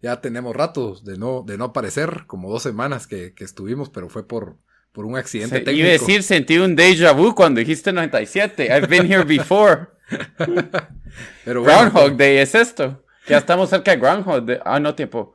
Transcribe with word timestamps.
ya 0.00 0.20
tenemos 0.20 0.54
ratos 0.54 1.04
de 1.04 1.18
no, 1.18 1.42
de 1.46 1.58
no 1.58 1.64
aparecer, 1.66 2.24
como 2.26 2.50
dos 2.50 2.62
semanas 2.62 3.06
que, 3.06 3.34
que 3.34 3.44
estuvimos, 3.44 3.90
pero 3.90 4.08
fue 4.08 4.26
por, 4.26 4.56
por 4.92 5.04
un 5.04 5.16
accidente 5.16 5.58
Se- 5.58 5.64
técnico. 5.64 5.80
Iba 5.86 5.88
a 5.88 5.92
decir, 5.92 6.22
sentí 6.22 6.58
un 6.58 6.76
déjà 6.76 7.12
vu 7.14 7.34
cuando 7.34 7.58
dijiste 7.60 7.92
97. 7.92 8.66
I've 8.66 8.86
been 8.88 9.10
here 9.10 9.24
before. 9.24 9.88
pero 11.44 11.62
bueno, 11.62 11.90
Groundhog 11.90 12.16
Day 12.16 12.38
es 12.38 12.54
esto. 12.54 13.04
Ya 13.26 13.38
estamos 13.38 13.70
cerca 13.70 13.90
de 13.90 13.98
Groundhog 13.98 14.44
Day. 14.46 14.58
Ah, 14.64 14.80
no, 14.80 14.94
tiempo. 14.94 15.34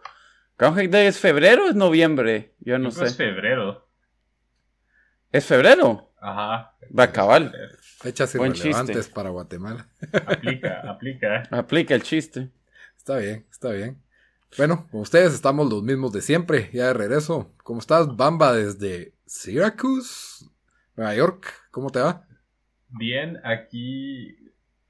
Groundhog 0.58 0.90
Day 0.90 1.08
es 1.08 1.20
febrero 1.20 1.66
o 1.66 1.70
es 1.70 1.76
noviembre? 1.76 2.54
Yo 2.60 2.80
no 2.80 2.90
sé. 2.92 3.06
Es 3.06 3.16
febrero. 3.16 3.88
¿Es 5.32 5.46
febrero? 5.46 6.12
Ajá. 6.22 6.74
Va 6.98 7.04
a 7.04 7.08
acabar. 7.08 7.52
fechas 8.00 8.36
buen 8.36 8.54
irrelevantes 8.56 8.96
chiste. 8.98 9.14
para 9.14 9.30
Guatemala. 9.30 9.88
Aplica, 10.26 10.82
aplica. 10.90 11.44
Aplica 11.52 11.96
el 11.96 12.04
chiste. 12.04 12.50
Está 12.98 13.18
bien, 13.18 13.46
está 13.52 13.72
bien. 13.72 14.02
Bueno, 14.58 14.88
con 14.92 15.02
ustedes 15.02 15.34
estamos 15.34 15.68
los 15.70 15.82
mismos 15.82 16.12
de 16.14 16.22
siempre, 16.22 16.70
ya 16.74 16.88
de 16.88 16.94
regreso. 16.94 17.52
¿Cómo 17.64 17.80
estás, 17.80 18.16
Bamba, 18.16 18.54
desde 18.54 19.14
Syracuse, 19.26 20.46
Nueva 20.96 21.16
York? 21.16 21.48
¿Cómo 21.72 21.90
te 21.90 22.00
va? 22.00 22.28
Bien, 22.90 23.40
aquí 23.44 24.36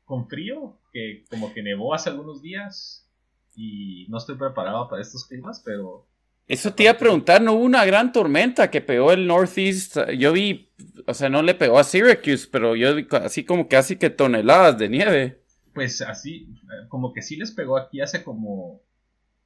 con 0.04 0.28
frío, 0.28 0.78
que 0.92 1.24
como 1.30 1.54
que 1.54 1.64
nevó 1.64 1.94
hace 1.94 2.10
algunos 2.10 2.42
días 2.42 3.10
y 3.56 4.06
no 4.10 4.18
estoy 4.18 4.36
preparado 4.36 4.90
para 4.90 5.02
estos 5.02 5.26
climas, 5.26 5.62
pero 5.64 6.08
Eso 6.46 6.74
te 6.74 6.84
iba 6.84 6.92
a 6.92 6.98
preguntar, 6.98 7.42
¿no 7.42 7.54
hubo 7.54 7.64
una 7.64 7.86
gran 7.86 8.12
tormenta 8.12 8.70
que 8.70 8.82
pegó 8.82 9.14
el 9.14 9.26
Northeast? 9.28 9.98
Yo 10.18 10.34
vi, 10.34 10.74
o 11.08 11.14
sea, 11.14 11.30
no 11.30 11.42
le 11.42 11.56
pegó 11.56 11.80
a 11.80 11.86
Syracuse, 11.86 12.50
pero 12.52 12.76
yo 12.76 12.96
vi 12.96 13.08
así 13.12 13.46
como 13.46 13.70
casi 13.70 13.96
que 13.96 14.10
toneladas 14.10 14.78
de 14.78 14.90
nieve. 14.90 15.42
pues 15.74 16.02
así, 16.02 16.50
eh, 16.64 16.88
como 16.90 17.14
que 17.14 17.22
sí 17.22 17.38
les 17.38 17.52
pegó 17.52 17.78
aquí 17.78 18.02
hace 18.02 18.24
como 18.24 18.82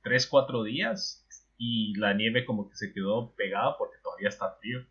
3, 0.04 0.28
4 0.28 0.64
días 0.64 1.26
y 1.58 1.96
la 1.98 2.14
nieve 2.14 2.46
como 2.46 2.70
que 2.70 2.76
se 2.76 2.94
quedó 2.94 3.34
pegada 3.36 3.78
porque 3.78 3.98
todavía 4.04 4.30
está 4.30 4.56
frío. 4.60 4.86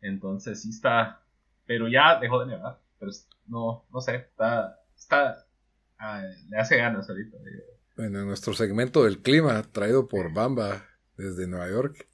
Entonces 0.00 0.62
sí 0.62 0.70
está, 0.70 1.22
pero 1.66 1.88
ya 1.88 2.20
dejó 2.20 2.40
de 2.40 2.46
nevar, 2.46 2.80
pero 2.98 3.12
no, 3.46 3.86
no 3.92 4.00
sé, 4.00 4.16
está, 4.16 4.80
está, 4.96 5.46
ah, 5.98 6.22
le 6.48 6.58
hace 6.58 6.76
ganas 6.76 7.08
ahorita. 7.08 7.36
Bueno, 7.96 8.20
en 8.20 8.26
nuestro 8.26 8.54
segmento 8.54 9.04
del 9.04 9.22
clima, 9.22 9.62
traído 9.72 10.06
por 10.06 10.32
Bamba 10.32 10.86
desde 11.16 11.48
Nueva 11.48 11.68
York. 11.68 12.06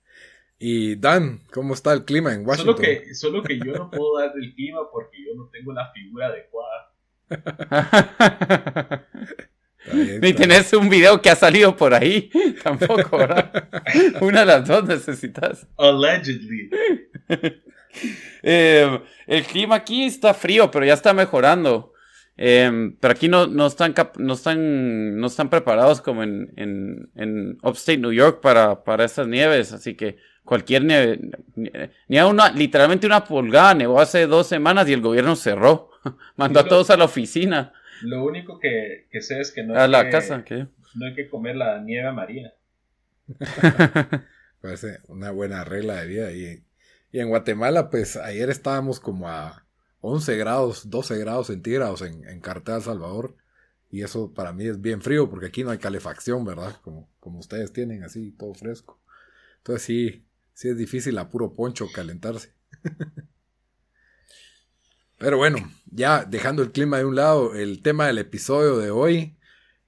Y 0.58 0.96
Dan, 0.96 1.40
¿cómo 1.52 1.74
está 1.74 1.92
el 1.92 2.04
clima 2.04 2.32
en 2.32 2.46
Washington? 2.46 2.76
Solo 2.76 2.88
que, 2.88 3.14
solo 3.14 3.42
que 3.42 3.58
yo 3.58 3.74
no 3.74 3.90
puedo 3.90 4.18
dar 4.18 4.32
el 4.34 4.54
clima 4.54 4.80
porque 4.90 5.18
yo 5.26 5.34
no 5.34 5.50
tengo 5.50 5.72
la 5.72 5.92
figura 5.92 6.28
adecuada. 6.28 6.94
Bien, 9.92 10.20
Ni 10.20 10.32
tenés 10.32 10.72
un 10.72 10.88
video 10.88 11.20
que 11.20 11.30
ha 11.30 11.36
salido 11.36 11.76
por 11.76 11.94
ahí. 11.94 12.30
Tampoco, 12.62 13.18
¿verdad? 13.18 13.68
Una 14.20 14.40
de 14.40 14.46
las 14.46 14.66
dos 14.68 14.84
necesitas. 14.84 15.66
Allegedly. 15.76 16.70
Eh, 18.42 19.00
el 19.28 19.44
clima 19.44 19.76
aquí 19.76 20.04
está 20.04 20.34
frío, 20.34 20.70
pero 20.70 20.84
ya 20.84 20.94
está 20.94 21.12
mejorando. 21.14 21.92
Eh, 22.36 22.90
pero 22.98 23.12
aquí 23.12 23.28
no, 23.28 23.46
no, 23.46 23.68
están 23.68 23.92
cap- 23.92 24.16
no, 24.18 24.34
están, 24.34 25.16
no 25.16 25.28
están 25.28 25.48
preparados 25.48 26.00
como 26.00 26.24
en, 26.24 26.52
en, 26.56 27.08
en 27.14 27.58
Upstate 27.62 27.98
New 27.98 28.12
York 28.12 28.40
para, 28.40 28.82
para 28.82 29.04
estas 29.04 29.28
nieves. 29.28 29.72
Así 29.72 29.94
que 29.94 30.16
cualquier 30.44 30.84
nieve, 30.84 31.20
ni, 31.54 31.70
ni 32.08 32.18
a 32.18 32.26
una, 32.26 32.50
literalmente 32.50 33.06
una 33.06 33.24
pulgada 33.24 33.74
nevó 33.74 34.00
hace 34.00 34.26
dos 34.26 34.48
semanas 34.48 34.88
y 34.88 34.92
el 34.92 35.00
gobierno 35.00 35.36
cerró. 35.36 35.90
Mandó 36.36 36.60
a 36.60 36.64
todos 36.68 36.90
a 36.90 36.96
la 36.96 37.04
oficina, 37.04 37.72
Lo 38.04 38.22
único 38.22 38.60
que, 38.60 39.06
que 39.10 39.22
sé 39.22 39.40
es 39.40 39.50
que 39.50 39.62
no 39.62 39.74
a 39.74 39.84
hay 39.84 39.90
la 39.90 40.04
que, 40.04 40.10
casa. 40.10 40.44
¿qué? 40.44 40.66
no 40.94 41.06
hay 41.06 41.14
que 41.14 41.28
comer 41.30 41.56
la 41.56 41.80
nieve 41.80 42.06
amarilla. 42.06 42.54
Parece 44.60 44.98
una 45.08 45.30
buena 45.30 45.64
regla 45.64 46.00
de 46.02 46.06
vida. 46.06 46.32
Y, 46.32 46.62
y 47.12 47.20
en 47.20 47.30
Guatemala, 47.30 47.88
pues 47.88 48.16
ayer 48.16 48.50
estábamos 48.50 49.00
como 49.00 49.28
a 49.28 49.64
11 50.00 50.36
grados, 50.36 50.90
12 50.90 51.18
grados 51.18 51.46
centígrados 51.46 52.02
en, 52.02 52.28
en 52.28 52.40
Cartel 52.40 52.82
Salvador. 52.82 53.36
Y 53.90 54.02
eso 54.02 54.34
para 54.34 54.52
mí 54.52 54.66
es 54.66 54.82
bien 54.82 55.00
frío 55.00 55.30
porque 55.30 55.46
aquí 55.46 55.64
no 55.64 55.70
hay 55.70 55.78
calefacción, 55.78 56.44
¿verdad? 56.44 56.76
Como, 56.82 57.08
como 57.20 57.38
ustedes 57.38 57.72
tienen, 57.72 58.04
así, 58.04 58.32
todo 58.32 58.52
fresco. 58.52 59.00
Entonces 59.58 59.82
sí, 59.82 60.26
sí 60.52 60.68
es 60.68 60.76
difícil 60.76 61.16
a 61.16 61.30
puro 61.30 61.54
poncho 61.54 61.86
calentarse. 61.90 62.52
Pero 65.24 65.38
bueno, 65.38 65.56
ya 65.86 66.26
dejando 66.26 66.62
el 66.62 66.70
clima 66.70 66.98
de 66.98 67.06
un 67.06 67.16
lado, 67.16 67.54
el 67.54 67.80
tema 67.80 68.06
del 68.06 68.18
episodio 68.18 68.76
de 68.76 68.90
hoy. 68.90 69.38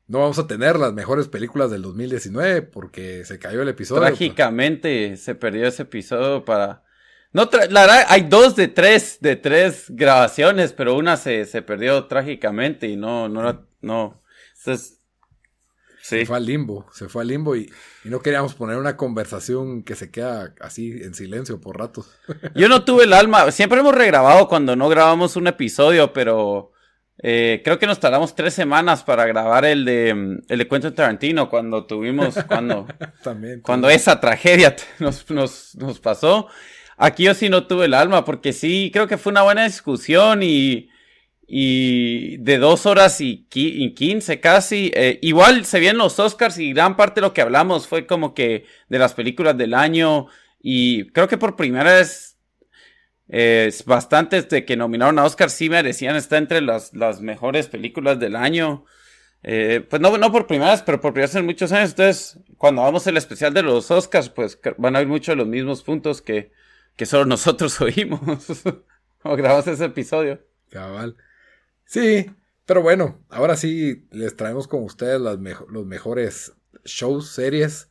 No 0.09 0.21
vamos 0.21 0.39
a 0.39 0.47
tener 0.47 0.79
las 0.79 0.95
mejores 0.95 1.29
películas 1.29 1.71
del 1.71 1.83
2019 1.83 2.63
porque 2.63 3.23
se 3.27 3.39
cayó 3.39 3.61
el 3.61 3.69
episodio. 3.69 4.01
Trágicamente 4.01 5.17
se 5.19 5.35
perdió 5.35 5.67
ese 5.67 5.83
episodio 5.83 6.43
para... 6.45 6.85
No, 7.33 7.51
la 7.71 7.83
verdad, 7.83 8.07
hay 8.09 8.23
dos 8.23 8.57
de 8.57 8.69
tres, 8.69 9.19
de 9.21 9.37
tres 9.37 9.87
grabaciones, 9.89 10.73
pero 10.73 10.97
una 10.97 11.19
se, 11.19 11.45
se 11.45 11.61
perdió 11.61 12.07
trágicamente 12.07 12.87
y 12.87 12.97
no, 12.97 13.29
no, 13.29 13.67
no. 13.83 14.23
Entonces, 14.57 14.96
sí. 16.09 16.21
Se 16.21 16.27
fue 16.27 16.37
al 16.37 16.47
limbo, 16.47 16.87
se 16.93 17.09
fue 17.09 17.23
al 17.23 17.29
limbo 17.29 17.57
y, 17.57 17.71
y 18.05 18.09
no 18.09 18.21
queríamos 18.21 18.55
poner 18.55 18.77
una 18.77 18.97
conversación 18.97 19.83
que 19.83 19.95
se 19.95 20.11
queda 20.11 20.55
así 20.61 20.91
en 21.03 21.15
silencio 21.15 21.61
por 21.61 21.79
ratos. 21.79 22.09
Yo 22.55 22.69
no 22.69 22.85
tuve 22.85 23.05
el 23.05 23.13
alma, 23.13 23.51
siempre 23.51 23.81
hemos 23.81 23.95
regrabado 23.95 24.49
cuando 24.49 24.77
no 24.77 24.89
grabamos 24.89 25.37
un 25.37 25.47
episodio, 25.47 26.13
pero 26.13 26.73
eh, 27.23 27.63
creo 27.65 27.79
que 27.79 27.87
nos 27.87 27.99
tardamos 27.99 28.35
tres 28.35 28.55
semanas 28.55 29.03
para 29.03 29.27
grabar 29.27 29.65
el 29.65 29.85
de, 29.85 30.15
mm, 30.15 30.39
el 30.49 30.59
de 30.59 30.69
Quentin 30.69 30.95
Tarantino 30.95 31.49
cuando 31.49 31.87
tuvimos, 31.87 32.37
cuando... 32.47 32.87
También. 33.23 33.61
cuando 33.63 33.89
esa 33.89 34.21
tragedia 34.21 34.77
nos, 34.99 35.29
nos, 35.31 35.75
nos 35.77 35.99
pasó. 35.99 36.49
Aquí 36.99 37.25
yo 37.25 37.35
sí 37.35 37.49
no 37.49 37.67
tuve 37.67 37.87
el 37.87 37.95
alma, 37.95 38.25
porque 38.25 38.53
sí, 38.53 38.91
creo 38.93 39.07
que 39.07 39.19
fue 39.19 39.31
una 39.31 39.43
buena 39.43 39.65
discusión 39.65 40.43
y, 40.43 40.89
y 41.47 42.39
de 42.39 42.59
dos 42.59 42.87
horas 42.87 43.21
y, 43.21 43.47
qui- 43.51 43.73
y 43.77 43.95
quince 43.95 44.41
casi. 44.41 44.91
Eh, 44.95 45.19
igual 45.23 45.65
se 45.65 45.81
vienen 45.81 45.99
los 45.99 46.19
Oscars 46.19 46.59
y 46.59 46.73
gran 46.73 46.97
parte 46.97 47.21
de 47.21 47.27
lo 47.27 47.33
que 47.35 47.43
hablamos 47.43 47.87
fue 47.89 48.07
como 48.07 48.35
que 48.35 48.65
de 48.89 48.99
las 48.99 49.15
películas 49.15 49.57
del 49.57 49.75
año 49.75 50.27
y 50.61 51.07
creo 51.13 51.29
que 51.29 51.39
por 51.39 51.57
primera 51.57 51.93
vez 51.95 52.39
eh, 53.29 53.73
bastantes 53.87 54.49
de 54.49 54.65
que 54.65 54.77
nominaron 54.77 55.19
a 55.19 55.25
Oscar 55.25 55.51
sí 55.51 55.69
merecían 55.69 56.17
estar 56.17 56.39
entre 56.39 56.61
las, 56.61 56.95
las 56.95 57.21
mejores 57.21 57.69
películas 57.69 58.19
del 58.19 58.37
año. 58.37 58.85
Eh, 59.43 59.85
pues 59.89 60.03
no, 60.03 60.17
no 60.19 60.33
por 60.33 60.47
primera 60.47 60.73
vez, 60.73 60.83
pero 60.83 61.01
por 61.01 61.13
primera 61.13 61.29
vez 61.29 61.37
en 61.37 61.47
muchos 61.47 61.71
años. 61.73 61.91
Entonces, 61.91 62.39
cuando 62.57 62.83
hagamos 62.83 63.07
el 63.07 63.17
especial 63.17 63.55
de 63.55 63.63
los 63.63 63.91
Oscars, 63.91 64.29
pues 64.29 64.59
van 64.79 64.97
a 64.97 64.99
haber 64.99 65.09
muchos 65.09 65.33
de 65.33 65.37
los 65.37 65.47
mismos 65.47 65.83
puntos 65.85 66.23
que, 66.23 66.51
que 66.97 67.07
solo 67.07 67.25
nosotros 67.27 67.81
oímos. 67.81 68.21
o 69.23 69.37
grabamos 69.37 69.67
ese 69.69 69.85
episodio. 69.85 70.41
Cabal. 70.71 71.17
Sí, 71.87 72.27
pero 72.67 72.83
bueno, 72.83 73.25
ahora 73.29 73.57
sí 73.57 74.07
les 74.11 74.37
traemos 74.37 74.69
con 74.69 74.83
ustedes 74.83 75.21
las 75.21 75.39
los 75.69 75.87
mejores 75.87 76.53
shows, 76.85 77.31
series 77.31 77.91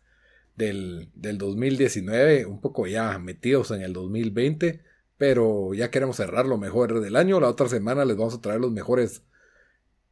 del, 0.55 1.09
del 1.15 1.37
2019, 1.37 2.45
un 2.45 2.61
poco 2.61 2.85
ya 2.87 3.17
metidos 3.19 3.71
en 3.71 3.81
el 3.81 3.93
2020, 3.93 4.83
pero 5.17 5.73
ya 5.73 5.91
queremos 5.91 6.17
cerrar 6.17 6.45
lo 6.45 6.57
mejor 6.57 6.99
del 6.99 7.15
año. 7.15 7.39
La 7.39 7.49
otra 7.49 7.69
semana 7.69 8.05
les 8.05 8.17
vamos 8.17 8.35
a 8.35 8.41
traer 8.41 8.59
los 8.59 8.71
mejores 8.71 9.23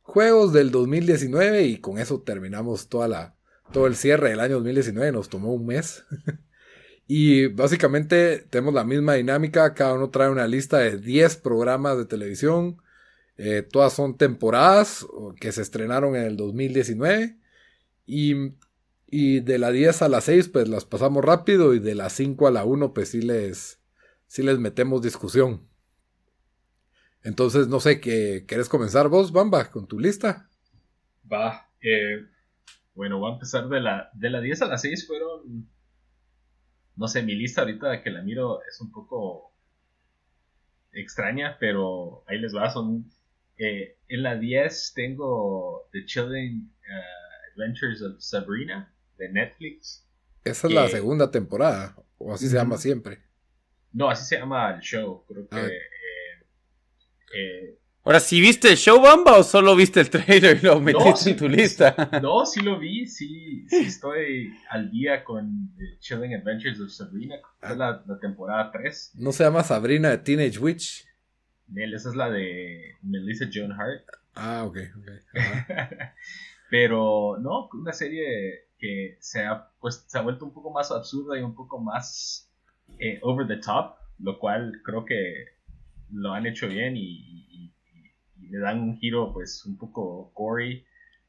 juegos 0.01 0.53
del 0.53 0.71
2019 0.71 1.63
y 1.63 1.77
con 1.79 1.97
eso 1.97 2.21
terminamos 2.21 2.87
toda 2.87 3.07
la, 3.07 3.35
todo 3.73 3.87
el 3.87 3.95
cierre 3.95 4.29
del 4.29 4.39
año 4.39 4.55
2019. 4.55 5.11
Nos 5.11 5.29
tomó 5.29 5.53
un 5.53 5.65
mes. 5.65 6.05
y 7.07 7.47
básicamente 7.47 8.45
tenemos 8.49 8.73
la 8.73 8.85
misma 8.85 9.15
dinámica. 9.15 9.73
Cada 9.73 9.95
uno 9.95 10.09
trae 10.09 10.29
una 10.29 10.47
lista 10.47 10.77
de 10.77 10.97
10 10.97 11.37
programas 11.37 11.97
de 11.97 12.05
televisión. 12.05 12.77
Eh, 13.37 13.63
todas 13.63 13.93
son 13.93 14.17
temporadas 14.17 15.05
que 15.39 15.51
se 15.51 15.61
estrenaron 15.61 16.15
en 16.15 16.23
el 16.23 16.37
2019. 16.37 17.37
Y, 18.05 18.35
y 19.07 19.39
de 19.39 19.57
la 19.57 19.71
10 19.71 20.01
a 20.01 20.09
la 20.09 20.21
6 20.21 20.49
pues 20.49 20.67
las 20.67 20.85
pasamos 20.85 21.23
rápido 21.23 21.73
y 21.73 21.79
de 21.79 21.95
la 21.95 22.09
5 22.09 22.47
a 22.47 22.51
la 22.51 22.65
1 22.65 22.93
pues 22.93 23.09
sí 23.09 23.21
les, 23.21 23.79
sí 24.27 24.43
les 24.43 24.59
metemos 24.59 25.01
discusión. 25.01 25.67
Entonces, 27.23 27.69
no 27.69 27.79
sé, 27.79 28.01
¿qué, 28.01 28.45
¿quieres 28.45 28.67
comenzar 28.67 29.07
vos, 29.07 29.31
Bamba, 29.31 29.71
con 29.71 29.87
tu 29.87 29.97
lista? 29.97 30.49
Va, 31.31 31.69
eh, 31.81 32.25
bueno, 32.95 33.19
voy 33.19 33.31
a 33.31 33.33
empezar 33.35 33.69
de 33.69 33.79
la, 33.79 34.09
de 34.13 34.29
la 34.29 34.41
10 34.41 34.61
a 34.63 34.67
la 34.67 34.77
6 34.77 35.07
fueron, 35.07 35.69
no 36.95 37.07
sé, 37.07 37.23
mi 37.23 37.33
lista 37.35 37.61
ahorita 37.61 38.03
que 38.03 38.11
la 38.11 38.21
miro 38.21 38.61
es 38.63 38.81
un 38.81 38.91
poco 38.91 39.53
extraña, 40.91 41.57
pero 41.59 42.23
ahí 42.27 42.39
les 42.39 42.53
va, 42.53 42.69
son, 42.69 43.09
eh, 43.57 43.97
en 44.07 44.23
la 44.23 44.35
10 44.35 44.93
tengo 44.95 45.89
The 45.91 46.05
Chilling 46.05 46.61
uh, 46.61 47.51
Adventures 47.51 48.01
of 48.01 48.19
Sabrina 48.19 48.93
de 49.17 49.29
Netflix. 49.29 50.07
Esa 50.43 50.67
es 50.67 50.73
la 50.73 50.89
segunda 50.89 51.31
temporada, 51.31 51.95
o 52.17 52.33
así 52.33 52.49
se 52.49 52.55
llama 52.55 52.77
siempre. 52.77 53.19
No, 53.93 54.09
así 54.09 54.25
se 54.25 54.37
llama 54.37 54.73
el 54.75 54.81
show, 54.81 55.23
creo 55.27 55.47
que... 55.47 55.55
Ah. 55.55 55.69
Eh, 57.35 57.79
Ahora, 58.05 58.19
¿sí 58.19 58.41
viste 58.41 58.67
el 58.67 58.75
show, 58.75 58.99
Bamba, 59.01 59.37
o 59.37 59.43
solo 59.43 59.77
viste 59.77 60.01
el 60.01 60.09
trailer 60.09 60.57
y 60.57 60.65
lo 60.65 60.77
metiste 60.81 61.29
en 61.29 61.37
tu 61.37 61.47
lista? 61.47 61.95
No, 62.21 62.45
sí 62.45 62.59
lo 62.59 62.77
vi, 62.77 63.07
sí, 63.07 63.65
sí 63.69 63.77
estoy 63.77 64.53
al 64.69 64.91
día 64.91 65.23
con 65.23 65.73
The 65.77 65.99
Chilling 65.99 66.35
Adventures 66.35 66.81
of 66.81 66.91
Sabrina, 66.91 67.35
es 67.61 67.77
la, 67.77 68.03
temporada 68.19 68.71
3. 68.73 69.13
¿No 69.15 69.31
se 69.31 69.45
llama 69.45 69.63
Sabrina 69.63 70.09
de 70.09 70.17
Teenage 70.17 70.59
Witch? 70.59 71.05
Esa 71.75 72.09
es 72.09 72.15
la 72.15 72.29
de 72.29 72.95
Melissa 73.01 73.45
Joan 73.51 73.71
Hart. 73.71 74.05
Ah, 74.35 74.63
ok, 74.65 74.77
ok. 74.97 75.11
Pero, 76.69 77.37
no, 77.39 77.69
una 77.73 77.93
serie 77.93 78.67
que 78.79 79.17
se 79.19 79.45
ha, 79.45 79.69
pues, 79.79 80.05
se 80.07 80.17
ha 80.17 80.21
vuelto 80.21 80.45
un 80.45 80.53
poco 80.53 80.71
más 80.71 80.91
absurda 80.91 81.37
y 81.37 81.41
un 81.41 81.55
poco 81.55 81.79
más 81.79 82.51
eh, 82.99 83.19
over 83.21 83.47
the 83.47 83.57
top, 83.57 83.95
lo 84.19 84.39
cual 84.39 84.81
creo 84.83 85.05
que 85.05 85.53
lo 86.11 86.33
han 86.33 86.45
hecho 86.45 86.67
bien 86.67 86.95
y, 86.97 87.71
le 88.49 88.59
dan 88.59 88.81
un 88.81 88.97
giro 88.97 89.33
pues 89.33 89.65
un 89.65 89.77
poco 89.77 90.31
gory 90.35 90.85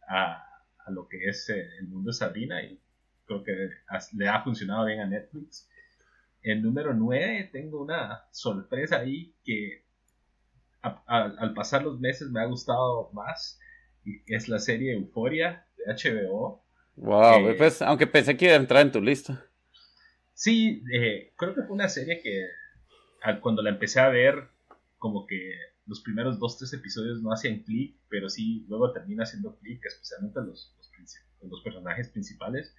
a, 0.07 0.45
lo 0.89 1.09
que 1.09 1.25
es 1.25 1.49
eh, 1.49 1.67
el 1.79 1.89
mundo 1.89 2.11
de 2.11 2.15
Sabrina 2.15 2.63
y 2.63 2.79
creo 3.25 3.43
que 3.43 3.71
le 4.13 4.29
ha 4.29 4.43
funcionado 4.43 4.85
bien 4.85 5.01
a 5.01 5.07
Netflix. 5.07 5.67
El 6.43 6.61
número 6.61 6.93
9 6.93 7.49
tengo 7.51 7.83
una 7.83 8.25
sorpresa 8.31 8.99
ahí 8.99 9.33
que 9.43 9.84
al 11.07 11.55
pasar 11.55 11.83
los 11.83 11.99
meses 11.99 12.31
me 12.31 12.41
ha 12.41 12.45
gustado 12.45 13.11
más 13.13 13.59
y 14.05 14.23
es 14.27 14.49
la 14.49 14.59
serie 14.59 14.93
Euforia 14.93 15.67
de 15.77 15.95
HBO. 15.95 16.63
Wow, 16.97 17.57
pues, 17.57 17.83
aunque 17.83 18.07
pensé 18.07 18.37
que 18.37 18.47
iba 18.47 18.55
a 18.55 18.59
entrar 18.59 18.83
en 18.83 18.93
tu 18.93 19.01
lista. 19.01 19.45
Sí, 20.35 20.83
eh, 20.93 21.33
creo 21.37 21.55
que 21.55 21.63
fue 21.63 21.75
una 21.75 21.89
serie 21.89 22.21
que 22.21 22.47
cuando 23.41 23.63
la 23.63 23.71
empecé 23.71 24.01
a 24.01 24.09
ver 24.09 24.49
como 24.99 25.27
que 25.27 25.53
los 25.87 26.01
primeros 26.01 26.39
dos, 26.39 26.59
tres 26.59 26.73
episodios 26.73 27.23
no 27.23 27.33
hacían 27.33 27.63
clic, 27.63 27.97
pero 28.09 28.29
sí 28.29 28.65
luego 28.69 28.93
termina 28.93 29.25
haciendo 29.25 29.57
clic, 29.59 29.85
especialmente 29.85 30.41
los, 30.41 30.75
los, 31.43 31.63
personajes 31.63 32.09
principales. 32.09 32.75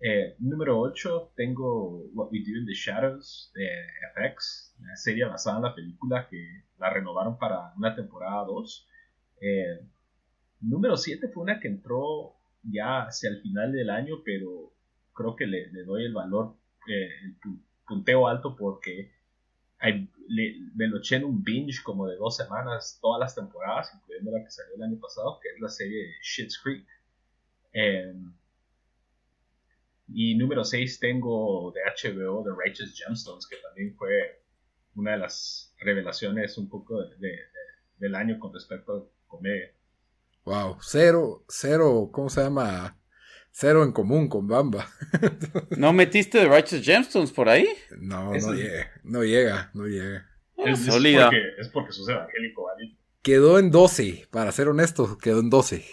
Eh, 0.00 0.36
número 0.38 0.78
8 0.78 1.32
tengo 1.34 2.04
What 2.14 2.28
We 2.30 2.38
Do 2.40 2.56
in 2.56 2.66
the 2.66 2.72
Shadows 2.72 3.50
de 3.54 3.68
FX, 4.14 4.76
una 4.78 4.96
serie 4.96 5.24
basada 5.24 5.56
en 5.56 5.62
la 5.64 5.74
película 5.74 6.28
que 6.28 6.62
la 6.78 6.90
renovaron 6.90 7.36
para 7.36 7.72
una 7.76 7.96
temporada 7.96 8.44
2. 8.44 8.88
Eh, 9.40 9.80
número 10.60 10.96
7 10.96 11.28
fue 11.28 11.42
una 11.42 11.58
que 11.58 11.68
entró 11.68 12.36
ya 12.62 13.02
hacia 13.06 13.30
el 13.30 13.40
final 13.42 13.72
del 13.72 13.90
año, 13.90 14.22
pero 14.24 14.72
creo 15.14 15.34
que 15.34 15.46
le, 15.46 15.66
le 15.72 15.82
doy 15.82 16.04
el 16.04 16.14
valor, 16.14 16.54
eh, 16.88 17.08
el 17.24 17.36
punteo 17.86 18.28
alto 18.28 18.54
porque 18.54 19.10
me 20.74 20.86
lo 20.88 20.98
eché 20.98 21.16
en 21.16 21.24
un 21.24 21.42
binge 21.42 21.82
como 21.82 22.06
de 22.06 22.16
dos 22.16 22.36
semanas, 22.36 22.98
todas 23.00 23.20
las 23.20 23.34
temporadas, 23.34 23.92
incluyendo 23.94 24.30
la 24.30 24.44
que 24.44 24.50
salió 24.50 24.74
el 24.76 24.82
año 24.82 25.00
pasado, 25.00 25.40
que 25.40 25.48
es 25.48 25.60
la 25.60 25.68
serie 25.68 26.14
Shit's 26.22 26.58
Creek. 26.58 26.86
Y 30.08 30.36
número 30.36 30.64
6 30.64 31.00
tengo 31.00 31.72
de 31.72 31.80
HBO 31.82 32.42
The 32.42 32.50
Righteous 32.50 32.94
Gemstones, 32.96 33.46
que 33.46 33.56
también 33.56 33.94
fue 33.96 34.42
una 34.94 35.12
de 35.12 35.18
las 35.18 35.74
revelaciones 35.78 36.56
un 36.58 36.68
poco 36.68 36.98
del 37.98 38.14
año 38.14 38.38
con 38.38 38.52
respecto 38.52 38.92
a 38.92 39.28
comedia. 39.28 39.72
Wow, 40.44 40.78
cero, 40.80 41.44
cero, 41.48 42.08
¿cómo 42.10 42.30
se 42.30 42.42
llama? 42.42 42.98
cero 43.58 43.82
en 43.82 43.90
común 43.90 44.28
con 44.28 44.46
Bamba. 44.46 44.86
¿No 45.76 45.92
metiste 45.92 46.38
The 46.38 46.48
Righteous 46.48 46.84
Gemstones 46.84 47.32
por 47.32 47.48
ahí? 47.48 47.68
No, 47.98 48.32
no 48.32 48.54
llega, 48.54 48.92
no 49.02 49.24
llega, 49.24 49.70
no 49.74 49.86
llega. 49.86 50.28
Es, 50.56 50.84
sólida. 50.84 51.30
es 51.58 51.68
porque 51.68 51.92
sos 51.92 52.08
evangélico, 52.08 52.64
¿vale? 52.64 52.96
Quedó 53.22 53.58
en 53.58 53.72
12, 53.72 54.28
para 54.30 54.52
ser 54.52 54.68
honesto, 54.68 55.18
quedó 55.18 55.40
en 55.40 55.50
12. 55.50 55.84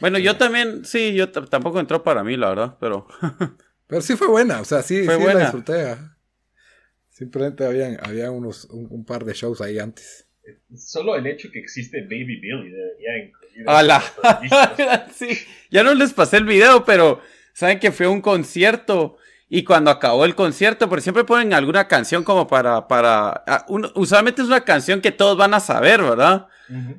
Bueno, 0.00 0.18
yo 0.18 0.36
también, 0.36 0.84
sí, 0.84 1.14
yo 1.14 1.30
tampoco 1.30 1.80
entró 1.80 2.02
para 2.02 2.22
mí, 2.24 2.36
la 2.36 2.50
verdad, 2.50 2.76
pero... 2.80 3.06
pero 3.86 4.02
sí 4.02 4.16
fue 4.16 4.28
buena, 4.28 4.60
o 4.60 4.64
sea, 4.64 4.82
sí, 4.82 5.04
fue 5.04 5.16
sí 5.16 5.22
buena. 5.22 5.38
la 5.38 5.44
disfruté. 5.46 5.96
Simplemente 7.10 7.66
habían, 7.66 7.98
había 8.02 8.30
unos, 8.30 8.66
un 8.66 9.04
par 9.04 9.24
de 9.24 9.34
shows 9.34 9.60
ahí 9.60 9.78
antes 9.78 10.28
solo 10.76 11.16
el 11.16 11.26
hecho 11.26 11.50
que 11.50 11.58
existe 11.58 12.02
Baby 12.02 12.40
Billy 12.40 12.70
debería 12.70 13.24
incluir. 13.24 13.64
¡Hala! 13.66 14.02
sí, 15.14 15.38
ya 15.70 15.82
no 15.82 15.94
les 15.94 16.12
pasé 16.12 16.38
el 16.38 16.44
video, 16.44 16.84
pero 16.84 17.20
saben 17.52 17.78
que 17.78 17.92
fue 17.92 18.06
un 18.06 18.20
concierto. 18.20 19.18
Y 19.50 19.64
cuando 19.64 19.90
acabó 19.90 20.24
el 20.24 20.34
concierto, 20.34 20.88
porque 20.88 21.02
siempre 21.02 21.24
ponen 21.24 21.54
alguna 21.54 21.88
canción 21.88 22.22
como 22.22 22.46
para, 22.46 22.86
para, 22.86 23.44
ah, 23.46 23.66
usualmente 23.94 24.42
es 24.42 24.48
una 24.48 24.60
canción 24.60 25.00
que 25.00 25.10
todos 25.10 25.38
van 25.38 25.54
a 25.54 25.60
saber, 25.60 26.02
¿verdad? 26.02 26.48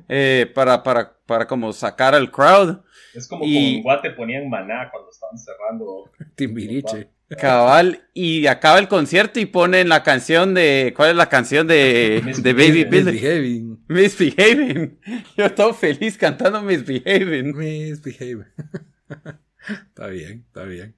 Eh, 0.08 0.50
para, 0.52 0.82
para, 0.82 1.16
para 1.26 1.46
como 1.46 1.72
sacar 1.72 2.14
al 2.14 2.30
crowd. 2.30 2.80
Es 3.14 3.28
como 3.28 3.44
y... 3.44 3.54
como 3.54 3.66
en 3.66 3.82
Guate 3.82 4.10
ponían 4.10 4.48
maná 4.48 4.90
cuando 4.90 5.10
estaban 5.10 5.38
cerrando. 5.38 6.10
Timbiriche. 6.34 7.08
Cabal, 7.38 8.08
y 8.12 8.48
acaba 8.48 8.80
el 8.80 8.88
concierto 8.88 9.38
y 9.38 9.46
ponen 9.46 9.88
la 9.88 10.02
canción 10.02 10.52
de. 10.52 10.92
¿Cuál 10.96 11.10
es 11.10 11.16
la 11.16 11.28
canción 11.28 11.68
de, 11.68 12.22
de 12.42 12.52
Baby 12.52 12.84
Misbehaving. 12.86 13.84
Misbehaving. 13.86 14.98
Yo 15.36 15.44
estaba 15.46 15.72
feliz 15.72 16.18
cantando 16.18 16.60
Misbehaving. 16.60 17.56
Misbehaving. 17.56 18.46
está 19.86 20.08
bien, 20.08 20.44
está 20.48 20.64
bien. 20.64 20.96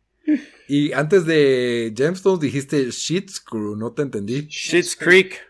Y 0.69 0.93
antes 0.93 1.27
de 1.27 1.93
Gemstones 1.97 2.41
dijiste 2.41 2.91
Shit's 2.91 3.41
Crew, 3.41 3.77
no 3.77 3.93
te 3.93 4.03
entendí. 4.03 4.47
Shit's 4.49 4.97
Creek. 4.97 5.41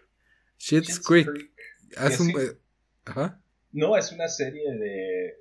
Shit's, 0.59 0.99
Creek. 1.01 1.29
Eh, 1.29 2.59
ajá. 3.05 3.43
No, 3.73 3.97
es 3.97 4.13
una 4.13 4.29
serie 4.29 4.71
de 4.73 5.35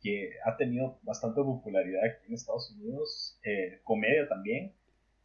que 0.00 0.30
ha 0.44 0.56
tenido 0.56 0.98
bastante 1.02 1.40
popularidad 1.42 2.02
aquí 2.04 2.26
en 2.28 2.34
Estados 2.34 2.70
Unidos, 2.72 3.38
eh, 3.44 3.80
comedia 3.84 4.28
también, 4.28 4.74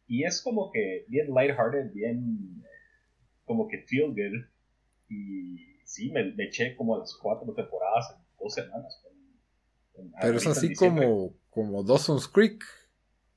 y 0.06 0.24
es 0.24 0.40
como 0.40 0.72
que 0.72 1.04
bien 1.08 1.28
lighthearted, 1.34 1.92
bien 1.92 2.64
como 3.44 3.68
que 3.68 3.78
feel 3.86 4.08
good. 4.08 4.46
Y 5.08 5.58
sí, 5.84 6.10
me, 6.10 6.34
eché 6.44 6.76
como 6.76 6.98
las 6.98 7.14
cuatro 7.14 7.52
temporadas 7.52 8.16
en 8.16 8.24
dos 8.38 8.54
semanas. 8.54 9.02
Pero 10.20 10.36
es 10.36 10.46
así 10.46 10.74
como, 10.74 11.34
como 11.50 11.82
Dawson's 11.82 12.28
Creek. 12.28 12.64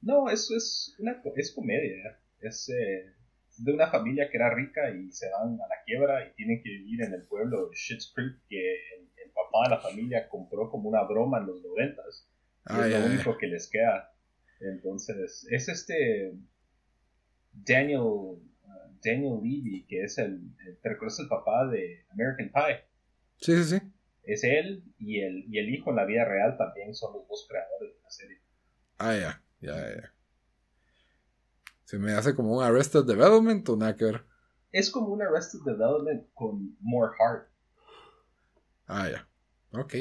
No, 0.04 0.30
eso 0.30 0.56
es, 0.56 0.96
una, 1.00 1.22
es 1.36 1.54
comedia. 1.54 2.20
Es 2.42 2.70
eh, 2.70 3.14
de 3.58 3.74
una 3.74 3.88
familia 3.88 4.30
que 4.30 4.38
era 4.38 4.54
rica 4.54 4.90
y 4.92 5.12
se 5.12 5.30
van 5.32 5.54
a 5.54 5.68
la 5.68 5.84
quiebra 5.86 6.28
y 6.28 6.34
tienen 6.34 6.62
que 6.62 6.70
vivir 6.70 7.04
en 7.04 7.14
el 7.14 7.26
pueblo 7.28 7.70
de 7.70 7.76
Schitt's 7.76 8.12
Creek, 8.14 8.36
que 8.50 8.76
el, 8.98 9.32
papá 9.34 9.64
de 9.64 9.76
la 9.76 9.82
familia 9.82 10.30
compró 10.30 10.70
como 10.70 10.90
una 10.90 11.04
broma 11.04 11.40
en 11.40 11.48
los 11.48 11.64
noventas. 11.64 12.30
Ah, 12.66 12.88
es 12.88 12.94
lo 12.94 13.06
único 13.08 13.38
que 13.38 13.48
les 13.48 13.68
queda. 13.68 14.14
Entonces, 14.60 15.48
es 15.50 15.68
este 15.70 16.38
Daniel, 17.52 18.02
uh, 18.02 18.40
Daniel 19.04 19.40
Levy, 19.42 19.86
que 19.88 20.04
es 20.04 20.20
el, 20.20 20.40
¿te 20.82 20.90
recuerdas 20.90 21.20
el 21.20 21.28
papá 21.28 21.66
de 21.68 22.06
American 22.12 22.52
Pie? 22.52 22.86
Sí, 23.38 23.56
sí, 23.64 23.80
sí. 23.80 23.94
Es 24.24 24.44
él 24.44 24.84
y 25.00 25.22
el, 25.22 25.46
y 25.50 25.58
el 25.58 25.74
hijo 25.74 25.90
en 25.90 25.96
la 25.96 26.06
vida 26.06 26.26
real 26.26 26.56
también 26.56 26.94
son 26.94 27.14
los 27.14 27.28
dos 27.28 27.48
creadores 27.50 27.96
de 27.96 28.02
la 28.04 28.10
serie. 28.12 28.38
Ah, 29.00 29.16
ya, 29.18 29.43
ya, 29.64 29.76
ya. 29.76 30.14
Se 31.86 31.98
me 31.98 32.14
hace 32.14 32.36
como 32.36 32.58
un 32.58 32.64
Arrested 32.64 33.06
Development 33.06 33.68
o 33.70 33.76
nada 33.78 33.96
que 33.96 34.06
ver. 34.06 34.26
Es 34.72 34.90
como 34.90 35.08
un 35.08 35.22
Arrested 35.22 35.60
Development 35.66 36.28
con 36.34 36.76
more 36.80 37.12
heart. 37.18 37.48
Ah, 38.88 39.10
ya. 39.10 39.28
Ok. 39.72 39.96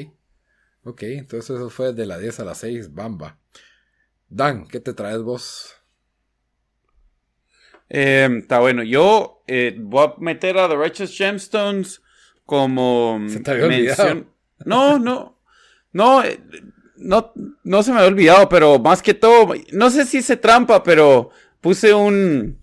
Ok, 0.83 1.03
entonces 1.03 1.55
eso 1.55 1.69
fue 1.69 1.93
de 1.93 2.05
la 2.05 2.17
10 2.17 2.39
a 2.41 2.45
la 2.45 2.55
6, 2.55 2.93
Bamba. 2.93 3.39
Dan, 4.27 4.67
¿qué 4.67 4.79
te 4.79 4.93
traes 4.93 5.21
vos? 5.21 5.75
Eh, 7.89 8.27
está 8.39 8.59
bueno. 8.59 8.83
Yo 8.83 9.43
eh, 9.47 9.77
voy 9.79 10.07
a 10.07 10.13
meter 10.19 10.57
a 10.57 10.67
The 10.67 10.75
Righteous 10.75 11.15
Gemstones 11.15 12.01
como 12.45 13.19
Se 13.29 13.39
te 13.39 13.51
había 13.51 13.65
olvidado. 13.65 14.25
No, 14.65 14.99
no. 14.99 15.39
No, 15.91 16.23
eh, 16.23 16.43
no, 17.03 17.31
no 17.63 17.83
se 17.83 17.91
me 17.91 17.97
había 17.97 18.09
olvidado, 18.09 18.49
pero 18.49 18.79
más 18.79 19.01
que 19.01 19.13
todo, 19.13 19.53
no 19.71 19.89
sé 19.89 20.05
si 20.05 20.21
se 20.21 20.37
trampa, 20.37 20.83
pero 20.83 21.29
puse 21.61 21.93
un, 21.93 22.59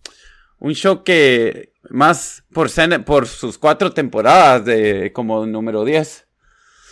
un 0.59 0.75
show 0.75 1.05
que 1.05 1.73
más 1.89 2.45
por, 2.53 2.69
por 3.05 3.27
sus 3.27 3.59
cuatro 3.59 3.93
temporadas 3.93 4.65
de 4.65 5.13
como 5.13 5.47
número 5.47 5.85
10. 5.85 6.27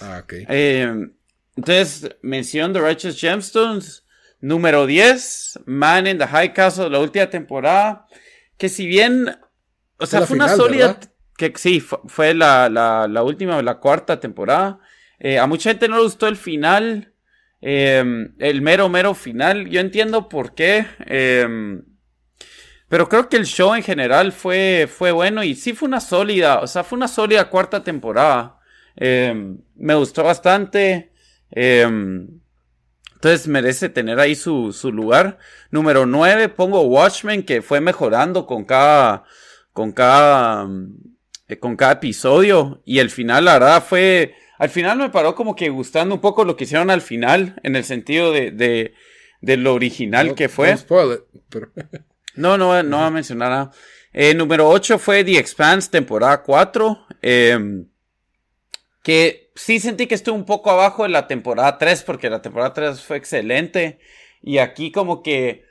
Ah, 0.00 0.20
ok. 0.22 0.32
Eh, 0.48 1.08
entonces, 1.56 2.16
mención 2.22 2.72
The 2.72 2.80
Righteous 2.80 3.20
Gemstones. 3.20 4.04
Número 4.40 4.86
10, 4.86 5.60
Man 5.66 6.06
in 6.06 6.16
the 6.18 6.26
High 6.26 6.52
Castle, 6.52 6.88
la 6.90 7.00
última 7.00 7.28
temporada. 7.28 8.06
Que 8.56 8.68
si 8.68 8.86
bien, 8.86 9.36
o 9.98 10.06
sea, 10.06 10.20
fue 10.26 10.36
una 10.36 10.46
sólida. 10.56 10.86
¿verdad? 10.86 11.10
Que 11.36 11.52
sí, 11.56 11.80
fu- 11.80 12.00
fue 12.06 12.34
la, 12.34 12.68
la, 12.68 13.08
la 13.08 13.22
última, 13.24 13.60
la 13.62 13.78
cuarta 13.80 14.20
temporada. 14.20 14.78
Eh, 15.18 15.40
a 15.40 15.48
mucha 15.48 15.70
gente 15.70 15.88
no 15.88 15.96
le 15.96 16.04
gustó 16.04 16.28
el 16.28 16.36
final. 16.36 17.12
Eh, 17.60 18.30
el 18.38 18.62
mero, 18.62 18.88
mero 18.88 19.14
final. 19.14 19.68
Yo 19.68 19.80
entiendo 19.80 20.28
por 20.28 20.54
qué. 20.54 20.86
eh, 21.06 21.80
pero 22.88 23.08
creo 23.08 23.28
que 23.28 23.36
el 23.36 23.44
show 23.44 23.74
en 23.74 23.82
general 23.82 24.32
fue, 24.32 24.88
fue 24.90 25.12
bueno 25.12 25.42
y 25.44 25.54
sí 25.54 25.74
fue 25.74 25.88
una 25.88 26.00
sólida, 26.00 26.60
o 26.60 26.66
sea, 26.66 26.84
fue 26.84 26.96
una 26.96 27.08
sólida 27.08 27.50
cuarta 27.50 27.84
temporada. 27.84 28.58
Eh, 28.96 29.56
me 29.76 29.94
gustó 29.94 30.24
bastante. 30.24 31.12
entonces 31.50 33.46
merece 33.46 33.90
tener 33.90 34.18
ahí 34.18 34.34
su, 34.34 34.72
su 34.72 34.90
lugar. 34.90 35.38
Número 35.70 36.06
9, 36.06 36.48
pongo 36.48 36.80
Watchmen, 36.82 37.42
que 37.42 37.60
fue 37.60 37.80
mejorando 37.80 38.46
con 38.46 38.64
cada, 38.64 39.24
con 39.72 39.92
cada, 39.92 40.66
eh, 41.46 41.58
con 41.58 41.76
cada 41.76 41.92
episodio. 41.92 42.82
Y 42.86 43.00
el 43.00 43.10
final, 43.10 43.44
la 43.44 43.54
verdad, 43.54 43.84
fue, 43.86 44.34
al 44.58 44.70
final 44.70 44.98
me 44.98 45.10
paró 45.10 45.34
como 45.34 45.54
que 45.56 45.68
gustando 45.70 46.14
un 46.16 46.20
poco 46.20 46.44
lo 46.44 46.56
que 46.56 46.64
hicieron 46.64 46.90
al 46.90 47.00
final, 47.02 47.58
en 47.62 47.76
el 47.76 47.84
sentido 47.84 48.32
de, 48.32 48.50
de, 48.50 48.94
de 49.40 49.56
lo 49.56 49.74
original 49.74 50.28
No- 50.28 50.34
que 50.34 50.48
fue. 50.48 50.74
no 50.74 50.80
pero- 51.48 51.72
No, 52.34 52.56
no, 52.58 52.82
no 52.82 52.98
va 52.98 53.06
a 53.06 53.10
mencionar 53.10 53.50
nada. 53.50 53.70
Eh, 54.12 54.32
número 54.34 54.68
8 54.68 54.98
fue 54.98 55.24
The 55.24 55.38
Expanse, 55.38 55.90
temporada 55.90 56.42
4. 56.42 57.06
eh, 57.22 57.58
que 59.02 59.50
sí 59.54 59.80
sentí 59.80 60.06
que 60.06 60.14
estuvo 60.14 60.36
un 60.36 60.44
poco 60.44 60.70
abajo 60.70 61.02
de 61.04 61.08
la 61.08 61.26
temporada 61.26 61.78
3, 61.78 62.02
porque 62.02 62.30
la 62.30 62.42
temporada 62.42 62.72
3 62.74 63.02
fue 63.02 63.16
excelente. 63.16 63.98
Y 64.42 64.58
aquí 64.58 64.92
como 64.92 65.22
que 65.22 65.64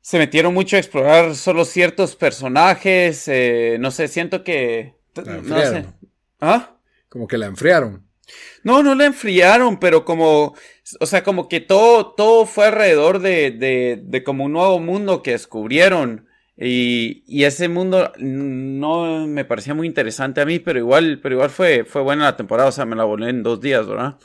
se 0.00 0.18
metieron 0.18 0.52
mucho 0.54 0.76
a 0.76 0.78
explorar 0.78 1.34
solo 1.34 1.64
ciertos 1.64 2.16
personajes. 2.16 3.26
eh, 3.28 3.76
no 3.80 3.90
sé, 3.90 4.08
siento 4.08 4.44
que... 4.44 4.94
No 5.16 5.58
sé. 5.60 5.86
¿Ah? 6.40 6.73
Como 7.14 7.28
que 7.28 7.38
la 7.38 7.46
enfriaron. 7.46 8.08
No, 8.64 8.82
no 8.82 8.96
la 8.96 9.06
enfriaron, 9.06 9.78
pero 9.78 10.04
como, 10.04 10.54
o 10.98 11.06
sea, 11.06 11.22
como 11.22 11.48
que 11.48 11.60
todo, 11.60 12.12
todo 12.14 12.44
fue 12.44 12.66
alrededor 12.66 13.20
de, 13.20 13.52
de, 13.52 14.00
de 14.02 14.24
como 14.24 14.44
un 14.46 14.52
nuevo 14.54 14.80
mundo 14.80 15.22
que 15.22 15.30
descubrieron. 15.30 16.26
Y, 16.56 17.22
y 17.28 17.44
ese 17.44 17.68
mundo 17.68 18.10
no 18.18 19.28
me 19.28 19.44
parecía 19.44 19.74
muy 19.74 19.86
interesante 19.86 20.40
a 20.40 20.44
mí, 20.44 20.58
pero 20.58 20.80
igual, 20.80 21.20
pero 21.22 21.36
igual 21.36 21.50
fue, 21.50 21.84
fue 21.84 22.02
buena 22.02 22.24
la 22.24 22.36
temporada, 22.36 22.70
o 22.70 22.72
sea, 22.72 22.84
me 22.84 22.96
la 22.96 23.04
volé 23.04 23.30
en 23.30 23.44
dos 23.44 23.60
días, 23.60 23.86
¿verdad? 23.86 24.16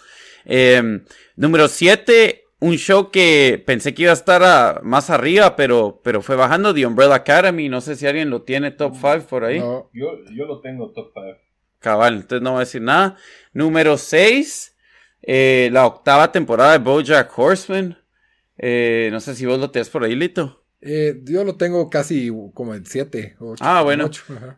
Eh, 0.45 1.01
número 1.35 1.67
7, 1.67 2.45
un 2.59 2.75
show 2.77 3.11
que 3.11 3.61
pensé 3.63 3.93
que 3.93 4.03
iba 4.03 4.11
a 4.11 4.15
estar 4.15 4.41
a- 4.41 4.79
más 4.83 5.11
arriba, 5.11 5.55
pero, 5.55 6.01
pero 6.03 6.23
fue 6.23 6.35
bajando, 6.35 6.73
The 6.73 6.87
Umbrella 6.87 7.13
Academy, 7.15 7.69
no 7.69 7.81
sé 7.81 7.95
si 7.95 8.07
alguien 8.07 8.31
lo 8.31 8.41
tiene 8.41 8.71
top 8.71 8.95
5 8.95 9.25
por 9.29 9.43
ahí. 9.43 9.59
No, 9.59 9.89
Yo, 9.93 10.07
yo 10.35 10.45
lo 10.45 10.61
tengo 10.61 10.91
top 10.91 11.11
5. 11.13 11.37
Cabal, 11.79 12.15
entonces 12.15 12.41
no 12.41 12.51
voy 12.51 12.57
a 12.57 12.65
decir 12.65 12.81
nada. 12.81 13.15
Número 13.53 13.97
6, 13.97 14.75
la 15.71 15.85
octava 15.85 16.31
temporada 16.31 16.73
de 16.73 16.79
Bojack 16.79 17.37
Horseman. 17.37 17.97
Eh, 18.57 19.09
no 19.11 19.19
sé 19.21 19.35
si 19.35 19.45
vos 19.45 19.59
lo 19.59 19.71
tenés 19.71 19.89
por 19.89 20.03
ahí, 20.03 20.15
Lito. 20.15 20.65
eh, 20.81 21.19
yo 21.23 21.43
lo 21.43 21.55
tengo 21.55 21.89
casi 21.89 22.29
como 22.53 22.73
en 22.75 22.85
7. 22.85 23.37
Ah, 23.61 23.81
bueno. 23.83 24.09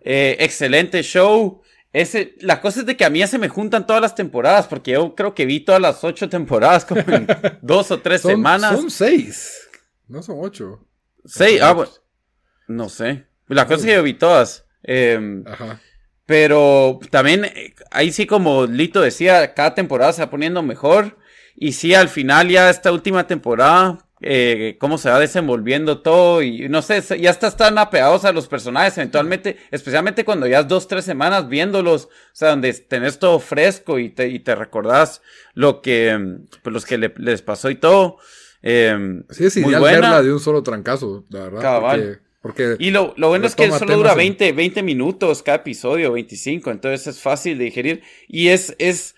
Eh, 0.01 0.37
excelente 0.39 1.03
show. 1.03 1.61
Ese, 1.93 2.35
la 2.39 2.61
cosa 2.61 2.79
es 2.79 2.85
de 2.85 2.95
que 2.95 3.03
a 3.05 3.09
mí 3.09 3.19
ya 3.19 3.27
se 3.27 3.37
me 3.37 3.49
juntan 3.49 3.85
todas 3.85 4.01
las 4.01 4.15
temporadas, 4.15 4.65
porque 4.67 4.91
yo 4.91 5.13
creo 5.13 5.35
que 5.35 5.45
vi 5.45 5.59
todas 5.59 5.81
las 5.81 6.03
ocho 6.03 6.29
temporadas 6.29 6.85
como 6.85 7.01
en 7.01 7.27
dos 7.61 7.91
o 7.91 7.99
tres 7.99 8.21
Son, 8.21 8.31
semanas. 8.31 8.79
son 8.79 8.89
6. 8.89 9.69
No 10.07 10.23
son 10.23 10.37
8. 10.39 10.87
Seis, 11.25 11.61
ah, 11.61 11.73
bueno, 11.73 11.91
no 12.67 12.89
sé. 12.89 13.25
La 13.47 13.65
cosa 13.65 13.79
es 13.81 13.85
que 13.85 13.93
yo 13.95 14.03
vi 14.03 14.13
todas. 14.13 14.65
Em, 14.83 15.43
Ajá. 15.45 15.79
Pero 16.25 16.99
también, 17.09 17.45
eh, 17.45 17.73
ahí 17.91 18.11
sí 18.11 18.25
como 18.25 18.65
Lito 18.65 19.01
decía, 19.01 19.53
cada 19.53 19.75
temporada 19.75 20.13
se 20.13 20.21
va 20.23 20.29
poniendo 20.29 20.61
mejor. 20.63 21.17
Y 21.55 21.73
sí, 21.73 21.93
al 21.93 22.09
final 22.09 22.47
ya 22.49 22.69
esta 22.69 22.91
última 22.91 23.27
temporada, 23.27 23.99
eh, 24.21 24.77
cómo 24.79 24.97
se 24.97 25.09
va 25.09 25.19
desenvolviendo 25.19 26.01
todo. 26.01 26.41
Y 26.41 26.69
no 26.69 26.81
sé, 26.81 27.01
ya 27.19 27.29
estás 27.31 27.57
tan 27.57 27.77
apegados 27.77 28.23
a 28.23 28.31
los 28.31 28.47
personajes 28.47 28.97
eventualmente, 28.97 29.57
especialmente 29.71 30.23
cuando 30.23 30.47
ya 30.47 30.59
es 30.61 30.67
dos, 30.67 30.87
tres 30.87 31.03
semanas 31.05 31.49
viéndolos. 31.49 32.05
O 32.05 32.09
sea, 32.33 32.49
donde 32.51 32.71
tenés 32.73 33.19
todo 33.19 33.39
fresco 33.39 33.99
y 33.99 34.09
te, 34.09 34.29
y 34.29 34.39
te 34.39 34.55
recordás 34.55 35.21
lo 35.53 35.81
que, 35.81 36.37
pues, 36.63 36.73
los 36.73 36.85
que 36.85 36.97
le- 36.97 37.13
les 37.17 37.41
pasó 37.41 37.69
y 37.69 37.75
todo. 37.75 38.17
Em, 38.61 39.23
Sí, 39.31 39.45
es 39.45 39.57
muy 39.57 39.69
ideal 39.69 39.81
buena. 39.81 39.99
verla 39.99 40.21
de 40.23 40.31
un 40.33 40.39
solo 40.39 40.63
trancazo, 40.63 41.25
la 41.29 41.39
verdad. 41.41 41.61
Cabal. 41.61 41.99
Porque, 41.99 42.30
porque 42.41 42.75
Y 42.79 42.89
lo, 42.91 43.13
lo 43.17 43.27
bueno 43.29 43.45
es 43.45 43.55
que 43.55 43.69
solo 43.71 43.97
dura 43.97 44.09
temas 44.11 44.25
en- 44.25 44.37
20, 44.37 44.51
20 44.53 44.83
minutos 44.83 45.43
cada 45.43 45.57
episodio, 45.57 46.11
25, 46.13 46.71
entonces 46.71 47.07
es 47.07 47.19
fácil 47.21 47.57
de 47.57 47.65
digerir. 47.65 48.01
Y 48.27 48.47
es, 48.49 48.75
es, 48.79 49.15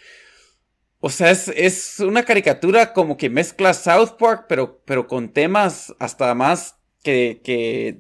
o 1.00 1.10
sea, 1.10 1.32
es, 1.32 1.48
es 1.56 2.00
una 2.00 2.24
caricatura 2.24 2.94
como 2.94 3.18
que 3.18 3.30
mezcla 3.30 3.74
South 3.74 4.18
Park, 4.20 4.46
pero, 4.50 4.82
pero 4.86 5.08
con 5.08 5.32
temas 5.32 5.94
hasta 6.00 6.34
más 6.36 6.76
que, 7.04 7.42
que, 7.44 8.00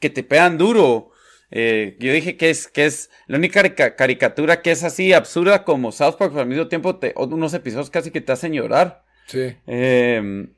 que 0.00 0.10
te 0.10 0.22
pegan 0.22 0.58
duro. 0.58 1.10
Eh, 1.50 1.96
yo 2.00 2.12
dije 2.12 2.36
que 2.36 2.50
es, 2.50 2.66
que 2.66 2.86
es 2.86 3.08
la 3.26 3.38
única 3.38 3.60
carica- 3.62 3.94
caricatura 3.94 4.62
que 4.62 4.72
es 4.72 4.82
así 4.84 5.12
absurda 5.12 5.64
como 5.64 5.92
South 5.92 6.16
Park, 6.18 6.32
pero 6.32 6.40
al 6.42 6.48
mismo 6.48 6.66
tiempo 6.68 6.96
te, 6.96 7.14
unos 7.16 7.54
episodios 7.54 7.88
casi 7.90 8.10
que 8.10 8.20
te 8.20 8.32
hacen 8.32 8.52
llorar. 8.52 9.04
sí. 9.26 9.54
Eh, 9.66 10.48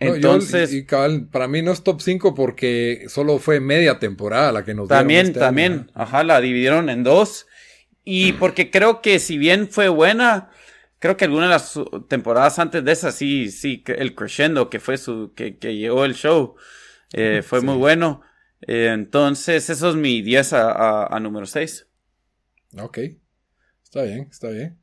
No, 0.00 0.06
yo- 0.10 0.14
entonces... 0.16 0.72
y, 0.72 0.78
y 0.78 0.86
cabal, 0.86 1.28
para 1.28 1.48
mí 1.48 1.62
no 1.62 1.72
es 1.72 1.82
top 1.82 2.00
5 2.00 2.34
porque 2.34 3.04
solo 3.08 3.38
fue 3.38 3.60
media 3.60 3.98
temporada 3.98 4.52
la 4.52 4.64
que 4.64 4.74
nos 4.74 4.88
dieron 4.88 5.00
También, 5.00 5.26
este 5.26 5.38
año, 5.40 5.46
también, 5.46 5.90
ajá, 5.94 6.22
la 6.24 6.40
dividieron 6.40 6.88
en 6.90 7.02
dos. 7.02 7.46
Y 8.04 8.32
porque 8.34 8.70
creo 8.70 9.02
que 9.02 9.18
si 9.18 9.38
bien 9.38 9.68
fue 9.68 9.88
buena, 9.88 10.50
creo 10.98 11.16
que 11.16 11.24
alguna 11.26 11.44
de 11.46 11.50
las 11.50 11.74
temporadas 12.08 12.58
antes 12.58 12.84
de 12.84 12.92
esa 12.92 13.12
sí, 13.12 13.50
sí, 13.50 13.82
el 13.86 14.14
crescendo 14.14 14.70
que 14.70 14.80
fue 14.80 14.98
su, 14.98 15.32
que, 15.34 15.58
que 15.58 15.76
llegó 15.76 16.04
el 16.04 16.14
show, 16.14 16.54
eh, 17.12 17.42
fue 17.44 17.60
Sí. 17.60 17.66
muy 17.66 17.76
bueno. 17.76 18.22
Eh, 18.66 18.90
entonces, 18.92 19.68
eso 19.70 19.90
es 19.90 19.96
mi 19.96 20.22
10 20.22 20.52
a, 20.52 20.70
a- 20.72 21.06
a 21.16 21.20
número 21.20 21.46
6. 21.46 21.86
Ok. 22.78 22.98
Está 23.84 24.02
bien, 24.02 24.28
está 24.30 24.48
bien. 24.50 24.78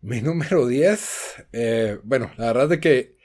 Mi 0.00 0.20
número 0.22 0.66
10. 0.66 1.46
eh, 1.52 1.98
bueno, 2.04 2.30
la 2.36 2.46
verdad 2.52 2.72
es 2.74 2.80
que 2.80 3.15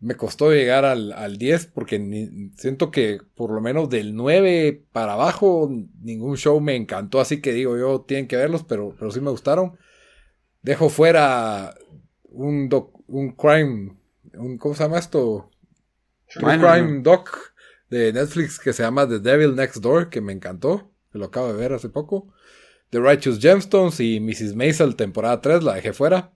me 0.00 0.14
costó 0.14 0.52
llegar 0.52 0.84
al, 0.84 1.12
al 1.12 1.38
10 1.38 1.66
porque 1.66 1.98
ni- 1.98 2.50
siento 2.56 2.90
que 2.90 3.18
por 3.34 3.50
lo 3.50 3.60
menos 3.60 3.88
del 3.90 4.14
9 4.14 4.84
para 4.92 5.14
abajo 5.14 5.68
ningún 6.02 6.36
show 6.36 6.60
me 6.60 6.76
encantó. 6.76 7.20
Así 7.20 7.40
que 7.40 7.52
digo 7.52 7.76
yo, 7.76 8.02
tienen 8.02 8.28
que 8.28 8.36
verlos, 8.36 8.64
pero, 8.64 8.94
pero 8.98 9.10
sí 9.10 9.20
me 9.20 9.30
gustaron. 9.30 9.76
Dejo 10.62 10.88
fuera 10.88 11.74
un, 12.24 12.68
doc- 12.68 13.02
un 13.08 13.32
crime. 13.32 13.96
Un, 14.34 14.58
¿Cómo 14.58 14.74
se 14.74 14.84
llama 14.84 14.98
esto? 14.98 15.50
Bueno, 16.40 16.68
crime 16.70 17.00
doc 17.02 17.54
de 17.90 18.12
Netflix 18.12 18.58
que 18.58 18.72
se 18.72 18.82
llama 18.82 19.08
The 19.08 19.18
Devil 19.18 19.56
Next 19.56 19.76
Door, 19.78 20.10
que 20.10 20.20
me 20.20 20.32
encantó, 20.32 20.92
que 21.10 21.18
lo 21.18 21.24
acabo 21.26 21.48
de 21.48 21.54
ver 21.58 21.72
hace 21.72 21.88
poco. 21.88 22.28
The 22.90 23.00
Righteous 23.00 23.40
Gemstones 23.40 23.98
y 24.00 24.20
Mrs. 24.20 24.54
Maisel, 24.54 24.94
temporada 24.94 25.40
3, 25.40 25.62
la 25.62 25.74
dejé 25.74 25.92
fuera. 25.92 26.32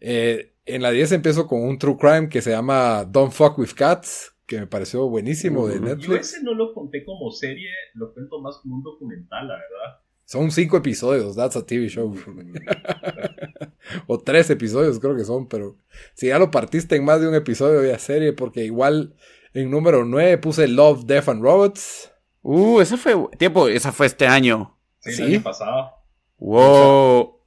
Eh, 0.00 0.54
en 0.74 0.82
la 0.82 0.90
10 0.90 1.12
empiezo 1.12 1.46
con 1.46 1.62
un 1.62 1.78
true 1.78 1.96
crime 1.98 2.28
que 2.28 2.40
se 2.42 2.50
llama 2.50 3.04
Don't 3.04 3.32
Fuck 3.32 3.58
with 3.58 3.72
Cats, 3.74 4.34
que 4.46 4.58
me 4.58 4.66
pareció 4.66 5.08
buenísimo 5.08 5.66
de 5.68 5.76
Ujú. 5.76 5.84
Yo 5.86 5.94
Netflix. 5.96 6.34
ese 6.34 6.42
no 6.42 6.54
lo 6.54 6.72
conté 6.74 7.04
como 7.04 7.30
serie, 7.30 7.70
lo 7.94 8.12
cuento 8.12 8.40
más 8.40 8.58
como 8.58 8.76
un 8.76 8.82
documental, 8.82 9.48
la 9.48 9.54
verdad. 9.54 10.00
Son 10.24 10.50
cinco 10.52 10.76
episodios, 10.76 11.34
that's 11.34 11.56
a 11.56 11.66
TV 11.66 11.88
show. 11.88 12.14
o 14.06 14.18
tres 14.18 14.48
episodios 14.50 14.98
creo 15.00 15.16
que 15.16 15.24
son, 15.24 15.48
pero 15.48 15.76
si 16.14 16.28
ya 16.28 16.38
lo 16.38 16.50
partiste 16.50 16.96
en 16.96 17.04
más 17.04 17.20
de 17.20 17.28
un 17.28 17.34
episodio 17.34 17.80
de 17.80 17.98
serie, 17.98 18.32
porque 18.32 18.64
igual 18.64 19.14
en 19.54 19.70
número 19.70 20.04
9 20.04 20.38
puse 20.38 20.68
Love, 20.68 21.04
Death 21.04 21.28
and 21.28 21.42
Robots. 21.42 22.12
Uh, 22.42 22.80
esa 22.80 22.96
fue, 22.96 23.16
tiempo, 23.38 23.68
esa 23.68 23.92
fue 23.92 24.06
este 24.06 24.26
año. 24.26 24.78
Sí, 25.00 25.12
¿Sí? 25.12 25.22
el 25.22 25.28
año 25.34 25.42
pasado. 25.42 25.90
Wow. 26.38 27.39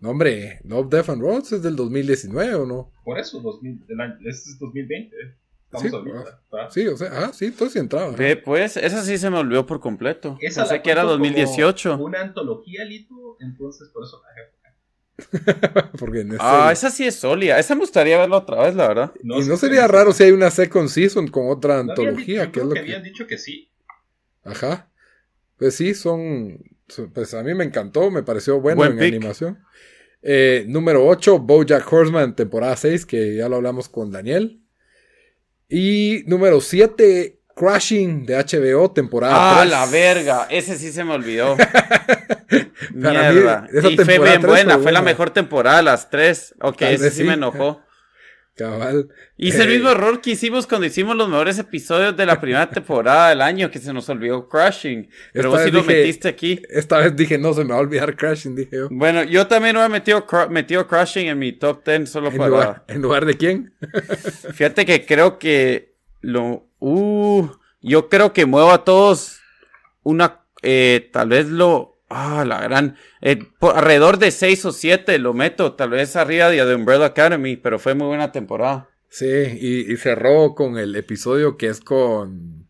No, 0.00 0.10
hombre, 0.10 0.60
Love, 0.64 0.88
Death 0.90 1.08
and 1.10 1.22
Robots 1.22 1.52
es 1.52 1.62
del 1.62 1.74
2019, 1.76 2.54
¿o 2.54 2.66
no? 2.66 2.92
Por 3.04 3.18
eso, 3.18 3.40
2000, 3.40 3.84
el 3.88 4.00
año, 4.00 4.14
este 4.26 4.50
es 4.50 4.58
2020. 4.58 5.16
Estamos 5.64 5.90
Sí, 5.90 5.96
ahorita. 5.96 6.40
¿tá? 6.50 6.70
Sí, 6.70 6.86
o 6.86 6.96
sea, 6.96 7.10
ah, 7.12 7.30
sí, 7.32 7.46
entonces 7.46 7.72
sí 7.72 7.78
entraba. 7.78 8.10
¿no? 8.12 8.16
Ve, 8.16 8.36
pues, 8.36 8.76
esa 8.76 9.02
sí 9.02 9.18
se 9.18 9.30
me 9.30 9.38
olvidó 9.38 9.66
por 9.66 9.80
completo. 9.80 10.38
Esa 10.40 10.62
Pensé 10.62 10.82
que 10.82 10.90
era 10.90 11.02
cuento 11.02 11.18
como 11.18 11.24
2018. 11.30 11.96
Una 11.98 12.20
antología, 12.20 12.84
Lito, 12.84 13.36
entonces 13.40 13.88
por 13.88 14.04
eso 14.04 14.22
la 14.22 14.28
dejé. 14.34 14.56
Porque 15.98 16.20
en 16.20 16.36
Ah, 16.38 16.70
este- 16.72 16.86
esa 16.86 16.90
sí 16.94 17.06
es 17.06 17.16
sólida. 17.16 17.58
Esa 17.58 17.74
me 17.74 17.80
gustaría 17.80 18.18
verla 18.18 18.36
otra 18.36 18.62
vez, 18.62 18.74
la 18.74 18.88
verdad. 18.88 19.12
y 19.22 19.26
no 19.26 19.56
sería 19.56 19.88
raro 19.88 20.12
si 20.12 20.24
hay 20.24 20.30
una 20.32 20.50
second 20.50 20.88
season 20.88 21.26
con 21.28 21.48
otra 21.48 21.82
No 21.82 21.92
habían 21.92 22.08
antología, 22.08 22.40
dicho- 22.42 22.52
que 22.52 22.60
es 22.60 22.66
lo 22.66 22.72
que... 22.74 22.78
habían 22.80 23.02
dicho 23.02 23.26
que 23.26 23.38
sí. 23.38 23.70
Ajá. 24.44 24.90
Pues 25.56 25.74
sí, 25.74 25.94
son. 25.94 26.58
Pues 27.14 27.34
a 27.34 27.42
mí 27.42 27.52
me 27.54 27.64
encantó, 27.64 28.10
me 28.10 28.22
pareció 28.22 28.60
bueno 28.60 28.76
Buen 28.78 28.92
en 28.92 28.98
pick. 28.98 29.14
animación. 29.14 29.58
Eh, 30.22 30.64
número 30.68 31.06
8, 31.06 31.38
Bojack 31.40 31.92
Horseman, 31.92 32.34
temporada 32.36 32.76
6, 32.76 33.06
que 33.06 33.36
ya 33.36 33.48
lo 33.48 33.56
hablamos 33.56 33.88
con 33.88 34.10
Daniel. 34.10 34.60
Y 35.68 36.22
número 36.26 36.60
7, 36.60 37.40
Crashing 37.56 38.24
de 38.26 38.36
HBO, 38.36 38.90
temporada 38.92 39.34
Ah, 39.36 39.60
3. 39.62 39.70
la 39.70 39.86
verga. 39.86 40.46
Ese 40.50 40.76
sí 40.78 40.92
se 40.92 41.04
me 41.04 41.14
olvidó. 41.14 41.56
Mí, 42.92 43.00
Mierda. 43.10 43.66
esa 43.72 43.88
y 43.90 43.96
fue 43.96 44.04
temporada 44.06 44.36
bien 44.38 44.42
buena, 44.46 44.74
fue 44.74 44.82
fue 44.84 44.92
la 44.92 45.00
buena. 45.00 45.02
mejor 45.02 45.30
temporada, 45.30 45.82
las 45.82 46.08
tres. 46.10 46.54
Ok, 46.60 46.78
Tal 46.78 46.94
ese 46.94 47.10
sí, 47.10 47.16
sí. 47.18 47.24
me 47.24 47.34
enojó. 47.34 47.82
Cabal. 48.56 49.08
Hice 49.36 49.62
el 49.64 49.70
Eh, 49.70 49.74
mismo 49.74 49.90
error 49.90 50.20
que 50.22 50.30
hicimos 50.30 50.66
cuando 50.66 50.86
hicimos 50.86 51.14
los 51.14 51.28
mejores 51.28 51.58
episodios 51.58 52.16
de 52.16 52.24
la 52.24 52.40
primera 52.40 52.68
temporada 52.70 53.28
del 53.28 53.42
año, 53.42 53.70
que 53.70 53.78
se 53.78 53.92
nos 53.92 54.08
olvidó 54.08 54.48
Crashing. 54.48 55.10
Pero 55.32 55.48
Esta 55.50 55.58
vos 55.58 55.62
sí 55.62 55.70
lo 55.70 55.84
metiste 55.84 56.28
aquí. 56.28 56.62
Esta 56.70 56.98
vez 56.98 57.14
dije, 57.14 57.36
no 57.38 57.52
se 57.52 57.64
me 57.64 57.70
va 57.70 57.76
a 57.76 57.80
olvidar 57.80 58.16
Crashing, 58.16 58.56
dije 58.56 58.76
yo. 58.76 58.88
Bueno, 58.90 59.22
yo 59.24 59.46
también 59.46 59.76
hubiera 59.76 59.88
metido, 59.90 60.26
metido 60.50 60.86
Crashing 60.86 61.28
en 61.28 61.38
mi 61.38 61.52
top 61.52 61.84
10 61.84 62.08
solo 62.10 62.30
¿En 62.30 62.36
para... 62.38 62.48
lugar, 62.48 62.84
¿En 62.88 63.02
lugar 63.02 63.26
de 63.26 63.34
quién? 63.36 63.74
Fíjate 64.54 64.86
que 64.86 65.04
creo 65.04 65.38
que 65.38 65.94
lo... 66.22 66.66
Uh, 66.78 67.48
yo 67.82 68.08
creo 68.08 68.32
que 68.32 68.46
muevo 68.46 68.70
a 68.70 68.84
todos 68.84 69.38
una... 70.02 70.40
eh, 70.62 71.10
tal 71.12 71.28
vez 71.28 71.46
lo... 71.48 71.95
Ah, 72.08 72.44
la 72.46 72.60
gran... 72.60 72.96
eh, 73.20 73.38
por 73.58 73.76
alrededor 73.76 74.18
de 74.18 74.30
6 74.30 74.64
o 74.66 74.72
7 74.72 75.18
lo 75.18 75.34
meto, 75.34 75.74
tal 75.74 75.90
vez 75.90 76.14
arriba 76.16 76.48
de 76.50 76.58
The 76.64 76.74
Umbrella 76.74 77.06
Academy, 77.06 77.56
pero 77.56 77.78
fue 77.78 77.94
muy 77.94 78.06
buena 78.06 78.30
temporada. 78.32 78.88
Sí, 79.08 79.26
y, 79.26 79.92
y 79.92 79.96
cerró 79.96 80.54
con 80.54 80.78
el 80.78 80.94
episodio 80.94 81.56
que 81.56 81.68
es 81.68 81.80
con. 81.80 82.68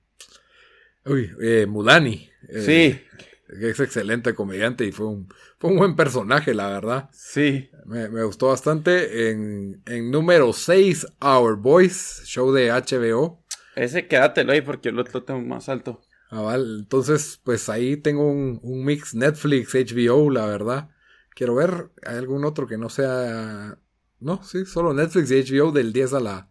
Uy, 1.05 1.31
eh, 1.43 1.67
Mulani. 1.69 2.31
eh, 2.49 2.61
Sí, 2.61 3.59
que 3.61 3.71
es 3.71 3.81
excelente 3.81 4.35
comediante 4.35 4.85
y 4.85 4.93
fue 4.93 5.07
un, 5.07 5.29
fue 5.59 5.71
un 5.71 5.77
buen 5.77 5.97
personaje, 5.97 6.55
la 6.55 6.69
verdad. 6.69 7.11
sí. 7.13 7.71
Me, 7.85 8.09
me 8.09 8.25
gustó 8.25 8.49
bastante. 8.49 9.31
En, 9.31 9.81
en 9.87 10.11
número 10.11 10.53
6, 10.53 11.07
Our 11.21 11.57
Boys, 11.57 12.23
show 12.25 12.53
de 12.53 12.71
HBO. 12.73 13.45
Ese 13.77 14.09
quédatelo 14.09 14.53
ahí 14.53 14.61
porque 14.61 14.91
lo 14.91 15.05
lo 15.05 15.23
tengo 15.23 15.41
más 15.41 15.69
alto. 15.69 16.01
Ah, 16.37 16.43
vale. 16.43 16.81
Entonces, 16.81 17.41
pues 17.43 17.69
ahí 17.71 17.97
tengo 17.97 18.29
un, 18.31 18.61
un 18.63 18.85
mix 18.85 19.15
Netflix, 19.15 19.75
HBO, 19.75 20.31
la 20.31 20.45
verdad. 20.47 20.91
Quiero 21.31 21.55
ver, 21.55 21.91
¿hay 22.07 22.17
algún 22.17 22.45
otro 22.45 22.67
que 22.67 22.77
no 22.77 22.91
sea... 22.91 23.79
No, 24.21 24.43
sí, 24.43 24.67
solo 24.67 24.93
Netflix 24.93 25.31
y 25.31 25.35
HBO 25.41 25.73
del 25.73 25.93
10 25.93 26.13
a 26.13 26.21
la... 26.21 26.51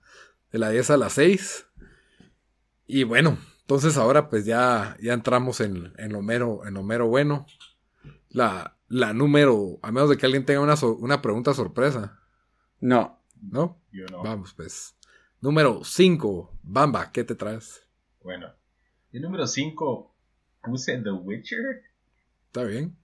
De 0.51 0.57
la 0.59 0.69
10 0.69 0.89
a 0.89 0.97
la 0.97 1.09
6. 1.09 1.67
Y 2.87 3.03
bueno, 3.03 3.37
entonces 3.61 3.97
ahora 3.97 4.29
pues 4.29 4.45
ya, 4.45 4.97
ya 5.01 5.13
entramos 5.13 5.59
en, 5.61 5.93
en, 5.97 6.13
lo 6.13 6.21
mero, 6.21 6.65
en 6.65 6.73
lo 6.75 6.83
mero 6.83 7.07
bueno. 7.07 7.45
La, 8.29 8.77
la 8.87 9.13
número, 9.13 9.79
a 9.83 9.91
menos 9.91 10.09
de 10.09 10.17
que 10.17 10.25
alguien 10.25 10.45
tenga 10.45 10.61
una, 10.61 10.77
so- 10.77 10.95
una 10.95 11.21
pregunta 11.21 11.53
sorpresa, 11.53 12.19
No, 12.79 13.21
¿no? 13.39 13.81
Yo 13.91 14.05
no. 14.11 14.23
Vamos 14.23 14.53
pues. 14.55 14.95
Número 15.41 15.81
5, 15.83 16.57
Bamba, 16.63 17.11
¿qué 17.11 17.23
te 17.23 17.35
traes? 17.35 17.87
Bueno. 18.23 18.54
Y 19.15 19.19
número 19.21 19.47
5 19.47 20.13
puse 20.61 21.01
The 21.01 21.11
Witcher, 21.11 21.83
¿Está 22.47 22.63
bien? 22.65 22.97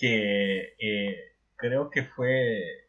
que 0.00 0.74
eh, 0.80 1.16
creo 1.54 1.90
que 1.90 2.02
fue 2.02 2.88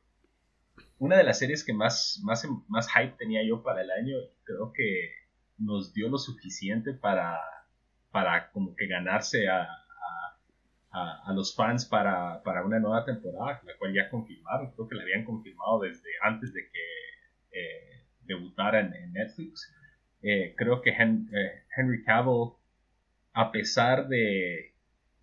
una 0.97 1.17
de 1.17 1.23
las 1.23 1.37
series 1.37 1.63
que 1.63 1.73
más, 1.73 2.19
más, 2.23 2.47
más 2.67 2.87
hype 2.91 3.15
tenía 3.19 3.43
yo 3.47 3.61
para 3.61 3.81
el 3.83 3.91
año. 3.91 4.15
Creo 4.45 4.73
que 4.73 5.11
nos 5.59 5.93
dio 5.93 6.09
lo 6.09 6.17
suficiente 6.17 6.93
para, 6.93 7.37
para 8.09 8.49
como 8.51 8.75
que 8.75 8.87
ganarse 8.87 9.47
a, 9.47 9.61
a, 9.61 10.39
a- 10.89 11.21
a 11.29 11.33
los 11.33 11.55
fans 11.55 11.85
para, 11.85 12.41
para 12.41 12.65
una 12.65 12.79
nueva 12.79 13.05
temporada, 13.05 13.61
la 13.63 13.77
cual 13.77 13.93
ya 13.93 14.09
confirmaron. 14.09 14.71
Creo 14.71 14.87
que 14.87 14.95
la 14.95 15.03
habían 15.03 15.23
confirmado 15.23 15.81
desde 15.81 16.09
antes 16.23 16.51
de 16.51 16.61
que 16.71 17.59
eh, 17.59 18.05
debutara 18.21 18.79
en, 18.79 18.91
en 18.95 19.13
Netflix. 19.13 19.71
Eh, 20.21 20.53
creo 20.57 20.81
que 20.81 20.89
eh, 20.89 21.63
Henry 21.75 22.03
Cavill, 22.03 22.51
a 23.33 23.51
pesar 23.51 24.07
de 24.07 24.73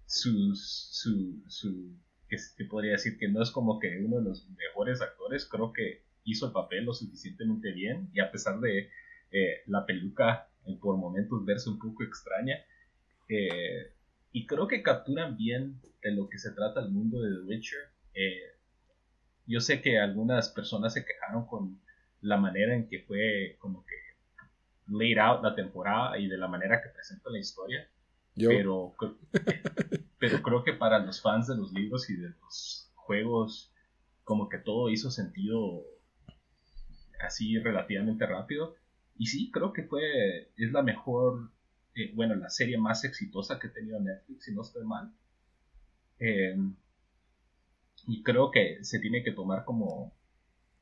sus, 0.07 0.89
su, 0.91 1.43
su, 1.49 1.93
que 2.29 2.39
se 2.39 2.65
podría 2.65 2.93
decir 2.93 3.19
que 3.19 3.29
no 3.29 3.43
es 3.43 3.51
como 3.51 3.79
que 3.79 3.99
uno 3.99 4.19
de 4.19 4.25
los 4.25 4.49
mejores 4.51 5.03
actores, 5.03 5.47
creo 5.47 5.73
que 5.73 6.03
hizo 6.25 6.47
el 6.47 6.53
papel 6.53 6.85
lo 6.85 6.95
suficientemente 6.95 7.73
bien 7.73 8.09
y 8.13 8.21
a 8.21 8.31
pesar 8.31 8.59
de 8.61 8.91
eh, 9.33 9.63
la 9.67 9.85
peluca 9.85 10.49
por 10.81 10.97
momentos 10.97 11.45
verse 11.45 11.71
un 11.71 11.79
poco 11.79 12.03
extraña, 12.03 12.59
y 14.33 14.47
creo 14.47 14.67
que 14.67 14.83
capturan 14.83 15.37
bien 15.37 15.81
de 16.03 16.11
lo 16.11 16.29
que 16.29 16.39
se 16.39 16.51
trata 16.51 16.81
el 16.81 16.91
mundo 16.91 17.21
de 17.23 17.37
The 17.37 17.43
Witcher. 17.45 17.81
Yo 19.47 19.61
sé 19.61 19.81
que 19.81 19.99
algunas 20.01 20.49
personas 20.49 20.95
se 20.95 21.05
quejaron 21.05 21.47
con 21.47 21.81
la 22.21 22.37
manera 22.37 22.75
en 22.75 22.89
que 22.89 23.01
fue 23.01 23.57
como 23.61 23.87
que 23.87 23.95
laid 24.89 25.19
out 25.19 25.43
la 25.43 25.55
temporada 25.55 26.19
y 26.19 26.29
de 26.29 26.39
la 26.39 26.49
manera 26.49 26.81
que 26.83 26.91
presenta 26.91 27.31
la 27.31 27.39
historia 27.39 27.89
Yo, 28.35 28.49
pero, 28.51 28.95
pero 30.19 30.43
creo 30.43 30.65
que 30.65 30.73
para 30.73 30.99
los 30.99 31.21
fans 31.21 31.49
de 31.49 31.57
los 31.57 31.73
libros 31.73 32.09
y 32.11 32.17
de 32.17 32.31
los 32.41 32.93
juegos, 32.95 33.73
como 34.25 34.49
que 34.49 34.59
todo 34.59 34.91
hizo 34.91 35.11
sentido 35.11 35.85
así 37.21 37.59
relativamente 37.59 38.27
rápido. 38.27 38.77
Y 39.19 39.27
sí, 39.27 39.51
creo 39.51 39.73
que 39.73 39.85
fue, 39.85 40.53
es 40.57 40.73
la 40.73 40.83
mejor, 40.83 41.51
eh, 41.95 42.13
bueno, 42.15 42.35
la 42.35 42.51
serie 42.51 42.79
más 42.79 43.05
exitosa 43.05 43.59
que 43.59 43.69
ha 43.69 43.73
tenido 43.73 44.01
Netflix, 44.01 44.45
si 44.45 44.55
no 44.55 44.63
estoy 44.63 44.85
mal. 44.85 45.13
Eh, 46.19 46.57
y 48.07 48.23
creo 48.23 48.51
que 48.51 48.85
se 48.85 48.99
tiene 49.01 49.23
que 49.23 49.33
tomar 49.33 49.65
como, 49.65 50.16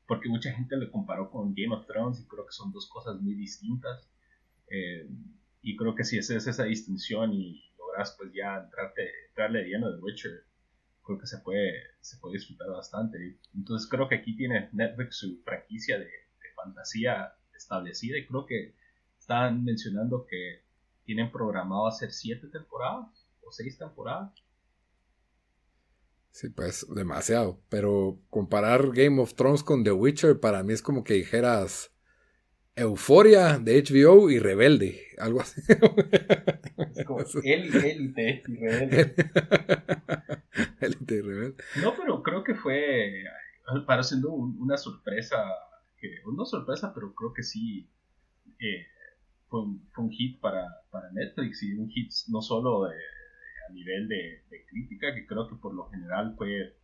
porque 0.07 0.29
mucha 0.29 0.51
gente 0.51 0.77
le 0.77 0.89
comparó 0.89 1.29
con 1.31 1.53
Game 1.53 1.75
of 1.75 1.85
Thrones 1.87 2.19
y 2.19 2.27
creo 2.27 2.45
que 2.45 2.51
son 2.51 2.71
dos 2.71 2.87
cosas 2.89 3.19
muy 3.21 3.33
distintas. 3.33 4.09
Eh, 4.67 5.09
y 5.61 5.75
creo 5.75 5.95
que 5.95 6.03
si 6.03 6.19
haces 6.19 6.45
esa 6.47 6.63
distinción 6.63 7.33
y 7.33 7.63
logras 7.77 8.15
pues 8.17 8.31
ya 8.33 8.57
entrarte, 8.57 9.09
entrarle 9.29 9.67
lleno 9.67 9.91
de 9.91 9.99
Witcher, 9.99 10.43
creo 11.03 11.19
que 11.19 11.27
se 11.27 11.39
puede, 11.39 11.73
se 12.01 12.17
puede 12.17 12.35
disfrutar 12.35 12.69
bastante. 12.69 13.39
Entonces 13.55 13.89
creo 13.89 14.07
que 14.07 14.15
aquí 14.15 14.35
tiene 14.35 14.69
Netflix 14.73 15.17
su 15.17 15.41
franquicia 15.43 15.97
de, 15.97 16.05
de 16.05 16.53
fantasía 16.55 17.33
establecida 17.55 18.17
y 18.17 18.27
creo 18.27 18.45
que 18.45 18.75
están 19.17 19.63
mencionando 19.63 20.25
que 20.27 20.63
tienen 21.03 21.31
programado 21.31 21.87
hacer 21.87 22.11
siete 22.11 22.47
temporadas 22.47 23.27
o 23.43 23.51
seis 23.51 23.77
temporadas. 23.77 24.31
Sí, 26.35 26.49
pues 26.49 26.85
demasiado. 26.93 27.61
Pero 27.69 28.19
comparar 28.29 28.91
Game 28.91 29.21
of 29.21 29.35
Thrones 29.35 29.63
con 29.63 29.85
The 29.85 29.93
Witcher 29.93 30.37
para 30.41 30.63
mí 30.63 30.73
es 30.73 30.81
como 30.81 31.05
que 31.05 31.13
dijeras 31.13 31.93
Euforia 32.75 33.57
de 33.57 33.81
HBO 33.81 34.29
y 34.29 34.39
Rebelde. 34.39 35.01
Algo 35.17 35.39
así. 35.39 35.61
Es 36.93 37.05
como 37.05 37.19
él, 37.43 37.73
élite 37.73 38.43
y 38.47 38.55
rebelde. 38.57 39.15
Élite 40.81 41.15
y 41.15 41.21
Rebelde. 41.21 41.63
No, 41.81 41.93
pero 41.95 42.21
creo 42.21 42.43
que 42.43 42.55
fue, 42.55 43.23
para 43.87 44.03
siendo 44.03 44.31
un- 44.31 44.57
una 44.59 44.75
sorpresa, 44.75 45.37
que, 45.97 46.09
no 46.35 46.43
sorpresa, 46.45 46.91
pero 46.93 47.15
creo 47.15 47.31
que 47.33 47.43
sí 47.43 47.89
eh, 48.59 48.87
fue, 49.47 49.61
un, 49.61 49.87
fue 49.93 50.03
un 50.03 50.11
hit 50.11 50.41
para, 50.41 50.67
para 50.91 51.09
Netflix 51.13 51.63
y 51.63 51.75
un 51.75 51.89
hit 51.89 52.11
no 52.27 52.41
solo 52.41 52.83
de- 52.89 52.95
a 53.67 53.71
nivel 53.71 54.07
de, 54.07 54.43
crítica, 54.69 55.13
que 55.13 55.25
creo 55.25 55.47
que 55.47 55.55
por 55.55 55.73
lo 55.73 55.89
general 55.89 56.35
fue 56.37 56.77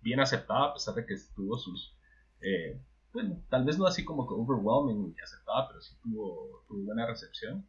bien 0.00 0.20
aceptada, 0.20 0.70
a 0.70 0.74
pesar 0.74 0.94
de 0.94 1.06
que 1.06 1.14
tuvo 1.34 1.56
sus, 1.56 1.96
eh, 2.40 2.80
bueno, 3.12 3.42
tal 3.48 3.64
vez 3.64 3.78
no 3.78 3.86
así 3.86 4.04
como 4.04 4.26
que 4.26 4.34
overwhelming 4.34 5.14
y 5.16 5.20
aceptada, 5.20 5.68
pero 5.68 5.80
sí 5.80 5.94
tuvo, 6.02 6.64
tuvo 6.66 6.84
buena 6.84 7.06
recepción 7.06 7.66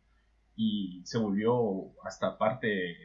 y 0.55 1.01
se 1.05 1.17
volvió 1.17 1.93
hasta 2.03 2.37
parte 2.37 2.67
de, 2.67 2.95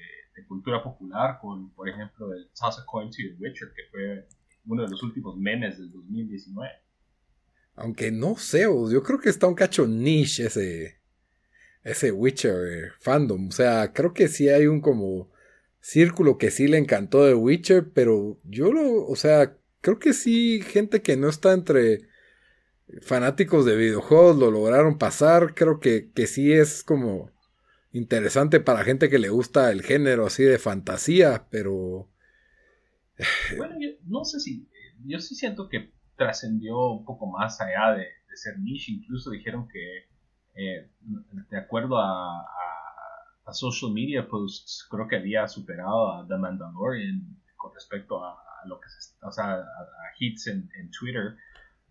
cultura 0.46 0.80
popular 0.84 1.40
con, 1.40 1.70
por 1.74 1.88
ejemplo, 1.88 2.32
el 2.32 2.48
Toss 2.50 2.78
a 2.78 2.86
Coin 2.86 3.10
to 3.10 3.16
the 3.16 3.34
Witcher, 3.40 3.72
que 3.74 3.82
fue 3.90 4.28
uno 4.66 4.84
de 4.84 4.90
los 4.90 5.02
últimos 5.02 5.36
memes 5.36 5.78
del 5.78 5.90
2019. 5.90 6.70
Aunque 7.74 8.12
no 8.12 8.36
sé, 8.36 8.62
yo 8.62 9.02
creo 9.02 9.18
que 9.18 9.30
está 9.30 9.48
un 9.48 9.56
cacho 9.56 9.88
niche 9.88 10.46
ese, 10.46 10.97
ese 11.82 12.12
Witcher 12.12 12.66
eh, 12.66 12.90
fandom. 13.00 13.48
O 13.48 13.52
sea, 13.52 13.92
creo 13.92 14.12
que 14.12 14.28
sí 14.28 14.48
hay 14.48 14.66
un 14.66 14.80
como 14.80 15.30
círculo 15.80 16.38
que 16.38 16.50
sí 16.50 16.68
le 16.68 16.78
encantó 16.78 17.24
de 17.24 17.34
Witcher, 17.34 17.90
pero 17.92 18.38
yo 18.44 18.72
lo, 18.72 19.06
o 19.06 19.16
sea, 19.16 19.56
creo 19.80 19.98
que 19.98 20.12
sí, 20.12 20.60
gente 20.62 21.02
que 21.02 21.16
no 21.16 21.28
está 21.28 21.52
entre 21.52 22.08
fanáticos 23.02 23.64
de 23.64 23.76
videojuegos 23.76 24.36
lo 24.36 24.50
lograron 24.50 24.98
pasar. 24.98 25.54
Creo 25.54 25.80
que, 25.80 26.10
que 26.12 26.26
sí 26.26 26.52
es 26.52 26.82
como 26.82 27.30
interesante 27.92 28.60
para 28.60 28.84
gente 28.84 29.08
que 29.08 29.18
le 29.18 29.28
gusta 29.28 29.70
el 29.70 29.82
género 29.82 30.26
así 30.26 30.44
de 30.44 30.58
fantasía, 30.58 31.46
pero... 31.50 32.08
Bueno, 33.56 33.74
yo 33.80 33.90
no 34.06 34.24
sé 34.24 34.40
si... 34.40 34.68
Yo 35.04 35.20
sí 35.20 35.34
siento 35.34 35.68
que 35.68 35.92
trascendió 36.16 36.90
un 36.90 37.04
poco 37.04 37.26
más 37.26 37.60
allá 37.60 37.96
de, 37.96 38.06
ser 38.34 38.58
niche. 38.58 38.92
Incluso 38.92 39.30
dijeron 39.30 39.68
que, 39.68 40.06
eh, 40.58 40.90
de 41.50 41.56
acuerdo 41.56 41.98
a, 41.98 42.44
social 43.52 43.92
media 43.92 44.28
posts, 44.28 44.86
creo 44.90 45.08
que 45.08 45.16
había 45.16 45.48
superado 45.48 46.12
a 46.12 46.26
The 46.28 46.36
Mandalorian 46.36 47.40
con 47.56 47.72
respecto 47.72 48.22
a, 48.22 48.36
lo 48.66 48.78
que 48.78 48.88
o 49.22 49.32
sea, 49.32 49.54
a, 49.54 49.64
hits 50.18 50.48
en, 50.48 50.68
en, 50.78 50.90
Twitter. 50.90 51.36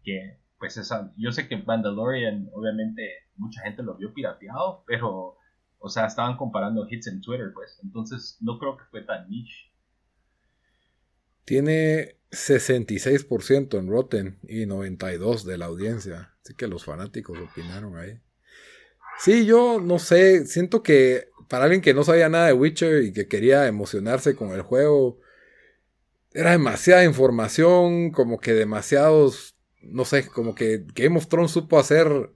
Que, 0.03 0.39
pues, 0.59 0.77
esa, 0.77 1.11
yo 1.17 1.31
sé 1.31 1.47
que 1.47 1.57
Mandalorian, 1.57 2.49
obviamente, 2.53 3.09
mucha 3.37 3.61
gente 3.61 3.81
lo 3.81 3.95
vio 3.95 4.13
pirateado, 4.13 4.83
pero 4.85 5.37
o 5.79 5.89
sea, 5.89 6.05
estaban 6.05 6.37
comparando 6.37 6.87
hits 6.89 7.07
en 7.07 7.21
Twitter, 7.21 7.51
pues. 7.53 7.79
Entonces, 7.83 8.37
no 8.41 8.59
creo 8.59 8.77
que 8.77 8.83
fue 8.91 9.03
tan 9.03 9.29
niche. 9.29 9.71
Tiene 11.45 12.17
66% 12.31 13.79
en 13.79 13.87
Rotten 13.87 14.39
y 14.43 14.65
92% 14.65 15.43
de 15.43 15.57
la 15.57 15.65
audiencia. 15.65 16.35
Así 16.43 16.55
que 16.55 16.67
los 16.67 16.83
fanáticos 16.83 17.37
opinaron 17.39 17.95
ahí. 17.95 18.19
Sí, 19.19 19.45
yo 19.45 19.79
no 19.81 19.99
sé. 19.99 20.45
Siento 20.45 20.83
que 20.83 21.29
para 21.47 21.65
alguien 21.65 21.81
que 21.81 21.93
no 21.93 22.03
sabía 22.03 22.29
nada 22.29 22.47
de 22.47 22.53
Witcher 22.53 23.03
y 23.03 23.13
que 23.13 23.27
quería 23.27 23.67
emocionarse 23.67 24.35
con 24.35 24.51
el 24.51 24.61
juego, 24.61 25.19
era 26.33 26.51
demasiada 26.51 27.03
información, 27.03 28.11
como 28.11 28.39
que 28.39 28.53
demasiados. 28.53 29.55
No 29.81 30.05
sé, 30.05 30.27
como 30.27 30.55
que 30.55 30.85
Game 30.95 31.17
of 31.17 31.27
Thrones 31.27 31.51
supo 31.51 31.79
hacer 31.79 32.31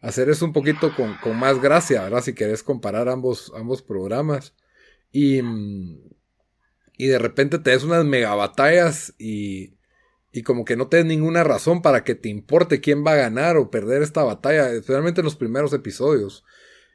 hacer 0.00 0.28
eso 0.28 0.44
un 0.44 0.52
poquito 0.52 0.92
con, 0.94 1.36
más 1.36 1.60
gracia, 1.60 2.02
¿verdad? 2.02 2.22
Si 2.22 2.34
querés 2.34 2.62
comparar 2.62 3.08
ambos, 3.08 3.52
ambos 3.56 3.82
programas. 3.82 4.54
Y, 5.12 5.40
y 6.96 7.06
de 7.06 7.18
repente 7.18 7.58
te 7.58 7.70
des 7.70 7.84
unas 7.84 8.04
mega 8.04 8.34
batallas 8.34 9.14
y, 9.18 9.77
y 10.32 10.42
como 10.42 10.64
que 10.64 10.76
no 10.76 10.88
te 10.88 11.02
ninguna 11.04 11.44
razón 11.44 11.82
para 11.82 12.04
que 12.04 12.14
te 12.14 12.28
importe 12.28 12.80
quién 12.80 13.04
va 13.04 13.12
a 13.12 13.16
ganar 13.16 13.56
o 13.56 13.70
perder 13.70 14.02
esta 14.02 14.22
batalla, 14.22 14.70
especialmente 14.72 15.20
en 15.20 15.26
los 15.26 15.36
primeros 15.36 15.72
episodios. 15.72 16.44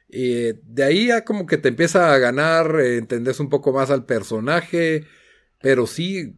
Y 0.08 0.52
de 0.62 0.84
ahí 0.84 1.06
ya 1.08 1.24
como 1.24 1.46
que 1.46 1.58
te 1.58 1.68
empieza 1.68 2.14
a 2.14 2.18
ganar, 2.18 2.78
eh, 2.80 2.98
entendés 2.98 3.40
un 3.40 3.48
poco 3.48 3.72
más 3.72 3.90
al 3.90 4.04
personaje, 4.04 5.06
pero 5.60 5.86
sí, 5.86 6.36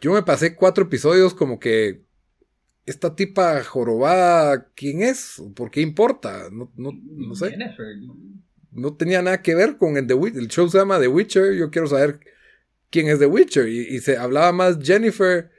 yo 0.00 0.12
me 0.12 0.22
pasé 0.22 0.54
cuatro 0.54 0.84
episodios 0.84 1.34
como 1.34 1.58
que 1.58 2.02
esta 2.88 3.14
tipa 3.14 3.62
jorobada, 3.64 4.68
¿quién 4.74 5.02
es? 5.02 5.42
¿Por 5.54 5.70
qué 5.70 5.80
importa? 5.82 6.48
No, 6.50 6.72
no, 6.76 6.92
no 6.92 7.34
sé. 7.34 7.54
No 8.70 8.94
tenía 8.94 9.20
nada 9.20 9.42
que 9.42 9.54
ver 9.54 9.76
con 9.76 9.96
el 9.96 10.06
The 10.06 10.14
Witcher. 10.14 10.40
El 10.40 10.48
show 10.48 10.68
se 10.68 10.78
llama 10.78 10.98
The 10.98 11.08
Witcher. 11.08 11.54
Yo 11.54 11.70
quiero 11.70 11.86
saber 11.86 12.20
quién 12.90 13.08
es 13.08 13.18
The 13.18 13.26
Witcher. 13.26 13.68
Y, 13.68 13.98
se 14.00 14.16
hablaba 14.16 14.52
más 14.52 14.78
Jennifer, 14.82 15.50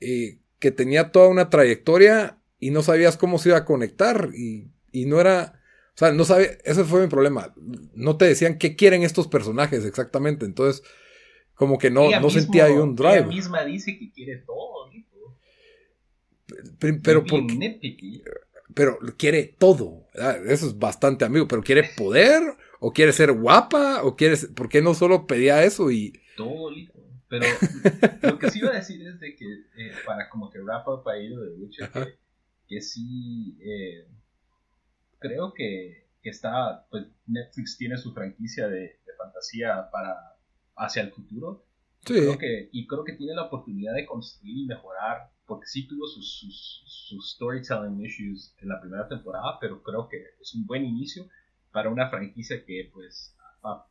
y 0.00 0.38
que 0.58 0.70
tenía 0.70 1.12
toda 1.12 1.28
una 1.28 1.50
trayectoria 1.50 2.38
y 2.58 2.70
no 2.70 2.82
sabías 2.82 3.16
cómo 3.16 3.38
se 3.38 3.50
iba 3.50 3.58
a 3.58 3.64
conectar. 3.64 4.30
Y, 4.34 4.68
y 4.92 5.06
no 5.06 5.20
era. 5.20 5.60
O 5.94 5.98
sea, 5.98 6.12
no 6.12 6.24
sabía. 6.24 6.48
Ese 6.64 6.84
fue 6.84 7.02
mi 7.02 7.08
problema. 7.08 7.54
No 7.94 8.16
te 8.16 8.26
decían 8.26 8.58
qué 8.58 8.76
quieren 8.76 9.02
estos 9.02 9.28
personajes 9.28 9.84
exactamente. 9.84 10.44
Entonces, 10.46 10.82
como 11.54 11.78
que 11.78 11.90
no, 11.90 12.08
no 12.20 12.30
sentía 12.30 12.66
ahí 12.66 12.74
un 12.74 12.94
drive. 12.94 13.18
Ella 13.18 13.26
misma 13.26 13.64
dice 13.64 13.98
que 13.98 14.10
quiere 14.12 14.36
todo. 14.38 14.90
Pero, 16.78 17.24
pero 18.74 18.98
quiere 19.16 19.54
todo. 19.58 20.06
Eso 20.46 20.66
es 20.66 20.78
bastante 20.78 21.24
amigo. 21.24 21.48
Pero 21.48 21.62
quiere 21.62 21.90
poder, 21.96 22.42
o 22.80 22.92
quiere 22.92 23.12
ser 23.12 23.32
guapa, 23.32 24.02
o 24.04 24.16
quiere. 24.16 24.36
¿Por 24.54 24.68
qué 24.68 24.82
no 24.82 24.94
solo 24.94 25.26
pedía 25.26 25.64
eso 25.64 25.90
y. 25.90 26.20
Todo. 26.36 26.70
Pero 27.30 27.46
lo 28.22 28.38
que 28.38 28.50
sí 28.50 28.58
iba 28.58 28.70
a 28.70 28.74
decir 28.74 29.06
es 29.06 29.20
de 29.20 29.36
que, 29.36 29.46
eh, 29.76 29.92
para 30.04 30.28
como 30.28 30.50
que 30.50 30.58
wrap 30.58 30.86
up 30.88 31.08
ahí 31.08 31.28
lo 31.28 31.42
de 31.42 31.54
Witcher, 31.54 31.90
que, 31.90 32.18
que, 32.66 32.80
sí. 32.82 33.56
Eh, 33.62 34.06
creo 35.20 35.54
que, 35.54 36.08
que, 36.22 36.28
está. 36.28 36.86
Pues 36.90 37.06
Netflix 37.26 37.78
tiene 37.78 37.96
su 37.96 38.12
franquicia 38.12 38.68
de, 38.68 38.98
fantasía 39.16 39.88
para. 39.90 40.36
hacia 40.76 41.02
el 41.02 41.12
futuro. 41.12 41.64
Sí. 42.04 42.14
que, 42.38 42.70
y 42.72 42.86
creo 42.86 43.04
que 43.04 43.12
tiene 43.12 43.34
la 43.34 43.44
oportunidad 43.44 43.94
de 43.94 44.06
construir 44.06 44.56
y 44.56 44.66
mejorar 44.66 45.30
porque 45.50 45.66
sí 45.66 45.88
tuvo 45.88 46.06
sus, 46.06 46.46
sus, 46.86 47.32
storytelling 47.32 48.00
issues 48.00 48.54
en 48.58 48.68
la 48.68 48.80
primera 48.80 49.08
temporada, 49.08 49.58
pero 49.60 49.82
creo 49.82 50.08
que 50.08 50.16
es 50.40 50.54
un 50.54 50.64
buen 50.64 50.84
inicio 50.84 51.28
para 51.72 51.90
una 51.90 52.08
franquicia 52.08 52.64
que, 52.64 52.88
pues, 52.92 53.36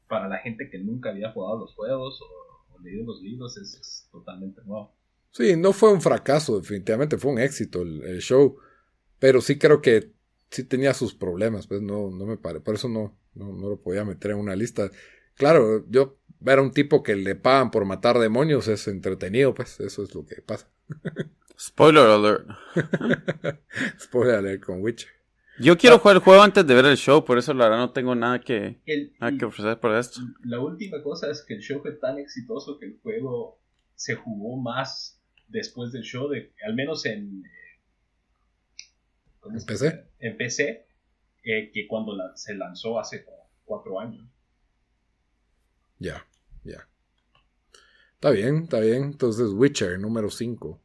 para 0.08 0.30
la 0.30 0.38
gente 0.38 0.70
que 0.70 0.80
nunca 0.80 1.10
había 1.10 1.34
jugado 1.34 1.60
los 1.60 1.76
juegos 1.76 2.22
o, 2.22 2.49
leído 2.84 3.06
los 3.06 3.22
libros, 3.22 3.58
es, 3.58 4.08
totalmente 4.12 4.62
nuevo. 4.66 4.96
Sí, 5.32 5.56
no 5.56 5.74
fue 5.74 5.94
un 5.94 6.02
fracaso, 6.02 6.60
definitivamente 6.60 7.18
fue 7.18 7.32
un 7.32 7.40
éxito 7.40 7.84
el, 7.84 8.20
show, 8.20 8.58
pero 9.20 9.42
sí 9.42 9.60
creo 9.60 9.82
que 9.82 10.12
sí 10.50 10.64
tenía 10.64 10.94
sus 10.94 11.14
problemas, 11.14 11.68
pues 11.68 11.82
no, 11.82 12.10
no 12.10 12.26
me 12.26 12.38
parece, 12.38 12.64
por 12.64 12.76
eso 12.76 12.90
no, 12.90 13.16
no, 13.36 13.54
no, 13.54 13.70
lo 13.70 13.80
podía 13.80 14.04
meter 14.04 14.32
en 14.32 14.38
una 14.38 14.56
lista. 14.56 14.90
Claro, 15.36 15.86
yo 15.90 16.18
era 16.46 16.62
un 16.62 16.72
tipo 16.72 17.04
que 17.04 17.16
le 17.16 17.36
pagan 17.36 17.70
por 17.70 17.86
matar 17.86 18.18
demonios, 18.18 18.68
es 18.68 18.88
entretenido, 18.88 19.54
pues 19.54 19.80
eso 19.80 20.04
es 20.04 20.16
lo 20.16 20.26
que 20.26 20.42
pasa. 20.42 20.68
Spoiler 21.60 22.08
alert. 22.08 22.48
Spoiler 24.00 24.36
alert 24.36 24.64
con 24.64 24.82
Witcher. 24.82 25.19
Yo 25.60 25.78
quiero 25.78 26.00
jugar 26.00 26.18
el 26.18 26.22
juego 26.22 26.42
antes 26.42 26.66
de 26.66 26.74
ver 26.74 26.86
el 26.86 26.98
show, 26.98 27.24
por 27.26 27.38
eso 27.38 27.54
la 27.54 27.66
verdad 27.66 27.80
no 27.80 27.92
tengo 27.92 28.16
nada 28.16 28.40
que, 28.40 28.80
que 28.86 29.46
ofrecer 29.46 29.80
por 29.80 29.96
esto. 29.96 30.22
La 30.44 30.60
última 30.60 31.02
cosa 31.04 31.30
es 31.30 31.44
que 31.46 31.56
el 31.56 31.62
show 31.62 31.82
fue 31.82 31.92
tan 31.94 32.18
exitoso 32.18 32.80
que 32.80 32.86
el 32.86 33.00
juego 33.02 33.60
se 33.96 34.16
jugó 34.16 34.58
más 34.58 35.22
después 35.48 35.92
del 35.92 36.04
show, 36.04 36.30
de, 36.30 36.54
al 36.66 36.76
menos 36.76 37.06
en, 37.06 37.44
¿En 39.44 39.66
PC, 39.66 40.06
en 40.20 40.38
PC 40.38 40.88
eh, 41.44 41.72
que 41.74 41.88
cuando 41.88 42.16
se 42.36 42.56
lanzó 42.56 43.00
hace 43.00 43.26
cuatro 43.66 44.00
años. 44.00 44.26
Ya, 45.98 46.26
ya. 46.64 46.88
Está 48.14 48.32
bien, 48.32 48.64
está 48.64 48.80
bien. 48.80 49.04
Entonces, 49.04 49.50
Witcher, 49.52 50.00
número 50.00 50.30
5. 50.30 50.82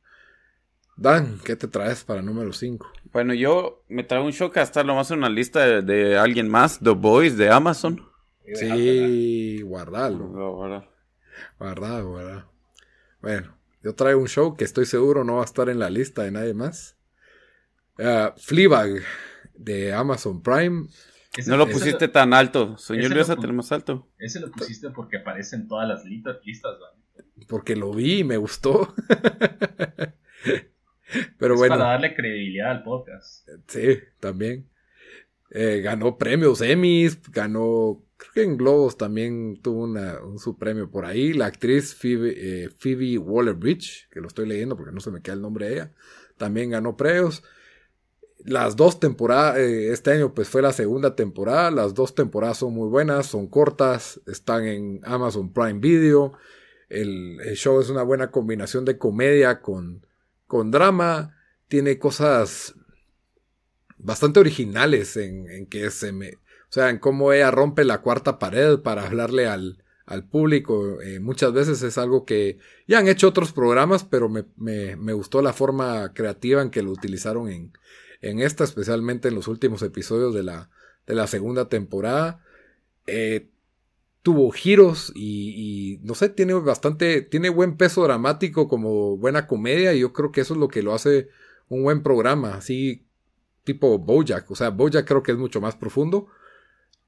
Dan, 0.97 1.41
¿qué 1.45 1.57
te 1.57 1.67
traes 1.67 2.05
para 2.05 2.23
número 2.23 2.53
5? 2.53 2.93
Bueno, 3.15 3.33
yo 3.33 3.85
me 3.89 4.03
traigo 4.03 4.27
un 4.27 4.33
show 4.33 4.51
que 4.51 4.59
hasta 4.59 4.83
lo 4.83 4.97
más 4.97 5.09
en 5.13 5.19
una 5.19 5.29
lista 5.29 5.81
de, 5.81 6.19
alguien 6.19 6.49
más, 6.49 6.81
The 6.81 6.91
Boys 6.91 7.37
de 7.37 7.49
Amazon. 7.49 8.05
Sí, 8.55 9.63
guardalo. 9.63 10.27
Guardalo, 11.57 12.09
guardalo. 12.11 12.53
Bueno, 13.23 13.57
yo 13.85 13.95
traigo 13.95 14.21
un 14.21 14.27
show 14.27 14.57
que 14.57 14.65
estoy 14.65 14.85
seguro 14.85 15.23
no 15.23 15.37
va 15.37 15.43
a 15.43 15.45
estar 15.45 15.69
en 15.69 15.79
la 15.79 15.91
lista 15.91 16.25
de 16.25 16.33
nadie 16.33 16.55
más. 16.55 16.97
Uh, 18.01 18.37
Fleabag 18.37 18.91
de 19.55 19.93
Amazon 19.93 20.43
Prime. 20.43 20.89
no 21.47 21.57
lo 21.57 21.69
pusiste 21.69 22.09
tan 22.09 22.35
alto. 22.35 22.77
Señor, 22.79 23.15
yo 23.15 23.33
a 23.33 23.37
tener 23.37 23.53
más 23.53 23.71
alto. 23.71 24.09
Ese 24.19 24.41
lo 24.41 24.51
pusiste 24.51 24.91
porque 24.91 25.19
aparece 25.19 25.55
en 25.55 25.69
todas 25.69 25.87
las 25.87 26.05
listas, 26.05 26.39
listas 26.45 26.73
Porque 27.47 27.77
lo 27.77 27.93
vi 27.93 28.19
y 28.19 28.25
me 28.25 28.39
gustó. 28.39 28.93
Pero 31.39 31.57
bueno. 31.57 31.77
Para 31.77 31.91
darle 31.91 32.15
credibilidad 32.15 32.71
al 32.71 32.83
podcast. 32.83 33.49
Sí, 33.69 33.99
también. 34.21 34.69
Eh, 35.57 35.83
ganó 35.83 36.19
premios 36.19 36.61
Emmys, 36.61 37.21
ganó, 37.31 38.03
creo 38.17 38.33
que 38.33 38.43
en 38.43 38.57
Globos 38.57 38.97
también 38.97 39.61
tuvo 39.63 39.85
una, 39.85 40.21
un 40.21 40.41
su 40.41 40.59
premio 40.59 40.91
por 40.91 41.05
ahí. 41.05 41.33
La 41.33 41.47
actriz 41.47 41.95
Phoebe, 41.95 42.35
eh, 42.37 42.71
Phoebe 42.77 43.19
Waller-Bridge, 43.19 44.09
que 44.11 44.21
lo 44.21 44.27
estoy 44.27 44.49
leyendo 44.49 44.77
porque 44.77 44.93
no 44.93 44.99
se 44.99 45.13
me 45.13 45.23
queda 45.23 45.35
el 45.35 45.43
nombre 45.43 45.69
de 45.69 45.75
ella, 45.75 45.93
también 46.37 46.71
ganó 46.71 46.97
premios. 46.97 47.45
Las 48.45 48.75
dos 48.75 48.99
temporadas, 48.99 49.59
eh, 49.59 49.93
este 49.93 50.11
año 50.11 50.35
pues 50.35 50.49
fue 50.49 50.61
la 50.61 50.73
segunda 50.73 51.15
temporada, 51.15 51.71
las 51.71 51.95
dos 51.95 52.17
temporadas 52.17 52.59
son 52.59 52.75
muy 52.75 52.89
buenas, 52.89 53.27
son 53.27 53.47
cortas, 53.47 54.21
están 54.27 54.67
en 54.67 55.01
Amazon 55.05 55.53
Prime 55.53 55.79
Video. 55.79 56.33
el 56.89 57.39
show 57.55 57.81
es 57.81 57.91
una 57.91 58.03
buena 58.03 58.31
combinación 58.33 58.85
de 58.85 58.99
comedia 58.99 59.61
con, 59.61 60.05
con 60.55 60.71
drama, 60.71 61.35
tiene 61.67 61.99
cosas 61.99 62.77
bastante 63.99 64.39
originales 64.39 65.17
en, 65.17 65.67
que 65.67 65.91
se 65.91 66.13
me... 66.13 66.35
O 66.35 66.71
sea, 66.75 66.91
en 66.91 67.01
cómo 67.01 67.33
ella 67.33 67.51
rompe 67.51 67.85
la 67.85 68.03
cuarta 68.03 68.39
pared 68.39 68.79
para 68.79 69.05
hablarle 69.05 69.49
al, 69.49 69.83
al 70.07 70.29
público. 70.29 71.03
Eh, 71.03 71.19
muchas 71.19 71.53
veces 71.53 71.83
es 71.83 71.99
algo 71.99 72.25
que 72.25 72.59
ya 72.87 73.01
han 73.01 73.09
hecho 73.09 73.27
otros 73.27 73.51
programas, 73.51 74.05
pero 74.05 74.29
me, 74.29 74.45
me, 74.57 75.13
gustó 75.13 75.43
la 75.43 75.53
forma 75.53 76.15
creativa 76.15 76.63
en 76.63 76.71
que 76.71 76.83
lo 76.83 76.93
utilizaron 76.93 77.49
en, 77.49 77.73
en, 78.21 78.39
esta, 78.39 78.63
especialmente 78.63 79.27
en 79.27 79.35
los 79.35 79.49
últimos 79.49 79.83
episodios 79.83 80.33
de 80.37 80.45
la, 80.45 80.71
de 81.05 81.17
la 81.17 81.27
segunda 81.27 81.69
temporada. 81.69 82.45
Eh, 83.09 83.49
tuvo 84.25 84.51
giros 84.53 85.13
y, 85.15 85.51
y, 85.55 85.99
no 85.99 86.15
sé, 86.15 86.31
tiene 86.31 86.55
bastante, 86.55 87.21
tiene 87.21 87.51
buen 87.51 87.77
peso 87.77 88.03
dramático 88.05 88.69
como 88.69 89.19
buena 89.19 89.47
comedia 89.47 89.93
y 89.93 90.01
yo 90.01 90.15
creo 90.15 90.33
que 90.33 90.41
eso 90.41 90.55
es 90.55 90.61
lo 90.61 90.69
que 90.69 90.83
lo 90.83 90.95
hace 90.95 91.29
un 91.69 91.83
buen 91.83 92.03
programa, 92.03 92.55
así 92.55 93.07
tipo 93.65 93.99
Bojack, 93.99 94.51
o 94.51 94.55
sea, 94.55 94.71
Bojack 94.71 95.07
creo 95.07 95.23
que 95.23 95.33
es 95.33 95.37
mucho 95.37 95.61
más 95.61 95.77
profundo 95.77 96.29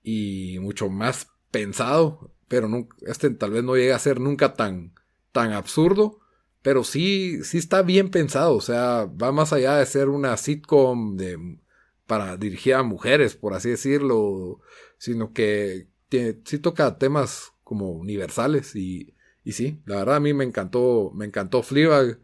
y 0.03 0.59
mucho 0.61 0.91
más 0.91 1.29
pensado, 1.51 2.33
pero 2.49 2.69
este 3.07 3.31
tal 3.31 3.53
vez 3.53 3.65
no 3.65 3.77
llegue 3.77 3.95
a 3.95 3.99
ser 3.99 4.21
nunca 4.21 4.53
tan, 4.53 4.93
tan 5.33 5.55
absurdo, 5.55 6.21
pero 6.61 6.85
sí, 6.85 7.43
sí 7.45 7.57
está 7.57 7.81
bien 7.81 8.11
pensado, 8.11 8.55
o 8.57 8.61
sea, 8.61 9.07
va 9.07 9.33
más 9.33 9.55
allá 9.55 9.77
de 9.79 9.87
ser 9.87 10.11
una 10.11 10.37
sitcom 10.37 11.17
de, 11.17 11.59
para 12.07 12.37
dirigir 12.37 12.75
a 12.75 12.83
mujeres, 12.83 13.37
por 13.37 13.55
así 13.55 13.71
decirlo, 13.71 14.61
sino 14.99 15.33
que 15.33 15.89
tiene, 16.09 16.41
sí 16.45 16.59
toca 16.59 16.99
temas 16.99 17.53
como 17.65 17.91
universales 17.91 18.77
y, 18.77 19.15
y 19.45 19.53
sí, 19.53 19.83
la 19.87 19.97
verdad 19.97 20.17
a 20.17 20.21
mí 20.21 20.35
me 20.35 20.45
encantó, 20.45 21.11
me 21.15 21.25
encantó 21.25 21.63
Fleabag, 21.63 22.21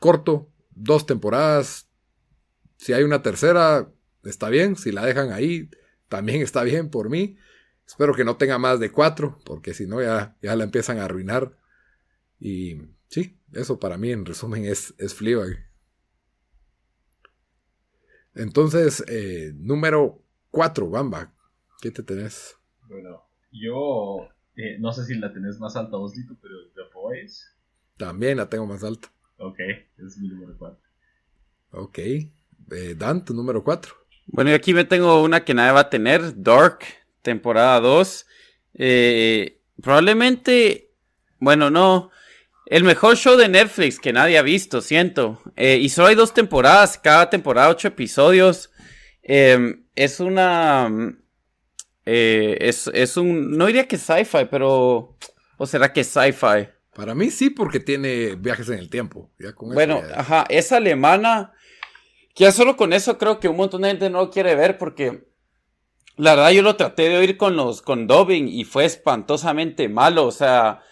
corto, 0.00 0.50
dos 0.70 1.06
temporadas, 1.06 1.88
si 2.76 2.92
hay 2.92 3.02
una 3.02 3.22
tercera, 3.22 3.90
está 4.24 4.48
bien, 4.48 4.76
si 4.76 4.92
la 4.92 5.04
dejan 5.04 5.32
ahí, 5.32 5.70
también 6.08 6.42
está 6.42 6.62
bien 6.62 6.90
por 6.90 7.08
mí. 7.08 7.38
Espero 7.86 8.14
que 8.14 8.24
no 8.24 8.36
tenga 8.36 8.58
más 8.58 8.80
de 8.80 8.90
cuatro, 8.90 9.38
porque 9.44 9.74
si 9.74 9.86
no 9.86 10.00
ya, 10.02 10.36
ya 10.42 10.56
la 10.56 10.64
empiezan 10.64 10.98
a 10.98 11.04
arruinar. 11.04 11.56
Y 12.38 12.80
sí, 13.08 13.38
eso 13.52 13.78
para 13.78 13.98
mí 13.98 14.10
en 14.10 14.24
resumen 14.24 14.64
es, 14.64 14.94
es. 14.98 15.16
Entonces, 18.34 19.04
eh, 19.08 19.52
número 19.54 20.22
4, 20.50 20.90
Bamba. 20.90 21.34
¿Qué 21.84 21.90
te 21.90 22.02
tenés? 22.02 22.56
Bueno, 22.88 23.28
yo 23.52 24.26
eh, 24.56 24.78
no 24.78 24.90
sé 24.94 25.04
si 25.04 25.16
la 25.16 25.30
tenés 25.34 25.58
más 25.60 25.76
alta 25.76 25.98
vos, 25.98 26.14
pero 26.40 26.54
The 26.74 26.80
Boys. 26.94 27.46
También 27.98 28.38
la 28.38 28.48
tengo 28.48 28.64
más 28.64 28.82
alta. 28.82 29.12
Ok, 29.36 29.58
es 29.98 30.16
mi 30.16 30.28
número 30.28 30.56
4. 30.56 30.80
Ok. 31.72 31.98
Eh, 31.98 32.94
Dan, 32.96 33.22
tu 33.22 33.34
número 33.34 33.62
4. 33.62 33.94
Bueno, 34.28 34.50
y 34.50 34.54
aquí 34.54 34.72
me 34.72 34.86
tengo 34.86 35.22
una 35.22 35.44
que 35.44 35.52
nadie 35.52 35.72
va 35.72 35.80
a 35.80 35.90
tener. 35.90 36.42
Dark, 36.42 36.78
temporada 37.20 37.78
2. 37.80 38.26
probablemente, 39.82 40.90
bueno, 41.38 41.68
no. 41.68 42.10
El 42.64 42.84
mejor 42.84 43.18
show 43.18 43.36
de 43.36 43.50
Netflix 43.50 44.00
que 44.00 44.14
nadie 44.14 44.38
ha 44.38 44.42
visto, 44.42 44.80
siento. 44.80 45.42
Eh, 45.54 45.76
y 45.82 45.90
solo 45.90 46.08
hay 46.08 46.14
dos 46.14 46.32
temporadas, 46.32 46.96
cada 46.96 47.28
temporada 47.28 47.68
ocho 47.68 47.88
episodios. 47.88 48.70
Es 49.22 50.20
una... 50.20 51.20
Eh, 52.06 52.56
es, 52.60 53.16
un... 53.16 53.56
No 53.56 53.66
diría 53.66 53.88
que 53.88 53.98
sci-fi, 53.98 54.46
pero... 54.50 55.16
¿O 55.56 55.66
será 55.66 55.92
que 55.92 56.04
sci-fi? 56.04 56.68
Para 56.94 57.14
mí 57.14 57.30
sí, 57.30 57.50
porque 57.50 57.80
tiene 57.80 58.36
viajes 58.36 58.68
en 58.68 58.78
el 58.78 58.88
tiempo. 58.90 59.30
bueno, 59.60 60.02
ajá, 60.14 60.44
es 60.48 60.72
alemana. 60.72 61.52
Ya 62.36 62.52
solo 62.52 62.76
con 62.76 62.92
eso 62.92 63.18
creo 63.18 63.40
que 63.40 63.48
un 63.48 63.56
montón 63.56 63.82
de 63.82 63.88
gente 63.88 64.10
no 64.10 64.20
lo 64.20 64.30
quiere 64.30 64.54
ver 64.54 64.78
porque... 64.78 65.28
La 66.16 66.36
verdad 66.36 66.50
yo 66.52 66.62
lo 66.62 66.76
traté 66.76 67.08
de 67.08 67.16
oír 67.16 67.36
con 67.36 67.56
los... 67.56 67.82
con 67.82 68.06
dubbing 68.06 68.48
y 68.48 68.64
fue 68.64 68.84
espantosamente 68.84 69.88
malo, 69.88 70.26
o 70.26 70.30
sea 70.30 70.82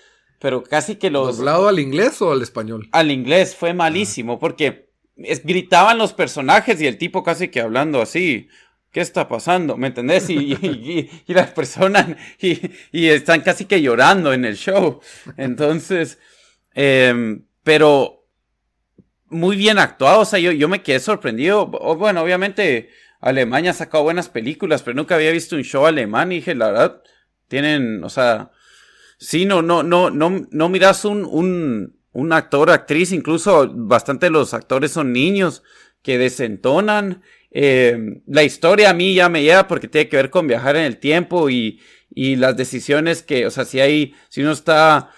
pero 0.43 0.65
casi 0.65 0.97
que 0.97 1.09
los... 1.09 1.37
¿Doblado 1.39 1.69
al 1.69 1.79
inglés 1.79 2.21
o 2.21 2.33
al 2.33 2.43
español? 2.43 2.89
Al 2.91 3.13
inglés, 3.13 3.55
fue 3.55 3.75
malísimo, 3.75 4.41
porque 4.41 4.91
gritaban 5.15 5.99
los 5.99 6.15
personajes 6.15 6.81
y 6.81 6.89
el 6.89 6.99
tipo 6.99 7.23
casi 7.23 7.47
que 7.47 7.61
hablando 7.61 8.03
así. 8.03 8.49
¿Qué 8.93 9.01
está 9.01 9.27
pasando? 9.27 9.77
¿Me 9.77 9.89
entendés? 9.89 10.31
Y, 10.31 10.53
y, 11.27 11.35
las 11.35 11.51
personas 11.51 12.07
y, 12.39 13.09
están 13.09 13.41
casi 13.41 13.65
que 13.65 13.83
llorando 13.83 14.33
en 14.33 14.45
el 14.45 14.57
show. 14.57 15.01
Entonces, 15.37 16.19
em, 16.75 17.47
pero 17.65 18.27
muy 19.29 19.57
bien 19.57 19.79
actuado. 19.79 20.21
O 20.21 20.25
sea, 20.25 20.39
yo, 20.39 20.69
me 20.69 20.83
quedé 20.83 21.01
sorprendido. 21.01 21.67
bueno, 21.67 22.23
obviamente 22.23 22.91
Alemania 23.21 23.71
ha 23.71 23.75
sacado 23.75 24.05
buenas 24.05 24.29
películas, 24.29 24.83
pero 24.83 24.95
nunca 24.95 25.15
había 25.15 25.33
visto 25.33 25.57
un 25.57 25.65
show 25.65 25.87
alemán 25.87 26.31
y 26.31 26.37
dije, 26.37 26.55
la 26.55 26.67
verdad, 26.71 27.03
tienen, 27.49 28.05
o 28.05 28.11
sea, 28.11 28.53
Sí, 29.23 29.45
no, 29.47 29.63
no, 29.63 29.85
no, 29.85 30.11
no, 30.11 30.49
no 30.51 30.69
miras 30.69 31.05
un, 31.05 31.25
un, 31.25 31.97
un 32.11 32.33
actor, 32.33 32.71
actriz, 32.71 33.13
incluso 33.13 33.71
bastante 33.73 34.31
los 34.31 34.53
actores 34.53 34.91
son 34.91 35.13
niños 35.13 35.63
que 36.03 36.19
desentonan. 36.19 37.23
Eh, 37.53 38.23
la 38.27 38.43
historia 38.43 38.91
a 38.91 38.95
mí 38.95 39.15
ya 39.15 39.29
me 39.29 39.43
lleva 39.43 39.69
porque 39.69 39.89
tiene 39.89 40.09
que 40.09 40.17
ver 40.17 40.31
con 40.31 40.47
viajar 40.47 40.77
en 40.77 40.85
el 40.85 40.99
tiempo 40.99 41.51
y, 41.51 41.81
y 42.11 42.37
las 42.37 42.57
decisiones 42.57 43.23
que, 43.23 43.47
o 43.47 43.51
sea, 43.51 43.65
si 43.65 43.81
hay, 43.81 44.15
si 44.29 44.43
uno 44.43 44.53
está, 44.53 45.11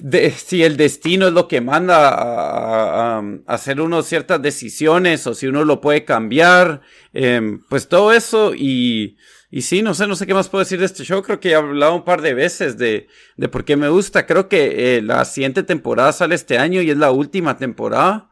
de, 0.00 0.30
si 0.30 0.62
el 0.62 0.76
destino 0.76 1.26
es 1.28 1.32
lo 1.32 1.48
que 1.48 1.60
manda 1.60 2.08
a, 2.08 3.18
a, 3.18 3.22
hacer 3.46 3.80
uno 3.80 4.02
ciertas 4.02 4.40
decisiones 4.40 5.26
o 5.26 5.34
si 5.34 5.46
uno 5.46 5.64
lo 5.64 5.80
puede 5.80 6.04
cambiar, 6.04 6.80
eh, 7.12 7.58
pues 7.68 7.88
todo 7.88 8.12
eso 8.12 8.52
y 8.54 9.16
y 9.54 9.60
sí, 9.60 9.82
no 9.82 9.92
sé, 9.92 10.06
no 10.06 10.16
sé 10.16 10.26
qué 10.26 10.32
más 10.32 10.48
puedo 10.48 10.64
decir 10.64 10.78
de 10.78 10.86
este 10.86 11.04
show. 11.04 11.22
Creo 11.22 11.38
que 11.38 11.50
he 11.50 11.54
hablado 11.54 11.94
un 11.94 12.04
par 12.04 12.22
de 12.22 12.32
veces 12.32 12.78
de, 12.78 13.06
de 13.36 13.48
por 13.50 13.66
qué 13.66 13.76
me 13.76 13.90
gusta. 13.90 14.24
Creo 14.24 14.48
que 14.48 14.96
eh, 14.96 15.02
la 15.02 15.26
siguiente 15.26 15.62
temporada 15.62 16.10
sale 16.14 16.34
este 16.34 16.56
año 16.56 16.80
y 16.80 16.90
es 16.90 16.96
la 16.96 17.10
última 17.10 17.58
temporada. 17.58 18.30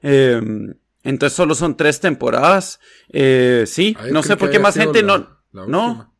Em, 0.00 0.72
entonces 1.02 1.36
solo 1.36 1.54
son 1.54 1.76
tres 1.76 2.00
temporadas. 2.00 2.80
Eh, 3.10 3.64
sí, 3.66 3.96
no 4.10 4.22
sé 4.22 4.36
por 4.36 4.50
qué 4.50 4.58
más 4.58 4.76
gente 4.76 5.02
no... 5.02 5.38
¿No? 5.52 6.14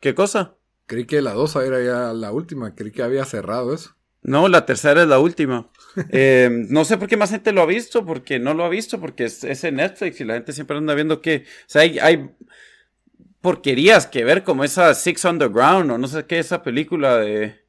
¿Qué 0.00 0.14
cosa? 0.14 0.56
Creí 0.86 1.04
que 1.04 1.22
la 1.22 1.34
dos 1.34 1.56
era 1.56 1.82
ya 1.82 2.12
la 2.12 2.32
última. 2.32 2.74
Creí 2.74 2.90
que 2.90 3.02
había 3.02 3.24
cerrado 3.24 3.74
eso. 3.74 3.96
No, 4.22 4.48
la 4.48 4.66
tercera 4.66 5.02
es 5.02 5.08
la 5.08 5.18
última. 5.18 5.70
Em, 6.10 6.66
no 6.70 6.84
sé 6.84 6.98
por 6.98 7.08
qué 7.08 7.16
más 7.16 7.30
gente 7.30 7.52
lo 7.52 7.62
ha 7.62 7.66
visto, 7.66 8.04
porque 8.04 8.38
no 8.38 8.54
lo 8.54 8.64
ha 8.64 8.68
visto, 8.68 9.00
porque 9.00 9.24
es, 9.24 9.42
es 9.44 9.64
en 9.64 9.76
Netflix 9.76 10.20
y 10.20 10.24
la 10.24 10.34
gente 10.34 10.52
siempre 10.52 10.76
anda 10.76 10.94
viendo 10.94 11.20
que... 11.20 11.44
O 11.46 11.64
sea, 11.66 11.82
hay, 11.82 11.98
hay 11.98 12.30
porquerías 13.40 14.06
que 14.06 14.24
ver 14.24 14.44
como 14.44 14.64
esa 14.64 14.94
Six 14.94 15.24
Underground 15.24 15.90
o 15.90 15.98
no 15.98 16.06
sé 16.06 16.26
qué, 16.26 16.38
esa 16.38 16.62
película 16.62 17.16
de 17.16 17.60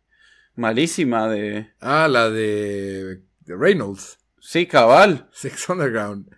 malísima 0.56 1.28
de... 1.30 1.72
Ah, 1.80 2.08
la 2.08 2.30
de, 2.30 3.22
Reynolds. 3.46 4.20
Sí, 4.42 4.66
cabal. 4.66 5.30
Six 5.32 5.70
Underground. 5.70 6.36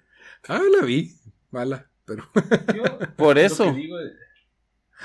Ah, 0.47 0.61
la 0.77 0.85
vi. 0.85 1.15
Mala, 1.51 1.89
pero... 2.05 2.29
Por 3.15 3.39
eso. 3.39 3.65
Lo 3.65 3.73
que, 3.73 3.79
digo, 3.79 3.97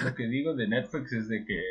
lo 0.05 0.15
que, 0.15 0.27
digo, 0.27 0.55
de 0.55 0.69
Netflix 0.69 1.13
es 1.13 1.29
de 1.29 1.45
que 1.45 1.63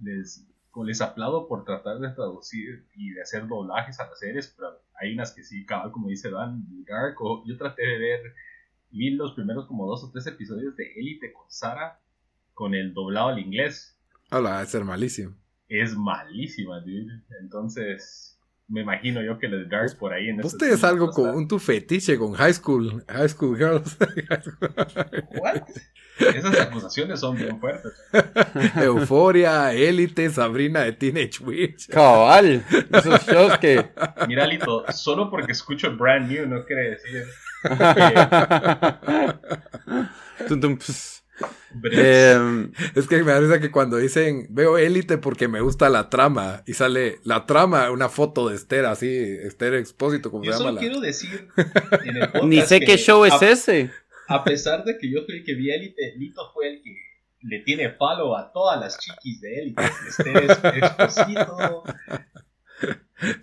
les, 0.00 0.46
les 0.84 1.00
aplaudo 1.00 1.48
por 1.48 1.64
tratar 1.64 1.98
de 1.98 2.10
traducir 2.10 2.86
y 2.94 3.10
de 3.10 3.22
hacer 3.22 3.48
doblajes 3.48 3.98
a 3.98 4.08
las 4.08 4.18
series, 4.18 4.54
pero 4.56 4.80
hay 5.00 5.14
unas 5.14 5.32
que 5.32 5.42
sí, 5.42 5.64
cabal, 5.64 5.90
como 5.90 6.08
dice 6.08 6.30
Dan, 6.30 6.66
Dark, 6.84 7.16
yo 7.46 7.56
traté 7.56 7.86
de 7.86 7.98
ver 7.98 8.34
vi 8.90 9.10
los 9.10 9.32
primeros 9.32 9.66
como 9.66 9.86
dos 9.86 10.04
o 10.04 10.10
tres 10.10 10.26
episodios 10.26 10.76
de 10.76 10.92
Élite 10.96 11.32
con 11.32 11.50
Sara 11.50 11.98
con 12.52 12.74
el 12.74 12.94
doblado 12.94 13.28
al 13.28 13.38
inglés. 13.38 13.98
Hola, 14.30 14.62
es 14.62 14.68
ser 14.68 14.84
malísimo. 14.84 15.34
Es 15.68 15.96
malísima, 15.96 16.80
dude. 16.80 17.22
Entonces, 17.40 18.33
me 18.68 18.80
imagino 18.80 19.22
yo 19.22 19.38
que 19.38 19.48
los 19.48 19.68
Darks 19.68 19.94
por 19.94 20.12
ahí 20.12 20.28
en 20.28 20.44
Usted 20.44 20.72
es 20.72 20.84
algo 20.84 21.10
con 21.10 21.30
un 21.30 21.46
tu 21.46 21.58
fetiche 21.58 22.16
con 22.18 22.32
High 22.32 22.54
School, 22.54 23.04
High 23.08 23.28
School 23.28 23.56
Girls. 23.56 23.96
¿What? 25.38 25.62
Esas 26.18 26.60
acusaciones 26.60 27.20
son 27.20 27.36
bien 27.36 27.60
fuertes. 27.60 27.92
Euforia, 28.76 29.72
Élite, 29.72 30.30
Sabrina 30.30 30.80
de 30.80 30.92
Teenage 30.92 31.42
Witch. 31.42 31.88
Cabal. 31.88 32.64
Esos 32.92 33.26
shows 33.26 33.58
que. 33.58 33.90
Mira, 34.28 34.46
Lito, 34.46 34.84
solo 34.92 35.28
porque 35.28 35.52
escucho 35.52 35.94
Brand 35.96 36.30
New 36.30 36.46
no 36.46 36.64
quiere 36.64 36.90
decir. 36.90 37.24
Em, 41.90 42.70
es 42.94 43.08
que 43.08 43.18
me 43.18 43.32
parece 43.32 43.60
que 43.60 43.70
cuando 43.70 43.96
dicen 43.96 44.46
veo 44.50 44.78
élite 44.78 45.18
porque 45.18 45.48
me 45.48 45.60
gusta 45.60 45.88
la 45.88 46.08
trama 46.08 46.62
y 46.66 46.74
sale 46.74 47.18
la 47.24 47.46
trama, 47.46 47.90
una 47.90 48.08
foto 48.08 48.48
de 48.48 48.54
Esther 48.54 48.86
así, 48.86 49.08
Esther 49.08 49.74
Expósito, 49.74 50.30
como 50.30 50.44
se 50.44 50.50
llama. 50.50 50.72
Yo 50.72 50.78
quiero 50.78 51.00
decir 51.00 51.48
Ni 52.44 52.60
sé 52.62 52.80
qué 52.80 52.96
show 52.96 53.24
es 53.24 53.42
ese. 53.42 53.90
A 54.28 54.44
pesar 54.44 54.84
de 54.84 54.96
que 54.96 55.10
yo 55.10 55.24
fui 55.26 55.38
el 55.38 55.44
que 55.44 55.54
vi 55.54 55.70
élite, 55.70 56.14
Lito 56.16 56.50
fue 56.54 56.68
el 56.68 56.82
que 56.82 56.96
le 57.42 57.60
tiene 57.60 57.90
palo 57.90 58.36
a 58.36 58.52
todas 58.52 58.80
las 58.80 58.98
chiquis 58.98 59.40
de 59.40 59.54
élite. 59.60 59.82
Esther 60.08 60.50
Expósito, 60.76 61.82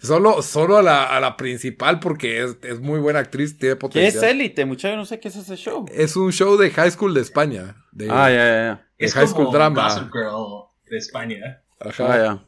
Solo, 0.01 0.41
solo 0.41 0.77
a 0.77 0.83
la, 0.83 1.05
a 1.05 1.19
la 1.19 1.37
principal 1.37 1.99
porque 1.99 2.43
es, 2.43 2.57
es, 2.61 2.79
muy 2.79 2.99
buena 2.99 3.19
actriz, 3.19 3.57
tiene 3.57 3.75
potencial. 3.75 4.11
¿Qué 4.11 4.17
es 4.17 4.23
Élite, 4.23 4.65
muchachos? 4.65 4.97
No 4.97 5.05
sé 5.05 5.19
qué 5.19 5.29
es 5.29 5.35
ese 5.35 5.55
show. 5.55 5.85
Es 5.91 6.15
un 6.15 6.31
show 6.31 6.57
de 6.57 6.69
High 6.69 6.91
School 6.91 7.13
de 7.13 7.21
España. 7.21 7.75
De, 7.91 8.07
ah, 8.09 8.29
ya, 8.29 8.35
ya, 8.35 8.53
ya. 8.53 8.87
Es 8.97 9.13
High 9.13 9.27
School 9.27 9.51
Drama. 9.51 9.89
Girl 10.11 10.69
de 10.89 10.97
España. 10.97 11.63
Ajá. 11.79 12.13
Ah, 12.13 12.17
ya. 12.17 12.45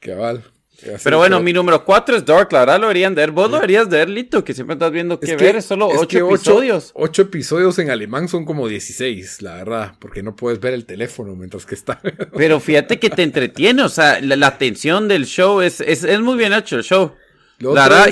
Qué 0.00 0.14
Pero 1.02 1.18
bueno, 1.18 1.40
mi 1.40 1.52
número 1.52 1.84
4 1.84 2.16
es 2.16 2.24
Dark, 2.24 2.52
la 2.52 2.60
verdad 2.60 2.80
lo 2.80 2.86
deberían 2.88 3.14
de 3.14 3.22
ver. 3.22 3.30
Vos 3.30 3.50
lo 3.50 3.56
deberías 3.56 3.88
de 3.88 3.98
ver, 3.98 4.08
Lito, 4.08 4.44
que 4.44 4.54
siempre 4.54 4.74
estás 4.74 4.90
viendo 4.90 5.18
qué 5.20 5.36
ver, 5.36 5.56
es 5.56 5.64
solo 5.64 5.88
8 5.88 6.28
episodios. 6.28 6.92
8 6.94 7.22
episodios 7.22 7.78
en 7.78 7.90
alemán 7.90 8.28
son 8.28 8.44
como 8.44 8.68
16, 8.68 9.42
la 9.42 9.54
verdad, 9.56 9.94
porque 9.98 10.22
no 10.22 10.34
puedes 10.34 10.60
ver 10.60 10.74
el 10.74 10.84
teléfono 10.84 11.34
mientras 11.36 11.66
que 11.66 11.74
está. 11.74 12.00
Pero 12.36 12.60
fíjate 12.60 12.98
que 12.98 13.10
te 13.10 13.22
entretiene, 13.22 13.82
o 13.82 13.88
sea, 13.88 14.20
la, 14.20 14.46
atención 14.46 15.08
del 15.08 15.26
show 15.26 15.60
es, 15.60 15.80
es, 15.80 16.04
es, 16.04 16.20
muy 16.20 16.36
bien 16.36 16.52
hecho 16.52 16.76
el 16.76 16.82
show. 16.82 17.12
la 17.58 17.88
verdad, 17.88 18.10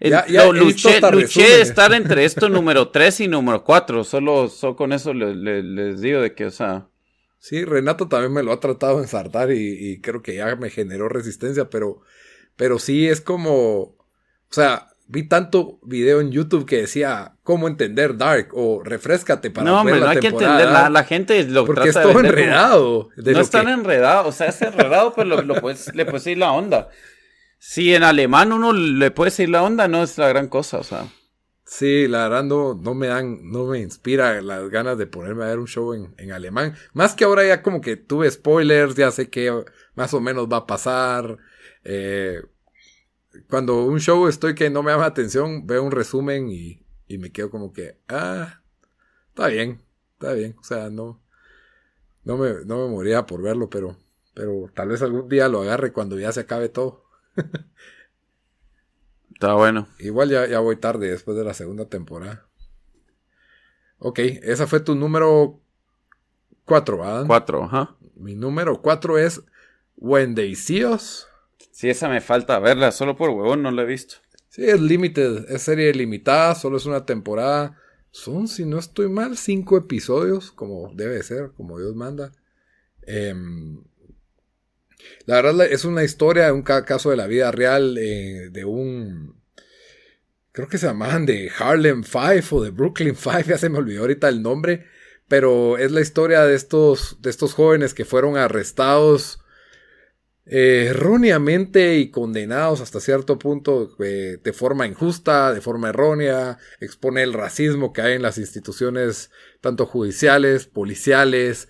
ya, 0.00 0.46
luché, 0.52 1.00
luché 1.00 1.60
estar 1.60 1.92
entre 1.92 2.24
esto 2.24 2.48
número 2.50 2.88
3 2.88 3.20
y 3.20 3.28
número 3.28 3.64
4, 3.64 4.04
solo, 4.04 4.48
solo 4.48 4.76
con 4.76 4.92
eso 4.92 5.14
les 5.14 6.00
digo 6.00 6.20
de 6.20 6.34
que, 6.34 6.46
o 6.46 6.50
sea... 6.50 6.88
Sí, 7.44 7.62
Renato 7.62 8.08
también 8.08 8.32
me 8.32 8.42
lo 8.42 8.52
ha 8.52 8.58
tratado 8.58 8.96
de 8.96 9.02
ensartar 9.02 9.52
y, 9.52 10.00
creo 10.00 10.22
que 10.22 10.36
ya 10.36 10.56
me 10.56 10.70
generó 10.70 11.10
resistencia, 11.10 11.68
pero, 11.68 12.00
pero 12.56 12.78
sí 12.78 13.06
es 13.06 13.20
como, 13.20 13.80
o 13.82 13.96
sea, 14.48 14.88
vi 15.08 15.28
tanto 15.28 15.78
video 15.82 16.22
en 16.22 16.32
YouTube 16.32 16.64
que 16.64 16.78
decía 16.78 17.36
cómo 17.42 17.68
entender 17.68 18.16
Dark 18.16 18.48
o 18.54 18.82
refrescate 18.82 19.50
para 19.50 19.70
no, 19.70 19.84
ver 19.84 19.96
la 19.96 20.00
no 20.00 20.10
hay 20.12 20.20
que 20.20 20.28
entender 20.28 20.70
la, 20.70 21.04
gente 21.04 21.44
lo 21.44 21.66
porque 21.66 21.90
es 21.90 21.94
todo 21.94 22.18
enredado 22.18 23.10
no 23.14 23.40
es 23.40 23.50
tan 23.50 23.68
enredado 23.68 24.28
o 24.28 24.32
sea 24.32 24.46
es 24.46 24.62
enredado 24.62 25.12
pero 25.14 25.42
lo, 25.42 25.60
puedes, 25.60 25.94
le 25.94 26.06
puedes 26.06 26.26
ir 26.26 26.38
la 26.38 26.50
onda. 26.50 26.88
Si 27.58 27.94
en 27.94 28.04
alemán 28.04 28.54
uno 28.54 28.72
le 28.72 29.10
puede 29.10 29.42
ir 29.42 29.50
la 29.50 29.62
onda 29.62 29.86
no 29.86 30.02
es 30.02 30.16
la 30.16 30.28
gran 30.28 30.48
cosa 30.48 30.78
o 30.78 30.82
sea 30.82 31.08
Sí, 31.66 32.08
la 32.08 32.28
verdad 32.28 32.44
no, 32.44 32.94
me 32.94 33.06
dan, 33.06 33.50
no 33.50 33.64
me 33.66 33.80
inspira 33.80 34.40
las 34.42 34.68
ganas 34.68 34.98
de 34.98 35.06
ponerme 35.06 35.44
a 35.44 35.48
ver 35.48 35.58
un 35.58 35.66
show 35.66 35.94
en, 35.94 36.32
alemán. 36.32 36.74
Más 36.92 37.14
que 37.14 37.24
ahora 37.24 37.46
ya 37.46 37.62
como 37.62 37.80
que 37.80 37.96
tuve 37.96 38.30
spoilers, 38.30 38.94
ya 38.96 39.10
sé 39.10 39.30
que 39.30 39.64
más 39.94 40.12
o 40.12 40.20
menos 40.20 40.46
va 40.46 40.58
a 40.58 40.66
pasar. 40.66 41.38
Eh, 41.84 42.42
cuando 43.48 43.84
un 43.84 43.98
show 44.00 44.28
estoy 44.28 44.54
que 44.54 44.70
no 44.70 44.82
me 44.82 44.92
llama 44.92 45.06
atención, 45.06 45.66
veo 45.66 45.82
un 45.82 45.90
resumen 45.90 46.50
y, 46.50 46.80
me 47.18 47.32
quedo 47.32 47.50
como 47.50 47.72
que, 47.72 47.98
ah, 48.08 48.62
está 49.28 49.48
bien, 49.48 49.82
está 50.14 50.32
bien. 50.34 50.56
O 50.60 50.64
sea, 50.64 50.90
no, 50.90 51.22
no 52.24 52.36
me, 52.36 52.64
no 52.66 52.86
me 52.86 52.92
moría 52.92 53.26
por 53.26 53.40
verlo, 53.42 53.70
pero, 53.70 53.96
pero 54.34 54.70
tal 54.74 54.88
vez 54.88 55.02
algún 55.02 55.28
día 55.28 55.48
lo 55.48 55.62
agarre 55.62 55.92
cuando 55.92 56.18
ya 56.18 56.32
se 56.32 56.40
acabe 56.40 56.68
todo. 56.68 57.04
Está 59.44 59.56
bueno. 59.56 59.86
Igual 59.98 60.30
ya, 60.30 60.46
ya 60.46 60.58
voy 60.60 60.76
tarde 60.76 61.10
después 61.10 61.36
de 61.36 61.44
la 61.44 61.52
segunda 61.52 61.84
temporada. 61.84 62.46
Ok, 63.98 64.18
esa 64.20 64.66
fue 64.66 64.80
tu 64.80 64.94
número 64.94 65.60
4, 66.64 67.04
Adam. 67.04 67.26
4, 67.26 67.64
ajá. 67.64 67.94
Mi 68.14 68.34
número 68.34 68.80
4 68.80 69.18
es 69.18 69.42
When 69.96 70.34
They 70.34 70.54
See 70.54 70.86
Us. 70.86 71.26
Sí, 71.72 71.90
esa 71.90 72.08
me 72.08 72.22
falta 72.22 72.58
verla, 72.58 72.90
solo 72.90 73.16
por 73.16 73.28
huevón 73.28 73.62
no 73.62 73.70
la 73.70 73.82
he 73.82 73.84
visto. 73.84 74.14
Sí, 74.48 74.64
es 74.64 74.80
limited, 74.80 75.44
es 75.50 75.60
serie 75.60 75.92
limitada, 75.92 76.54
solo 76.54 76.78
es 76.78 76.86
una 76.86 77.04
temporada. 77.04 77.78
Son, 78.12 78.48
si 78.48 78.64
no 78.64 78.78
estoy 78.78 79.10
mal, 79.10 79.36
cinco 79.36 79.76
episodios, 79.76 80.52
como 80.52 80.90
debe 80.94 81.22
ser, 81.22 81.50
como 81.54 81.78
Dios 81.78 81.94
manda. 81.94 82.32
Eh, 83.06 83.34
la 85.26 85.36
verdad 85.36 85.66
es 85.66 85.84
una 85.84 86.04
historia, 86.04 86.52
un 86.52 86.62
caso 86.62 87.10
de 87.10 87.16
la 87.16 87.26
vida 87.26 87.50
real 87.50 87.96
eh, 87.98 88.50
de 88.50 88.64
un... 88.64 89.42
Creo 90.52 90.68
que 90.68 90.78
se 90.78 90.86
llamaban 90.86 91.26
de 91.26 91.50
Harlem 91.58 92.04
Five 92.04 92.44
o 92.50 92.62
de 92.62 92.70
Brooklyn 92.70 93.16
Five, 93.16 93.44
ya 93.48 93.58
se 93.58 93.68
me 93.68 93.78
olvidó 93.78 94.02
ahorita 94.02 94.28
el 94.28 94.42
nombre, 94.42 94.86
pero 95.28 95.78
es 95.78 95.90
la 95.90 96.00
historia 96.00 96.44
de 96.44 96.54
estos, 96.54 97.18
de 97.20 97.30
estos 97.30 97.54
jóvenes 97.54 97.94
que 97.94 98.04
fueron 98.04 98.36
arrestados 98.36 99.40
eh, 100.46 100.88
erróneamente 100.90 101.96
y 101.96 102.10
condenados 102.10 102.82
hasta 102.82 103.00
cierto 103.00 103.38
punto 103.38 103.96
eh, 104.04 104.38
de 104.42 104.52
forma 104.52 104.86
injusta, 104.86 105.54
de 105.54 105.62
forma 105.62 105.88
errónea, 105.88 106.58
expone 106.80 107.22
el 107.22 107.32
racismo 107.32 107.94
que 107.94 108.02
hay 108.02 108.12
en 108.14 108.22
las 108.22 108.36
instituciones 108.36 109.30
tanto 109.62 109.86
judiciales, 109.86 110.66
policiales, 110.66 111.68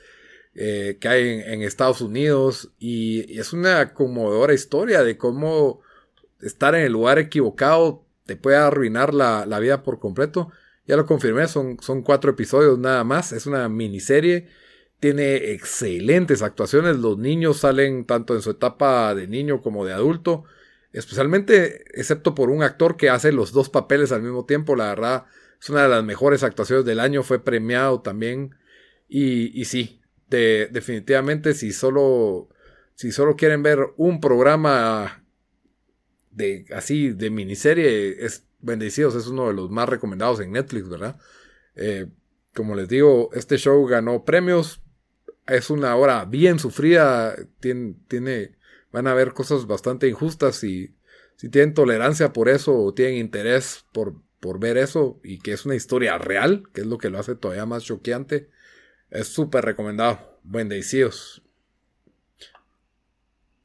eh, 0.56 0.98
que 1.00 1.08
hay 1.08 1.42
en, 1.46 1.62
Estados 1.62 2.00
Unidos 2.00 2.70
y, 2.78 3.38
es 3.40 3.52
una 3.52 3.92
conmovedora 3.92 4.54
historia 4.54 5.02
de 5.02 5.18
cómo 5.18 5.80
estar 6.40 6.76
en 6.76 6.82
el 6.82 6.92
lugar 6.92 7.18
equivocado 7.18 8.04
te 8.24 8.36
puede 8.36 8.56
arruinar 8.56 9.14
la, 9.14 9.58
vida 9.58 9.82
por 9.82 9.98
completo. 9.98 10.50
Ya 10.86 10.96
lo 10.96 11.06
confirmé, 11.06 11.48
son, 11.48 11.78
son 11.80 12.02
cuatro 12.02 12.30
episodios 12.30 12.78
nada 12.78 13.02
más, 13.04 13.32
es 13.32 13.46
una 13.46 13.68
miniserie, 13.68 14.48
tiene 15.00 15.52
excelentes 15.52 16.42
actuaciones, 16.42 16.98
los 16.98 17.18
niños 17.18 17.58
salen 17.58 18.04
tanto 18.04 18.34
en 18.34 18.42
su 18.42 18.50
etapa 18.50 19.14
de 19.14 19.26
niño 19.26 19.60
como 19.60 19.84
de 19.84 19.92
adulto, 19.92 20.44
especialmente 20.92 21.84
excepto 21.98 22.34
por 22.34 22.50
un 22.50 22.62
actor 22.62 22.96
que 22.96 23.10
hace 23.10 23.32
los 23.32 23.52
dos 23.52 23.70
papeles 23.70 24.12
al 24.12 24.22
mismo 24.22 24.44
tiempo, 24.44 24.76
la 24.76 24.88
verdad 24.88 25.24
es 25.60 25.68
una 25.70 25.82
de 25.82 25.88
las 25.88 26.04
mejores 26.04 26.42
actuaciones 26.42 26.84
del 26.84 27.00
año, 27.00 27.22
fue 27.22 27.42
premiado 27.42 28.02
también 28.02 28.54
y, 29.08 29.58
y 29.58 29.64
sí, 29.64 30.02
definitivamente 30.36 31.54
si 31.54 31.72
solo, 31.72 32.48
si 32.94 33.12
solo 33.12 33.36
quieren 33.36 33.62
ver 33.62 33.80
un 33.96 34.20
programa 34.20 35.24
de 36.30 36.66
así 36.74 37.10
de 37.10 37.30
miniserie, 37.30 38.24
es 38.24 38.46
Bendecidos, 38.64 39.14
es 39.14 39.26
uno 39.26 39.48
de 39.48 39.52
los 39.52 39.70
más 39.70 39.88
recomendados 39.90 40.40
en 40.40 40.52
Netflix, 40.52 40.88
¿verdad? 40.88 41.20
Eh, 41.76 42.06
como 42.54 42.74
les 42.74 42.88
digo, 42.88 43.28
este 43.34 43.58
show 43.58 43.84
ganó 43.84 44.24
premios. 44.24 44.80
Es 45.46 45.68
una 45.68 45.94
hora 45.96 46.24
bien 46.24 46.58
sufrida. 46.58 47.36
Tiene, 47.60 47.94
tiene, 48.08 48.56
van 48.90 49.06
a 49.06 49.12
ver 49.12 49.34
cosas 49.34 49.66
bastante 49.66 50.08
injustas 50.08 50.64
y 50.64 50.94
si 51.36 51.50
tienen 51.50 51.74
tolerancia 51.74 52.32
por 52.32 52.48
eso 52.48 52.74
o 52.74 52.94
tienen 52.94 53.16
interés 53.16 53.84
por, 53.92 54.14
por 54.40 54.58
ver 54.58 54.78
eso 54.78 55.20
y 55.22 55.40
que 55.40 55.52
es 55.52 55.66
una 55.66 55.74
historia 55.74 56.16
real, 56.16 56.62
que 56.72 56.80
es 56.80 56.86
lo 56.86 56.96
que 56.96 57.10
lo 57.10 57.18
hace 57.18 57.34
todavía 57.34 57.66
más 57.66 57.84
choqueante, 57.84 58.48
es 59.10 59.28
súper 59.28 59.64
recomendado. 59.64 60.38
Bendecidos. 60.42 61.42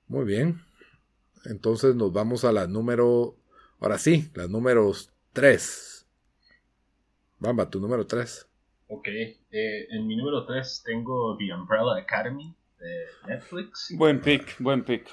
Muy 0.07 0.25
bien. 0.25 0.61
Entonces 1.45 1.95
nos 1.95 2.11
vamos 2.11 2.45
a 2.45 2.51
la 2.51 2.67
número. 2.67 3.35
Ahora 3.79 3.97
sí, 3.97 4.29
las 4.33 4.49
números 4.49 5.11
3. 5.33 6.07
Bamba, 7.39 7.69
tu 7.69 7.79
número 7.79 8.05
3. 8.05 8.47
Ok. 8.87 9.07
Eh, 9.07 9.87
en 9.91 10.07
mi 10.07 10.15
número 10.15 10.45
3 10.45 10.83
tengo 10.85 11.37
The 11.37 11.53
Umbrella 11.53 11.95
Academy 11.97 12.55
de 12.79 13.05
Netflix. 13.27 13.93
Buen 13.95 14.19
pick, 14.19 14.55
buen 14.59 14.83
pick. 14.83 15.07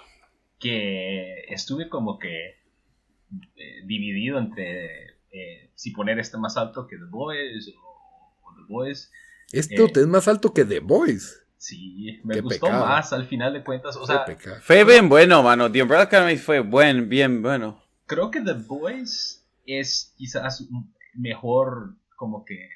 Que 0.59 1.45
estuve 1.49 1.89
como 1.89 2.19
que 2.19 2.49
eh, 2.49 3.83
dividido 3.85 4.39
entre 4.39 5.19
eh, 5.31 5.71
si 5.75 5.91
poner 5.91 6.19
este 6.19 6.39
más 6.39 6.57
alto 6.57 6.87
que 6.87 6.97
The 6.97 7.05
Boys 7.05 7.69
o 7.69 8.55
The 8.57 8.63
Boys. 8.67 9.13
Este 9.53 9.85
es 9.85 10.07
más 10.07 10.29
alto 10.29 10.53
que 10.53 10.65
The 10.65 10.81
Boys. 10.81 11.43
Sí, 11.57 12.21
me 12.25 12.41
gustó 12.41 12.69
más 12.69 13.13
al 13.13 13.27
final 13.27 13.53
de 13.53 13.65
cuentas. 13.65 13.97
O 13.97 14.07
sea, 14.07 14.25
fue 14.61 14.85
bien 14.85 15.09
bueno, 15.09 15.43
mano. 15.43 15.71
The 15.71 15.83
Umbrella 15.83 16.05
Academy 16.05 16.37
fue 16.37 16.61
buen, 16.61 17.09
bien 17.09 17.43
bueno. 17.43 17.83
Creo 18.07 18.31
que 18.31 18.41
The 18.41 18.53
Boys 18.53 19.45
es 19.65 20.15
quizás 20.17 20.67
mejor 21.15 21.97
como 22.17 22.45
que 22.45 22.69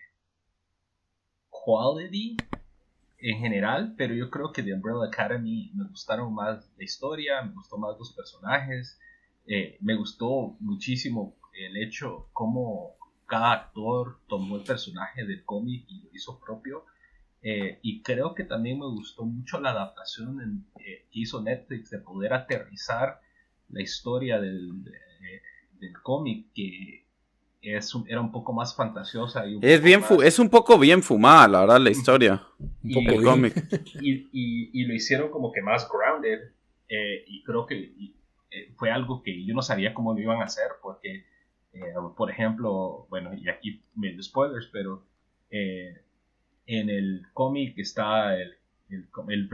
quality 1.50 2.36
en 3.18 3.38
general, 3.38 3.94
pero 3.96 4.14
yo 4.14 4.30
creo 4.30 4.52
que 4.52 4.62
The 4.62 4.74
Umbrella 4.74 5.06
Academy 5.06 5.70
me 5.74 5.88
gustaron 5.88 6.34
más 6.34 6.70
la 6.76 6.84
historia, 6.84 7.42
me 7.42 7.52
gustó 7.52 7.76
más 7.78 7.98
los 7.98 8.12
personajes, 8.14 8.98
eh, 9.46 9.76
me 9.80 9.94
gustó 9.94 10.56
muchísimo 10.60 11.36
el 11.52 11.76
hecho 11.76 12.28
cómo 12.32 12.96
cada 13.30 13.52
actor 13.52 14.18
tomó 14.28 14.56
el 14.56 14.64
personaje 14.64 15.24
del 15.24 15.44
cómic 15.44 15.84
y 15.88 16.02
lo 16.02 16.08
hizo 16.12 16.40
propio. 16.40 16.84
Eh, 17.42 17.78
y 17.80 18.02
creo 18.02 18.34
que 18.34 18.42
también 18.42 18.80
me 18.80 18.86
gustó 18.86 19.24
mucho 19.24 19.60
la 19.60 19.70
adaptación 19.70 20.66
eh, 20.80 21.06
que 21.10 21.20
hizo 21.20 21.40
Netflix 21.40 21.90
de 21.90 22.00
poder 22.00 22.34
aterrizar 22.34 23.20
la 23.68 23.80
historia 23.80 24.40
del, 24.40 24.82
del 25.78 25.92
cómic 26.02 26.48
que 26.52 27.06
es 27.62 27.94
era 28.08 28.20
un 28.20 28.32
poco 28.32 28.52
más 28.52 28.74
fantasiosa. 28.74 29.46
Y 29.46 29.60
es, 29.62 29.80
bien 29.80 30.02
es 30.24 30.38
un 30.40 30.50
poco 30.50 30.76
bien 30.76 31.00
fumada, 31.02 31.46
la 31.46 31.60
verdad, 31.60 31.80
la 31.80 31.90
historia. 31.98 32.42
un 32.58 32.92
poco 32.92 33.22
cómic. 33.22 33.54
Y, 34.02 34.28
y, 34.32 34.84
lo 34.84 34.94
hicieron 34.94 35.30
como 35.30 35.52
que 35.52 35.62
más 35.62 35.88
grounded. 35.88 36.50
Eh, 36.88 37.24
y 37.28 37.44
creo 37.44 37.66
que 37.66 37.94
fue 38.76 38.90
algo 38.90 39.22
que 39.22 39.46
yo 39.46 39.54
no 39.54 39.62
sabía 39.62 39.94
cómo 39.94 40.12
lo 40.12 40.20
iban 40.20 40.40
a 40.40 40.46
hacer 40.46 40.66
porque 40.82 41.24
eh, 41.72 41.94
por 42.16 42.30
ejemplo, 42.30 43.06
bueno, 43.10 43.34
y 43.34 43.48
aquí 43.48 43.82
medio 43.94 44.22
spoilers, 44.22 44.68
pero 44.72 45.04
eh, 45.50 46.02
en 46.66 46.90
el 46.90 47.26
cómic 47.32 47.78
está 47.78 48.36
el, 48.36 48.56
el, 48.88 49.08
el 49.28 49.50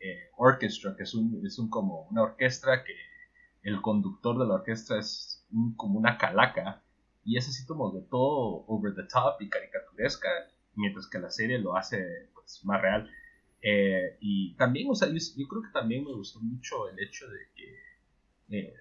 eh, 0.00 0.30
Orchestra, 0.36 0.96
que 0.96 1.02
es, 1.02 1.14
un, 1.14 1.44
es 1.44 1.58
un, 1.58 1.68
como 1.68 2.08
una 2.10 2.22
orquesta 2.22 2.84
que 2.84 2.94
el 3.62 3.80
conductor 3.82 4.38
de 4.38 4.46
la 4.46 4.54
orquesta 4.54 4.98
es 4.98 5.44
como 5.76 5.98
una 5.98 6.16
calaca 6.16 6.82
y 7.24 7.36
es 7.36 7.48
así 7.48 7.66
como 7.66 7.90
de 7.90 8.02
todo 8.02 8.64
over 8.66 8.94
the 8.94 9.02
top 9.02 9.40
y 9.40 9.48
caricaturesca, 9.48 10.28
mientras 10.74 11.06
que 11.08 11.18
la 11.18 11.30
serie 11.30 11.58
lo 11.58 11.76
hace 11.76 12.30
pues, 12.34 12.64
más 12.64 12.80
real. 12.80 13.10
y 14.20 14.54
también, 14.54 14.88
o 14.90 14.94
sea, 14.94 15.08
yo, 15.08 15.48
creo 15.48 15.62
que 15.62 15.72
también 15.72 16.04
me 16.04 16.12
gustó 16.14 16.40
mucho 16.40 16.88
el 16.88 16.98
hecho 17.00 17.28
de 17.28 17.38
que 17.54 17.88
eh, 18.50 18.74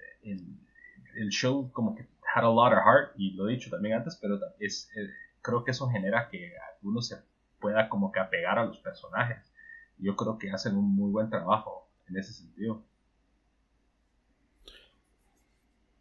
el, 1.20 1.30
show 1.30 1.72
como 1.72 1.96
que 1.96 2.08
had 2.34 2.44
a 2.44 2.50
lot 2.50 2.74
of 2.74 2.80
heart, 2.80 3.14
y 3.18 3.32
lo 3.32 3.48
he 3.48 3.54
dicho 3.54 3.70
también 3.70 3.96
antes, 3.96 4.18
pero 4.22 4.40
es, 4.60 4.90
eh, 4.96 5.10
creo 5.42 5.64
que 5.64 5.72
eso 5.72 5.90
genera 5.90 6.30
que 6.30 6.54
uno 6.84 7.02
se 7.02 7.18
pueda 7.60 7.90
como 7.90 8.12
que 8.12 8.20
apegar 8.20 8.60
a 8.60 8.66
los 8.66 8.78
personajes. 8.80 9.52
Yo 9.98 10.16
creo 10.16 10.38
que 10.38 10.52
hacen 10.52 10.76
un 10.76 10.96
muy 10.96 11.12
buen 11.12 11.30
trabajo 11.30 11.90
en 12.08 12.18
ese 12.18 12.34
sentido. 12.34 12.84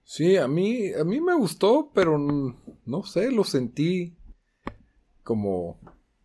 Sí, 0.05 0.37
a 0.37 0.47
mí, 0.47 0.93
a 0.93 1.05
mí 1.05 1.21
me 1.21 1.35
gustó, 1.35 1.91
pero 1.93 2.19
no 2.19 3.03
sé, 3.03 3.31
lo 3.31 3.43
sentí 3.43 4.17
como, 5.23 5.81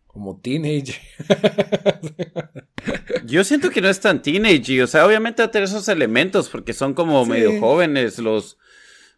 como 0.06 0.40
teenage. 0.40 1.00
Yo 3.26 3.44
siento 3.44 3.70
que 3.70 3.80
no 3.80 3.88
es 3.88 4.00
tan 4.00 4.22
teenage, 4.22 4.82
o 4.82 4.86
sea, 4.86 5.06
obviamente 5.06 5.42
va 5.42 5.48
a 5.48 5.50
tener 5.50 5.68
esos 5.68 5.88
elementos 5.88 6.48
porque 6.48 6.72
son 6.72 6.94
como 6.94 7.26
medio 7.26 7.58
jóvenes 7.60 8.18
los, 8.18 8.58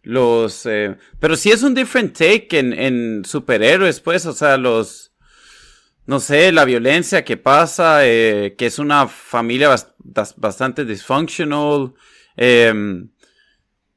los, 0.04 0.66
eh, 0.66 0.96
pero 1.18 1.36
sí 1.36 1.50
es 1.50 1.62
un 1.62 1.74
different 1.74 2.16
take 2.16 2.58
en, 2.58 2.72
en 2.72 3.24
superhéroes, 3.24 4.00
pues, 4.00 4.26
o 4.26 4.32
sea, 4.32 4.56
los, 4.56 5.12
no 6.06 6.20
sé, 6.20 6.52
la 6.52 6.64
violencia 6.64 7.24
que 7.24 7.36
pasa, 7.36 8.06
eh, 8.06 8.54
que 8.56 8.66
es 8.66 8.78
una 8.78 9.08
familia 9.08 9.74
bastante 10.36 10.84
dysfunctional, 10.84 11.94
eh, 12.36 13.04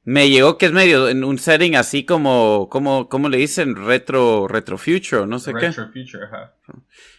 me 0.08 0.30
llegó 0.30 0.58
que 0.58 0.68
es 0.68 0.72
medio 0.72 1.10
en 1.10 1.26
un 1.26 1.38
setting 1.38 1.76
así 1.76 2.06
como, 2.06 2.70
como, 2.72 3.10
¿cómo 3.10 3.28
le 3.28 3.40
dicen? 3.40 3.76
Retro, 3.76 4.48
retro 4.48 4.78
future, 4.78 5.28
no 5.28 5.38
sé 5.38 5.54
qué. 5.54 5.68
Retro 5.68 5.92
future, 5.92 6.24
ajá. 6.24 6.56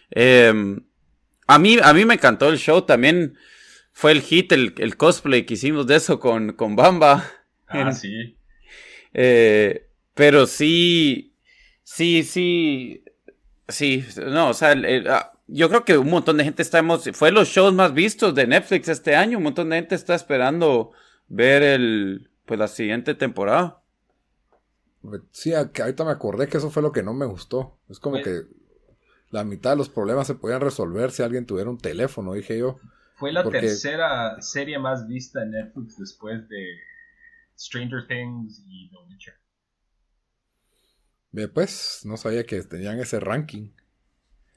Em, 0.09 0.81
a 1.45 1.59
mí, 1.59 1.77
a 1.83 1.93
mí 1.93 2.05
me 2.05 2.15
encantó 2.15 2.49
el 2.49 2.57
show, 2.57 2.81
también 2.81 3.37
fue 3.91 4.11
el 4.11 4.21
hit, 4.21 4.51
el, 4.53 4.97
cosplay 4.97 5.45
que 5.45 5.53
hicimos 5.53 5.85
de 5.85 5.97
eso 5.97 6.19
con, 6.19 6.53
con 6.53 6.75
Bamba. 6.75 7.29
Ah, 7.67 7.91
sí. 7.91 8.38
Eh, 9.13 9.89
pero 10.13 10.45
sí, 10.47 11.35
sí, 11.83 12.23
sí, 12.23 13.03
sí, 13.67 14.05
no, 14.25 14.49
o 14.49 14.53
sea, 14.53 14.75
ah, 15.09 15.33
yo 15.47 15.69
creo 15.69 15.85
que 15.85 15.97
un 15.97 16.09
montón 16.09 16.37
de 16.37 16.43
gente 16.43 16.61
está, 16.61 16.83
fue 17.13 17.31
los 17.31 17.47
shows 17.47 17.73
más 17.73 17.93
vistos 17.93 18.35
de 18.35 18.47
Netflix 18.47 18.87
este 18.89 19.15
año, 19.15 19.37
un 19.37 19.45
montón 19.45 19.69
de 19.69 19.77
gente 19.77 19.95
está 19.95 20.15
esperando 20.15 20.91
ver 21.27 21.63
el, 21.63 22.29
pues 22.45 22.59
la 22.59 22.67
siguiente 22.67 23.15
temporada. 23.15 23.81
Sí, 25.31 25.53
ahorita 25.53 26.03
me 26.03 26.11
acordé 26.11 26.47
que 26.47 26.57
eso 26.57 26.69
fue 26.69 26.83
lo 26.83 26.91
que 26.91 27.03
no 27.03 27.13
me 27.13 27.25
gustó. 27.25 27.77
Es 27.87 27.99
como 27.99 28.21
que 28.21 28.41
la 29.31 29.43
mitad 29.43 29.71
de 29.71 29.77
los 29.77 29.89
problemas 29.89 30.27
se 30.27 30.35
podían 30.35 30.61
resolver 30.61 31.11
si 31.11 31.23
alguien 31.23 31.45
tuviera 31.45 31.69
un 31.69 31.77
teléfono, 31.77 32.33
dije 32.33 32.57
yo. 32.57 32.79
Fue 33.15 33.31
la 33.31 33.49
tercera 33.49 34.41
serie 34.41 34.79
más 34.79 35.07
vista 35.07 35.43
en 35.43 35.51
Netflix 35.51 35.97
después 35.97 36.47
de 36.49 36.79
Stranger 37.59 38.07
Things 38.07 38.63
y 38.67 38.89
The 38.89 38.97
Witcher. 39.09 39.33
Ve, 41.31 41.47
pues, 41.49 42.01
no 42.05 42.15
sabía 42.15 42.45
que 42.45 42.61
tenían 42.63 42.99
ese 42.99 43.19
ranking. 43.19 43.71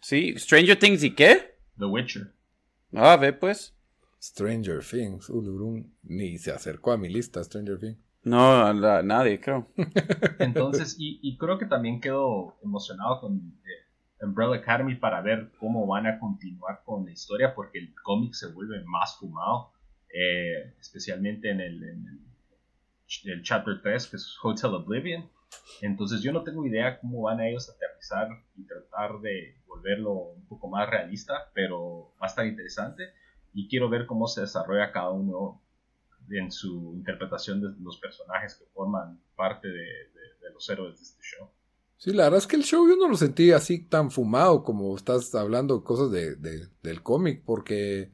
Sí, 0.01 0.39
Stranger 0.39 0.79
Things 0.79 1.03
y 1.03 1.15
qué? 1.15 1.59
The 1.79 1.87
Witcher. 1.87 2.33
Ah, 2.95 3.17
ve, 3.17 3.33
pues. 3.33 3.75
Stranger 4.21 4.85
Things, 4.85 5.31
ni 6.05 6.39
se 6.39 6.53
acercó 6.53 6.93
a 6.93 6.97
mi 6.97 7.09
lista 7.09 7.43
Stranger 7.43 7.79
Things. 7.79 7.99
No, 8.23 8.73
nadie, 8.73 9.41
creo. 9.41 9.69
Entonces, 10.39 10.95
y, 10.97 11.37
creo 11.39 11.59
que 11.59 11.67
también 11.67 12.01
quedo 12.01 12.57
emocionado 12.63 13.21
con 13.21 13.37
eh, 13.65 14.25
Umbrella 14.25 14.55
Academy 14.55 14.95
para 14.95 15.21
ver 15.23 15.51
cómo 15.59 15.89
van 15.89 16.07
a 16.07 16.21
continuar 16.21 16.83
con 16.85 17.05
la 17.05 17.11
historia, 17.11 17.53
porque 17.53 17.81
el 17.81 17.93
cómic 18.05 18.35
se 18.35 18.53
vuelve 18.53 18.81
más 18.85 19.17
fumado, 19.19 19.73
eh, 20.09 20.77
especialmente 20.79 21.51
en 21.51 21.61
el, 21.61 21.83
el, 21.83 22.32
Chapter 23.43 23.81
3, 23.83 24.07
que 24.07 24.17
es 24.17 24.37
Hotel 24.43 24.75
Oblivion. 24.75 25.29
Entonces, 25.81 26.23
yo 26.23 26.33
no 26.33 26.43
tengo 26.43 26.67
idea 26.67 26.99
cómo 27.01 27.23
van 27.23 27.41
a 27.41 27.49
ellos 27.49 27.69
aterrizar 27.69 28.29
y 28.57 28.65
tratar 28.67 29.21
de 29.21 29.57
volverlo 29.67 30.13
un 30.13 30.47
poco 30.47 30.69
más 30.69 30.89
realista, 30.89 31.51
pero 31.55 32.15
va 32.21 32.27
a 32.27 32.29
estar 32.29 32.47
interesante 32.47 33.13
y 33.53 33.69
quiero 33.69 33.89
ver 33.89 34.07
cómo 34.07 34.27
se 34.27 34.43
desarrolla 34.43 34.93
cada 34.93 35.11
uno 35.11 35.63
en 36.31 36.51
su 36.51 36.95
interpretación 36.95 37.61
de 37.61 37.69
los 37.83 37.99
personajes 37.99 38.55
que 38.55 38.65
forman 38.73 39.21
parte 39.37 39.69
de, 39.69 39.85
los 40.53 40.69
héroes 40.69 40.97
de 40.97 41.03
este 41.03 41.23
show. 41.23 41.49
Sí, 41.97 42.13
la 42.13 42.25
verdad 42.25 42.39
es 42.39 42.47
que 42.47 42.57
el 42.57 42.65
show 42.65 42.87
yo 42.89 42.97
no 42.97 43.09
lo 43.09 43.17
sentí 43.17 43.53
así 43.53 43.85
tan 43.85 44.11
fumado 44.11 44.65
como 44.65 44.95
estás 44.97 45.35
hablando 45.35 45.85
cosas 45.85 46.11
de, 46.11 46.37
del 46.37 47.03
cómic, 47.03 47.43
porque 47.45 48.13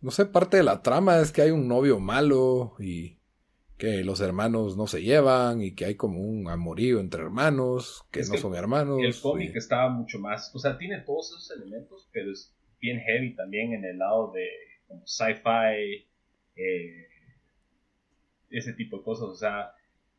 no 0.00 0.10
sé, 0.10 0.26
parte 0.26 0.58
de 0.58 0.62
la 0.62 0.82
trama 0.82 1.18
es 1.18 1.32
que 1.32 1.42
hay 1.42 1.50
un 1.50 1.68
novio 1.68 1.98
malo 2.00 2.74
y 2.78 3.18
que 3.76 4.04
los 4.04 4.20
hermanos 4.20 4.76
no 4.76 4.86
se 4.86 5.02
llevan 5.02 5.62
y 5.62 5.74
que 5.74 5.84
hay 5.84 5.96
como 5.96 6.20
un 6.20 6.48
amorío 6.48 6.98
entre 6.98 7.22
hermanos, 7.22 8.04
que 8.10 8.20
no 8.20 8.36
son 8.38 8.54
hermanos. 8.54 9.00
El 9.02 9.18
cómic 9.20 9.54
estaba 9.54 9.90
mucho 9.90 10.18
más, 10.18 10.54
o 10.54 10.58
sea, 10.58 10.78
tiene 10.78 11.00
todos 11.00 11.30
esos 11.30 11.50
elementos, 11.56 12.08
pero 12.12 12.32
es 12.32 12.54
bien 12.80 13.00
heavy 13.00 13.34
también 13.34 13.74
en 13.74 13.84
el 13.84 13.98
lado 13.98 14.32
de 14.32 14.48
como 14.86 15.06
sci-fi, 15.06 16.06
eh, 16.56 17.06
ese 18.50 18.72
tipo 18.74 18.98
de 18.98 19.02
cosas. 19.02 19.28
O 19.28 19.34
sea, 19.34 19.72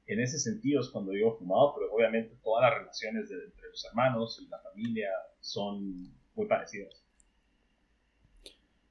en 0.05 0.19
ese 0.19 0.37
sentido 0.37 0.81
es 0.81 0.89
cuando 0.89 1.11
digo 1.11 1.37
fumado, 1.37 1.73
pero 1.75 1.93
obviamente 1.93 2.37
todas 2.43 2.69
las 2.69 2.79
relaciones 2.79 3.31
entre 3.31 3.69
los 3.69 3.85
hermanos 3.85 4.39
y 4.41 4.47
la 4.49 4.59
familia 4.59 5.09
son 5.39 6.13
muy 6.35 6.47
parecidas. 6.47 7.03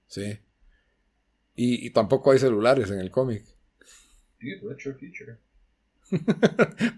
Sí. 0.07 0.39
Y, 1.57 1.90
tampoco 1.90 2.32
hay 2.32 2.38
celulares 2.38 2.90
en 2.90 3.00
el 3.00 3.11
cómic. 3.11 3.44
Sí, 4.38 4.54
retro 4.57 4.94
future. 4.94 5.38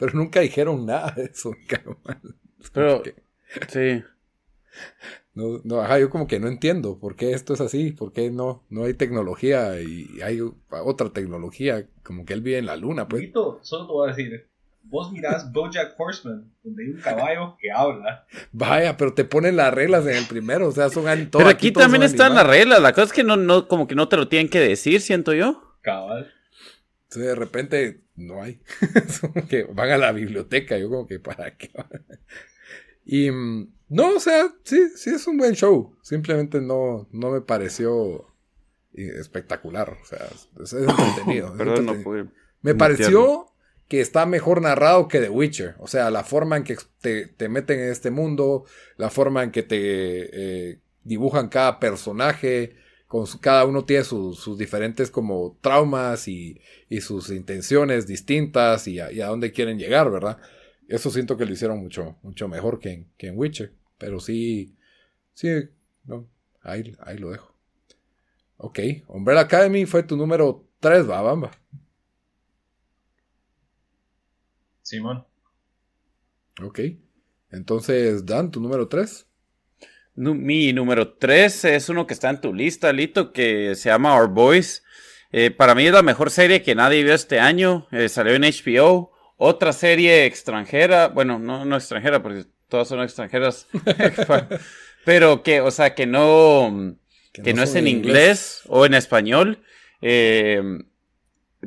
pero 0.00 0.12
nunca 0.12 0.40
dijeron 0.40 0.84
nada 0.84 1.12
de 1.12 1.26
eso, 1.26 1.52
Pero, 2.72 3.02
sí. 3.68 4.02
No, 5.34 5.61
no, 5.62 5.80
ajá, 5.80 6.00
yo 6.00 6.11
como 6.11 6.26
que 6.26 6.40
no 6.40 6.48
entiendo 6.48 6.98
por 6.98 7.14
qué 7.14 7.32
esto 7.32 7.54
es 7.54 7.61
así, 7.61 7.92
por 7.92 8.12
qué 8.12 8.32
no, 8.32 8.64
no 8.70 8.84
hay 8.84 8.94
tecnología 8.94 9.80
y 9.80 10.20
hay 10.20 10.40
otra 10.68 11.11
tecnología, 11.11 11.88
como 12.02 12.24
que 12.24 12.34
él 12.34 12.40
vive 12.40 12.59
en 12.59 12.66
la 12.66 12.76
luna, 12.76 13.06
pues. 13.06 13.30
solo 13.62 13.86
te 13.86 13.92
voy 13.92 14.09
a 14.09 14.14
decir, 14.14 14.48
vos 14.89 15.12
mirás 15.12 15.53
Bojack 15.53 15.95
Horseman, 15.99 16.51
donde 16.62 16.84
hay 16.84 16.91
un 16.91 17.01
caballo 17.01 17.57
que 17.61 17.70
habla. 17.70 18.26
Vaya, 18.53 18.97
pero 18.97 19.14
te 19.14 19.24
ponen 19.24 19.57
las 19.57 19.72
reglas 19.72 20.07
en 20.07 20.16
el 20.16 20.26
primero, 20.26 20.68
o 20.68 20.72
sea, 20.72 20.89
son 20.89 21.05
todo, 21.30 21.41
Pero 21.41 21.51
aquí, 21.51 21.72
también 21.72 22.03
están 22.03 22.34
las 22.34 22.47
reglas, 22.47 22.80
la 22.80 22.93
cosa 22.93 23.07
es 23.07 23.12
que 23.12 23.24
no, 23.24 23.36
no, 23.36 23.68
como 23.68 23.86
que 23.86 23.95
no 23.95 24.09
te 24.09 24.16
lo 24.16 24.28
tienen 24.28 24.49
que 24.49 24.61
decir, 24.61 25.01
siento 25.01 25.32
yo. 25.32 25.76
Cabal. 25.82 26.32
Entonces 27.05 27.28
de 27.28 27.34
repente 27.34 28.01
no 28.16 28.43
hay. 28.43 28.61
que 29.49 29.64
van 29.64 29.91
a 29.91 29.99
la 29.99 30.12
biblioteca, 30.12 30.76
yo 30.78 30.89
como 30.89 31.07
que 31.07 31.20
para 31.20 31.57
qué. 31.57 31.70
y 33.05 33.30
mm, 33.30 33.72
no, 33.89 34.16
o 34.16 34.20
sea, 34.20 34.49
sí, 34.64 34.89
sí 34.95 35.11
es 35.11 35.26
un 35.26 35.39
buen 35.39 35.55
show. 35.55 35.97
Simplemente 36.03 36.61
no, 36.61 37.09
no 37.12 37.30
me 37.30 37.41
pareció 37.41 38.26
espectacular. 38.93 39.97
O 40.03 40.05
sea, 40.05 40.26
es, 40.62 40.72
entretenido. 40.72 41.57
Perdón, 41.57 41.86
no 41.86 41.95
pude. 42.03 42.26
Me 42.61 42.74
pareció 42.74 43.47
que 43.89 44.01
está 44.01 44.26
mejor 44.26 44.61
narrado 44.61 45.09
que 45.09 45.20
The 45.20 45.30
Witcher. 45.30 45.74
O 45.78 45.89
sea, 45.89 46.11
la 46.11 46.22
forma 46.22 46.57
en 46.59 46.64
que 46.64 46.76
te, 47.01 47.49
meten 47.49 47.80
en 47.80 47.91
este 47.91 48.11
mundo, 48.11 48.64
la 48.97 49.11
forma 49.11 49.43
en 49.43 49.51
que 49.51 49.62
te 49.62 49.78
eh, 50.70 50.78
dibujan 51.05 51.49
cada 51.49 51.80
personaje, 51.80 52.76
con 53.07 53.24
cada 53.41 53.64
uno 53.64 53.86
tiene 53.86 54.05
sus 54.05 54.59
diferentes 54.59 55.11
como 55.11 55.57
traumas 55.62 56.28
y, 56.28 56.61
sus 57.01 57.30
intenciones 57.30 58.07
distintas 58.07 58.86
y 58.86 59.01
a, 59.01 59.11
y 59.11 59.22
a, 59.22 59.28
dónde 59.28 59.53
quieren 59.53 59.78
llegar, 59.78 60.11
¿verdad? 60.11 60.39
Eso 60.86 61.11
siento 61.11 61.36
que 61.39 61.47
lo 61.47 61.53
hicieron 61.53 61.78
mucho, 61.78 62.16
mucho 62.22 62.49
mejor 62.49 62.78
que 62.78 62.93
en, 62.93 63.07
que 63.16 63.28
en 63.28 63.39
Witcher. 63.39 63.72
Pero 63.97 64.20
sí, 64.20 64.74
sí, 65.32 65.49
no, 66.05 66.28
ahí, 66.62 66.95
ahí 67.01 67.16
lo 67.16 67.30
dejo. 67.30 67.55
Ok, 68.59 68.80
Umbrella 69.07 69.43
Academy 69.43 69.86
fue 69.86 70.03
tu 70.03 70.16
número 70.16 70.66
3, 70.80 71.09
va, 71.09 71.22
bamba. 71.22 71.51
Simón. 74.89 75.26
Ok, 76.62 76.80
entonces, 77.51 78.24
Dan, 78.24 78.51
tu 78.51 78.59
número 78.59 78.89
3. 78.89 79.26
Mi 80.14 80.72
número 80.72 81.12
3 81.12 81.66
es 81.66 81.89
uno 81.91 82.07
que 82.07 82.14
está 82.14 82.30
en 82.30 82.41
tu 82.41 82.55
lista, 82.55 82.93
Lito, 82.93 83.32
que 83.32 83.74
se 83.74 83.91
llama 83.91 84.16
Our 84.16 84.28
Boys. 84.28 84.82
Eh, 85.30 85.51
para 85.51 85.74
mí 85.74 85.86
es 85.86 85.93
la 85.93 86.03
mejor 86.03 86.30
serie 86.30 86.62
que 86.62 86.74
nadie 86.74 87.05
vio 87.05 87.14
este 87.14 87.39
año. 87.39 87.86
Eh, 87.93 88.09
salió 88.09 88.34
en 88.34 88.43
HBO. 88.43 89.12
Otra 89.36 89.74
serie 89.74 90.24
extranjera, 90.24 91.09
bueno, 91.09 91.39
no, 91.39 91.66
no 91.66 91.76
extranjera, 91.76 92.22
porque 92.22 92.47
todas 92.68 92.89
son 92.89 93.03
extranjeras, 93.03 93.68
pero 95.05 95.43
que, 95.43 95.61
o 95.61 95.70
sea, 95.70 95.95
que 95.95 96.07
no, 96.07 96.97
que, 97.32 97.53
no, 97.53 97.62
es 97.62 97.74
en 97.74 97.86
inglés. 97.89 98.62
o 98.66 98.86
en 98.86 98.95
español. 98.95 99.62
Eh, 100.01 100.62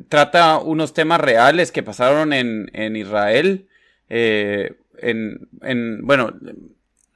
trata 0.08 0.58
unos 0.58 0.94
temas 0.94 1.20
reales 1.20 1.72
que 1.72 1.82
pasaron 1.82 2.32
en, 2.32 2.70
en 2.72 2.96
Israel, 2.96 3.68
eh, 4.08 4.76
en, 4.98 5.48
en, 5.62 6.06
bueno, 6.06 6.34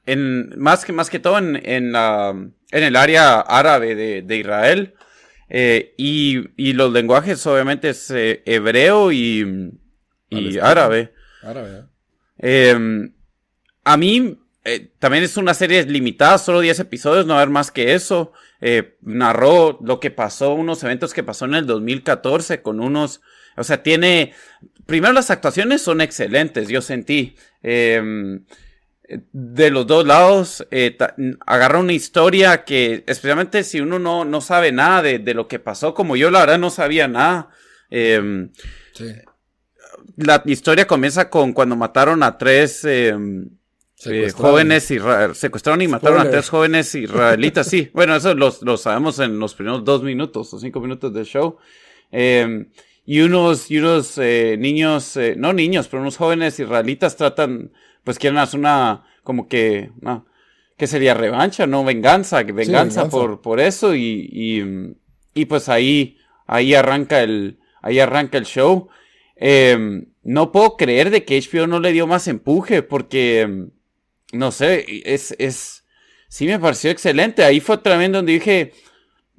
en, 0.05 0.57
más 0.57 0.85
que, 0.85 0.93
más 0.93 1.09
que 1.09 1.19
todo 1.19 1.37
en, 1.37 1.55
en, 1.63 1.95
en 1.95 2.83
el 2.83 2.95
área 2.95 3.39
árabe 3.39 3.95
de, 3.95 4.21
de 4.21 4.37
Israel. 4.37 4.93
Eh, 5.49 5.93
y, 5.97 6.49
y, 6.57 6.73
los 6.73 6.91
lenguajes 6.91 7.45
obviamente 7.47 7.89
es 7.89 8.11
eh, 8.11 8.43
hebreo 8.45 9.13
y, 9.13 9.71
y 10.29 10.59
árabe. 10.59 11.13
Árabe. 11.41 11.85
Eh, 12.39 13.09
a 13.85 13.97
mí 13.97 14.37
eh, 14.67 14.91
también 14.99 15.23
es 15.23 15.37
una 15.37 15.53
serie 15.53 15.83
limitada, 15.85 16.37
solo 16.37 16.59
10 16.59 16.79
episodios, 16.81 17.25
no 17.25 17.35
haber 17.35 17.49
más 17.49 17.71
que 17.71 17.93
eso. 17.93 18.33
Eh, 18.61 18.97
narró 19.01 19.79
lo 19.81 19.99
que 19.99 20.11
pasó, 20.11 20.53
unos 20.53 20.83
eventos 20.83 21.13
que 21.13 21.23
pasó 21.23 21.45
en 21.45 21.55
el 21.55 21.65
2014 21.65 22.61
con 22.61 22.79
unos, 22.79 23.21
o 23.55 23.63
sea, 23.63 23.81
tiene, 23.83 24.33
primero 24.85 25.13
las 25.13 25.31
actuaciones 25.31 25.81
son 25.81 26.01
excelentes, 26.01 26.67
yo 26.67 26.81
sentí. 26.81 27.35
Eh, 27.63 28.39
de 29.31 29.69
los 29.69 29.87
dos 29.87 30.05
lados, 30.05 30.67
eh, 30.69 30.97
agarra 31.45 31.79
una 31.79 31.93
historia 31.93 32.65
que, 32.65 33.05
especialmente 33.07 33.63
si 33.63 33.79
uno 33.79 33.99
no, 33.99 34.25
no 34.25 34.41
sabe 34.41 34.73
nada 34.73 35.01
de, 35.01 35.19
de, 35.19 35.33
lo 35.33 35.47
que 35.47 35.59
pasó, 35.59 35.93
como 35.93 36.17
yo 36.17 36.29
la 36.29 36.41
verdad 36.41 36.59
no 36.59 36.69
sabía 36.69 37.07
nada. 37.07 37.49
Eh, 37.89 38.49
Sí. 38.97 39.13
La 40.15 40.41
historia 40.45 40.87
comienza 40.87 41.29
con 41.29 41.53
cuando 41.53 41.75
mataron 41.75 42.23
a 42.23 42.37
tres 42.39 42.83
eh, 42.85 43.15
eh, 44.05 44.31
jóvenes 44.31 44.91
secuestraron 45.33 45.81
y 45.81 45.87
mataron 45.87 46.21
a 46.21 46.29
tres 46.29 46.49
jóvenes 46.49 46.93
israelitas, 46.93 47.67
sí. 47.67 47.89
Bueno, 47.93 48.15
eso 48.15 48.33
lo 48.35 48.53
lo 48.61 48.77
sabemos 48.77 49.19
en 49.19 49.39
los 49.39 49.55
primeros 49.55 49.83
dos 49.83 50.03
minutos 50.03 50.53
o 50.53 50.59
cinco 50.59 50.79
minutos 50.79 51.13
del 51.13 51.25
show. 51.25 51.57
Eh, 52.11 52.67
y 53.09 53.21
unos, 53.21 53.71
y 53.71 53.77
unos 53.77 54.17
eh, 54.17 54.57
niños, 54.59 55.15
eh, 55.15 55.35
no 55.37 55.53
niños, 55.53 55.87
pero 55.87 56.01
unos 56.01 56.17
jóvenes 56.17 56.59
israelitas 56.59 57.15
tratan, 57.15 57.71
pues 58.03 58.19
quieren 58.19 58.37
hacer 58.37 58.59
una, 58.59 59.05
como 59.23 59.47
que, 59.47 59.91
una, 60.01 60.25
que 60.75 60.87
sería 60.87 61.13
revancha, 61.13 61.65
no 61.65 61.85
venganza, 61.85 62.43
venganza, 62.43 62.59
venganza. 62.59 63.09
por, 63.09 63.41
por 63.41 63.61
eso 63.61 63.95
y, 63.95 64.29
y, 64.29 64.93
y 65.33 65.45
pues 65.45 65.69
ahí, 65.69 66.17
ahí 66.47 66.73
arranca 66.73 67.23
el, 67.23 67.59
ahí 67.81 67.97
arranca 68.01 68.37
el 68.37 68.45
show. 68.45 68.89
Eh, 69.37 70.03
no 70.23 70.51
puedo 70.51 70.75
creer 70.75 71.09
de 71.09 71.23
que 71.23 71.39
HBO 71.39 71.65
no 71.65 71.79
le 71.79 71.93
dio 71.93 72.07
más 72.07 72.27
empuje 72.27 72.81
porque, 72.83 73.39
em, 73.39 73.69
no 74.37 74.51
sé, 74.51 74.85
es, 75.05 75.35
es, 75.39 75.83
sí 76.27 76.45
me 76.45 76.59
pareció 76.59 76.91
excelente. 76.91 77.43
Ahí 77.43 77.59
fue 77.59 77.77
también 77.77 78.11
donde 78.11 78.33
dije, 78.33 78.73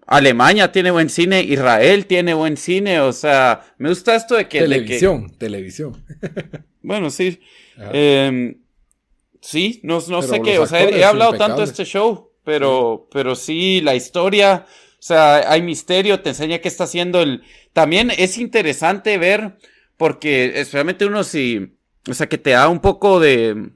Alemania 0.08 0.72
tiene 0.72 0.90
buen 0.90 1.10
cine, 1.10 1.42
Israel 1.42 2.06
tiene 2.06 2.32
buen 2.32 2.56
cine, 2.56 3.00
o 3.00 3.12
sea, 3.12 3.74
me 3.76 3.90
gusta 3.90 4.16
esto 4.16 4.36
de 4.36 4.48
que... 4.48 4.60
de 4.62 4.66
que- 4.66 4.98
Televisión, 4.98 5.36
televisión. 5.36 6.04
bueno, 6.82 7.10
sí. 7.10 7.40
Eh, 7.92 8.56
sí, 9.42 9.80
no, 9.82 10.02
no 10.08 10.22
sé 10.22 10.40
qué, 10.40 10.58
o 10.58 10.66
sea, 10.66 10.82
he, 10.82 11.04
hablado 11.04 11.34
tanto 11.34 11.58
de 11.58 11.64
este 11.64 11.84
show, 11.84 12.30
pero, 12.42 13.06
pero 13.12 13.36
sí, 13.36 13.82
la 13.82 13.94
historia, 13.94 14.64
o 14.66 14.96
sea, 15.02 15.50
hay 15.52 15.60
misterio, 15.60 16.20
te 16.20 16.30
enseña 16.30 16.58
qué 16.60 16.68
está 16.68 16.84
haciendo 16.84 17.20
el... 17.20 17.42
También 17.74 18.10
es 18.10 18.38
interesante 18.38 19.18
ver, 19.18 19.58
porque 19.98 20.46
especialmente 20.58 21.04
uno 21.04 21.22
si, 21.22 21.76
o 22.08 22.14
sea, 22.14 22.28
que 22.28 22.38
te 22.38 22.50
da 22.50 22.68
un 22.68 22.80
poco 22.80 23.20
de 23.20 23.72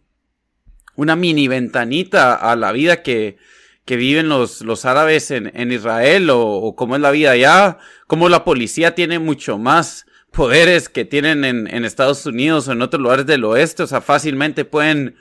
una 0.96 1.16
mini 1.16 1.48
ventanita 1.48 2.34
a 2.34 2.56
la 2.56 2.72
vida 2.72 3.02
que, 3.02 3.36
que 3.84 3.96
viven 3.96 4.28
los, 4.28 4.60
los 4.62 4.84
árabes 4.84 5.30
en, 5.30 5.50
en 5.54 5.72
Israel 5.72 6.30
o, 6.30 6.40
o 6.40 6.76
cómo 6.76 6.94
es 6.96 7.02
la 7.02 7.10
vida 7.10 7.32
allá, 7.32 7.78
cómo 8.06 8.28
la 8.28 8.44
policía 8.44 8.94
tiene 8.94 9.18
mucho 9.18 9.58
más 9.58 10.06
poderes 10.30 10.88
que 10.88 11.04
tienen 11.04 11.44
en, 11.44 11.66
en 11.66 11.84
Estados 11.84 12.24
Unidos 12.26 12.68
o 12.68 12.72
en 12.72 12.82
otros 12.82 13.02
lugares 13.02 13.26
del 13.26 13.44
oeste, 13.44 13.82
o 13.82 13.86
sea, 13.86 14.00
fácilmente 14.00 14.64
pueden 14.64 15.16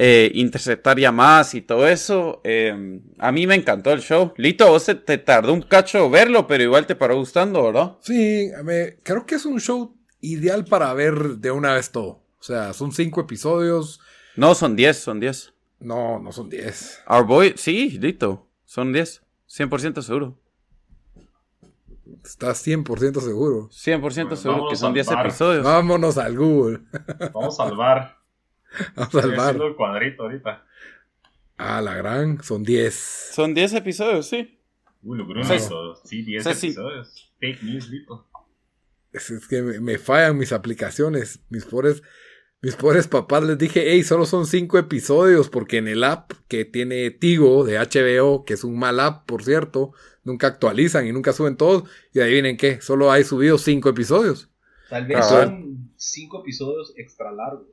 eh, 0.00 0.30
interceptar 0.34 0.98
llamadas 0.98 1.54
y 1.54 1.60
todo 1.62 1.88
eso. 1.88 2.40
Eh, 2.44 3.00
a 3.18 3.32
mí 3.32 3.46
me 3.46 3.56
encantó 3.56 3.92
el 3.92 4.00
show. 4.00 4.32
Lito, 4.36 4.68
vos 4.68 4.84
te 4.86 5.18
tardó 5.18 5.52
un 5.52 5.62
cacho 5.62 6.08
verlo, 6.10 6.46
pero 6.46 6.62
igual 6.62 6.86
te 6.86 6.94
paró 6.96 7.16
gustando, 7.16 7.64
¿verdad? 7.64 7.96
Sí, 8.00 8.48
me- 8.64 8.96
creo 9.02 9.26
que 9.26 9.34
es 9.36 9.44
un 9.44 9.60
show 9.60 9.96
ideal 10.20 10.64
para 10.64 10.92
ver 10.94 11.38
de 11.38 11.50
una 11.50 11.74
vez 11.74 11.90
todo. 11.90 12.22
O 12.38 12.42
sea, 12.42 12.72
son 12.74 12.92
cinco 12.92 13.20
episodios. 13.20 14.00
No, 14.38 14.54
son 14.54 14.76
10, 14.76 14.96
son 14.96 15.20
10. 15.20 15.52
No, 15.80 16.18
no 16.20 16.32
son 16.32 16.48
diez. 16.48 17.02
Our 17.08 17.24
Boy, 17.26 17.54
sí, 17.56 17.98
Lito, 17.98 18.46
son 18.64 18.92
10. 18.92 19.22
100% 19.48 20.02
seguro. 20.02 20.38
Estás 22.24 22.66
100% 22.66 23.20
seguro. 23.20 23.68
100% 23.70 24.00
Bueno, 24.00 24.36
seguro 24.36 24.68
que 24.70 24.76
son 24.76 24.88
al 24.88 24.94
10 24.94 25.06
bar. 25.08 25.26
episodios. 25.26 25.64
Vámonos 25.64 26.18
al 26.18 26.36
Google. 26.36 26.80
Vamos 27.32 27.58
al 27.60 27.76
bar. 27.76 28.16
Vamos 28.96 29.14
al 29.14 29.20
Estoy 29.20 29.30
bar. 29.36 29.40
haciendo 29.40 29.66
el 29.66 29.76
cuadrito 29.76 30.22
ahorita. 30.24 30.64
Ah, 31.56 31.80
la 31.80 31.94
gran. 31.94 32.42
Son 32.42 32.62
10. 32.62 33.30
Son 33.32 33.54
10 33.54 33.72
episodios, 33.74 34.28
sí. 34.28 34.58
Uy, 35.02 35.18
lo 35.18 35.26
grueso. 35.26 35.96
Sí, 36.04 36.22
10 36.22 36.40
o 36.40 36.44
sea, 36.44 36.54
sí. 36.54 36.66
episodios. 36.68 37.32
Fake 37.40 37.62
news, 37.62 37.88
Lito. 37.88 38.26
Es, 39.12 39.30
es 39.30 39.48
que 39.48 39.62
me, 39.62 39.80
me 39.80 39.98
fallan 39.98 40.36
mis 40.36 40.52
aplicaciones. 40.52 41.40
Mis 41.48 41.64
pobres, 41.64 42.02
mis 42.60 42.74
pobres 42.76 43.06
papás 43.06 43.44
les 43.44 43.56
dije, 43.58 43.92
hey, 43.92 44.02
solo 44.02 44.26
son 44.26 44.46
cinco 44.46 44.78
episodios, 44.78 45.48
porque 45.48 45.78
en 45.78 45.86
el 45.88 46.02
app 46.04 46.32
que 46.48 46.64
tiene 46.64 47.10
Tigo 47.10 47.64
de 47.64 47.78
HBO, 47.78 48.44
que 48.44 48.54
es 48.54 48.64
un 48.64 48.78
mal 48.78 48.98
app, 49.00 49.26
por 49.26 49.44
cierto, 49.44 49.92
nunca 50.24 50.48
actualizan 50.48 51.06
y 51.06 51.12
nunca 51.12 51.32
suben 51.32 51.56
todos. 51.56 51.84
Y 52.12 52.20
adivinen 52.20 52.56
qué, 52.56 52.80
solo 52.80 53.12
hay 53.12 53.22
subido 53.24 53.58
cinco 53.58 53.88
episodios. 53.90 54.48
Tal 54.90 55.06
vez 55.06 55.18
Ah. 55.20 55.22
son 55.22 55.92
cinco 55.96 56.40
episodios 56.40 56.92
extra 56.96 57.30
largos. 57.32 57.68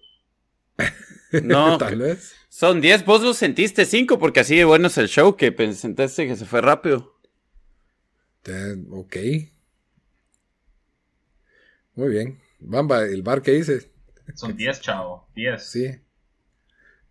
No, 1.43 1.77
Tal 1.77 1.97
vez. 1.97 2.33
son 2.47 2.79
10. 2.79 3.03
Vos 3.05 3.21
lo 3.21 3.33
sentiste 3.33 3.83
5 3.85 4.19
porque 4.19 4.39
así 4.39 4.55
de 4.55 4.63
bueno 4.63 4.87
es 4.87 4.97
el 4.97 5.09
show 5.09 5.35
que 5.35 5.51
pensaste 5.51 6.27
que 6.27 6.35
se 6.37 6.45
fue 6.45 6.61
rápido. 6.61 7.17
Ok. 8.91 9.17
Muy 11.95 12.09
bien. 12.09 12.39
Bamba, 12.59 13.03
el 13.03 13.21
bar 13.21 13.41
que 13.41 13.51
dice. 13.51 13.91
Son 14.33 14.55
10, 14.55 14.81
chavo. 14.81 15.27
10. 15.35 15.63
Sí. 15.63 15.91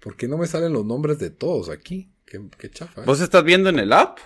¿Por 0.00 0.16
qué 0.16 0.28
no 0.28 0.36
me 0.36 0.46
salen 0.46 0.72
los 0.72 0.84
nombres 0.84 1.18
de 1.18 1.30
todos 1.30 1.68
aquí? 1.70 2.10
Qué, 2.26 2.40
qué 2.58 2.70
chafa. 2.70 3.02
¿eh? 3.02 3.04
¿Vos 3.06 3.20
estás 3.20 3.44
viendo 3.44 3.68
en 3.70 3.78
el 3.78 3.92
app? 3.92 4.18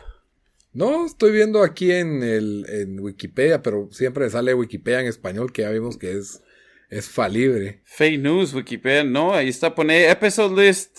No, 0.72 1.06
estoy 1.06 1.32
viendo 1.32 1.62
aquí 1.62 1.90
en 1.92 2.22
el 2.22 2.66
en 2.68 3.00
Wikipedia, 3.00 3.62
pero 3.62 3.88
siempre 3.90 4.28
sale 4.30 4.54
Wikipedia 4.54 5.00
en 5.00 5.06
español, 5.06 5.52
que 5.52 5.62
ya 5.62 5.70
vimos 5.70 5.96
que 5.96 6.12
es, 6.12 6.42
es 6.90 7.08
falible. 7.08 7.80
Fake 7.84 8.20
News, 8.20 8.54
Wikipedia, 8.54 9.04
no, 9.04 9.34
ahí 9.34 9.48
está, 9.48 9.74
pone 9.74 10.10
episode 10.10 10.54
list. 10.66 10.98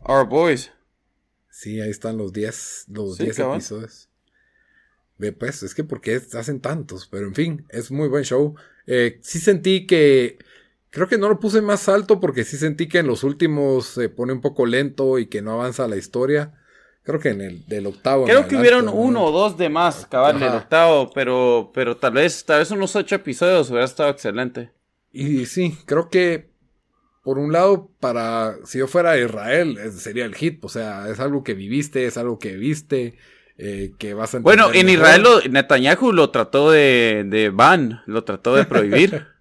Our 0.00 0.26
Boys. 0.26 0.70
Sí, 1.50 1.80
ahí 1.80 1.90
están 1.90 2.16
los 2.16 2.32
10 2.32 2.86
los 2.88 3.16
Sí, 3.16 3.24
10 3.24 3.36
cabal. 3.36 3.56
episodios. 3.56 4.08
Ve, 5.18 5.32
pues, 5.32 5.62
es 5.62 5.74
que 5.74 5.84
porque 5.84 6.20
hacen 6.32 6.60
tantos, 6.60 7.06
pero 7.06 7.26
en 7.26 7.34
fin, 7.34 7.66
es 7.68 7.90
muy 7.90 8.08
buen 8.08 8.24
show. 8.24 8.54
Eh, 8.86 9.18
sí 9.22 9.38
sentí 9.38 9.86
que, 9.86 10.38
creo 10.90 11.08
que 11.08 11.18
no 11.18 11.28
lo 11.28 11.38
puse 11.40 11.62
más 11.62 11.88
alto 11.88 12.20
porque 12.20 12.44
sí 12.44 12.56
sentí 12.56 12.88
que 12.88 12.98
en 12.98 13.06
los 13.06 13.24
últimos 13.24 13.86
se 13.86 14.08
pone 14.08 14.32
un 14.32 14.40
poco 14.40 14.66
lento 14.66 15.18
y 15.18 15.26
que 15.26 15.42
no 15.42 15.52
avanza 15.52 15.88
la 15.88 15.96
historia. 15.96 16.54
Creo 17.02 17.18
que 17.18 17.30
en 17.30 17.40
el 17.40 17.66
del 17.66 17.86
octavo. 17.86 18.22
en 18.22 18.26
Creo 18.28 18.40
que 18.46 18.56
adelante, 18.56 18.60
hubieron 18.60 18.84
¿no? 18.86 18.92
uno 18.92 19.24
o 19.24 19.30
dos 19.32 19.56
de 19.56 19.68
más, 19.70 20.06
cabal, 20.06 20.38
del 20.38 20.48
Ajá. 20.48 20.56
octavo, 20.58 21.10
pero, 21.14 21.70
pero 21.74 21.96
tal 21.96 22.12
vez, 22.12 22.44
tal 22.44 22.58
vez 22.58 22.70
unos 22.70 22.94
ocho 22.94 23.14
episodios 23.14 23.70
hubiera 23.70 23.86
estado 23.86 24.10
excelente. 24.10 24.70
Y 25.12 25.46
sí, 25.46 25.76
creo 25.86 26.08
que 26.10 26.50
por 27.22 27.38
un 27.38 27.52
lado, 27.52 27.90
para 28.00 28.56
si 28.64 28.78
yo 28.78 28.86
fuera 28.86 29.12
de 29.12 29.24
Israel, 29.24 29.78
eh, 29.78 29.90
sería 29.92 30.24
el 30.24 30.34
hit. 30.34 30.64
O 30.64 30.68
sea, 30.68 31.08
es 31.08 31.20
algo 31.20 31.42
que 31.42 31.54
viviste, 31.54 32.06
es 32.06 32.16
algo 32.16 32.38
que 32.38 32.56
viste, 32.56 33.16
eh, 33.58 33.92
que 33.98 34.14
vas 34.14 34.34
a 34.34 34.38
Bueno, 34.40 34.66
en 34.72 34.86
mejor. 34.86 34.90
Israel 34.90 35.22
lo- 35.22 35.40
Netanyahu 35.42 36.12
lo 36.12 36.30
trató 36.30 36.70
de, 36.70 37.24
de 37.26 37.50
ban, 37.50 38.00
lo 38.06 38.24
trató 38.24 38.54
de 38.54 38.64
prohibir, 38.64 39.26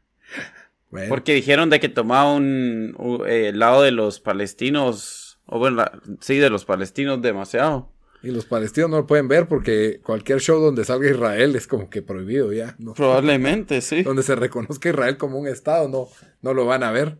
Bueno, 0.91 1.09
porque 1.09 1.33
dijeron 1.35 1.69
de 1.69 1.79
que 1.79 1.89
tomaba 1.89 2.33
un, 2.33 2.95
eh, 3.27 3.49
el 3.49 3.59
lado 3.59 3.83
de 3.83 3.91
los 3.91 4.19
palestinos, 4.19 5.39
o 5.45 5.59
bueno, 5.59 5.77
la- 5.77 5.99
sí, 6.19 6.37
de 6.37 6.49
los 6.49 6.65
palestinos 6.65 7.21
demasiado. 7.21 7.91
Y 8.21 8.31
los 8.31 8.45
palestinos 8.45 8.89
no 8.89 8.97
lo 8.97 9.07
pueden 9.07 9.27
ver 9.29 9.47
porque 9.47 10.01
cualquier 10.03 10.41
show 10.41 10.59
donde 10.59 10.83
salga 10.83 11.09
Israel 11.09 11.55
es 11.55 11.67
como 11.67 11.89
que 11.89 12.01
prohibido 12.01 12.51
ya. 12.51 12.75
¿no? 12.79 12.93
Probablemente, 12.93 13.79
sí. 13.81 14.03
Donde 14.03 14.23
se 14.23 14.35
reconozca 14.35 14.89
Israel 14.89 15.15
como 15.17 15.39
un 15.39 15.47
estado, 15.47 15.87
no, 15.87 16.07
no 16.41 16.53
lo 16.53 16.65
van 16.65 16.83
a 16.83 16.91
ver. 16.91 17.17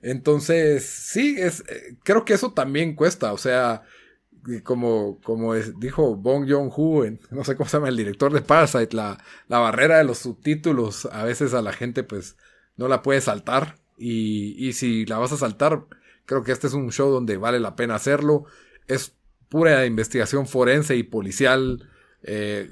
Entonces, 0.00 0.84
sí, 0.84 1.36
es, 1.38 1.60
eh, 1.68 1.96
creo 2.02 2.24
que 2.24 2.34
eso 2.34 2.52
también 2.52 2.94
cuesta. 2.96 3.32
O 3.32 3.38
sea, 3.38 3.82
como, 4.64 5.20
como 5.22 5.54
es- 5.54 5.78
dijo 5.78 6.16
Bong 6.16 6.50
Joon-ho, 6.50 7.04
no 7.30 7.44
sé 7.44 7.56
cómo 7.56 7.68
se 7.68 7.76
llama 7.76 7.88
el 7.88 7.96
director 7.96 8.32
de 8.32 8.40
Parasite, 8.40 8.96
la, 8.96 9.18
la 9.48 9.58
barrera 9.58 9.98
de 9.98 10.04
los 10.04 10.18
subtítulos 10.18 11.06
a 11.12 11.24
veces 11.24 11.54
a 11.54 11.62
la 11.62 11.72
gente 11.72 12.02
pues 12.02 12.36
no 12.82 12.88
la 12.88 13.02
puede 13.02 13.20
saltar. 13.20 13.76
Y, 13.96 14.56
y 14.58 14.72
si 14.72 15.06
la 15.06 15.18
vas 15.18 15.32
a 15.32 15.36
saltar, 15.36 15.84
creo 16.26 16.42
que 16.42 16.52
este 16.52 16.66
es 16.66 16.72
un 16.74 16.90
show 16.90 17.10
donde 17.10 17.36
vale 17.36 17.60
la 17.60 17.76
pena 17.76 17.94
hacerlo. 17.94 18.44
Es 18.88 19.16
pura 19.48 19.86
investigación 19.86 20.46
forense 20.46 20.96
y 20.96 21.02
policial. 21.04 21.88
eh, 22.24 22.68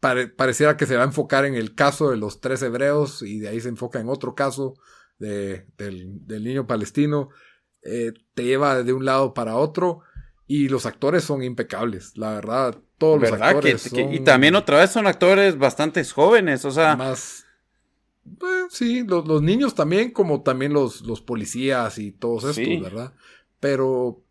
pare- 0.00 0.28
pareciera 0.28 0.76
que 0.76 0.86
se 0.86 0.96
va 0.96 1.02
a 1.02 1.06
enfocar 1.06 1.44
en 1.44 1.54
el 1.54 1.74
caso 1.74 2.10
de 2.10 2.16
los 2.16 2.40
tres 2.40 2.62
hebreos 2.62 3.22
y 3.22 3.38
de 3.40 3.48
ahí 3.48 3.60
se 3.60 3.68
enfoca 3.68 3.98
en 4.00 4.08
otro 4.08 4.34
caso 4.34 4.74
de- 5.18 5.66
del, 5.78 6.26
del 6.26 6.44
niño 6.44 6.66
palestino. 6.66 7.30
Eh, 7.82 8.12
te 8.34 8.44
lleva 8.44 8.82
de 8.82 8.92
un 8.92 9.04
lado 9.04 9.32
para 9.34 9.56
otro 9.56 10.02
Y 10.48 10.68
los 10.68 10.86
actores 10.86 11.24
son 11.24 11.42
impecables, 11.42 12.16
la 12.16 12.32
verdad. 12.34 12.78
Todos 12.98 13.20
los 13.20 13.32
actores 13.32 13.82
Que- 13.84 13.90
que- 13.96 14.12
y 14.12 14.16
son 14.16 14.24
también 14.24 14.54
otra 14.54 14.78
vez 14.78 14.90
son 14.92 15.08
actores 15.08 15.58
bastante 15.58 16.04
jóvenes, 16.04 16.64
o 16.64 16.70
sea, 16.70 16.94
más. 16.94 17.45
Pues, 18.38 18.66
sí, 18.70 19.04
los, 19.06 19.26
los 19.26 19.42
niños 19.42 19.74
también, 19.74 20.10
como 20.10 20.42
también 20.42 20.72
los, 20.72 21.02
los 21.02 21.20
policías 21.20 21.98
y 21.98 22.12
todos 22.12 22.44
estos, 22.44 22.56
Sí. 22.56 22.78
¿verdad? 22.78 23.14
Pero 23.60 24.22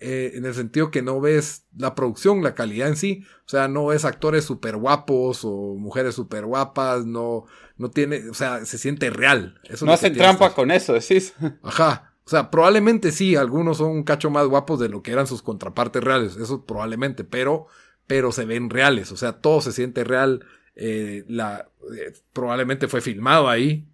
eh, 0.00 0.32
en 0.34 0.44
el 0.44 0.54
sentido 0.54 0.90
que 0.90 1.02
no 1.02 1.20
ves 1.20 1.66
la 1.76 1.94
producción, 1.94 2.42
la 2.42 2.54
calidad 2.54 2.88
en 2.88 2.96
sí. 2.96 3.24
O 3.46 3.48
sea, 3.48 3.68
no 3.68 3.86
ves 3.86 4.04
actores 4.04 4.44
súper 4.44 4.76
guapos 4.76 5.44
o 5.44 5.76
mujeres 5.76 6.14
súper 6.14 6.44
guapas, 6.46 7.04
no, 7.06 7.44
no 7.76 7.90
tiene, 7.90 8.28
o 8.28 8.34
sea, 8.34 8.64
se 8.64 8.78
siente 8.78 9.10
real. 9.10 9.60
Eso 9.64 9.74
es 9.74 9.82
no 9.82 9.92
hacen 9.92 10.14
trampa 10.14 10.54
con 10.54 10.70
eso, 10.70 10.92
decís. 10.94 11.34
Ajá. 11.62 12.14
O 12.24 12.30
sea, 12.30 12.50
probablemente 12.50 13.10
sí, 13.12 13.34
algunos 13.36 13.78
son 13.78 13.90
un 13.90 14.02
cacho 14.04 14.30
más 14.30 14.46
guapos 14.46 14.78
de 14.78 14.88
lo 14.88 15.02
que 15.02 15.10
eran 15.10 15.26
sus 15.26 15.42
contrapartes 15.42 16.02
reales, 16.04 16.36
eso 16.36 16.64
probablemente, 16.64 17.24
pero, 17.24 17.66
pero 18.06 18.30
se 18.30 18.44
ven 18.44 18.70
reales, 18.70 19.10
o 19.10 19.16
sea, 19.16 19.40
todo 19.40 19.60
se 19.60 19.72
siente 19.72 20.04
real. 20.04 20.46
Eh, 20.74 21.24
la, 21.28 21.68
eh, 21.96 22.12
probablemente 22.32 22.88
fue 22.88 23.00
filmado 23.00 23.48
ahí. 23.48 23.86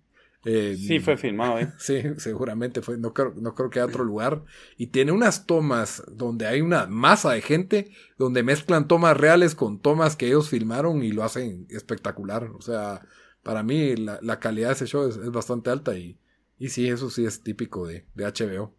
eh, 0.44 0.76
Sí, 0.76 1.00
fue 1.00 1.16
filmado 1.16 1.56
ahí. 1.56 1.66
Sí, 1.78 2.02
seguramente 2.18 2.82
fue, 2.82 2.98
no 2.98 3.12
creo, 3.14 3.34
no 3.36 3.54
creo 3.54 3.70
que 3.70 3.80
haya 3.80 3.86
otro 3.88 4.04
lugar. 4.04 4.44
Y 4.76 4.88
tiene 4.88 5.12
unas 5.12 5.46
tomas 5.46 6.02
donde 6.10 6.46
hay 6.46 6.60
una 6.60 6.86
masa 6.86 7.32
de 7.32 7.42
gente, 7.42 7.90
donde 8.18 8.42
mezclan 8.42 8.88
tomas 8.88 9.16
reales 9.16 9.54
con 9.54 9.80
tomas 9.80 10.16
que 10.16 10.26
ellos 10.26 10.48
filmaron 10.50 11.02
y 11.02 11.12
lo 11.12 11.24
hacen 11.24 11.66
espectacular. 11.70 12.44
O 12.54 12.60
sea, 12.62 13.02
para 13.42 13.62
mí 13.62 13.96
la, 13.96 14.18
la 14.22 14.38
calidad 14.40 14.68
de 14.68 14.74
ese 14.74 14.86
show 14.86 15.08
es, 15.08 15.16
es 15.16 15.30
bastante 15.30 15.70
alta 15.70 15.96
y, 15.96 16.18
y 16.58 16.68
sí, 16.70 16.88
eso 16.88 17.10
sí 17.10 17.24
es 17.24 17.42
típico 17.42 17.86
de, 17.86 18.06
de 18.14 18.24
HBO. 18.26 18.74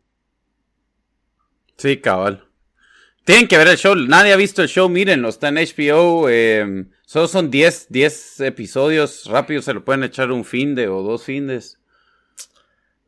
Sí, 1.77 1.97
cabal. 2.01 2.45
Tienen 3.25 3.47
que 3.47 3.57
ver 3.57 3.67
el 3.67 3.77
show. 3.77 3.95
Nadie 3.95 4.33
ha 4.33 4.37
visto 4.37 4.61
el 4.61 4.69
show, 4.69 4.89
mírenlo. 4.89 5.29
Está 5.29 5.49
en 5.49 5.57
HBO. 5.57 6.29
eh, 6.29 6.87
solo 7.09 7.27
son 7.27 7.49
10, 7.49 7.87
10 7.89 8.41
episodios 8.41 9.25
rápidos. 9.25 9.65
Se 9.65 9.73
lo 9.73 9.83
pueden 9.83 10.03
echar 10.03 10.31
un 10.31 10.45
fin 10.45 10.75
de 10.75 10.87
o 10.89 11.01
dos 11.01 11.23
findes. 11.23 11.79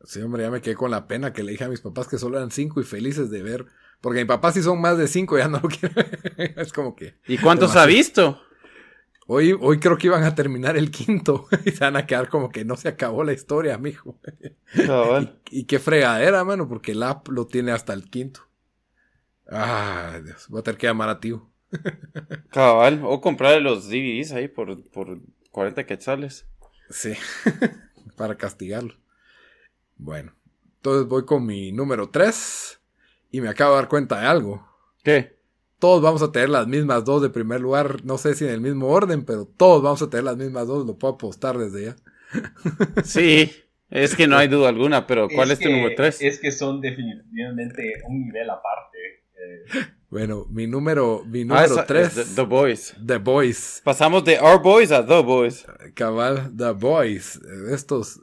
Sí, 0.02 0.20
hombre, 0.20 0.42
ya 0.42 0.50
me 0.50 0.60
quedé 0.60 0.74
con 0.74 0.90
la 0.90 1.06
pena 1.06 1.32
que 1.32 1.44
le 1.44 1.52
dije 1.52 1.62
a 1.62 1.68
mis 1.68 1.80
papás 1.80 2.08
que 2.08 2.18
solo 2.18 2.36
eran 2.36 2.50
cinco 2.50 2.80
y 2.80 2.84
felices 2.84 3.30
de 3.30 3.44
ver. 3.44 3.66
Porque 4.00 4.18
mi 4.18 4.24
papá 4.24 4.50
sí 4.50 4.60
son 4.60 4.80
más 4.80 4.98
de 4.98 5.06
cinco, 5.06 5.38
ya 5.38 5.46
no 5.46 5.60
lo 5.60 5.68
quiero. 5.68 5.94
ver. 5.94 6.54
es 6.58 6.72
como 6.72 6.96
que. 6.96 7.14
¿Y 7.28 7.38
cuántos 7.38 7.76
ha 7.76 7.86
visto? 7.86 8.42
Hoy, 9.28 9.56
hoy 9.60 9.78
creo 9.78 9.96
que 9.96 10.08
iban 10.08 10.24
a 10.24 10.34
terminar 10.34 10.76
el 10.76 10.90
quinto 10.90 11.46
y 11.64 11.70
se 11.70 11.84
van 11.84 11.94
a 11.94 12.04
quedar 12.04 12.28
como 12.28 12.50
que 12.50 12.64
no 12.64 12.76
se 12.76 12.88
acabó 12.88 13.22
la 13.22 13.32
historia, 13.32 13.78
mijo. 13.78 14.18
Cabal. 14.84 15.38
Y 15.52 15.66
qué 15.66 15.78
fregadera, 15.78 16.42
mano, 16.42 16.68
porque 16.68 16.90
el 16.90 17.04
app 17.04 17.28
lo 17.28 17.46
tiene 17.46 17.70
hasta 17.70 17.92
el 17.92 18.10
quinto. 18.10 18.48
Ah, 19.48 20.18
Dios, 20.24 20.48
voy 20.48 20.58
a 20.58 20.62
tener 20.64 20.78
que 20.78 20.88
llamar 20.88 21.08
a 21.08 21.20
tío. 21.20 21.51
Cabal. 22.50 23.00
O 23.04 23.20
comprar 23.20 23.60
los 23.62 23.88
DVDs 23.88 24.32
ahí 24.32 24.48
por, 24.48 24.82
por 24.90 25.20
40 25.50 25.84
quetzales. 25.86 26.46
Sí, 26.90 27.12
para 28.16 28.36
castigarlo. 28.36 28.94
Bueno, 29.96 30.34
entonces 30.76 31.06
voy 31.08 31.24
con 31.24 31.46
mi 31.46 31.72
número 31.72 32.10
3 32.10 32.80
y 33.30 33.40
me 33.40 33.48
acabo 33.48 33.72
de 33.74 33.80
dar 33.82 33.88
cuenta 33.88 34.20
de 34.20 34.26
algo. 34.26 34.66
¿Qué? 35.02 35.36
Todos 35.78 36.02
vamos 36.02 36.22
a 36.22 36.30
tener 36.30 36.48
las 36.48 36.66
mismas 36.68 37.04
dos 37.04 37.22
de 37.22 37.30
primer 37.30 37.60
lugar, 37.60 38.04
no 38.04 38.16
sé 38.18 38.34
si 38.34 38.44
en 38.44 38.50
el 38.52 38.60
mismo 38.60 38.88
orden, 38.88 39.24
pero 39.24 39.46
todos 39.46 39.82
vamos 39.82 40.00
a 40.02 40.10
tener 40.10 40.24
las 40.24 40.36
mismas 40.36 40.66
dos, 40.68 40.86
lo 40.86 40.96
puedo 40.96 41.14
apostar 41.14 41.58
desde 41.58 41.86
ya. 41.86 41.96
Sí. 43.04 43.50
Es 43.90 44.16
que 44.16 44.26
no 44.26 44.38
hay 44.38 44.48
duda 44.48 44.70
alguna, 44.70 45.06
pero 45.06 45.28
¿cuál 45.28 45.50
es, 45.50 45.58
tu 45.58 45.66
que- 45.68 45.70
número 45.74 45.94
3? 45.94 46.22
Es 46.22 46.40
que 46.40 46.50
son 46.50 46.80
definitivamente 46.80 47.92
un 48.08 48.22
nivel 48.24 48.48
aparte. 48.48 48.98
eh, 49.34 49.64
Bueno, 50.12 50.46
mi 50.50 50.66
número, 50.66 51.22
mi 51.26 51.40
Ah, 51.40 51.44
número 51.46 51.64
esa- 51.74 51.86
3, 51.86 52.16
es 52.18 52.28
The, 52.28 52.34
The 52.34 52.42
Boys. 52.42 52.94
The 53.04 53.16
Boys. 53.16 53.80
Pasamos 53.82 54.22
de 54.24 54.38
Our 54.38 54.60
Boys 54.60 54.92
a 54.92 55.06
The 55.06 55.22
Boys. 55.22 55.64
Cabal, 55.94 56.52
The 56.54 56.72
Boys. 56.72 57.40
Estos. 57.70 58.20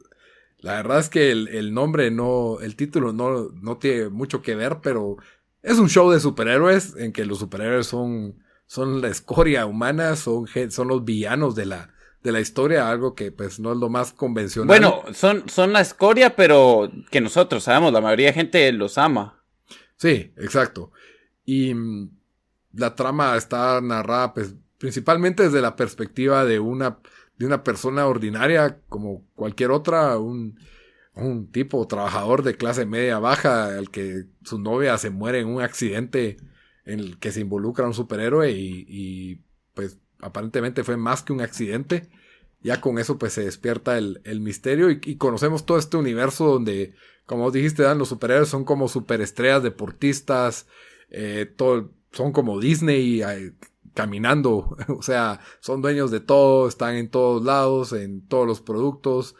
La 0.59 0.73
verdad 0.75 0.99
es 0.99 1.09
que 1.09 1.31
el, 1.31 1.47
el 1.47 1.73
nombre 1.73 2.11
no. 2.11 2.59
El 2.61 2.75
título 2.75 3.11
no, 3.11 3.49
no 3.61 3.77
tiene 3.77 4.09
mucho 4.09 4.43
que 4.43 4.53
ver, 4.53 4.77
pero 4.83 5.17
es 5.63 5.79
un 5.79 5.89
show 5.89 6.11
de 6.11 6.19
superhéroes 6.19 6.95
en 6.95 7.11
que 7.11 7.25
los 7.25 7.39
superhéroes 7.39 7.87
son. 7.87 8.35
Son 8.67 9.01
la 9.01 9.07
escoria 9.07 9.65
humana, 9.65 10.15
son, 10.15 10.45
son 10.69 10.87
los 10.89 11.03
villanos 11.03 11.55
de 11.55 11.65
la, 11.65 11.91
de 12.21 12.31
la 12.31 12.39
historia, 12.39 12.87
algo 12.87 13.15
que 13.15 13.31
pues 13.31 13.59
no 13.59 13.71
es 13.71 13.79
lo 13.79 13.89
más 13.89 14.13
convencional. 14.13 14.67
Bueno, 14.67 15.01
son, 15.11 15.49
son 15.49 15.73
la 15.73 15.81
escoria, 15.81 16.35
pero 16.35 16.91
que 17.09 17.19
nosotros 17.19 17.63
sabemos, 17.63 17.91
la 17.91 17.99
mayoría 17.99 18.27
de 18.27 18.33
gente 18.33 18.71
los 18.73 18.99
ama. 18.99 19.43
Sí, 19.95 20.33
exacto. 20.37 20.91
Y 21.49 21.73
mm, 21.73 22.11
la 22.73 22.93
trama 22.93 23.35
está 23.35 23.81
narrada 23.81 24.35
pues, 24.35 24.53
principalmente 24.77 25.41
desde 25.41 25.61
la 25.61 25.75
perspectiva 25.75 26.45
de 26.45 26.59
una, 26.59 26.99
de 27.37 27.47
una 27.47 27.63
persona 27.63 28.05
ordinaria 28.05 28.81
como 28.87 29.25
cualquier 29.33 29.71
otra, 29.71 30.19
un, 30.19 30.59
un 31.15 31.51
tipo 31.51 31.87
trabajador 31.87 32.43
de 32.43 32.55
clase 32.55 32.85
media 32.85 33.17
baja 33.17 33.65
al 33.65 33.89
que 33.89 34.25
su 34.43 34.59
novia 34.59 34.95
se 34.99 35.09
muere 35.09 35.39
en 35.39 35.47
un 35.47 35.63
accidente 35.63 36.37
en 36.85 36.99
el 36.99 37.17
que 37.17 37.31
se 37.31 37.41
involucra 37.41 37.87
un 37.87 37.95
superhéroe 37.95 38.51
y, 38.51 39.41
pues 39.73 39.97
aparentemente 40.19 40.83
fue 40.83 40.97
más 40.97 41.23
que 41.23 41.33
un 41.33 41.41
accidente. 41.41 42.09
Ya 42.61 42.79
con 42.79 42.99
eso 42.99 43.17
pues 43.17 43.33
se 43.33 43.45
despierta 43.45 43.97
el, 43.97 44.21
el 44.23 44.39
misterio 44.39 44.91
y, 44.91 45.01
y 45.03 45.15
conocemos 45.15 45.65
todo 45.65 45.79
este 45.79 45.97
universo 45.97 46.45
donde, 46.45 46.93
como 47.25 47.49
dijiste, 47.49 47.81
Dan, 47.81 47.97
los 47.97 48.09
superhéroes 48.09 48.49
son 48.49 48.65
como 48.65 48.87
superestrellas 48.87 49.63
deportistas, 49.63 50.67
eh, 51.11 51.53
son 52.11 52.31
como 52.31 52.59
Disney 52.59 53.21
eh, 53.21 53.53
caminando, 53.93 54.77
o 54.87 55.01
sea, 55.01 55.39
son 55.59 55.81
dueños 55.81 56.11
de 56.11 56.19
todo, 56.19 56.67
están 56.67 56.95
en 56.95 57.09
todos 57.09 57.43
lados, 57.43 57.93
en 57.93 58.27
todos 58.27 58.47
los 58.47 58.61
productos 58.61 59.35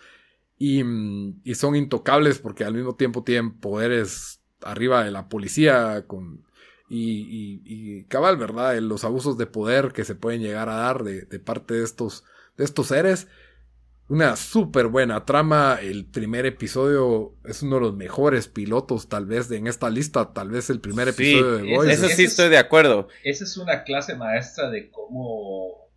y, 0.57 0.84
mm, 0.84 1.41
son 1.55 1.76
intocables 1.76 2.39
porque 2.39 2.65
al 2.65 2.74
mismo 2.74 2.95
tiempo 2.95 3.24
tienen 3.24 3.57
poderes 3.59 4.41
arriba 4.61 5.03
de 5.03 5.11
la 5.11 5.30
policía 5.30 6.05
y, 6.89 8.03
cabal, 8.05 8.38
¿verdad? 8.38 8.78
Los 8.80 9.03
abusos 9.03 9.38
de 9.38 9.45
poder 9.45 9.93
que 9.93 10.03
se 10.03 10.15
pueden 10.15 10.41
llegar 10.41 10.70
a 10.70 10.76
dar 10.76 11.03
de, 11.03 11.22
de 11.22 11.39
parte 11.39 11.76
de 11.76 11.84
estos, 11.84 12.26
de 12.57 12.65
estos 12.65 12.88
seres. 12.88 13.28
Una 14.10 14.36
súper 14.36 14.88
buena 14.88 15.24
trama. 15.24 15.78
El 15.82 16.05
primer 16.05 16.45
episodio 16.47 17.36
es 17.45 17.62
uno 17.62 17.76
de 17.76 17.82
los 17.84 17.95
mejores 17.95 18.47
pilotos, 18.47 19.07
tal 19.07 19.26
vez, 19.28 19.47
de, 19.49 19.57
en 19.57 19.68
esta 19.68 19.89
lista. 19.89 20.34
Tal 20.34 20.49
vez 20.49 20.70
el 20.72 20.80
primer 20.82 21.14
Sí, 21.14 21.32
episodio 21.34 21.57
de 21.57 21.76
Boys. 21.76 21.91
Eso 21.91 22.05
ese 22.07 22.16
sí 22.16 22.24
es- 22.24 22.32
estoy 22.32 22.49
de 22.49 22.57
acuerdo. 22.57 23.07
esa 23.24 23.43
es 23.43 23.55
una 23.57 23.84
clase 23.84 24.16
maestra 24.16 24.70
de 24.72 24.89
cómo 24.89 25.88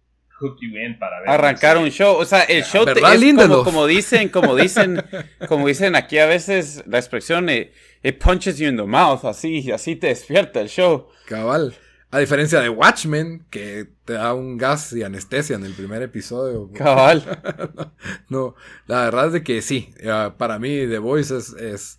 hook 0.41 0.57
you 0.61 0.77
in 0.77 0.99
para 0.99 1.21
ver. 1.21 1.31
Arrancar 1.31 1.79
un 1.79 1.89
show, 1.89 2.17
o 2.17 2.25
sea, 2.25 2.43
el 2.43 2.65
show 2.65 2.85
te- 2.85 2.95
¿Verdad, 2.95 3.15
es 3.15 3.35
como, 3.35 3.65
como 3.65 3.87
dicen, 3.87 4.29
como 4.29 4.57
dicen, 4.57 5.03
como 5.49 5.69
dicen 5.69 5.95
aquí 5.97 6.19
a 6.19 6.27
veces 6.27 6.83
la 6.87 6.99
expresión 6.99 7.49
eh, 7.49 7.73
it 8.03 8.19
punches 8.19 8.59
you 8.59 8.69
in 8.69 8.77
the 8.77 8.83
mouth, 8.83 9.25
así, 9.25 9.71
así 9.71 9.95
te 9.97 10.09
despierta 10.09 10.61
el 10.61 10.69
show. 10.69 11.09
Cabal. 11.27 11.75
A 12.13 12.19
diferencia 12.19 12.61
de 12.61 12.69
Watchmen, 12.69 13.47
que 13.49 13.89
te 14.05 14.13
da 14.13 14.35
un 14.35 14.59
gas 14.59 14.93
y 14.93 15.03
anestesia 15.03 15.57
en 15.57 15.65
el 15.65 15.73
primer 15.73 16.03
episodio. 16.03 16.71
Cabal. 16.75 17.41
No, 18.29 18.55
la 18.87 19.05
verdad 19.05 19.29
es 19.29 19.33
de 19.33 19.43
que 19.43 19.63
sí. 19.63 19.95
para 20.37 20.59
mí, 20.59 20.87
The 20.87 20.99
Voice 20.99 21.35
es, 21.35 21.55
es, 21.55 21.99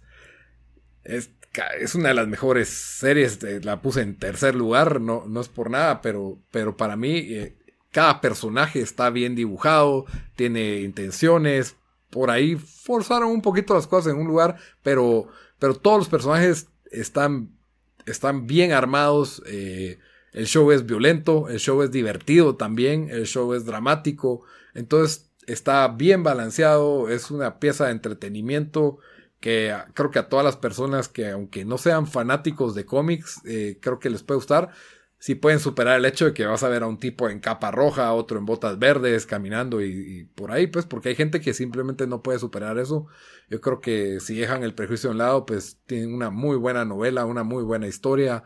es, 1.04 1.96
una 1.96 2.10
de 2.10 2.14
las 2.14 2.28
mejores 2.28 2.70
series. 2.70 3.42
la 3.66 3.82
puse 3.82 4.02
en 4.02 4.16
tercer 4.16 4.54
lugar, 4.54 5.02
no, 5.02 5.24
no 5.28 5.42
es 5.42 5.50
por 5.50 5.72
nada, 5.72 6.00
pero, 6.04 6.38
pero 6.52 6.78
para 6.78 6.96
mí, 6.96 7.18
eh, 7.18 7.58
cada 7.90 8.22
personaje 8.22 8.82
está 8.82 9.10
bien 9.10 9.34
dibujado, 9.34 10.06
tiene 10.36 10.82
intenciones. 10.82 11.76
Por 12.12 12.30
ahí 12.30 12.56
forzaron 12.56 13.32
un 13.32 13.42
poquito 13.42 13.74
las 13.74 13.88
cosas 13.88 14.14
en 14.14 14.20
un 14.20 14.28
lugar, 14.28 14.58
pero, 14.84 15.28
pero 15.58 15.74
todos 15.74 15.98
los 15.98 16.10
personajes 16.10 16.68
están, 16.92 17.50
están 18.06 18.48
bien 18.48 18.72
armados. 18.72 19.42
eh, 19.48 20.00
el 20.34 20.48
show 20.48 20.72
es 20.72 20.86
violento, 20.86 21.48
el 21.50 21.60
show 21.60 21.84
es 21.84 21.92
divertido 21.92 22.56
también, 22.56 23.10
el 23.12 23.26
show 23.28 23.54
es 23.54 23.66
dramático. 23.66 24.44
Entonces 24.74 25.30
está 25.46 25.88
bien 25.88 26.24
balanceado, 26.24 27.10
es 27.10 27.32
una 27.32 27.60
pieza 27.60 27.86
de 27.86 27.92
entretenimiento 27.92 28.98
que 29.40 29.76
creo 29.94 30.10
que 30.10 30.20
a 30.20 30.30
todas 30.30 30.46
las 30.46 30.56
personas 30.56 31.10
que 31.10 31.30
aunque 31.30 31.66
no 31.66 31.78
sean 31.78 32.08
fanáticos 32.08 32.76
de 32.76 32.86
cómics, 32.86 33.42
eh, 33.46 33.78
creo 33.82 34.00
que 34.00 34.10
les 34.10 34.24
puede 34.24 34.38
gustar. 34.38 34.70
Si 35.24 35.36
pueden 35.36 35.62
superar 35.62 36.00
el 36.00 36.06
hecho 36.06 36.26
de 36.26 36.34
que 36.34 36.46
vas 36.46 36.64
a 36.64 36.68
ver 36.68 36.84
a 36.84 36.88
un 36.88 37.00
tipo 37.00 37.30
en 37.30 37.40
capa 37.40 37.72
roja, 37.72 38.12
otro 38.12 38.38
en 38.38 38.46
botas 38.46 38.78
verdes, 38.78 39.26
caminando 39.26 39.82
y, 39.82 40.26
por 40.36 40.52
ahí, 40.52 40.68
pues, 40.68 40.86
porque 40.86 41.08
hay 41.10 41.16
gente 41.16 41.40
que 41.40 41.54
simplemente 41.54 42.08
no 42.08 42.22
puede 42.22 42.40
superar 42.40 42.78
eso. 42.78 43.08
Yo 43.50 43.62
creo 43.62 43.80
que 43.80 44.20
si 44.20 44.36
dejan 44.36 44.64
el 44.64 44.76
prejuicio 44.76 45.10
a 45.10 45.14
un 45.14 45.20
lado, 45.20 45.46
pues 45.46 45.80
tienen 45.86 46.14
una 46.14 46.30
muy 46.30 46.58
buena 46.58 46.84
novela, 46.84 47.26
una 47.26 47.44
muy 47.44 47.64
buena 47.64 47.88
historia 47.88 48.44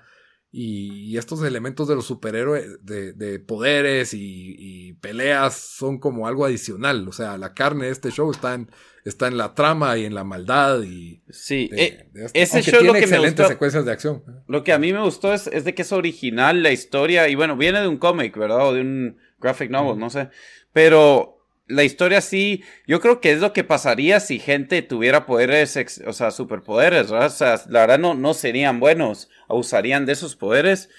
Y, 0.51 1.11
y 1.11 1.17
estos 1.17 1.43
elementos 1.43 1.87
de 1.87 1.95
los 1.95 2.05
superhéroes, 2.05 2.85
de, 2.85 3.13
de 3.13 3.39
poderes 3.39 4.13
y, 4.13 4.55
y 4.57 4.93
peleas 4.93 5.55
son 5.55 5.99
como 5.99 6.27
algo 6.27 6.45
adicional. 6.45 7.07
O 7.07 7.11
sea, 7.11 7.37
la 7.37 7.53
carne 7.55 7.87
de 7.87 7.91
este 7.91 8.11
show 8.11 8.29
está 8.31 8.53
en, 8.53 8.69
está 9.09 9.27
en 9.27 9.37
la 9.37 9.53
trama 9.55 9.97
y 9.97 10.05
en 10.05 10.13
la 10.15 10.23
maldad 10.23 10.81
y... 10.83 11.21
Sí, 11.29 11.67
de- 11.69 11.83
eh, 11.83 12.09
de 12.13 12.25
esto. 12.25 12.39
ese 12.39 12.61
show 12.63 12.81
lo 12.83 12.91
tiene 12.93 12.99
que 12.99 13.07
me 13.07 13.15
excelentes 13.15 13.37
gustó. 13.45 13.47
secuencias 13.53 13.85
de 13.85 13.91
acción. 13.91 14.23
Lo 14.47 14.63
que 14.63 14.73
a 14.73 14.79
mí 14.79 14.91
me 14.93 15.01
gustó 15.01 15.33
es, 15.33 15.47
es 15.47 15.63
de 15.65 15.73
que 15.75 15.81
es 15.83 15.91
original 15.91 16.63
la 16.63 16.71
historia 16.71 17.27
y 17.29 17.35
bueno, 17.35 17.55
viene 17.57 17.81
de 17.81 17.87
un 17.87 17.97
cómic, 17.97 18.35
¿verdad? 18.37 18.67
O 18.67 18.73
de 18.73 18.81
un 18.81 19.17
graphic 19.39 19.69
novel, 19.71 19.99
no 19.99 20.09
sé. 20.09 20.29
Pero 20.73 21.33
la 21.67 21.83
historia 21.83 22.21
sí, 22.21 22.63
yo 22.87 23.01
creo 23.01 23.19
que 23.19 23.31
es 23.33 23.39
lo 23.41 23.51
que 23.53 23.63
pasaría 23.63 24.19
si 24.19 24.39
gente 24.39 24.81
tuviera 24.81 25.25
poderes, 25.25 25.75
ex- 25.75 26.01
o 26.07 26.13
sea, 26.13 26.31
superpoderes, 26.31 27.11
¿verdad? 27.11 27.27
O 27.27 27.29
sea, 27.31 27.61
la 27.69 27.81
verdad 27.81 27.99
no, 27.99 28.13
no 28.13 28.33
serían 28.33 28.79
buenos, 28.79 29.29
usarían 29.49 30.05
de 30.05 30.13
esos 30.13 30.35
poderes. 30.35 30.89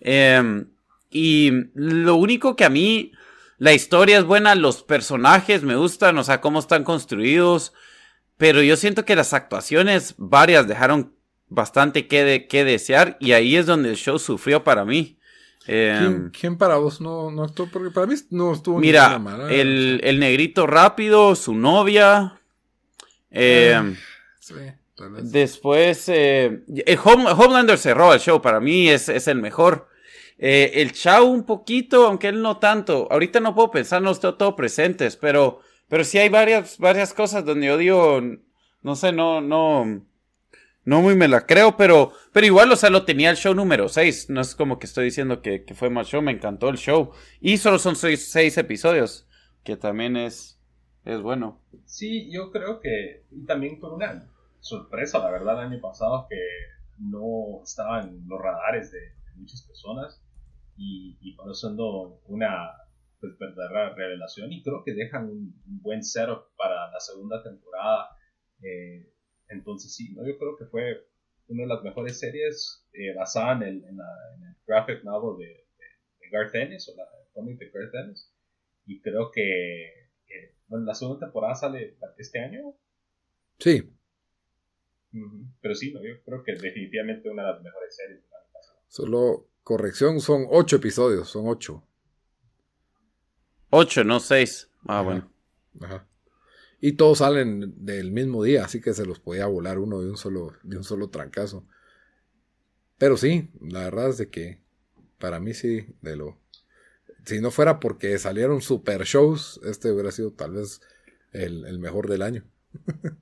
Em, 0.00 0.66
y 1.10 1.50
lo 1.74 2.16
único 2.16 2.56
que 2.56 2.64
a 2.64 2.68
mí, 2.70 3.12
la 3.58 3.72
historia 3.72 4.18
es 4.18 4.24
buena, 4.24 4.54
los 4.54 4.82
personajes 4.82 5.62
me 5.62 5.76
gustan, 5.76 6.16
o 6.18 6.24
sea, 6.24 6.40
cómo 6.40 6.58
están 6.58 6.84
construidos. 6.84 7.72
Pero 8.36 8.62
yo 8.62 8.76
siento 8.76 9.04
que 9.04 9.16
las 9.16 9.32
actuaciones, 9.34 10.14
varias 10.16 10.68
dejaron 10.68 11.12
bastante 11.48 12.06
que, 12.06 12.22
de- 12.24 12.46
que 12.46 12.64
desear 12.64 13.16
y 13.20 13.32
ahí 13.32 13.56
es 13.56 13.66
donde 13.66 13.90
el 13.90 13.96
show 13.96 14.18
sufrió 14.18 14.62
para 14.62 14.84
mí. 14.84 15.18
Eh, 15.66 15.96
¿Quién, 15.98 16.30
quién 16.30 16.56
para 16.58 16.76
vos 16.76 17.00
no, 17.00 17.30
no 17.30 17.42
actuó? 17.44 17.68
Porque 17.70 17.90
para 17.90 18.06
mí 18.06 18.14
no 18.30 18.52
estuvo 18.54 18.78
mira, 18.78 19.18
mala. 19.18 19.52
el, 19.52 20.00
el 20.04 20.18
negrito 20.20 20.66
rápido, 20.66 21.34
su 21.34 21.54
novia. 21.54 22.38
eh, 23.30 23.96
Sí, 24.40 24.54
tal 24.96 25.10
vez. 25.10 25.30
Después, 25.32 26.08
eh, 26.08 26.62
el 26.86 26.98
Home- 27.04 27.30
Homelander 27.32 27.76
cerró 27.76 28.14
el 28.14 28.20
show, 28.20 28.40
para 28.40 28.60
mí 28.60 28.88
es, 28.88 29.08
es 29.08 29.28
el 29.28 29.38
mejor. 29.40 29.88
Eh, 30.38 30.82
el 30.82 30.92
Chao 30.92 31.24
un 31.24 31.44
poquito, 31.44 32.06
aunque 32.06 32.28
él 32.28 32.40
no 32.40 32.58
tanto. 32.58 33.08
Ahorita 33.10 33.40
no 33.40 33.54
puedo 33.54 33.72
pensar, 33.72 34.00
no 34.00 34.12
estoy 34.12 34.36
todo 34.38 34.54
presentes, 34.54 35.16
pero, 35.16 35.60
pero 35.88 36.04
sí 36.04 36.18
hay 36.18 36.28
varias, 36.28 36.78
varias 36.78 37.12
cosas 37.12 37.44
donde 37.44 37.84
yo 37.84 38.20
no 38.82 38.94
sé, 38.94 39.12
no, 39.12 39.40
no, 39.40 40.06
no 40.84 41.02
muy 41.02 41.16
me 41.16 41.26
la 41.26 41.44
creo, 41.44 41.76
pero, 41.76 42.12
pero 42.32 42.46
igual, 42.46 42.70
o 42.70 42.76
sea, 42.76 42.88
lo 42.90 43.04
tenía 43.04 43.30
el 43.30 43.36
show 43.36 43.52
número 43.52 43.88
6. 43.88 44.30
No 44.30 44.40
es 44.40 44.54
como 44.54 44.78
que 44.78 44.86
estoy 44.86 45.06
diciendo 45.06 45.42
que, 45.42 45.64
fue 45.74 45.90
mal 45.90 46.04
show, 46.04 46.22
me 46.22 46.32
encantó 46.32 46.68
el 46.68 46.78
show. 46.78 47.10
Y 47.40 47.58
solo 47.58 47.80
son 47.80 47.96
seis, 47.96 48.30
seis 48.30 48.56
episodios, 48.58 49.26
que 49.64 49.76
también 49.76 50.16
es, 50.16 50.60
es 51.04 51.20
bueno. 51.20 51.60
Sí, 51.84 52.30
yo 52.30 52.52
creo 52.52 52.80
que 52.80 53.24
también 53.46 53.80
con 53.80 53.94
una 53.94 54.28
sorpresa, 54.60 55.18
la 55.18 55.30
verdad, 55.32 55.64
el 55.64 55.72
año 55.72 55.80
pasado 55.80 56.26
que 56.30 56.36
no 56.98 57.60
estaba 57.64 58.02
en 58.02 58.26
los 58.28 58.40
radares 58.40 58.92
de 58.92 59.00
muchas 59.34 59.62
personas 59.62 60.22
y, 60.78 61.18
y 61.20 61.32
para 61.36 61.52
siendo 61.54 62.20
una 62.26 62.70
pues, 63.20 63.36
verdadera 63.38 63.94
revelación 63.94 64.52
y 64.52 64.62
creo 64.62 64.82
que 64.84 64.94
dejan 64.94 65.24
un, 65.26 65.62
un 65.66 65.82
buen 65.82 66.02
setup 66.02 66.54
para 66.56 66.90
la 66.90 67.00
segunda 67.00 67.42
temporada. 67.42 68.08
Eh, 68.62 69.12
entonces 69.48 69.94
sí, 69.94 70.14
¿no? 70.14 70.26
yo 70.26 70.38
creo 70.38 70.56
que 70.56 70.66
fue 70.66 71.06
una 71.48 71.62
de 71.64 71.68
las 71.68 71.82
mejores 71.82 72.18
series 72.18 72.86
eh, 72.92 73.14
basada 73.14 73.54
en 73.56 73.62
el, 73.62 73.84
en, 73.84 73.96
la- 73.96 74.34
en 74.36 74.44
el 74.44 74.56
graphic 74.66 75.04
novel 75.04 75.38
de, 75.38 75.46
de, 75.46 75.86
de 76.20 76.30
Garth 76.30 76.54
Ennis 76.54 76.88
o 76.88 76.96
la 76.96 77.04
cómic 77.34 77.58
de 77.58 77.70
Garth 77.70 77.94
Ennis 77.94 78.32
y 78.86 79.00
creo 79.00 79.30
que 79.30 79.88
eh, 80.28 80.56
bueno, 80.68 80.84
la 80.86 80.94
segunda 80.94 81.26
temporada 81.26 81.54
sale 81.54 81.96
este 82.18 82.38
año, 82.40 82.74
Sí, 83.58 83.82
pero 85.60 85.74
sí, 85.74 85.92
no, 85.92 86.00
yo 86.02 86.22
creo 86.24 86.42
que 86.42 86.52
definitivamente 86.52 87.28
una 87.30 87.46
de 87.46 87.52
las 87.54 87.62
mejores 87.62 87.96
series 87.96 88.20
año 88.24 88.52
pasado. 88.52 88.78
solo 88.86 89.48
corrección, 89.68 90.22
son 90.22 90.46
ocho 90.48 90.76
episodios, 90.76 91.28
son 91.28 91.46
ocho. 91.46 91.84
8, 93.68 94.02
no 94.02 94.18
6. 94.18 94.70
Ah, 94.86 95.00
Ajá. 95.00 95.02
bueno. 95.02 95.30
Ajá. 95.82 96.08
Y 96.80 96.92
todos 96.92 97.18
salen 97.18 97.74
del 97.84 98.10
mismo 98.10 98.42
día, 98.44 98.64
así 98.64 98.80
que 98.80 98.94
se 98.94 99.04
los 99.04 99.20
podía 99.20 99.44
volar 99.44 99.78
uno 99.78 100.00
de 100.00 100.08
un 100.08 100.16
solo, 100.16 100.54
de 100.62 100.78
un 100.78 100.84
solo 100.84 101.10
trancazo. 101.10 101.66
Pero 102.96 103.18
sí, 103.18 103.50
la 103.60 103.80
verdad 103.84 104.08
es 104.08 104.16
de 104.16 104.30
que 104.30 104.58
para 105.18 105.38
mí 105.38 105.52
sí, 105.52 105.86
de 106.00 106.16
lo. 106.16 106.38
Si 107.26 107.38
no 107.38 107.50
fuera 107.50 107.78
porque 107.78 108.18
salieron 108.18 108.62
super 108.62 109.02
shows, 109.04 109.60
este 109.64 109.92
hubiera 109.92 110.12
sido 110.12 110.32
tal 110.32 110.52
vez 110.52 110.80
el, 111.32 111.66
el 111.66 111.78
mejor 111.78 112.08
del 112.08 112.22
año. 112.22 112.42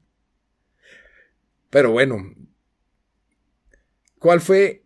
Pero 1.70 1.90
bueno, 1.90 2.18
¿cuál 4.20 4.40
fue? 4.40 4.85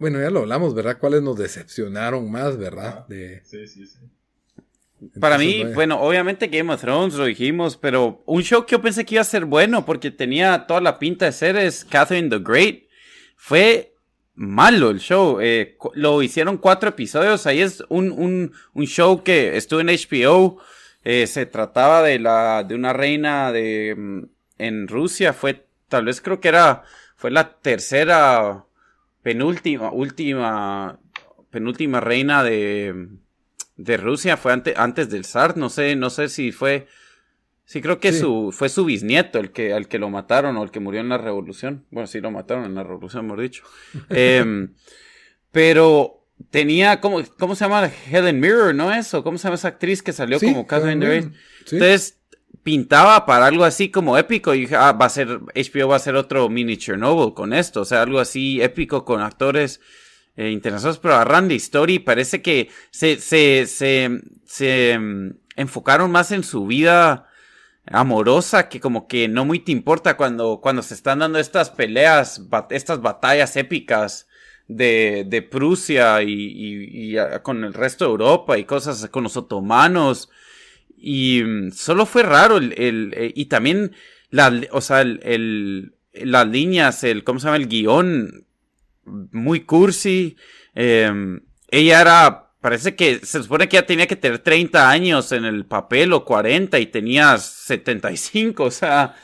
Bueno, 0.00 0.18
ya 0.20 0.30
lo 0.30 0.40
hablamos, 0.40 0.74
¿verdad? 0.74 0.98
¿Cuáles 0.98 1.22
nos 1.22 1.36
decepcionaron 1.36 2.28
más, 2.30 2.56
verdad? 2.56 3.06
De, 3.06 3.42
Sí, 3.44 3.66
sí, 3.68 3.86
sí. 3.86 3.98
Para 5.20 5.38
mí, 5.38 5.62
vaya. 5.62 5.74
bueno, 5.74 6.00
obviamente 6.00 6.48
Game 6.48 6.72
of 6.72 6.80
Thrones 6.80 7.14
lo 7.14 7.24
dijimos, 7.26 7.76
pero 7.76 8.22
un 8.26 8.42
show 8.42 8.66
que 8.66 8.72
yo 8.72 8.82
pensé 8.82 9.04
que 9.04 9.14
iba 9.14 9.22
a 9.22 9.24
ser 9.24 9.44
bueno 9.46 9.86
porque 9.86 10.10
tenía 10.10 10.66
toda 10.66 10.80
la 10.80 10.98
pinta 10.98 11.26
de 11.26 11.32
ser 11.32 11.56
es 11.56 11.84
Catherine 11.84 12.28
the 12.28 12.38
Great. 12.38 12.84
Fue 13.36 13.94
malo 14.34 14.90
el 14.90 15.00
show. 15.00 15.38
eh, 15.40 15.76
lo 15.94 16.22
hicieron 16.22 16.58
cuatro 16.58 16.90
episodios. 16.90 17.46
Ahí 17.46 17.60
es 17.62 17.82
un, 17.88 18.10
un, 18.10 18.52
un 18.74 18.86
show 18.86 19.22
que 19.22 19.56
estuvo 19.56 19.80
en 19.80 19.88
HBO. 19.88 20.58
eh, 21.04 21.26
se 21.26 21.46
trataba 21.46 22.02
de 22.02 22.18
la 22.18 22.62
de 22.64 22.74
una 22.74 22.92
reina 22.92 23.52
de 23.52 23.94
mm, 23.96 24.22
en 24.58 24.88
Rusia. 24.88 25.32
Fue 25.32 25.66
tal 25.88 26.04
vez 26.06 26.20
creo 26.20 26.40
que 26.40 26.48
era 26.48 26.82
fue 27.16 27.30
la 27.30 27.54
tercera 27.58 28.64
penúltima 29.22 29.90
última 29.92 30.98
penúltima 31.50 32.00
reina 32.00 32.42
de 32.44 33.08
de 33.76 33.96
Rusia 33.96 34.36
fue 34.36 34.52
ante- 34.52 34.74
antes 34.76 35.08
del 35.10 35.24
zar, 35.24 35.56
no 35.56 35.70
sé, 35.70 35.96
no 35.96 36.10
sé 36.10 36.28
si 36.28 36.52
fue 36.52 36.86
sí 37.64 37.80
creo 37.80 37.98
que 38.00 38.12
Sí. 38.12 38.20
su 38.20 38.50
fue 38.52 38.68
su 38.68 38.84
bisnieto 38.84 39.38
el 39.38 39.52
que 39.52 39.72
al 39.72 39.88
que 39.88 39.98
lo 39.98 40.10
mataron 40.10 40.56
o 40.56 40.62
el 40.62 40.70
que 40.70 40.80
murió 40.80 41.00
en 41.00 41.08
la 41.08 41.18
revolución. 41.18 41.86
Bueno, 41.90 42.06
sí 42.06 42.20
lo 42.20 42.30
mataron 42.30 42.64
en 42.64 42.74
la 42.74 42.82
revolución, 42.82 43.24
mejor 43.26 43.40
dicho. 43.42 43.62
Em, 44.10 44.74
pero 45.52 46.26
tenía 46.50 47.00
como 47.00 47.22
cómo 47.38 47.54
se 47.54 47.64
llama 47.64 47.90
Helen 48.10 48.40
Mirror, 48.40 48.74
¿no 48.74 48.92
es? 48.92 49.12
¿O 49.14 49.22
cómo 49.22 49.38
se 49.38 49.44
llama 49.44 49.54
esa 49.56 49.68
actriz 49.68 50.02
que 50.02 50.12
salió 50.12 50.38
Sí, 50.38 50.46
como 50.46 50.66
Catherine 50.66 51.22
sí. 51.22 51.30
Entonces 51.72 52.19
pintaba 52.62 53.26
para 53.26 53.46
algo 53.46 53.64
así 53.64 53.90
como 53.90 54.18
épico 54.18 54.54
y 54.54 54.68
ah, 54.74 54.92
va 54.92 55.06
a 55.06 55.08
ser, 55.08 55.40
HBO 55.54 55.88
va 55.88 55.94
a 55.94 55.96
hacer 55.96 56.14
otro 56.16 56.48
mini 56.48 56.76
Chernobyl 56.76 57.34
con 57.34 57.52
esto, 57.52 57.82
o 57.82 57.84
sea, 57.84 58.02
algo 58.02 58.20
así 58.20 58.60
épico 58.62 59.04
con 59.04 59.20
actores 59.22 59.80
eh, 60.36 60.50
internacionales, 60.50 61.00
pero 61.02 61.14
agarran 61.14 61.48
de 61.48 61.54
historia 61.54 61.96
y 61.96 62.00
parece 62.00 62.42
que 62.42 62.70
se, 62.90 63.16
se, 63.20 63.66
se, 63.66 64.20
se 64.46 64.98
mm, 64.98 65.30
enfocaron 65.56 66.10
más 66.10 66.32
en 66.32 66.44
su 66.44 66.66
vida 66.66 67.26
amorosa 67.86 68.68
que 68.68 68.78
como 68.80 69.08
que 69.08 69.26
no 69.28 69.44
muy 69.44 69.58
te 69.60 69.72
importa 69.72 70.16
cuando, 70.16 70.60
cuando 70.62 70.82
se 70.82 70.94
están 70.94 71.20
dando 71.20 71.38
estas 71.38 71.70
peleas, 71.70 72.42
estas 72.70 73.00
batallas 73.00 73.56
épicas 73.56 74.28
de, 74.68 75.24
de 75.26 75.42
Prusia 75.42 76.22
y, 76.22 76.30
y- 76.32 77.12
y, 77.14 77.18
ah, 77.18 77.42
con 77.42 77.64
el 77.64 77.74
resto 77.74 78.04
de 78.04 78.10
Europa 78.10 78.58
y 78.58 78.64
cosas 78.64 79.08
con 79.10 79.24
los 79.24 79.36
otomanos. 79.36 80.28
Y 81.00 81.42
mm, 81.42 81.70
solo 81.72 82.06
fue 82.06 82.22
raro 82.22 82.58
el, 82.58 82.74
el- 82.78 83.14
eh, 83.16 83.32
y 83.34 83.46
también 83.46 83.92
la, 84.30 84.52
o 84.72 84.80
sea, 84.80 85.00
el, 85.02 85.94
las 86.12 86.46
líneas, 86.48 87.02
el, 87.04 87.24
¿cómo 87.24 87.40
se 87.40 87.46
llama? 87.46 87.56
El 87.56 87.68
guion 87.68 88.44
muy 89.04 89.60
cursi. 89.60 90.36
eh, 90.74 91.10
ella 91.72 92.00
era, 92.00 92.50
parece 92.60 92.94
que 92.96 93.20
se 93.24 93.42
supone 93.42 93.68
que 93.68 93.76
ella 93.76 93.86
tenía 93.86 94.06
que 94.06 94.16
tener 94.16 94.40
30 94.40 94.90
años 94.90 95.32
en 95.32 95.44
el 95.44 95.64
papel 95.66 96.12
o 96.12 96.24
40 96.24 96.78
y 96.80 96.86
tenía 96.86 97.38
75, 97.38 98.64
o 98.64 98.70
sea, 98.70 99.14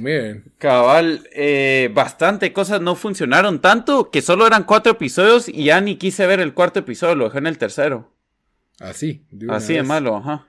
Mirren. 0.00 0.44
cabal, 0.58 1.26
eh, 1.32 1.90
bastante 1.94 2.52
cosas 2.52 2.80
no 2.80 2.94
funcionaron 2.96 3.60
tanto 3.60 4.10
que 4.10 4.22
solo 4.22 4.46
eran 4.46 4.64
cuatro 4.64 4.92
episodios 4.92 5.48
y 5.48 5.64
ya 5.64 5.80
ni 5.80 5.96
quise 5.96 6.26
ver 6.26 6.40
el 6.40 6.52
cuarto 6.54 6.80
episodio, 6.80 7.14
lo 7.14 7.24
dejé 7.26 7.38
en 7.38 7.46
el 7.46 7.58
tercero. 7.58 8.12
Así. 8.80 9.22
de 9.30 9.46
Así 9.52 9.72
de 9.74 9.80
vez. 9.80 9.88
malo, 9.88 10.16
ajá. 10.16 10.46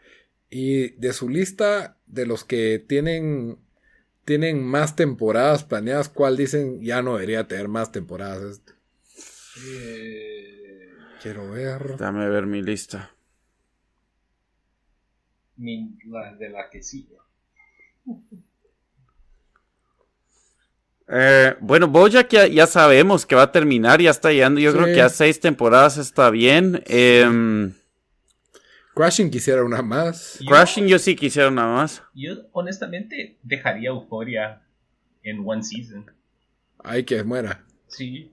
Y 0.50 0.90
de 0.92 1.14
su 1.14 1.30
lista 1.30 1.98
de 2.08 2.26
los 2.26 2.44
que 2.44 2.80
tienen 2.80 3.58
tienen 4.26 4.64
más 4.64 4.96
temporadas 4.96 5.64
planeadas, 5.64 6.08
¿cuál 6.10 6.38
dicen 6.38 6.82
ya 6.82 7.02
no 7.02 7.14
debería 7.16 7.48
tener 7.48 7.68
más 7.68 7.92
temporadas? 7.92 8.44
Este, 8.44 8.74
Eh, 9.66 10.90
Quiero 11.22 11.50
ver. 11.52 11.98
Dame 11.98 12.30
ver 12.30 12.46
mi 12.46 12.62
lista. 12.62 13.12
mi- 15.58 15.98
la 16.06 16.34
de 16.36 16.50
la 16.50 16.70
que 16.70 16.82
sigue. 16.82 17.18
Eh, 21.12 21.56
bueno, 21.60 21.88
Bojack 21.88 22.30
ya, 22.30 22.48
ya 22.48 22.68
sabemos 22.68 23.26
que 23.26 23.36
va 23.36 23.44
a 23.44 23.52
terminar, 23.52 24.00
ya 24.00 24.12
está 24.12 24.32
llegando. 24.32 24.60
Yo 24.62 24.72
Sí. 24.72 24.78
creo 24.78 24.94
que 24.94 25.02
a 25.02 25.10
seis 25.10 25.40
temporadas 25.40 25.98
está 25.98 26.30
bien. 26.30 26.84
Em, 26.86 27.74
Crashing 28.96 29.30
quisiera 29.32 29.64
una 29.64 29.82
más. 29.82 30.38
Yo- 30.40 30.48
Crashing 30.50 30.88
yo 30.88 31.00
sí 31.00 31.16
quisiera 31.16 31.50
nada 31.52 31.74
más. 31.76 32.04
Yo 32.14 32.34
honestamente 32.52 33.38
dejaría 33.44 33.90
Euforia 33.90 34.62
en 35.24 35.42
one 35.46 35.64
season. 35.64 36.06
Ay, 36.84 37.04
que 37.04 37.24
muera. 37.24 37.64
Sí. 37.88 38.32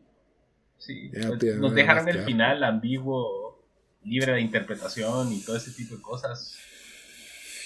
Sí, 0.79 1.11
Ya 1.13 1.29
nos 1.57 1.75
dejaron 1.75 2.09
el 2.09 2.25
final 2.25 2.63
ambiguo, 2.63 3.65
libre 4.05 4.33
de 4.35 4.41
interpretación 4.41 5.33
y 5.33 5.41
todo 5.41 5.57
ese 5.57 5.73
tipo 5.73 5.97
de 5.97 6.03
cosas. 6.03 6.57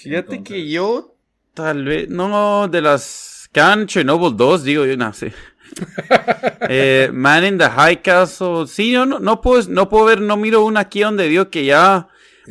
Fíjate 0.01 0.35
Entonces- 0.35 0.43
que 0.47 0.69
yo 0.69 1.15
tal 1.53 1.83
vez, 1.85 2.09
no, 2.09 2.67
de 2.67 2.81
las 2.81 3.47
que 3.51 3.59
han 3.59 3.85
Chernobyl 3.85 4.35
2, 4.35 4.63
digo 4.63 4.85
yo, 4.85 4.95
no 4.97 5.13
sé. 5.13 5.33
Eh, 6.69 7.09
Man 7.11 7.43
in 7.45 7.57
the 7.57 7.69
High 7.69 8.01
Castle, 8.01 8.67
sí, 8.67 8.91
yo 8.91 9.05
no, 9.05 9.19
no 9.19 9.41
puedo, 9.41 9.67
no 9.69 9.89
puedo 9.89 10.05
ver, 10.05 10.21
no 10.21 10.37
miro 10.37 10.63
una 10.63 10.81
aquí 10.81 11.01
donde 11.01 11.27
digo 11.27 11.49
que 11.49 11.65
ya... 11.65 12.07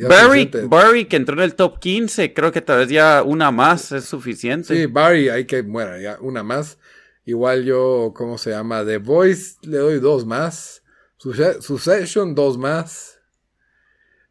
Barry. 0.07 0.49
Barry, 0.65 1.05
que 1.05 1.15
entró 1.15 1.35
en 1.35 1.41
el 1.41 1.55
top 1.55 1.79
15, 1.79 2.33
creo 2.33 2.51
que 2.51 2.61
tal 2.61 2.79
vez 2.79 2.89
ya 2.89 3.23
una 3.23 3.51
más 3.51 3.91
es 3.91 4.05
suficiente. 4.05 4.75
Sí, 4.75 4.85
Barry, 4.85 5.29
hay 5.29 5.45
que, 5.45 5.61
bueno, 5.61 5.97
ya 5.99 6.17
una 6.21 6.43
más. 6.43 6.77
Igual 7.25 7.63
yo, 7.65 8.13
¿cómo 8.15 8.37
se 8.37 8.49
llama? 8.49 8.83
The 8.85 8.97
Voice 8.97 9.57
le 9.61 9.77
doy 9.77 9.99
dos 9.99 10.25
más. 10.25 10.83
Succession, 11.17 12.33
dos 12.33 12.57
más. 12.57 13.19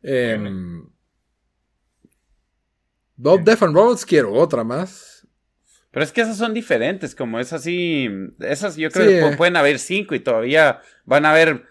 Em, 0.02 0.88
Bob 3.16 3.44
Death 3.44 3.62
and 3.62 3.74
Robots 3.76 4.04
quiero 4.04 4.32
otra 4.32 4.64
más. 4.64 5.26
Pero 5.92 6.04
es 6.04 6.12
que 6.12 6.20
esas 6.20 6.36
son 6.36 6.54
diferentes, 6.54 7.14
como 7.14 7.40
es 7.40 7.52
así, 7.52 8.08
esas 8.40 8.76
yo 8.76 8.90
creo 8.90 9.06
Sí, 9.06 9.12
que 9.12 9.34
eh. 9.34 9.36
pueden 9.36 9.56
haber 9.56 9.78
cinco 9.78 10.14
y 10.14 10.20
todavía 10.20 10.80
van 11.04 11.26
a 11.26 11.32
haber 11.32 11.64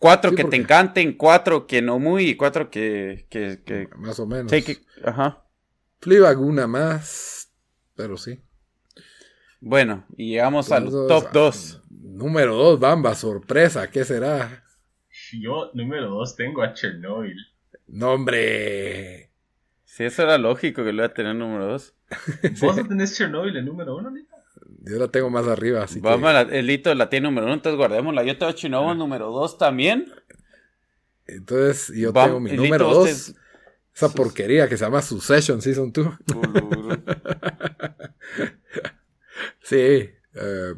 cuatro 0.00 0.30
Sí, 0.30 0.36
que 0.36 0.42
porque- 0.42 0.56
te 0.56 0.62
encanten, 0.64 1.12
cuatro 1.12 1.68
que 1.68 1.80
no 1.82 2.00
muy 2.00 2.30
y 2.30 2.34
cuatro 2.36 2.68
que... 2.70 3.26
que, 3.30 3.62
que 3.64 3.88
Más 3.96 4.18
o 4.18 4.26
menos. 4.26 4.50
sí, 4.50 4.62
que- 4.64 4.78
ajá. 5.04 5.44
Fleabag 6.00 6.40
una 6.40 6.66
más. 6.66 7.52
Pero 7.94 8.16
sí. 8.16 8.40
Bueno, 9.60 10.06
y 10.16 10.30
llegamos 10.30 10.72
al 10.72 10.90
top 10.90 11.24
ah, 11.28 11.30
2. 11.32 11.82
Número 11.90 12.54
dos, 12.56 12.80
Bamba, 12.80 13.14
sorpresa. 13.14 13.90
¿Qué 13.90 14.04
será? 14.04 14.64
Yo, 15.38 15.70
número 15.74 16.08
dos, 16.08 16.34
tengo 16.34 16.62
a 16.62 16.72
Chernobyl. 16.72 17.36
No, 17.86 18.12
hombre. 18.12 19.30
Sí, 19.84 20.04
eso 20.04 20.22
era 20.22 20.38
lógico 20.38 20.82
que 20.82 20.92
lo 20.92 20.98
iba 21.02 21.06
a 21.06 21.14
tener 21.14 21.34
número 21.34 21.66
2. 21.66 21.94
¿Vos 22.60 22.76
no 22.78 22.88
tenés 22.88 23.14
Chernobyl 23.16 23.54
en 23.56 23.66
número 23.66 23.96
uno, 23.96 24.10
Nita? 24.10 24.29
Yo 24.82 24.98
la 24.98 25.08
tengo 25.08 25.28
más 25.30 25.46
arriba, 25.46 25.82
así 25.82 26.00
Vamos, 26.00 26.28
que... 26.28 26.32
la- 26.34 26.40
el 26.58 26.70
hito 26.70 26.94
la 26.94 27.08
tiene 27.10 27.28
número 27.28 27.46
1, 27.46 27.54
entonces 27.54 27.76
guardémosla. 27.76 28.22
Yo 28.24 28.38
tengo 28.38 28.52
Chinobo 28.52 28.94
número 28.94 29.30
2 29.30 29.58
también. 29.58 30.10
Entonces, 31.26 31.92
yo 31.96 32.12
tengo 32.12 32.40
mi 32.40 32.52
número 32.52 32.88
dos. 32.92 33.08
es- 33.08 33.34
Esa 33.94 34.08
porquería 34.08 34.68
que 34.68 34.76
se 34.76 34.84
llama 34.84 35.02
Succession 35.02 35.60
Season 35.60 35.92
2. 35.92 36.06
sí. 39.62 39.76
eh, 39.76 40.74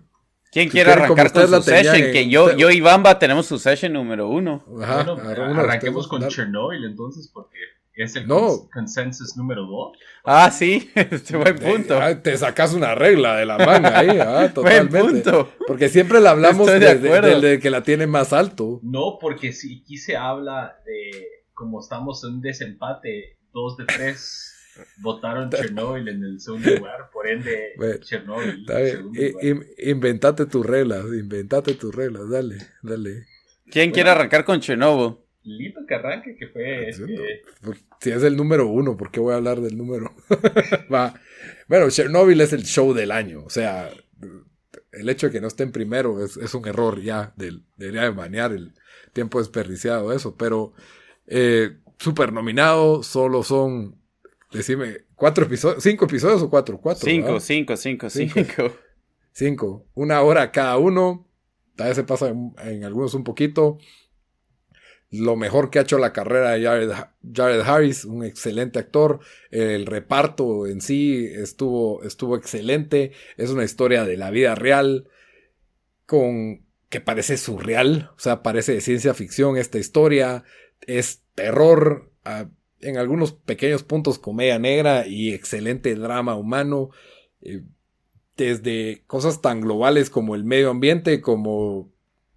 ¿Quién 0.50 0.66
Si 0.66 0.70
quiere 0.70 0.92
arrancar 0.92 1.16
con 1.16 1.26
ustedes 1.26 1.50
la 1.50 1.56
su 1.58 1.62
session? 1.64 1.94
tenían 1.94 2.12
Que 2.12 2.20
en- 2.22 2.30
yo, 2.30 2.56
yo 2.56 2.70
y 2.70 2.80
Bamba 2.80 3.18
tenemos 3.18 3.46
su 3.46 3.58
session 3.58 3.92
número 3.94 4.28
1. 4.28 4.64
ajá, 4.82 5.02
bueno, 5.14 5.50
uno 5.50 5.60
arranquemos 5.60 6.06
con. 6.08 6.26
Chernobyl 6.28 6.84
entonces, 6.84 7.30
porque 7.32 7.56
es 7.94 8.16
el 8.16 8.26
No. 8.26 8.40
cons- 8.48 8.70
consensus 8.72 9.36
número 9.36 9.62
dos. 9.66 9.96
Ah, 10.24 10.50
sí, 10.50 10.90
este 10.94 11.36
buen 11.36 11.56
punto. 11.56 11.94
Eh, 11.94 12.00
ah, 12.02 12.22
te 12.22 12.36
sacas 12.36 12.74
una 12.74 12.94
regla 12.94 13.36
de 13.36 13.46
la 13.46 13.58
manga 13.58 13.98
ahí, 13.98 14.18
ah, 14.18 14.50
Buen 14.54 14.54
totalmente. 14.54 15.00
punto. 15.30 15.52
Porque 15.66 15.88
siempre 15.88 16.20
la 16.20 16.30
hablamos 16.30 16.66
de 16.66 16.78
de 16.78 17.58
que 17.60 17.70
la 17.70 17.82
tiene 17.82 18.06
más 18.06 18.32
alto. 18.32 18.80
No, 18.82 19.18
porque 19.20 19.52
si 19.52 19.82
aquí 19.82 19.96
se 19.98 20.16
habla 20.16 20.76
de 20.86 21.26
como 21.54 21.80
estamos 21.80 22.24
en 22.24 22.34
un 22.34 22.40
desempate, 22.40 23.38
dos 23.52 23.76
de 23.76 23.84
tres 23.84 24.48
votaron 25.02 25.50
Chernobyl 25.50 26.08
en 26.08 26.24
el 26.24 26.40
segundo 26.40 26.70
lugar, 26.70 27.10
por 27.12 27.28
ende 27.28 27.74
Bueno, 27.76 27.98
Chernobyl 27.98 28.66
in- 29.42 29.66
inventate 29.78 30.46
tus 30.46 30.64
reglas, 30.64 31.04
inventate 31.04 31.74
tus 31.74 31.94
reglas, 31.94 32.28
dale, 32.30 32.56
dale. 32.82 33.26
¿Quién 33.70 33.90
quiere 33.90 34.10
arrancar 34.10 34.44
con 34.44 34.60
Chernobyl? 34.60 35.18
Lito 35.44 35.80
que 35.88 35.94
arranque, 35.94 36.36
que 36.36 36.46
fue 36.48 36.92
Yo 36.96 37.04
este, 37.06 37.42
no- 37.62 37.72
Si 38.00 38.10
es 38.10 38.22
el 38.22 38.36
número 38.36 38.68
uno, 38.68 38.96
¿por 38.96 39.10
qué 39.10 39.18
voy 39.20 39.32
a 39.32 39.36
hablar 39.36 39.60
del 39.60 39.76
número? 39.76 40.14
Va. 40.92 41.14
Bueno, 41.68 41.90
Chernobyl 41.90 42.40
es 42.40 42.52
el 42.52 42.62
show 42.64 42.92
del 42.94 43.10
año. 43.10 43.42
O 43.44 43.50
sea, 43.50 43.90
el 44.92 45.08
hecho 45.08 45.26
de 45.26 45.32
que 45.32 45.40
no 45.40 45.48
esté 45.48 45.62
en 45.64 45.72
primero 45.72 46.24
es, 46.24 46.36
es 46.36 46.54
un 46.54 46.66
error 46.68 47.00
ya. 47.00 47.32
Del, 47.36 47.64
debería 47.76 48.02
de 48.02 48.10
banear 48.10 48.52
el 48.52 48.72
tiempo 49.12 49.38
desperdiciado 49.40 50.12
eso. 50.12 50.36
Pero 50.36 50.74
eh, 51.26 51.78
super 51.98 52.32
nominado, 52.32 53.02
solo 53.02 53.42
son, 53.42 53.96
decime, 54.52 54.98
cuatro 55.16 55.44
episodios, 55.46 55.82
cinco 55.82 56.04
episodios 56.04 56.42
o 56.42 56.50
cuatro, 56.50 56.78
cuatro. 56.80 57.04
Cinco, 57.04 57.26
¿verdad? 57.26 57.40
cinco, 57.40 57.76
cinco, 57.76 58.10
Cinco. 58.10 58.34
cinco. 58.34 58.72
Cinco. 59.34 59.86
Una 59.94 60.20
hora 60.20 60.52
cada 60.52 60.76
uno. 60.76 61.26
Tal 61.74 61.88
vez 61.88 61.96
se 61.96 62.04
pasa 62.04 62.28
en, 62.28 62.52
en 62.62 62.84
algunos 62.84 63.14
un 63.14 63.24
poquito. 63.24 63.78
Lo 65.12 65.36
mejor 65.36 65.68
que 65.68 65.78
ha 65.78 65.82
hecho 65.82 65.98
la 65.98 66.14
carrera 66.14 66.52
de 66.52 66.64
Jared, 66.64 66.90
Jared 67.34 67.60
Harris, 67.60 68.06
un 68.06 68.24
excelente 68.24 68.78
actor. 68.78 69.20
El 69.50 69.84
reparto 69.84 70.66
en 70.66 70.80
sí 70.80 71.26
estuvo, 71.26 72.02
estuvo 72.02 72.34
excelente. 72.34 73.12
Es 73.36 73.50
una 73.50 73.62
historia 73.62 74.06
de 74.06 74.16
la 74.16 74.30
vida 74.30 74.54
real 74.54 75.06
con 76.06 76.64
que 76.88 77.00
parece 77.02 77.36
surreal, 77.36 78.10
o 78.16 78.18
sea, 78.18 78.42
parece 78.42 78.72
de 78.72 78.80
ciencia 78.80 79.12
ficción 79.12 79.58
esta 79.58 79.78
historia. 79.78 80.44
Es 80.86 81.22
terror, 81.34 82.10
en 82.80 82.96
algunos 82.96 83.32
pequeños 83.32 83.82
puntos 83.82 84.18
comedia 84.18 84.58
negra 84.58 85.06
y 85.06 85.34
excelente 85.34 85.94
drama 85.94 86.36
humano. 86.36 86.88
Eh, 87.42 87.62
desde 88.36 89.04
cosas 89.06 89.42
tan 89.42 89.60
globales 89.60 90.08
como 90.08 90.34
el 90.34 90.44
medio 90.44 90.70
ambiente, 90.70 91.20
como 91.20 91.91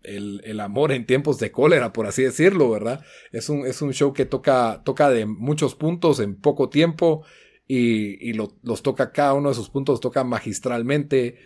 el, 0.08 0.60
amor 0.60 0.92
en 0.92 1.06
tiempos 1.06 1.40
de 1.40 1.52
cólera, 1.52 1.94
por 1.94 2.08
así 2.08 2.24
decirlo, 2.24 2.70
¿verdad? 2.70 3.04
Es 3.32 3.50
un, 3.50 3.66
es 3.66 3.82
un 3.82 3.94
show 3.94 4.14
que 4.14 4.26
toca, 4.26 4.82
toca 4.86 5.10
de 5.10 5.26
muchos 5.26 5.76
puntos 5.76 6.20
en 6.20 6.36
poco 6.36 6.70
tiempo 6.70 7.24
y, 7.68 8.30
y 8.30 8.34
lo- 8.34 8.56
los 8.64 8.84
toca 8.84 9.12
cada 9.12 9.34
uno 9.34 9.50
de 9.50 9.56
sus 9.56 9.70
puntos, 9.70 10.00
toca 10.02 10.24
magistralmente. 10.24 11.38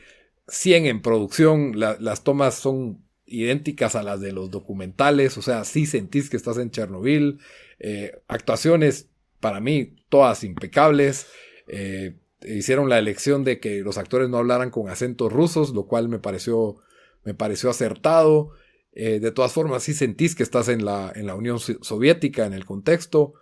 100 0.48 0.86
en 0.86 1.02
producción, 1.02 1.80
la- 1.80 1.98
las 2.00 2.24
tomas 2.24 2.56
son 2.56 3.04
idénticas 3.26 3.96
a 3.96 4.04
las 4.04 4.20
de 4.22 4.32
los 4.32 4.50
documentales, 4.50 5.38
o 5.38 5.42
sea, 5.42 5.64
sí 5.64 5.86
sentís 5.86 6.30
que 6.30 6.38
estás 6.38 6.58
en 6.58 6.72
Chernobyl. 6.72 7.40
Eh, 7.80 8.14
actuaciones, 8.28 9.10
para 9.40 9.60
mí, 9.60 9.96
todas 10.10 10.44
impecables. 10.44 11.28
Eh, 11.68 12.16
hicieron 12.42 12.90
la 12.90 12.98
elección 12.98 13.44
de 13.44 13.60
que 13.60 13.82
los 13.82 13.98
actores 13.98 14.30
no 14.30 14.38
hablaran 14.38 14.72
con 14.72 14.90
acentos 14.90 15.32
rusos, 15.32 15.72
lo 15.74 15.86
cual 15.86 16.10
me 16.10 16.20
pareció, 16.20 16.78
me 17.24 17.34
pareció 17.34 17.70
acertado. 17.70 18.52
Eh, 18.92 19.20
de 19.20 19.32
todas 19.32 19.54
formas, 19.54 19.84
sí 19.84 19.94
sentís 19.94 20.36
que 20.36 20.44
estás 20.44 20.68
en 20.68 20.84
la, 20.84 21.12
en 21.16 21.28
la 21.28 21.36
Unión 21.36 21.60
So- 21.60 21.82
Soviética, 21.84 22.46
en 22.46 22.54
el 22.54 22.66
contexto. 22.66 23.34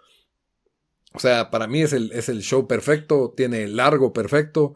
O 1.13 1.19
sea, 1.19 1.49
para 1.49 1.67
mí 1.67 1.81
es 1.81 1.93
el, 1.93 2.11
es 2.11 2.29
el 2.29 2.41
show 2.41 2.67
perfecto, 2.67 3.33
tiene 3.35 3.63
el 3.63 3.77
largo 3.77 4.13
perfecto. 4.13 4.75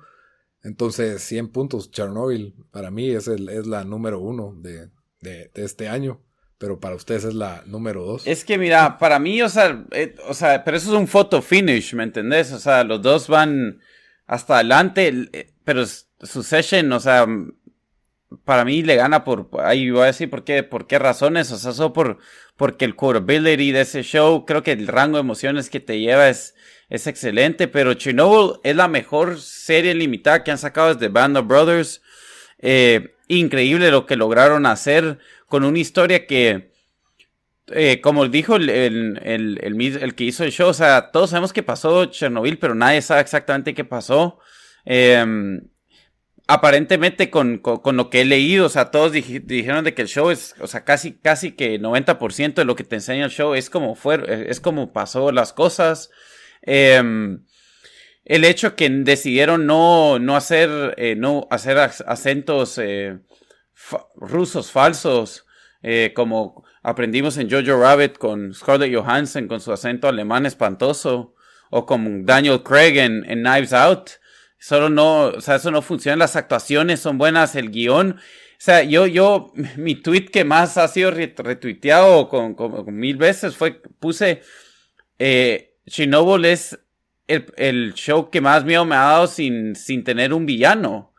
Entonces, 0.63 1.21
100 1.23 1.49
puntos, 1.49 1.91
Chernobyl, 1.91 2.55
para 2.71 2.91
mí 2.91 3.09
es, 3.09 3.27
el, 3.27 3.49
es 3.49 3.67
la 3.67 3.83
número 3.83 4.19
uno 4.19 4.55
de, 4.59 4.89
de, 5.19 5.51
este 5.55 5.87
año. 5.87 6.21
Pero 6.57 6.79
para 6.79 6.95
ustedes 6.95 7.23
es 7.23 7.33
la 7.33 7.63
número 7.65 8.03
dos. 8.03 8.27
Es 8.27 8.45
que 8.45 8.59
mira, 8.59 8.99
para 8.99 9.17
mí, 9.17 9.41
o 9.41 9.49
sea, 9.49 9.83
eh, 9.91 10.15
o 10.27 10.33
sea, 10.35 10.63
pero 10.63 10.77
eso 10.77 10.93
es 10.93 10.99
un 10.99 11.07
photo 11.07 11.41
finish, 11.41 11.95
¿me 11.95 12.03
entendés? 12.03 12.51
O 12.51 12.59
sea, 12.59 12.83
los 12.83 13.01
dos 13.01 13.27
van 13.27 13.81
hasta 14.27 14.55
adelante, 14.55 15.07
el- 15.07 15.29
eh, 15.33 15.51
pero 15.63 15.83
su 15.85 16.43
session, 16.43 16.91
o 16.93 16.99
sea, 16.99 17.25
para 18.45 18.65
mí 18.65 18.83
le 18.83 18.95
gana 18.95 19.23
por, 19.23 19.49
ahí 19.59 19.89
voy 19.89 20.03
a 20.03 20.05
decir 20.05 20.29
por 20.29 20.43
qué, 20.43 20.63
por 20.63 20.87
qué 20.87 20.99
razones, 20.99 21.51
o 21.51 21.57
sea, 21.57 21.73
solo 21.73 21.93
por, 21.93 22.17
porque 22.55 22.85
el 22.85 22.95
quotability 22.95 23.71
de 23.71 23.81
ese 23.81 24.03
show, 24.03 24.45
creo 24.45 24.63
que 24.63 24.71
el 24.71 24.87
rango 24.87 25.17
de 25.17 25.21
emociones 25.21 25.69
que 25.69 25.79
te 25.79 25.99
lleva 25.99 26.29
es, 26.29 26.55
es 26.89 27.07
excelente, 27.07 27.67
pero 27.67 27.93
Chernobyl 27.93 28.59
es 28.63 28.75
la 28.75 28.87
mejor 28.87 29.39
serie 29.39 29.93
limitada 29.93 30.43
que 30.43 30.51
han 30.51 30.57
sacado 30.57 30.93
desde 30.93 31.07
Band 31.07 31.37
of 31.37 31.47
Brothers. 31.47 32.01
Eh, 32.59 33.15
increíble 33.27 33.91
lo 33.91 34.05
que 34.05 34.15
lograron 34.15 34.65
hacer 34.65 35.19
con 35.47 35.63
una 35.63 35.79
historia 35.79 36.27
que, 36.27 36.71
eh, 37.67 38.01
como 38.01 38.27
dijo 38.27 38.55
el, 38.57 38.69
el, 38.69 39.19
el, 39.23 39.97
el 40.01 40.15
que 40.15 40.23
hizo 40.25 40.43
el 40.43 40.51
show, 40.51 40.69
o 40.69 40.73
sea, 40.73 41.11
todos 41.11 41.29
sabemos 41.31 41.53
que 41.53 41.63
pasó 41.63 42.05
Chernobyl, 42.05 42.59
pero 42.59 42.75
nadie 42.75 43.01
sabe 43.01 43.21
exactamente 43.21 43.73
qué 43.73 43.85
pasó. 43.85 44.39
Eh, 44.85 45.25
aparentemente 46.53 47.29
con, 47.29 47.59
con, 47.59 47.95
lo 47.97 48.09
que 48.09 48.21
he 48.21 48.25
leído, 48.25 48.65
o 48.65 48.69
sea, 48.69 48.91
todos 48.91 49.13
dij- 49.13 49.43
dijeron 49.45 49.83
de 49.83 49.93
que 49.93 50.01
el 50.03 50.07
show 50.07 50.29
es, 50.31 50.55
o 50.59 50.67
sea, 50.67 50.83
casi, 50.83 51.13
casi 51.13 51.53
que 51.53 51.79
90% 51.79 52.61
de 52.61 52.65
lo 52.65 52.75
que 52.75 52.83
te 52.83 52.95
enseña 52.95 53.25
el 53.25 53.31
show 53.31 53.53
es 53.55 53.69
como 53.69 53.95
fue, 53.95 54.47
es 54.49 54.59
como 54.59 54.91
pasó 54.93 55.31
las 55.31 55.53
cosas. 55.53 56.09
Em, 56.61 57.45
el 58.25 58.43
hecho 58.43 58.75
que 58.75 58.89
decidieron 58.89 59.65
no, 59.65 60.19
no 60.19 60.35
hacer, 60.35 60.93
eh, 60.97 61.15
no 61.15 61.47
hacer 61.49 61.77
ac- 61.77 62.03
acentos 62.07 62.77
eh, 62.77 63.17
rusos 64.15 64.71
falsos, 64.71 65.45
eh, 65.81 66.11
como 66.15 66.63
aprendimos 66.83 67.37
en 67.37 67.49
Jojo 67.49 67.81
Rabbit 67.81 68.17
con 68.17 68.53
Scarlett 68.53 68.93
Johansson 68.95 69.47
con 69.47 69.59
su 69.59 69.71
acento 69.71 70.07
alemán 70.07 70.45
espantoso, 70.45 71.33
o 71.71 71.85
con 71.85 72.25
Daniel 72.25 72.61
Craig 72.63 72.97
en 72.97 73.23
Knives 73.23 73.73
Out. 73.73 74.09
Solo 74.61 74.91
no, 74.91 75.23
o 75.29 75.41
sea, 75.41 75.55
eso 75.55 75.71
no 75.71 75.81
funciona, 75.81 76.15
las 76.17 76.35
actuaciones 76.35 76.99
son 76.99 77.17
buenas, 77.17 77.55
el 77.55 77.71
guion. 77.71 78.11
O 78.11 78.19
sea, 78.59 78.83
yo, 78.83 79.07
yo, 79.07 79.51
mi 79.75 79.95
tweet 79.95 80.27
que 80.27 80.45
más 80.45 80.77
ha 80.77 80.87
sido 80.87 81.09
retuiteado 81.09 82.29
con, 82.29 82.55
mil 82.95 83.17
veces 83.17 83.57
fue, 83.57 83.81
puse, 83.99 84.43
eh, 85.17 85.79
Chernobyl 85.87 86.45
es 86.45 86.77
el, 87.25 87.95
show 87.95 88.29
que 88.29 88.39
más 88.39 88.63
miedo 88.63 88.85
me 88.85 88.95
ha 88.95 88.99
dado 88.99 89.25
sin, 89.25 89.75
sin 89.75 90.03
tener 90.03 90.31
un 90.31 90.45
villano. 90.45 91.11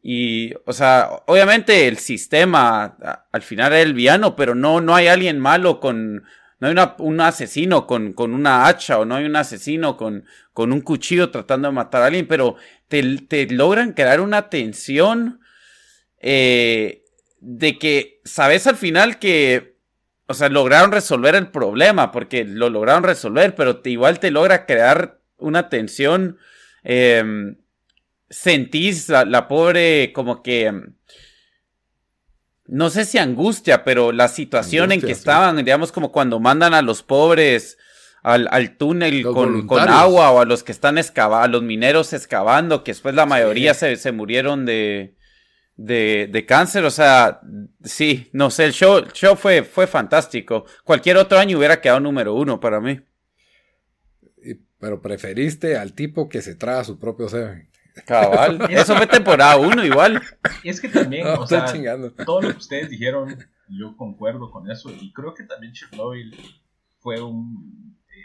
Y, 0.00 0.52
o 0.64 0.72
sea, 0.72 1.10
obviamente 1.26 1.88
el 1.88 1.98
sistema 1.98 2.96
al 3.32 3.42
final 3.42 3.72
es 3.72 3.84
el 3.84 3.94
villano, 3.94 4.36
pero 4.36 4.54
no, 4.54 4.80
no 4.80 4.94
hay 4.94 5.08
alguien 5.08 5.40
malo 5.40 5.80
con, 5.80 6.22
no 6.60 6.68
hay 6.68 6.88
un 6.98 7.20
asesino 7.20 7.86
con, 7.86 8.12
con, 8.12 8.32
una 8.32 8.66
hacha 8.66 8.98
o 8.98 9.04
no 9.04 9.16
hay 9.16 9.24
un 9.24 9.36
asesino 9.36 9.96
con, 9.96 10.24
con 10.52 10.72
un 10.72 10.80
cuchillo 10.80 11.30
tratando 11.30 11.68
de 11.68 11.74
matar 11.74 12.02
a 12.02 12.06
alguien, 12.06 12.26
pero 12.26 12.56
te, 12.88 13.18
te 13.18 13.46
logran 13.46 13.92
crear 13.92 14.20
una 14.20 14.50
tensión 14.50 15.40
eh, 16.26 17.04
de 17.40 17.78
que 17.78 18.20
sabes 18.24 18.66
al 18.66 18.76
final 18.76 19.18
que, 19.18 19.76
o 20.26 20.32
sea, 20.32 20.48
lograron 20.48 20.90
resolver 20.90 21.34
el 21.34 21.48
problema, 21.48 22.12
porque 22.12 22.44
lo 22.44 22.70
lograron 22.70 23.02
resolver, 23.02 23.54
pero 23.54 23.82
te, 23.82 23.90
igual 23.90 24.18
te 24.20 24.30
logra 24.30 24.64
crear 24.64 25.20
una 25.36 25.68
tensión. 25.68 26.38
Em, 26.82 27.56
sentís 28.30 29.10
la, 29.10 29.48
pobre 29.48 30.12
como 30.14 30.42
que... 30.42 30.72
No 32.66 32.88
sé 32.88 33.04
si 33.04 33.18
angustia, 33.18 33.84
pero 33.84 34.10
la 34.10 34.28
situación 34.28 34.90
en 34.92 35.02
que 35.02 35.12
estaban, 35.12 35.58
digamos, 35.58 35.92
como 35.92 36.10
cuando 36.10 36.40
mandan 36.40 36.72
a 36.72 36.80
los 36.80 37.02
pobres 37.02 37.76
al, 38.24 38.76
túnel 38.78 39.22
con, 39.22 39.68
agua 39.80 40.30
o 40.30 40.40
a 40.40 40.46
los 40.46 40.64
que 40.64 40.72
están 40.72 40.96
excavando, 40.96 41.44
a 41.44 41.48
los 41.48 41.62
mineros 41.62 42.14
excavando, 42.14 42.82
que 42.82 42.92
después 42.92 43.14
la 43.14 43.26
mayoría 43.26 43.74
se, 43.74 43.96
se, 43.96 44.12
murieron 44.12 44.64
de, 44.64 45.14
de, 45.76 46.28
de, 46.32 46.46
cáncer. 46.46 46.84
O 46.84 46.90
sea, 46.90 47.42
sí, 47.84 48.30
no 48.32 48.50
sé, 48.50 48.64
el 48.64 48.72
show, 48.72 48.96
el 48.96 49.12
show 49.12 49.36
fue, 49.36 49.62
fue 49.62 49.86
fantástico. 49.86 50.64
Cualquier 50.84 51.18
otro 51.18 51.38
año 51.38 51.58
hubiera 51.58 51.82
quedado 51.82 52.00
número 52.00 52.34
uno 52.34 52.58
para 52.60 52.80
mí. 52.80 52.98
Pero 54.78 55.02
preferiste 55.02 55.76
al 55.76 55.92
tipo 55.92 56.28
que 56.28 56.40
se 56.40 56.54
traga 56.54 56.82
su 56.84 56.98
propio 56.98 57.28
Seven. 57.28 57.68
Cabal. 58.06 58.58
Eso 58.70 58.96
fue 58.96 59.06
temporada 59.06 59.56
uno 59.58 59.84
igual. 59.84 60.22
Y 60.62 60.70
es 60.70 60.80
que 60.80 60.88
también, 60.88 61.26
o 61.38 61.46
sea, 61.46 61.66
todo 62.24 62.40
lo 62.40 62.52
que 62.52 62.58
ustedes 62.58 62.88
dijeron, 62.88 63.36
yo 63.68 63.96
concuerdo 63.98 64.50
con 64.50 64.70
eso. 64.70 64.90
Y 64.90 65.12
creo 65.12 65.34
que 65.34 65.44
también 65.44 65.72
Chernobyl 65.74 66.34
fue 67.00 67.20
un, 67.20 67.83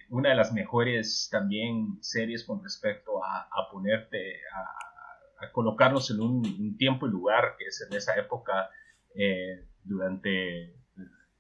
una 0.10 0.30
de 0.30 0.36
las 0.36 0.54
mejores 0.54 1.30
también 1.32 1.98
series 2.02 2.44
con 2.44 2.64
respecto 2.64 3.24
a, 3.24 3.42
a 3.42 3.70
ponerte, 3.72 4.36
a, 4.54 5.46
a, 5.46 5.52
colocarnos 5.52 6.10
en 6.12 6.20
un, 6.20 6.78
tiempo 6.78 7.08
y 7.08 7.12
lugar 7.12 7.56
que 7.58 7.66
es 7.66 7.86
en 7.88 7.96
esa 7.96 8.16
época 8.16 8.70
eh, 9.16 9.66
durante 9.84 10.76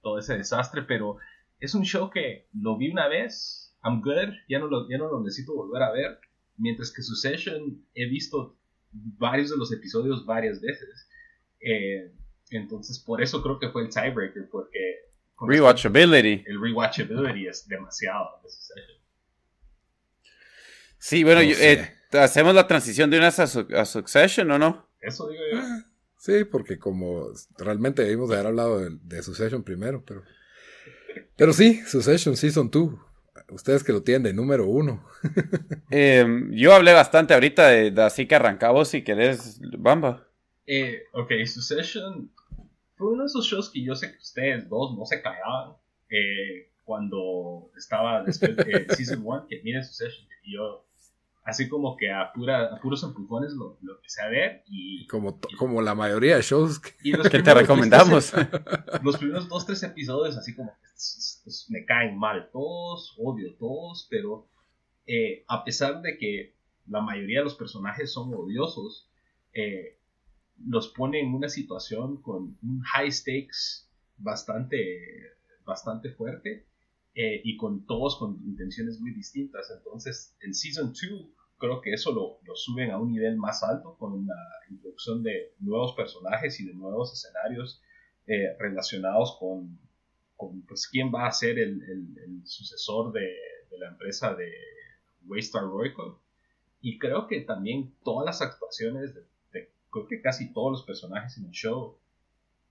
todo 0.01 0.19
ese 0.19 0.37
desastre. 0.37 0.83
Pero 0.83 1.17
es 1.59 1.73
un 1.73 1.83
show 1.83 2.09
que 2.09 2.47
lo 2.53 2.77
vi 2.77 2.91
una 2.91 3.07
vez 3.07 3.69
I'm 3.83 4.01
good, 4.01 4.33
ya 4.47 4.59
no, 4.59 4.67
lo, 4.67 4.89
ya 4.89 4.97
no 4.97 5.07
lo 5.09 5.21
necesito 5.21 5.55
volver 5.55 5.83
a 5.83 5.91
ver. 5.91 6.19
Mientras 6.57 6.91
que 6.91 7.01
Succession 7.01 7.85
he 7.93 8.05
visto 8.07 8.57
varios 8.91 9.49
de 9.49 9.57
los 9.57 9.71
episodios 9.71 10.25
varias 10.25 10.61
veces. 10.61 11.09
Eh, 11.61 12.11
entonces, 12.51 12.99
por 12.99 13.21
eso 13.21 13.41
creo 13.41 13.59
que 13.59 13.69
fue 13.69 13.83
el 13.83 13.89
tiebreaker, 13.89 14.49
porque... 14.49 15.08
Rewatchability. 15.41 16.43
El 16.45 16.61
rewatchability 16.61 17.47
es 17.47 17.67
demasiado 17.67 18.41
Sí, 20.97 21.23
bueno, 21.23 21.41
eh, 21.41 21.95
¿hacemos 22.11 22.53
la 22.53 22.67
transición 22.67 23.09
de 23.09 23.17
una 23.17 23.27
a, 23.29 23.85
Succession 23.85 24.51
o 24.51 24.59
no? 24.59 24.89
Eso 24.99 25.29
digo 25.29 25.41
yo. 25.51 25.59
Ah, 25.59 25.85
sí, 26.17 26.43
porque 26.43 26.77
como 26.77 27.29
realmente 27.57 28.03
debimos 28.03 28.29
haber 28.31 28.47
hablado 28.47 28.79
de, 28.79 28.97
de 29.01 29.23
Succession 29.23 29.63
primero, 29.63 30.03
pero... 30.05 30.23
Pero 31.37 31.53
sí, 31.53 31.81
Succession 31.85 32.35
Season 32.35 32.69
2 32.69 33.09
ustedes 33.51 33.83
que 33.83 33.91
lo 33.91 34.03
tienen 34.03 34.23
de 34.23 34.33
número 34.33 34.67
uno. 34.67 35.05
Em, 35.89 36.51
yo 36.51 36.73
hablé 36.73 36.93
bastante 36.93 37.33
ahorita 37.33 37.67
de, 37.67 38.01
así 38.01 38.27
que 38.27 38.35
arrancamos 38.35 38.89
si 38.89 39.03
querés, 39.03 39.59
Bamba. 39.77 40.27
Eh, 40.67 41.03
ok, 41.13 41.31
Succession 41.45 42.31
fue 42.99 43.13
uno 43.13 43.23
de 43.23 43.27
esos 43.27 43.45
shows 43.45 43.69
que 43.69 43.81
yo 43.81 43.95
sé 43.95 44.11
que 44.11 44.17
ustedes 44.17 44.67
dos 44.67 44.93
no 44.93 45.05
se 45.05 45.21
callaban 45.21 45.71
eh, 46.09 46.69
cuando 46.83 47.71
estaba 47.77 48.23
después 48.23 48.57
de 48.57 48.87
Season 48.93 49.21
1, 49.23 49.47
que 49.47 49.61
miren 49.63 49.85
Succession. 49.85 50.27
Y 50.43 50.55
yo, 50.55 50.85
así 51.43 51.69
como 51.69 51.95
que 51.95 52.11
a, 52.11 52.33
pura, 52.33 52.77
puros 52.81 53.01
empujones 53.03 53.53
lo, 53.53 53.77
lo 53.81 53.95
empecé 53.95 54.21
a 54.21 54.27
ver. 54.27 54.63
Y, 54.67 55.07
como, 55.07 55.39
como 55.57 55.81
la 55.81 55.95
mayoría 55.95 56.35
de 56.35 56.41
shows 56.41 56.77
que, 56.77 56.91
que 57.29 57.41
te 57.41 57.53
recomendamos. 57.53 58.33
los 59.01 59.15
primeros 59.15 59.47
dos, 59.47 59.65
tres 59.65 59.81
episodios, 59.83 60.35
así 60.35 60.53
como 60.53 60.73
me 61.69 61.85
caen 61.85 62.17
mal 62.17 62.49
todos, 62.51 63.15
odio 63.17 63.55
todos, 63.55 64.07
pero 64.09 64.49
eh, 65.07 65.45
a 65.47 65.63
pesar 65.63 66.01
de 66.01 66.17
que 66.17 66.53
la 66.89 66.99
mayoría 66.99 67.39
de 67.39 67.45
los 67.45 67.55
personajes 67.55 68.11
son 68.11 68.33
odiosos, 68.33 69.09
eh, 69.53 69.98
los 70.65 70.89
pone 70.89 71.19
en 71.19 71.33
una 71.33 71.49
situación 71.49 72.21
con 72.21 72.57
un 72.61 72.81
high 72.81 73.11
stakes 73.11 73.87
bastante, 74.17 75.33
bastante 75.65 76.11
fuerte 76.11 76.65
eh, 77.15 77.41
y 77.43 77.57
con 77.57 77.85
todos 77.85 78.17
con 78.17 78.41
intenciones 78.45 78.99
muy 78.99 79.11
distintas. 79.11 79.71
Entonces, 79.75 80.35
en 80.41 80.53
Season 80.53 80.87
2 80.87 81.25
creo 81.57 81.81
que 81.81 81.93
eso 81.93 82.11
lo, 82.13 82.39
lo, 82.45 82.55
suben 82.55 82.91
a 82.91 82.97
un 82.97 83.11
nivel 83.11 83.35
más 83.37 83.63
alto 83.63 83.97
con 83.97 84.25
la 84.25 84.35
introducción 84.69 85.23
de 85.23 85.53
nuevos 85.59 85.93
personajes 85.93 86.59
y 86.59 86.65
de 86.65 86.73
nuevos 86.73 87.13
escenarios 87.13 87.81
relacionados 88.59 89.37
con, 89.39 89.79
pues, 90.67 90.87
quién 90.87 91.11
va 91.13 91.25
a 91.25 91.31
ser 91.31 91.57
el, 91.57 91.81
sucesor 92.45 93.11
de, 93.11 93.27
la 93.77 93.89
empresa 93.89 94.35
de 94.35 94.51
Waystar 95.25 95.63
Royco. 95.63 96.21
Y 96.81 96.99
creo 96.99 97.27
que 97.27 97.41
también 97.41 97.93
todas 98.03 98.25
las 98.25 98.41
actuaciones 98.41 99.15
de, 99.15 99.23
creo 99.91 100.07
que 100.07 100.21
casi 100.21 100.53
todos 100.53 100.71
los 100.71 100.83
personajes 100.83 101.37
en 101.37 101.45
el 101.45 101.51
show 101.51 101.97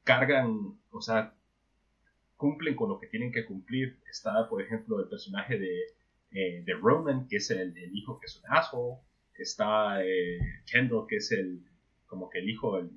cargan, 0.05 0.79
o 0.91 1.01
sea, 1.01 1.35
cumplen 2.37 2.77
con 2.77 2.89
lo 2.89 2.99
que 2.99 3.09
tienen 3.09 3.33
que 3.33 3.45
cumplir. 3.45 3.99
Está, 4.11 4.49
por 4.49 4.63
ejemplo, 4.63 4.99
el 5.01 5.09
personaje 5.09 5.59
de, 5.59 5.81
eh, 6.33 6.63
de 6.65 6.75
Roman, 6.75 7.29
que 7.29 7.37
es 7.37 7.51
el, 7.51 7.75
hijo 7.95 8.19
que 8.19 8.27
es 8.27 8.37
un 8.37 8.45
asshole. 8.49 9.01
Está 9.35 10.05
eh, 10.05 10.39
Kendall, 10.67 11.07
que 11.07 11.17
es 11.17 11.31
el 11.33 11.63
como 12.07 12.31
que 12.31 12.39
el 12.39 12.49
hijo, 12.49 12.79
el, 12.79 12.91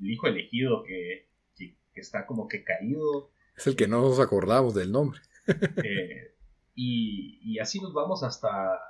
hijo 0.00 0.26
elegido 0.28 0.84
que, 0.84 1.26
que, 1.56 1.74
está 1.94 2.26
como 2.26 2.48
que 2.48 2.64
caído. 2.64 3.30
Es 3.56 3.66
el 3.66 3.76
que 3.76 3.88
no 3.88 4.00
nos 4.00 4.20
acordamos 4.20 4.74
del 4.74 4.92
nombre. 4.92 5.20
Eh, 5.84 6.31
y, 6.74 7.58
así 7.58 7.80
nos 7.80 7.92
vamos 7.92 8.22
hasta, 8.22 8.48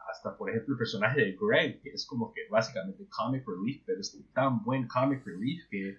hasta, 0.09 0.37
por 0.37 0.51
ejemplo, 0.51 0.75
el 0.75 0.79
personaje 0.79 1.21
de 1.21 1.37
Greg, 1.41 1.83
que 1.83 1.91
es 1.91 2.07
como 2.07 2.33
que 2.33 2.43
básicamente 2.49 3.09
comic 3.09 3.45
relief, 3.47 3.83
pero 3.85 4.01
es 4.01 4.17
tan 4.33 4.63
buen 4.63 4.87
comic 4.87 5.25
relief 5.27 5.65
que, 5.69 5.97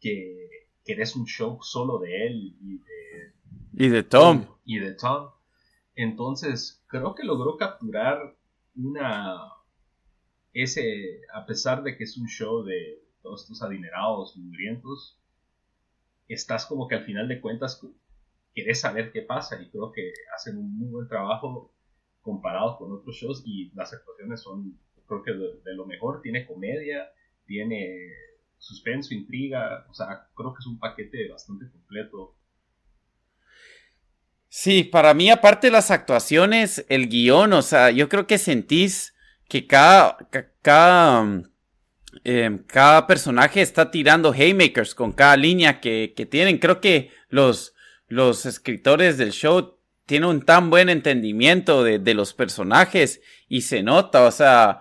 que, 0.00 0.50
eres 0.86 1.14
un 1.14 1.24
show 1.24 1.56
solo 1.62 2.00
de 2.00 2.26
él 2.26 2.56
y 2.60 2.78
de, 2.78 3.84
y 3.86 3.88
de 3.90 4.02
Tom. 4.02 4.44
Y 4.64 4.80
de 4.80 4.92
Tom. 4.94 5.30
Entonces, 5.94 6.82
creo 6.88 7.14
que 7.14 7.22
logró 7.22 7.56
capturar 7.56 8.36
una. 8.74 9.38
Ese, 10.52 11.20
a 11.32 11.46
pesar 11.46 11.84
de 11.84 11.96
que 11.96 12.02
es 12.02 12.16
un 12.16 12.26
show 12.26 12.64
de 12.64 13.04
todos 13.22 13.42
estos 13.42 13.62
adinerados, 13.62 14.36
mugrientos, 14.36 15.16
estás 16.26 16.66
como 16.66 16.88
que 16.88 16.96
al 16.96 17.04
final 17.04 17.28
de 17.28 17.40
cuentas 17.40 17.80
querés 18.54 18.80
saber 18.80 19.12
qué 19.12 19.22
pasa 19.22 19.60
y 19.60 19.70
creo 19.70 19.92
que 19.92 20.12
hacen 20.34 20.58
un 20.58 20.78
muy 20.78 20.88
buen 20.88 21.08
trabajo 21.08 21.72
comparado 22.20 22.76
con 22.78 22.92
otros 22.92 23.16
shows 23.16 23.42
y 23.46 23.70
las 23.74 23.92
actuaciones 23.92 24.42
son 24.42 24.78
creo 25.06 25.22
que 25.22 25.32
de, 25.32 25.74
lo 25.74 25.86
mejor, 25.86 26.22
tiene 26.22 26.46
comedia, 26.46 27.10
tiene 27.44 28.12
suspenso, 28.58 29.12
intriga, 29.12 29.84
o 29.90 29.94
sea, 29.94 30.28
creo 30.36 30.54
que 30.54 30.60
es 30.60 30.66
un 30.66 30.78
paquete 30.78 31.28
bastante 31.28 31.68
completo. 31.68 32.36
Sí, 34.48 34.84
para 34.84 35.14
mí 35.14 35.30
aparte 35.30 35.66
de 35.66 35.72
las 35.72 35.90
actuaciones, 35.90 36.86
el 36.88 37.08
guion, 37.08 37.52
o 37.54 37.62
sea, 37.62 37.90
yo 37.90 38.08
creo 38.08 38.28
que 38.28 38.38
sentís 38.38 39.14
que 39.48 39.66
cada, 39.66 40.16
cada 40.62 41.50
Em, 42.24 42.58
cada 42.58 43.06
personaje 43.06 43.62
está 43.62 43.90
tirando 43.90 44.32
haymakers 44.32 44.94
con 44.94 45.12
cada 45.12 45.36
línea 45.36 45.80
que, 45.80 46.12
tienen. 46.30 46.58
Creo 46.58 46.80
que 46.80 47.10
los, 47.28 47.74
los 48.10 48.44
escritores 48.44 49.16
del 49.16 49.30
show 49.30 49.78
tienen 50.04 50.28
un 50.28 50.42
tan 50.42 50.68
buen 50.68 50.88
entendimiento 50.88 51.84
de, 51.84 52.14
los 52.14 52.34
personajes 52.34 53.22
y 53.48 53.62
se 53.62 53.82
nota, 53.84 54.24
o 54.24 54.32
sea, 54.32 54.80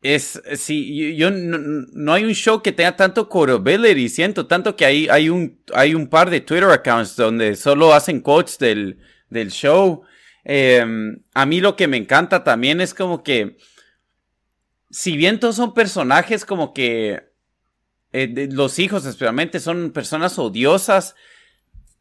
es, 0.00 0.40
sí, 0.54 1.14
yo, 1.14 1.30
no, 1.30 2.14
hay 2.14 2.24
un 2.24 2.32
show 2.32 2.62
que 2.62 2.72
tenga 2.72 2.96
tanto 2.96 3.28
quotability, 3.28 4.08
siento 4.08 4.46
tanto 4.46 4.74
que 4.74 4.86
hay, 4.86 5.08
hay, 5.08 5.28
un, 5.28 5.60
hay 5.74 5.94
un 5.94 6.08
par 6.08 6.30
de 6.30 6.40
Twitter 6.40 6.70
accounts 6.70 7.14
donde 7.16 7.54
solo 7.54 7.92
hacen 7.92 8.20
quotes 8.20 8.58
del, 8.58 8.98
del 9.28 9.50
show. 9.50 10.02
Em, 10.42 11.22
a 11.34 11.44
mí 11.44 11.60
lo 11.60 11.76
que 11.76 11.86
me 11.86 11.98
encanta 11.98 12.42
también 12.42 12.80
es 12.80 12.94
como 12.94 13.22
que 13.22 13.58
si 14.90 15.18
bien 15.18 15.38
todos 15.38 15.56
son 15.56 15.74
personajes 15.74 16.46
como 16.46 16.72
que 16.72 17.22
eh, 18.12 18.48
los 18.50 18.78
hijos 18.78 19.04
especialmente 19.04 19.60
son 19.60 19.90
personas 19.90 20.38
odiosas, 20.38 21.14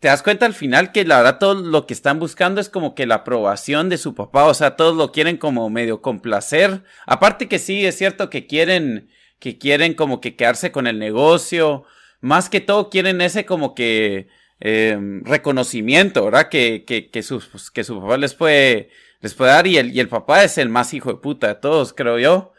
te 0.06 0.10
das 0.10 0.22
cuenta 0.22 0.46
al 0.46 0.54
final 0.54 0.92
que 0.92 1.04
la 1.04 1.18
verdad 1.18 1.40
todo 1.40 1.56
lo 1.56 1.88
que 1.88 1.96
están 1.96 2.20
buscando 2.20 2.62
es 2.62 2.70
como 2.70 2.94
que 2.94 3.08
la 3.08 3.16
aprobación 3.16 3.90
de 3.90 3.98
su 3.98 4.14
papá, 4.14 4.44
o 4.44 4.54
sea, 4.54 4.76
todos 4.76 4.96
lo 4.96 5.12
quieren 5.12 5.38
como 5.38 5.68
medio 5.72 6.04
complacer. 6.04 6.84
Aparte 7.08 7.48
que 7.48 7.58
sí, 7.58 7.84
es 7.84 7.98
cierto 7.98 8.30
que 8.30 8.46
quieren, 8.46 9.10
que 9.40 9.58
quieren 9.58 9.96
como 9.96 10.22
que 10.22 10.36
quedarse 10.36 10.72
con 10.72 10.86
el 10.86 11.00
negocio, 11.00 11.86
más 12.22 12.50
que 12.50 12.62
todo 12.62 12.92
quieren 12.92 13.20
ese 13.20 13.48
como 13.48 13.74
que 13.74 14.28
em, 14.60 15.24
reconocimiento, 15.24 16.24
¿verdad? 16.24 16.50
Que, 16.50 16.84
que, 16.86 17.10
que, 17.10 17.24
su, 17.24 17.42
pues, 17.52 17.72
que 17.72 17.84
su 17.84 18.00
papá 18.00 18.18
les 18.18 18.36
puede, 18.36 18.92
les 19.22 19.34
puede 19.34 19.54
dar 19.54 19.66
y 19.66 19.80
el, 19.80 19.92
y 19.92 20.00
el 20.00 20.08
papá 20.08 20.44
es 20.44 20.60
el 20.60 20.70
más 20.70 20.94
hijo 20.94 21.14
de 21.14 21.20
puta 21.20 21.48
de 21.48 21.56
todos, 21.56 21.94
creo 21.94 22.20
yo. 22.20 22.54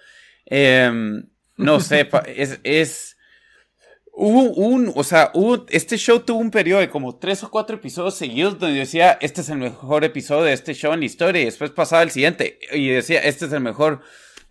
Em, 0.47 1.29
no 1.57 1.79
sé, 1.79 2.09
es, 2.27 2.59
es 2.65 3.16
Hubo 4.19 4.45
un, 4.55 4.91
o 4.97 5.05
sea, 5.05 5.31
este 5.69 5.99
show 5.99 6.21
tuvo 6.21 6.39
un 6.39 6.51
periodo 6.51 6.81
de 6.81 6.89
como 6.89 7.17
tres 7.17 7.45
o 7.45 7.51
cuatro 7.51 7.77
episodios 7.77 8.15
seguidos 8.15 8.59
donde 8.59 8.79
decía, 8.79 9.19
este 9.21 9.43
es 9.43 9.51
el 9.51 9.59
mejor 9.59 10.05
episodio 10.05 10.45
de 10.45 10.55
este 10.55 10.73
show 10.73 10.95
en 10.95 11.01
la 11.01 11.07
historia, 11.07 11.43
y 11.43 11.45
después 11.45 11.71
pasaba 11.71 12.03
el 12.03 12.11
siguiente, 12.11 12.59
y 12.73 12.89
decía, 12.89 13.21
este 13.21 13.45
es 13.45 13.53
el 13.53 13.61
mejor. 13.61 14.01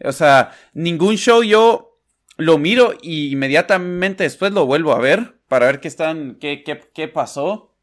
O 0.04 0.12
sea, 0.12 0.52
ningún 0.76 1.16
show 1.16 1.42
yo 1.42 1.98
lo 2.38 2.60
miro 2.60 2.94
y 3.02 3.32
inmediatamente 3.32 4.24
después 4.24 4.52
lo 4.52 4.68
vuelvo 4.68 4.94
a 4.94 5.00
ver 5.00 5.40
para 5.48 5.66
ver 5.66 5.80
qué 5.80 5.88
están, 5.88 6.38
qué, 6.40 6.62
qué, 6.64 6.80
qué 6.94 7.08
pasó. 7.08 7.74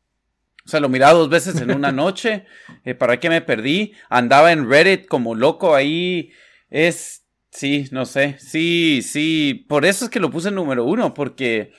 O 0.65 0.69
sea, 0.69 0.79
lo 0.79 0.89
miraba 0.89 1.15
dos 1.15 1.31
veces 1.31 1.61
en 1.61 1.73
una 1.73 1.91
noche, 1.91 2.47
eh, 2.85 2.95
para 2.95 3.19
qué 3.19 3.29
me 3.29 3.41
perdí. 3.41 3.95
Andaba 4.09 4.53
en 4.53 4.71
Reddit 4.71 5.09
como 5.09 5.35
loco 5.35 5.75
ahí. 5.75 6.31
Es 6.71 7.22
Sí, 7.53 7.85
no 7.93 8.07
sé. 8.07 8.39
Sí, 8.39 9.03
sí. 9.03 9.67
Por 9.69 9.85
eso 9.85 10.07
es 10.07 10.11
que 10.11 10.21
lo 10.21 10.31
puse 10.31 10.49
en 10.49 10.55
número 10.55 10.85
uno, 10.85 11.13
porque, 11.13 11.73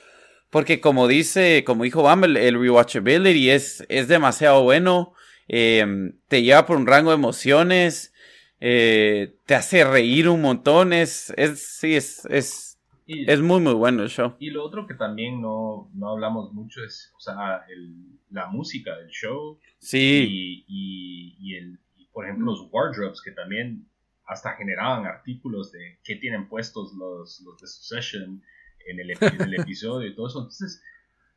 porque 0.48 0.80
como 0.80 1.08
dice, 1.08 1.64
como 1.64 1.82
dijo 1.82 2.02
Bam, 2.02 2.24
el, 2.24 2.58
rewatchability 2.58 3.50
es, 3.50 3.84
es 3.88 4.06
demasiado 4.06 4.62
bueno. 4.62 5.14
Em, 5.48 6.12
te 6.28 6.42
lleva 6.42 6.64
por 6.64 6.76
un 6.76 6.86
rango 6.86 7.10
de 7.10 7.16
emociones. 7.16 8.14
Eh, 8.60 9.34
te 9.46 9.56
hace 9.56 9.84
reír 9.84 10.28
un 10.28 10.42
montón. 10.42 10.92
Es, 10.92 11.34
es 11.36 11.66
sí, 11.66 11.96
es, 11.96 12.24
es, 12.26 12.78
es 13.08 13.40
muy, 13.40 13.60
muy 13.60 13.74
bueno 13.74 14.04
el 14.04 14.10
show. 14.10 14.36
Y 14.38 14.50
lo 14.50 14.64
otro 14.64 14.86
que 14.86 14.94
también 14.94 15.42
no, 15.42 15.90
no 15.92 16.10
hablamos 16.10 16.52
mucho 16.52 16.84
es, 16.84 17.12
o 17.16 17.20
sea, 17.20 17.64
el, 17.68 17.94
la 18.30 18.46
música 18.46 18.96
del 18.96 19.08
show. 19.08 19.58
Sí. 19.80 20.64
Y, 20.68 21.36
y, 21.38 21.56
el, 21.56 21.80
por 22.12 22.26
ejemplo, 22.26 22.52
los 22.52 22.68
wardrobes 22.70 23.20
que 23.20 23.32
también 23.32 23.88
hasta 24.26 24.56
generaban 24.56 25.06
artículos 25.06 25.72
de 25.72 25.98
qué 26.02 26.16
tienen 26.16 26.48
puestos 26.48 26.94
los, 26.94 27.40
los 27.40 27.60
de 27.60 27.66
Succession 27.66 28.42
en 28.86 29.00
el, 29.00 29.10
episodio 29.54 30.08
y 30.08 30.14
todo 30.14 30.28
eso. 30.28 30.38
Entonces, 30.40 30.82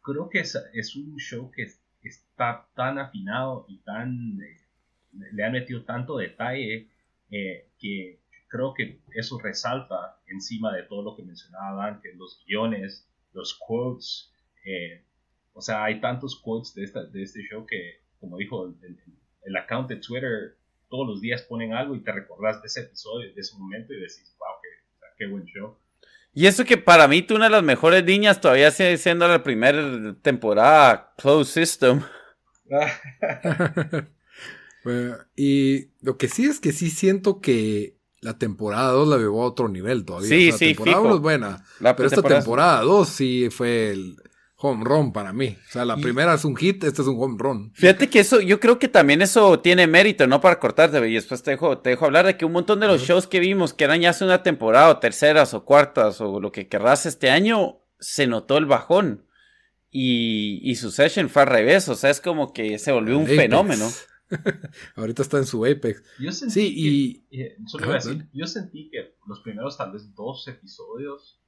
creo 0.02 0.30
que 0.30 0.40
es, 0.40 0.58
es 0.74 0.96
un 0.96 1.18
show 1.18 1.52
que 1.52 1.68
está 2.04 2.68
tan 2.76 3.00
afinado 3.00 3.66
y 3.68 3.80
tan... 3.80 4.42
Eh, 4.42 4.62
le 5.32 5.44
han 5.44 5.54
metido 5.54 5.84
tanto 5.84 6.18
detalle 6.18 6.90
eh, 7.32 7.70
que 7.80 8.20
creo 8.50 8.74
que 8.74 9.02
eso 9.14 9.40
resalta 9.40 10.20
encima 10.28 10.74
de 10.74 10.84
todo 10.84 11.02
lo 11.02 11.16
que 11.16 11.24
mencionaba 11.24 11.86
Dan, 11.86 12.02
los 12.18 12.44
guiones, 12.46 13.10
los 13.34 13.56
quotes, 13.56 14.32
eh, 14.66 15.04
o 15.54 15.62
sea, 15.62 15.84
hay 15.84 16.00
tantos 16.00 16.40
quotes 16.40 16.76
de, 16.76 16.84
esta, 16.84 17.04
de 17.06 17.24
este 17.24 17.42
show 17.42 17.66
que, 17.66 18.02
como 18.20 18.38
dijo 18.38 18.68
el, 18.68 18.98
el 19.44 19.56
account 19.56 19.90
de 19.90 19.96
Twitter, 19.98 20.58
todos 20.90 21.08
los 21.08 21.22
días 21.22 21.42
ponen 21.44 21.74
algo 21.74 21.96
y 21.96 22.04
te 22.04 22.12
recordás 22.12 22.62
de 22.62 22.68
ese 22.68 22.82
episodio, 22.82 23.34
de 23.34 23.42
ese 23.42 23.58
momento 23.58 23.94
y 23.94 23.98
decís, 23.98 24.36
wow, 24.38 24.50
qué, 25.18 25.28
buen 25.28 25.46
show. 25.46 25.78
Y 26.34 26.46
eso 26.46 26.66
que 26.66 26.78
para 26.78 27.08
mí, 27.08 27.22
tú 27.24 27.36
una 27.36 27.46
de 27.46 27.52
las 27.52 27.64
mejores 27.64 28.04
niñas 28.04 28.40
todavía 28.40 28.70
sigue 28.72 28.98
siendo 28.98 29.28
la 29.28 29.42
primera 29.44 30.16
temporada 30.22 31.14
Closed 31.18 31.66
System. 31.66 32.02
y 35.36 35.88
lo 36.02 36.18
que 36.18 36.28
sí 36.28 36.46
es 36.46 36.60
que 36.60 36.72
sí 36.72 36.90
siento 36.90 37.42
que 37.42 37.98
la 38.22 38.38
temporada 38.38 38.92
2 38.92 39.08
la 39.08 39.18
llevó 39.18 39.44
a 39.44 39.48
otro 39.48 39.70
nivel 39.70 40.06
todavía. 40.06 40.30
Sí, 40.30 40.52
sí, 40.52 40.70
La 40.70 40.76
temporada 40.76 41.02
1 41.02 41.16
es 41.16 41.22
buena. 41.22 41.66
pero 41.80 42.06
esta 42.06 42.22
temporada 42.22 42.82
2 42.82 43.10
sí 43.10 43.50
fue 43.50 43.92
el, 43.92 44.18
home 44.60 44.84
run 44.84 45.14
para 45.14 45.32
mí. 45.34 45.56
O 45.68 45.72
sea, 45.72 45.86
la 45.86 45.96
primera 45.98 46.34
es 46.34 46.44
un 46.44 46.56
hit, 46.56 46.84
este 46.84 47.02
es 47.02 47.08
un 47.08 47.22
home 47.22 47.38
run. 47.38 47.72
Fíjate 47.74 48.10
que 48.10 48.20
eso, 48.20 48.42
yo 48.42 48.60
creo 48.60 48.80
que 48.80 48.88
también 48.88 49.22
eso 49.22 49.60
tiene 49.60 49.86
mérito, 49.86 50.26
no 50.26 50.42
para 50.42 50.60
cortarte, 50.60 51.08
y 51.08 51.14
después 51.14 51.44
te 51.44 51.52
dejo, 51.52 51.78
te 51.78 51.92
dejo 51.92 52.06
hablar 52.06 52.26
de 52.26 52.38
que 52.38 52.46
un 52.46 52.54
montón 52.54 52.80
de 52.80 52.88
los 52.88 53.02
shows 53.04 53.28
que 53.28 53.40
vimos, 53.40 53.74
que 53.74 53.84
eran 53.84 54.02
ya 54.02 54.10
hace 54.10 54.26
una 54.26 54.44
temporada, 54.44 54.90
o 54.90 54.98
terceras, 54.98 55.54
o 55.54 55.64
cuartas, 55.64 56.20
o 56.22 56.40
lo 56.40 56.52
que 56.52 56.68
querrás 56.68 57.06
este 57.06 57.30
año, 57.30 57.80
se 58.00 58.26
notó 58.26 58.58
el 58.58 58.66
bajón. 58.66 59.26
Y, 59.90 60.60
y 60.64 60.76
su 60.76 60.92
session 60.92 61.30
fue 61.30 61.44
al 61.44 61.50
revés, 61.50 61.88
o 61.88 61.96
sea, 61.96 62.10
es 62.10 62.20
como 62.20 62.52
que 62.52 62.78
se 62.80 62.92
volvió 62.92 63.18
un 63.18 63.28
fenómeno. 63.28 63.88
Ahorita 64.96 65.22
está 65.22 65.38
en 65.38 65.46
su 65.46 65.64
apex. 65.66 66.04
Yo 66.20 66.32
sentí 66.32 66.54
sí, 66.54 67.26
y... 67.32 67.40
Eh, 67.40 67.58
yo 68.34 68.48
sentí 68.48 68.90
que 68.90 69.16
los 69.28 69.40
primeros 69.42 69.78
tal 69.78 69.94
vez 69.94 70.14
dos 70.14 70.48
episodios 70.48 71.40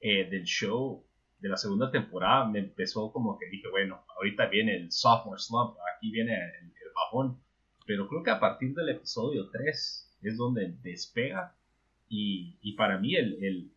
eh, 0.00 0.28
del 0.28 0.44
show 0.44 1.07
de 1.40 1.48
la 1.48 1.56
segunda 1.56 1.90
temporada 1.90 2.46
me 2.48 2.58
empezó 2.58 3.12
como 3.12 3.38
que 3.38 3.46
dije, 3.48 3.68
bueno, 3.70 4.04
ahorita 4.16 4.46
viene 4.46 4.76
el 4.76 4.90
sophomore 4.90 5.40
slump, 5.40 5.76
aquí 5.94 6.10
viene 6.10 6.34
el, 6.34 6.72
bajón, 6.94 7.40
pero 7.86 8.08
creo 8.08 8.24
que 8.24 8.30
a 8.30 8.40
partir 8.40 8.74
del 8.74 8.88
episodio 8.88 9.50
3 9.50 10.18
es 10.22 10.36
donde 10.36 10.74
despega 10.82 11.54
y, 12.08 12.58
y 12.60 12.72
para 12.72 12.98
mí 12.98 13.14
el, 13.14 13.44
el, 13.44 13.72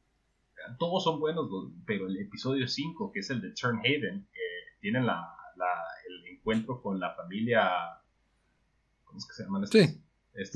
todos 0.80 1.04
son 1.04 1.20
buenos, 1.20 1.48
pero 1.86 2.08
el 2.08 2.18
episodio 2.18 2.68
5, 2.68 3.12
que 3.12 3.20
es 3.20 3.30
el 3.30 3.42
de 3.42 3.52
Turnhaven, 3.52 4.28
que 4.34 4.42
tienen 4.80 5.06
la, 5.06 5.32
la, 5.56 5.68
el 6.08 6.36
encuentro 6.36 6.82
con 6.82 7.00
la 7.00 7.14
familia, 7.14 7.70
¿cómo 9.04 9.20
es 9.20 9.28
que 9.28 9.34
se 9.34 9.44
llaman 9.44 9.66
estos? 9.66 9.82
Sí. 9.82 10.02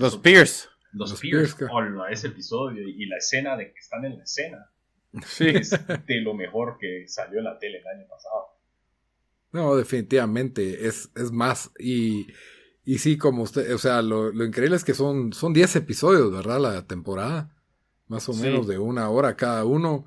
los 0.02 0.18
Pierce. 0.18 0.68
Los, 0.92 1.20
Pierce, 1.20 1.68
ese 2.10 2.28
episodio 2.28 2.88
y 2.88 3.06
la 3.06 3.18
escena 3.18 3.56
de 3.58 3.72
que 3.74 3.80
están 3.80 4.06
en 4.06 4.18
la 4.18 4.24
escena 4.24 4.72
Sí. 5.26 5.46
Es 5.56 5.70
de 6.08 6.22
lo 6.22 6.34
mejor 6.34 6.78
que 6.80 7.08
salió 7.08 7.40
en 7.40 7.46
la 7.46 7.60
tele 7.60 7.80
el 7.80 7.88
año 7.88 8.08
pasado. 8.08 8.56
No, 9.52 9.76
definitivamente, 9.76 10.88
es, 10.88 11.10
es 11.16 11.32
más. 11.32 11.72
Y, 11.80 12.28
y 12.84 12.98
sí, 12.98 13.18
como 13.18 13.44
usted, 13.44 13.74
o 13.74 13.78
sea, 13.78 14.02
lo, 14.02 14.32
increíble 14.44 14.76
es 14.76 14.84
que 14.84 14.94
son, 14.94 15.32
son 15.32 15.54
10 15.54 15.78
episodios, 15.78 16.32
¿verdad? 16.32 16.60
La 16.60 16.88
temporada. 16.88 17.52
Más 18.08 18.30
o 18.30 18.34
menos 18.34 18.68
de 18.68 18.78
una 18.78 19.10
hora 19.10 19.36
cada 19.36 19.66
uno. 19.66 20.06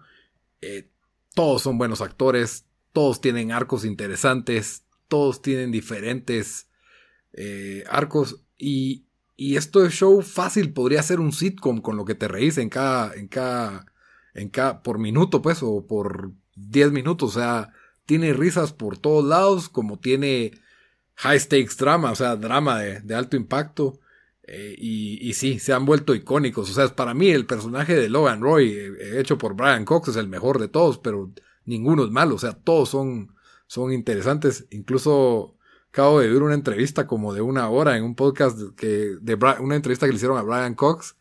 Eh, 0.61 0.89
todos 1.35 1.63
son 1.63 1.79
buenos 1.79 2.01
actores, 2.01 2.67
todos 2.93 3.21
tienen 3.21 3.51
arcos 3.51 3.85
interesantes, 3.85 4.85
todos 5.09 5.43
tienen 5.43 5.73
diferentes 5.73 6.69
eh, 7.33 7.85
arcos. 7.89 8.45
Y, 8.57 9.07
y 9.37 9.57
esto 9.57 9.81
de 9.81 9.91
show 9.91 10.21
fácil 10.23 10.73
podría 10.73 11.03
ser 11.03 11.21
un 11.21 11.33
sitcom 11.33 11.81
con 11.81 11.97
lo 11.97 12.05
que 12.05 12.15
te 12.15 12.29
reís 12.29 12.59
en 12.59 12.69
cada, 12.69 13.15
en 13.15 13.29
cada 13.29 13.87
en 14.35 14.49
cada, 14.49 14.83
por 14.83 14.99
minuto, 14.99 15.43
pues, 15.43 15.63
o 15.63 15.87
por 15.87 16.33
10 16.57 16.93
minutos. 16.93 17.37
O 17.37 17.41
sea, 17.41 17.73
tiene 18.07 18.33
risas 18.33 18.73
por 18.73 18.99
todos 18.99 19.25
lados, 19.25 19.69
como 19.69 19.99
tiene 19.99 20.53
high 21.17 21.39
stakes 21.39 21.77
drama, 21.77 22.13
o 22.13 22.15
sea, 22.15 22.37
drama 22.37 22.79
de, 22.81 23.15
alto 23.15 23.37
impacto. 23.37 24.01
Eh, 24.45 24.75
y, 24.79 25.29
y, 25.29 25.35
sí, 25.35 25.59
se 25.59 25.73
han 25.73 25.85
vuelto 25.85 26.15
icónicos. 26.15 26.71
O 26.71 26.73
sea, 26.73 26.95
para 26.95 27.13
mí 27.15 27.29
el 27.31 27.47
personaje 27.47 27.95
de 27.95 28.09
Logan 28.09 28.41
Roy, 28.41 28.71
eh, 28.71 29.21
hecho 29.21 29.37
por 29.37 29.55
Brian 29.55 29.85
Cox, 29.85 30.09
es 30.09 30.17
el 30.17 30.29
mejor 30.29 30.59
de 30.59 30.69
todos, 30.69 30.99
pero 30.99 31.31
ninguno 31.65 32.05
es 32.05 32.11
malo. 32.11 32.37
O 32.37 32.39
sea, 32.39 32.53
todos 32.53 32.89
son, 32.89 33.35
son 33.67 33.93
interesantes. 33.93 34.67
Incluso 34.71 35.59
acabo 35.91 36.21
de 36.21 36.29
ver 36.29 36.43
una 36.43 36.55
entrevista 36.55 37.07
como 37.07 37.35
de 37.35 37.41
una 37.41 37.69
hora 37.69 37.97
en 37.97 38.05
un 38.05 38.15
podcast 38.15 38.59
que, 38.77 39.17
de 39.21 39.35
una 39.61 39.77
entrevista 39.77 40.07
que 40.07 40.13
le 40.13 40.17
hicieron 40.17 40.39
a 40.39 40.43
Brian 40.43 40.75
Cox 40.75 41.17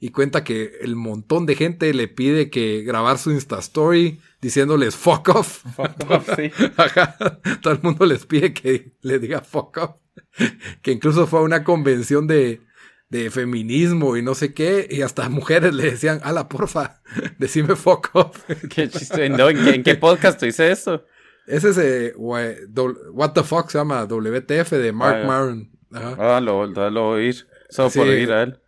y 0.00 0.10
cuenta 0.10 0.44
que 0.44 0.78
el 0.80 0.94
montón 0.94 1.46
de 1.46 1.56
gente 1.56 1.92
le 1.92 2.06
pide 2.08 2.50
que 2.50 2.82
grabar 2.82 3.18
su 3.18 3.32
Insta 3.32 3.58
Story 3.58 4.20
diciéndoles 4.40 4.94
fuck 4.94 5.28
off. 5.30 5.64
Fuck 5.76 6.10
off, 6.10 6.30
sí. 6.36 6.52
Todo 7.62 7.74
el 7.74 7.82
mundo 7.82 8.06
les 8.06 8.24
pide 8.24 8.52
que 8.52 8.92
le 9.02 9.18
diga 9.18 9.40
fuck 9.40 9.76
off. 9.78 9.96
Que 10.82 10.92
incluso 10.92 11.26
fue 11.26 11.40
a 11.40 11.42
una 11.42 11.64
convención 11.64 12.26
de, 12.28 12.60
de 13.08 13.30
feminismo 13.30 14.16
y 14.16 14.22
no 14.22 14.34
sé 14.34 14.54
qué, 14.54 14.86
y 14.88 15.02
hasta 15.02 15.28
mujeres 15.28 15.74
le 15.74 15.90
decían, 15.90 16.20
ala, 16.22 16.48
porfa, 16.48 17.02
decime 17.38 17.74
fuck 17.74 18.10
off. 18.12 18.44
Qué 18.68 18.88
chiste, 18.88 19.26
¿en, 19.26 19.82
qué 19.82 19.94
podcast 19.96 20.40
dice 20.40 20.70
eso? 20.70 21.04
Ese 21.46 21.70
es, 21.70 21.78
eh, 21.78 22.12
What 22.16 23.32
the 23.32 23.42
Fuck 23.42 23.70
se 23.70 23.78
llama, 23.78 24.04
WTF 24.04 24.70
de 24.72 24.92
Mark 24.92 25.22
ah, 25.22 25.26
Maron. 25.26 25.70
Ah, 25.92 26.40
lo, 26.40 26.66
lo 26.66 27.08
oír, 27.08 27.46
solo 27.70 27.90
por 27.90 28.06
oír 28.06 28.30
a 28.30 28.42
él. 28.42 28.60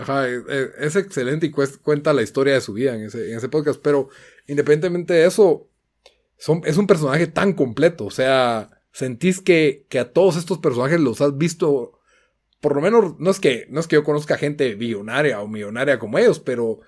Ajá, 0.00 0.26
es, 0.28 0.96
excelente 0.96 1.46
y 1.46 1.50
cuenta 1.50 2.12
la 2.12 2.22
historia 2.22 2.54
de 2.54 2.60
su 2.60 2.72
vida 2.72 2.94
en 2.94 3.02
ese, 3.04 3.30
en 3.30 3.36
ese 3.38 3.48
podcast, 3.48 3.80
pero 3.82 4.08
independientemente 4.46 5.14
de 5.14 5.26
eso, 5.26 5.68
son, 6.38 6.62
es 6.64 6.76
un 6.78 6.86
personaje 6.86 7.26
tan 7.26 7.52
completo, 7.52 8.06
o 8.06 8.10
sea, 8.10 8.70
sentís 8.92 9.40
que, 9.40 9.84
que 9.88 9.98
a 9.98 10.12
todos 10.12 10.36
estos 10.36 10.58
personajes 10.58 10.98
los 11.00 11.20
has 11.20 11.36
visto, 11.36 12.00
por 12.60 12.74
lo 12.74 12.80
menos, 12.80 13.18
no 13.18 13.30
es 13.30 13.40
que, 13.40 13.66
no 13.68 13.78
es 13.80 13.86
que 13.86 13.96
yo 13.96 14.04
conozca 14.04 14.38
gente 14.38 14.74
billonaria 14.74 15.40
o 15.40 15.48
millonaria 15.48 15.98
como 15.98 16.18
ellos, 16.18 16.40
pero 16.40 16.80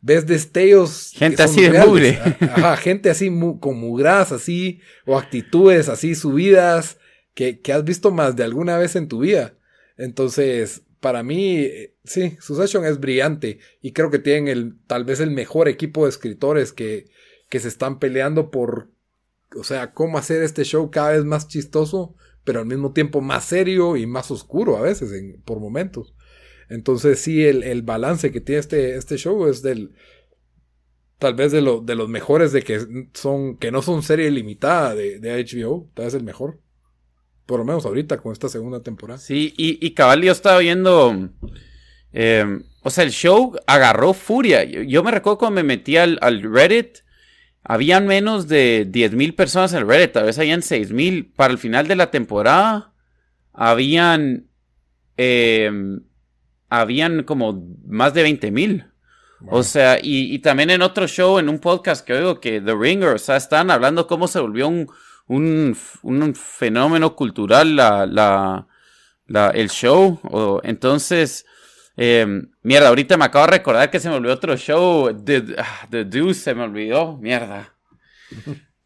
ves 0.00 0.26
destellos. 0.26 1.12
Gente 1.14 1.42
así 1.42 1.62
de 1.62 1.70
reales. 1.70 1.88
mugre. 1.88 2.18
Ajá, 2.40 2.76
gente 2.78 3.10
así 3.10 3.30
mu- 3.30 3.58
con 3.58 3.78
mugras 3.78 4.32
así, 4.32 4.80
o 5.06 5.18
actitudes 5.18 5.88
así 5.88 6.14
subidas, 6.14 6.98
que, 7.34 7.60
que 7.60 7.72
has 7.72 7.84
visto 7.84 8.10
más 8.12 8.36
de 8.36 8.44
alguna 8.44 8.78
vez 8.78 8.94
en 8.96 9.08
tu 9.08 9.20
vida. 9.20 9.54
Entonces, 9.96 10.82
para 11.04 11.22
mí, 11.22 11.68
sí, 12.02 12.38
Succession 12.40 12.86
es 12.86 12.98
brillante 12.98 13.58
y 13.82 13.92
creo 13.92 14.10
que 14.10 14.18
tienen 14.18 14.48
el, 14.48 14.78
tal 14.86 15.04
vez 15.04 15.20
el 15.20 15.32
mejor 15.32 15.68
equipo 15.68 16.04
de 16.04 16.08
escritores 16.08 16.72
que, 16.72 17.10
que 17.50 17.60
se 17.60 17.68
están 17.68 17.98
peleando 17.98 18.50
por, 18.50 18.88
o 19.54 19.64
sea, 19.64 19.92
cómo 19.92 20.16
hacer 20.16 20.42
este 20.42 20.64
show 20.64 20.90
cada 20.90 21.10
vez 21.10 21.26
más 21.26 21.46
chistoso, 21.46 22.14
pero 22.42 22.60
al 22.60 22.64
mismo 22.64 22.94
tiempo 22.94 23.20
más 23.20 23.44
serio 23.44 23.98
y 23.98 24.06
más 24.06 24.30
oscuro 24.30 24.78
a 24.78 24.80
veces, 24.80 25.12
por 25.44 25.60
momentos. 25.60 26.14
Entonces, 26.70 27.18
sí, 27.18 27.44
el, 27.44 27.64
el 27.64 27.82
balance 27.82 28.32
que 28.32 28.40
tiene 28.40 28.60
este, 28.60 28.96
este 28.96 29.18
show 29.18 29.46
es 29.46 29.60
del, 29.60 29.92
tal 31.18 31.34
vez 31.34 31.52
de, 31.52 31.60
lo, 31.60 31.82
de 31.82 31.96
los 31.96 32.08
mejores 32.08 32.50
de 32.50 32.62
que 32.62 32.80
son, 33.12 33.58
que 33.58 33.70
no 33.70 33.82
son 33.82 34.02
serie 34.02 34.30
limitada 34.30 34.94
de, 34.94 35.18
de 35.20 35.44
HBO, 35.44 35.90
tal 35.92 36.06
vez 36.06 36.14
el 36.14 36.24
mejor. 36.24 36.60
Por 37.46 37.58
lo 37.58 37.64
menos 37.64 37.84
ahorita 37.84 38.18
con 38.18 38.32
esta 38.32 38.48
segunda 38.48 38.80
temporada. 38.82 39.18
Sí, 39.18 39.52
y, 39.56 39.84
y 39.84 39.90
cabal, 39.92 40.22
yo 40.22 40.32
estaba 40.32 40.58
viendo. 40.58 41.28
eh, 42.12 42.60
o 42.82 42.90
sea, 42.90 43.04
el 43.04 43.10
show 43.10 43.54
agarró 43.66 44.14
furia. 44.14 44.64
Yo, 44.64 44.82
yo 44.82 45.02
me 45.02 45.10
recuerdo 45.10 45.38
cuando 45.38 45.56
me 45.56 45.62
metí 45.64 45.96
al, 45.96 46.18
al 46.22 46.42
Reddit. 46.42 46.98
Habían 47.62 48.06
menos 48.06 48.46
de 48.48 48.86
10.000 48.90 49.34
personas 49.34 49.72
en 49.72 49.80
el 49.80 49.88
Reddit. 49.88 50.16
A 50.16 50.22
veces 50.22 50.38
habían 50.40 50.60
6.000. 50.62 51.32
Para 51.34 51.52
el 51.52 51.58
final 51.58 51.88
de 51.88 51.96
la 51.96 52.10
temporada. 52.10 52.92
Habían. 53.52 54.48
eh, 55.16 55.70
habían 56.68 57.22
como 57.24 57.66
más 57.86 58.14
de 58.14 58.24
20.000. 58.24 58.90
O 59.46 59.62
sea, 59.62 59.98
y, 60.02 60.34
y 60.34 60.38
también 60.40 60.70
en 60.70 60.82
otro 60.82 61.06
show, 61.06 61.38
en 61.38 61.48
un 61.48 61.58
podcast 61.58 62.04
que 62.06 62.14
oigo, 62.14 62.40
que 62.40 62.60
The 62.60 62.74
Ringer, 62.74 63.10
o 63.10 63.18
sea, 63.18 63.36
están 63.36 63.70
hablando 63.70 64.06
cómo 64.06 64.26
se 64.26 64.40
volvió 64.40 64.68
un, 64.68 64.88
un, 65.26 65.76
un 66.02 66.34
fenómeno 66.34 67.14
cultural 67.16 67.76
la, 67.76 68.06
la, 68.06 68.66
la- 69.26 69.50
el 69.50 69.70
show. 69.70 70.20
O, 70.24 70.60
entonces, 70.64 71.46
eh, 71.96 72.26
mierda, 72.62 72.88
ahorita 72.88 73.16
me 73.16 73.24
acabo 73.24 73.46
de 73.46 73.52
recordar 73.52 73.90
que 73.90 74.00
se 74.00 74.08
me 74.08 74.16
olvidó 74.16 74.34
otro 74.34 74.56
show. 74.56 75.12
The, 75.24 75.54
ah, 75.58 75.86
The 75.90 76.04
Deuce 76.04 76.40
se 76.40 76.54
me 76.54 76.62
olvidó, 76.64 77.16
mierda. 77.18 77.74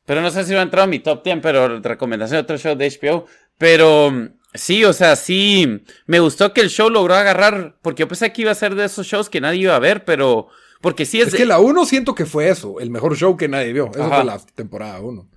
Pero 0.04 0.22
no 0.22 0.30
sé 0.30 0.44
si 0.44 0.54
va 0.54 0.60
a 0.60 0.64
entrar 0.64 0.84
a 0.84 0.86
mi 0.86 1.00
top 1.00 1.22
10, 1.22 1.38
pero 1.42 1.80
recomendación 1.80 2.36
de 2.38 2.42
otro 2.42 2.56
show 2.58 2.74
de 2.76 2.88
HBO. 2.90 3.26
Pero 3.58 4.10
sí, 4.54 4.84
o 4.84 4.92
sea, 4.92 5.16
sí, 5.16 5.82
me 6.06 6.20
gustó 6.20 6.54
que 6.54 6.60
el 6.60 6.70
show 6.70 6.88
logró 6.88 7.14
agarrar, 7.14 7.76
porque 7.82 8.00
yo 8.04 8.08
pensé 8.08 8.32
que 8.32 8.42
iba 8.42 8.50
a 8.52 8.54
ser 8.54 8.74
de 8.74 8.84
esos 8.84 9.06
shows 9.06 9.28
que 9.28 9.40
nadie 9.40 9.60
iba 9.62 9.74
a 9.76 9.80
ver, 9.80 10.04
pero 10.04 10.48
porque 10.80 11.04
sí 11.04 11.20
es, 11.20 11.28
Es 11.28 11.34
que 11.34 11.44
la 11.44 11.58
1 11.58 11.84
siento 11.84 12.14
que 12.14 12.24
fue 12.24 12.48
eso, 12.48 12.78
el 12.80 12.88
mejor 12.90 13.16
show 13.16 13.36
que 13.36 13.48
nadie 13.48 13.72
vio. 13.72 13.90
Eso 13.90 14.04
Ajá. 14.04 14.16
fue 14.16 14.24
la 14.24 14.38
temporada 14.54 15.00
1. 15.00 15.28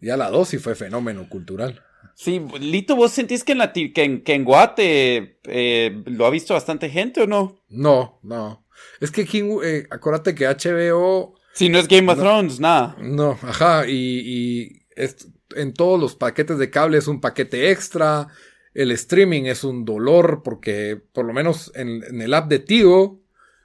Ya 0.00 0.16
la 0.16 0.30
2 0.30 0.48
sí 0.48 0.58
fue 0.58 0.74
fenómeno 0.74 1.28
cultural. 1.28 1.82
Sí, 2.14 2.40
Lito, 2.60 2.96
¿vos 2.96 3.12
sentís 3.12 3.44
que 3.44 3.52
en, 3.52 3.58
la 3.58 3.72
que 3.72 3.92
en, 3.96 4.22
que 4.22 4.34
en 4.34 4.44
Guate 4.44 5.38
eh, 5.44 6.02
lo 6.06 6.24
ha 6.26 6.30
visto 6.30 6.54
bastante 6.54 6.88
gente 6.88 7.22
o 7.22 7.26
no? 7.26 7.60
No, 7.68 8.18
no. 8.22 8.64
Es 9.00 9.10
que 9.10 9.24
King, 9.26 9.58
eh, 9.62 9.86
acuérdate 9.90 10.34
que 10.34 10.46
HBO 10.46 11.34
Si 11.52 11.68
no 11.68 11.78
es 11.78 11.88
Game 11.88 12.10
of 12.10 12.18
Thrones, 12.18 12.60
nada. 12.60 12.96
No, 13.00 13.32
ajá, 13.42 13.86
y, 13.86 13.92
y 14.24 14.86
es- 14.94 15.28
en 15.54 15.72
todos 15.74 16.00
los 16.00 16.14
paquetes 16.16 16.58
de 16.58 16.70
cable 16.70 16.98
es 16.98 17.06
un 17.06 17.20
paquete 17.20 17.70
extra. 17.70 18.28
El 18.74 18.90
streaming 18.92 19.44
es 19.44 19.64
un 19.64 19.84
dolor 19.84 20.42
porque 20.44 21.00
por 21.12 21.24
lo 21.24 21.32
menos 21.32 21.70
en, 21.74 22.02
en 22.04 22.20
el 22.20 22.34
app 22.34 22.48
de 22.48 22.58
Tigo 22.58 23.20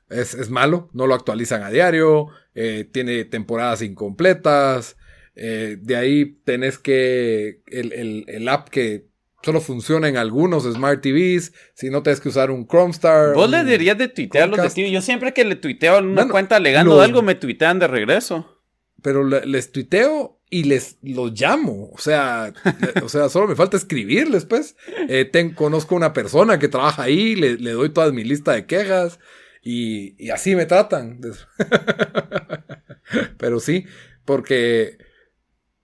es, 0.10 0.34
es 0.34 0.49
malo, 0.49 0.90
no 0.94 1.08
lo 1.08 1.16
actualizan 1.16 1.64
a 1.64 1.70
diario, 1.70 2.28
eh, 2.53 2.88
tiene 2.91 3.26
temporadas 3.26 3.82
incompletas. 3.82 4.95
Eh, 5.36 5.78
de 5.80 5.95
ahí 5.95 6.26
tenés 6.44 6.78
que 6.78 7.62
el, 7.68 7.94
el- 7.94 8.26
el 8.28 8.48
app 8.49 8.70
que 8.70 9.08
solo 9.44 9.60
funciona 9.62 10.08
en 10.08 10.18
algunos 10.18 10.64
Smart 10.66 11.02
TVs, 11.02 11.52
si 11.74 11.90
no 11.90 12.03
tienes 12.03 12.20
que 12.22 12.30
usar 12.30 12.52
un 12.52 12.68
Chromestar. 12.68 13.34
Vos 13.34 13.45
un- 13.45 13.52
le 13.52 13.58
deberías 13.64 13.98
de 13.98 14.08
tuitear 14.08 14.48
los 14.49 14.62
de 14.62 14.70
ti. 14.70 14.91
Yo 14.91 15.02
siempre 15.02 15.34
que 15.34 15.44
le 15.45 15.56
tuiteo 15.56 15.95
a 15.95 15.99
una 15.99 16.14
Bueno, 16.14 16.32
cuenta 16.32 16.58
alegando 16.58 16.95
los- 16.95 17.03
algo, 17.03 17.22
me 17.24 17.36
tuitean 17.36 17.80
de 17.80 17.88
regreso. 17.88 18.58
pero 19.02 19.24
le- 19.28 19.45
les 19.48 19.72
tuiteo 19.72 20.40
y 20.52 20.66
les 20.66 20.98
los 21.02 21.32
llamo. 21.40 21.90
O 21.91 21.98
sea, 21.98 22.53
o 23.02 23.10
sea, 23.10 23.30
solo 23.30 23.48
me 23.48 23.56
falta 23.56 23.78
escribirles, 23.78 24.45
pues. 24.45 24.76
Eh, 25.10 25.26
ten- 25.26 25.56
conozco 25.56 25.95
una 25.95 26.14
persona 26.14 26.60
que 26.60 26.68
trabaja 26.68 27.02
ahí, 27.03 27.36
le, 27.36 27.56
le 27.58 27.72
doy 27.72 27.90
toda 27.90 28.12
mi 28.12 28.24
lista 28.24 28.52
de 28.52 28.68
quejas 28.68 29.18
y, 29.64 30.14
y 30.24 30.30
así 30.30 30.56
me 30.56 30.68
tratan. 30.68 31.20
pero 33.38 33.60
sí, 33.60 33.86
porque, 34.26 34.98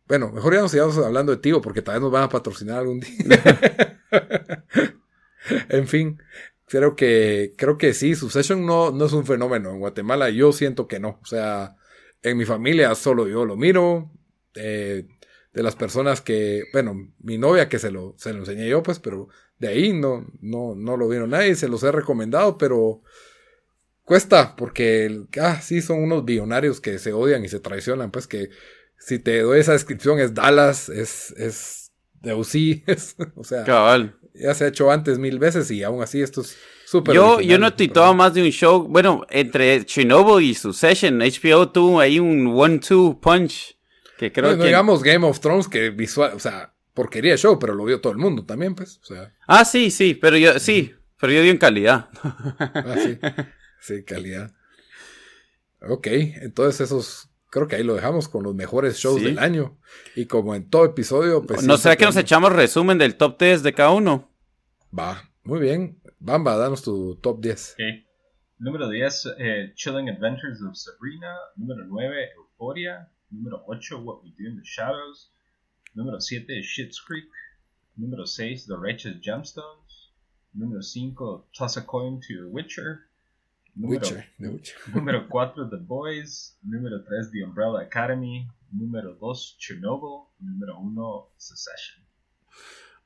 bueno, 0.07 0.31
mejor 0.31 0.53
ya 0.53 0.61
nos 0.61 0.71
sigamos 0.71 0.97
hablando 0.97 1.31
de 1.31 1.39
Tigo 1.41 1.61
porque 1.61 1.81
tal 1.81 1.95
vez 1.95 2.01
nos 2.01 2.11
van 2.11 2.23
a 2.23 2.29
patrocinar 2.29 2.79
algún 2.79 2.99
día. 2.99 4.01
en 5.69 5.88
fin. 5.88 6.21
Creo 6.69 6.95
que, 6.97 7.53
creo 7.57 7.77
que 7.77 7.93
sí, 7.93 8.15
Succession 8.15 8.65
no, 8.65 8.91
no 8.91 9.05
es 9.05 9.13
un 9.13 9.25
fenómeno. 9.25 9.71
En 9.71 9.79
Guatemala 9.79 10.29
yo 10.29 10.51
siento 10.51 10.88
que 10.88 10.99
no. 10.99 11.19
O 11.21 11.25
sea, 11.25 11.77
en 12.23 12.38
mi 12.38 12.45
familia 12.45 12.93
solo 12.95 13.27
yo 13.27 13.45
lo 13.45 13.55
miro. 13.55 14.11
eh, 14.55 15.05
de 15.57 15.63
las 15.63 15.75
personas 15.75 16.21
que, 16.21 16.65
bueno, 16.71 17.11
mi 17.19 17.39
novia 17.39 17.67
que 17.67 17.79
se 17.79 17.89
lo, 17.89 18.13
se 18.17 18.31
lo 18.31 18.39
enseñé 18.39 18.69
yo, 18.69 18.84
pues, 18.84 18.99
pero 18.99 19.27
de 19.57 19.69
ahí 19.69 19.91
no, 19.91 20.27
no, 20.39 20.75
no 20.75 20.97
lo 20.97 21.07
vieron 21.07 21.31
nadie, 21.31 21.55
se 21.55 21.67
los 21.67 21.81
he 21.81 21.91
recomendado, 21.91 22.59
pero 22.59 23.01
cuesta, 24.03 24.55
porque, 24.55 25.25
ah, 25.41 25.59
sí, 25.59 25.81
son 25.81 26.03
unos 26.03 26.25
billonarios 26.25 26.79
que 26.79 26.99
se 26.99 27.11
odian 27.11 27.43
y 27.43 27.49
se 27.49 27.59
traicionan, 27.59 28.11
pues, 28.11 28.27
que 28.27 28.49
si 28.99 29.19
te 29.19 29.41
doy 29.41 29.60
esa 29.60 29.74
descripción 29.74 30.19
es 30.19 30.34
Dallas, 30.34 30.90
es, 30.90 31.32
es 31.38 31.91
de 32.22 32.34
UC, 32.34 32.84
es, 32.88 33.15
o 33.36 33.44
sea, 33.44 33.64
Cabal. 33.64 34.15
ya 34.34 34.53
se 34.53 34.65
ha 34.65 34.68
hecho 34.68 34.91
antes 34.91 35.19
mil 35.19 35.40
veces 35.40 35.69
y 35.72 35.84
aún 35.84 36.02
así 36.02 36.22
esto 36.22 36.41
es 36.41 36.57
súper 36.86 37.15
Yo, 37.15 37.36
original, 37.36 37.52
yo 37.52 37.60
no 37.60 37.68
he 37.68 38.14
más 38.14 38.34
de 38.34 38.44
un 38.44 38.49
show. 38.49 38.88
Bueno, 38.88 39.26
entre 39.30 39.86
Chernobyl 39.86 40.44
y 40.45 40.53
Succession, 40.53 41.19
HBO 41.19 41.69
tuvo 41.69 41.99
ahí 41.99 42.19
un 42.19 42.48
one-two 42.48 43.19
punch. 43.22 43.78
Que 44.18 44.32
creo 44.32 44.57
que. 44.57 44.64
digamos 44.65 45.03
Game 45.03 45.26
of 45.28 45.40
Thrones, 45.40 45.68
que 45.68 45.91
visual, 45.91 46.32
o 46.34 46.40
sea, 46.40 46.74
porquería 46.95 47.34
de 47.34 47.38
show, 47.38 47.60
pero 47.60 47.76
lo 47.76 47.86
vio 47.86 48.02
todo 48.02 48.11
el 48.11 48.18
mundo 48.18 48.44
también, 48.45 48.74
pues, 48.74 48.99
o 49.03 49.06
sea, 49.06 49.32
Ah, 49.45 49.64
sí, 49.64 49.91
sí, 49.91 50.15
pero 50.15 50.36
yo, 50.38 50.57
sí, 50.60 50.95
pero 51.19 51.32
yo 51.34 51.41
digo 51.41 51.52
en 51.52 51.60
calidad. 51.60 52.10
ah, 52.24 52.95
sí, 53.03 53.19
sí, 53.80 54.03
calidad. 54.03 54.52
Ok, 55.82 56.07
entonces 56.07 56.82
esos, 56.82 57.26
creo 57.49 57.68
que 57.68 57.76
ahí 57.78 57.84
lo 57.84 57.95
dejamos 57.95 58.28
con 58.28 58.44
los 58.44 58.53
mejores 58.56 58.98
shows 58.98 59.19
Sí. 59.19 59.26
del 59.26 59.40
año. 59.40 59.78
Y 60.15 60.26
como 60.26 60.56
en 60.56 60.69
todo 60.69 60.86
episodio, 60.86 61.44
pues... 61.44 61.64
¿No 61.64 61.78
será 61.78 61.95
que 61.95 62.06
nos 62.06 62.18
echamos 62.18 62.52
resumen 62.53 62.98
del 62.98 63.15
top 63.15 63.40
10 63.40 63.64
de 63.64 63.74
cada 63.74 63.91
uno? 63.91 64.30
Va, 64.98 65.30
muy 65.44 65.60
bien. 65.60 66.02
Bamba, 66.19 66.57
danos 66.57 66.82
tu 66.84 67.15
top 67.15 67.40
10. 67.41 67.74
Ok. 67.74 68.06
Número 68.60 68.90
10, 68.90 69.28
eh, 69.38 69.72
Chilling 69.76 70.10
Adventures 70.10 70.61
of 70.68 70.76
Sabrina. 70.76 71.32
Número 71.56 71.86
9, 71.86 72.30
Euphoria. 72.36 73.11
Número 73.30 73.64
8, 73.68 73.99
What 73.99 74.24
We 74.24 74.32
Do 74.38 74.49
in 74.49 74.56
the 74.57 74.64
Shadows. 74.64 75.32
Número 75.94 76.19
7, 76.19 76.61
Schitt's 76.64 76.99
Creek. 77.02 77.30
Número 77.98 78.26
6, 78.26 78.65
The 78.68 78.76
Righteous 78.78 79.18
Gemstones. 79.22 80.11
Número 80.56 80.82
5, 80.82 81.48
Toss 81.56 81.78
a 81.78 81.86
Coin 81.86 82.19
to 82.19 82.34
Your 82.34 82.48
Witcher. 82.48 83.06
Número, 83.77 84.01
Witcher, 84.01 84.25
The 84.39 84.47
Witcher. 84.49 84.75
número 84.93 85.27
4, 85.29 85.69
The 85.69 85.77
Boys. 85.77 86.57
Número 86.63 87.03
3, 87.03 87.31
The 87.31 87.43
Umbrella 87.43 87.81
Academy. 87.81 88.47
Número 88.71 89.13
2, 89.15 89.55
Chernobyl. 89.59 90.27
Número 90.39 90.79
1, 90.79 91.29
Secession. 91.37 92.07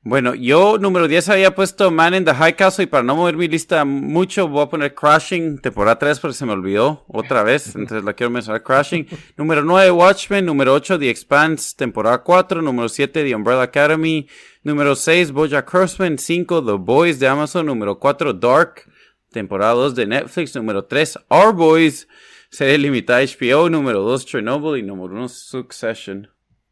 Bueno, 0.03 0.33
yo 0.33 0.79
número 0.79 1.07
10 1.07 1.29
había 1.29 1.53
puesto 1.53 1.91
Man 1.91 2.15
in 2.15 2.25
the 2.25 2.33
High 2.33 2.55
Castle 2.55 2.85
y 2.85 2.87
para 2.87 3.03
no 3.03 3.15
mover 3.15 3.37
mi 3.37 3.47
lista 3.47 3.85
mucho 3.85 4.47
voy 4.47 4.63
a 4.63 4.65
poner 4.65 4.95
Crashing, 4.95 5.59
temporada 5.59 5.99
3 5.99 6.19
porque 6.19 6.33
se 6.33 6.43
me 6.43 6.53
olvidó 6.53 7.05
otra 7.07 7.43
vez, 7.49 7.75
entonces 7.75 8.03
la 8.03 8.13
quiero 8.13 8.31
mencionar 8.31 8.63
Crashing. 8.63 9.05
número 9.37 9.63
9 9.63 9.91
Watchmen, 9.91 10.43
número 10.43 10.73
8 10.73 10.97
The 10.97 11.07
Expanse, 11.07 11.75
temporada 11.77 12.23
4, 12.23 12.63
número 12.63 12.89
7 12.89 13.23
The 13.23 13.35
Umbrella 13.35 13.61
Academy, 13.61 14.27
número 14.63 14.95
6 14.95 15.31
Bojack 15.33 15.71
Horseman, 15.71 16.17
5 16.17 16.65
The 16.65 16.73
Boys 16.79 17.19
de 17.19 17.27
Amazon, 17.27 17.67
número 17.67 17.99
4 17.99 18.33
Dark, 18.33 18.89
temporada 19.31 19.73
2 19.73 19.95
de 19.95 20.05
Netflix, 20.05 20.55
número 20.55 20.83
3 20.83 21.17
Our 21.29 21.53
Boys, 21.53 22.07
serie 22.49 22.77
limitada 22.77 23.21
HBO, 23.21 23.69
número 23.69 24.01
2 24.01 24.25
Chernobyl. 24.25 24.79
Y 24.79 24.83
número 24.83 25.13
1 25.13 25.29
Succession. 25.29 26.29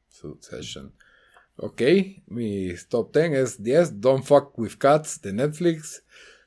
Succession. 0.09 0.93
Ok, 1.55 1.81
mi 2.27 2.73
top 2.89 3.13
10 3.13 3.33
es 3.33 3.63
10 3.63 3.99
Don't 3.99 4.23
Fuck 4.23 4.57
With 4.57 4.77
Cats 4.77 5.21
de 5.21 5.33
Netflix, 5.33 6.03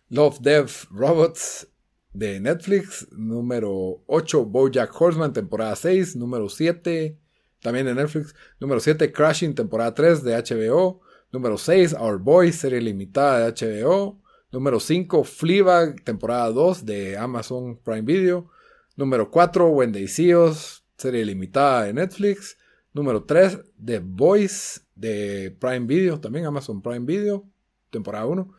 Love, 0.09 0.39
Death, 0.41 0.87
Robots 0.91 1.69
de 2.15 2.41
Netflix, 2.41 3.07
número 3.13 4.03
8 4.07 4.45
Bojack 4.47 4.99
Horseman, 4.99 5.33
temporada 5.33 5.77
6, 5.77 6.17
número 6.17 6.49
7 6.49 7.19
también 7.61 7.87
de 7.87 7.95
Netflix, 7.95 8.35
número 8.59 8.81
7 8.81 9.13
Crashing, 9.13 9.55
temporada 9.55 9.95
3 9.95 10.23
de 10.25 10.35
HBO, 10.35 11.01
número 11.31 11.59
6 11.59 11.95
Our 11.95 12.19
Boys, 12.19 12.57
serie 12.57 12.81
limitada 12.81 13.51
de 13.51 13.83
HBO, 13.83 14.22
número 14.53 14.79
5 14.79 15.25
Fleabag, 15.25 16.05
temporada 16.05 16.51
2 16.51 16.85
de 16.85 17.17
Amazon 17.17 17.77
Prime 17.83 18.03
Video, 18.03 18.51
Número 18.95 19.31
4, 19.31 19.69
When 19.69 19.93
They 19.93 20.07
See 20.07 20.35
Us, 20.35 20.85
serie 20.99 21.25
limitada 21.25 21.85
de 21.85 21.95
Netflix. 21.95 22.59
Número 22.93 23.25
3, 23.25 23.59
The 23.83 24.01
Voice 24.01 24.83
de 24.95 25.57
Prime 25.59 25.87
Video, 25.87 26.21
también 26.21 26.45
Amazon 26.45 26.83
Prime 26.83 27.07
Video, 27.07 27.49
temporada 27.91 28.27
1. 28.27 28.55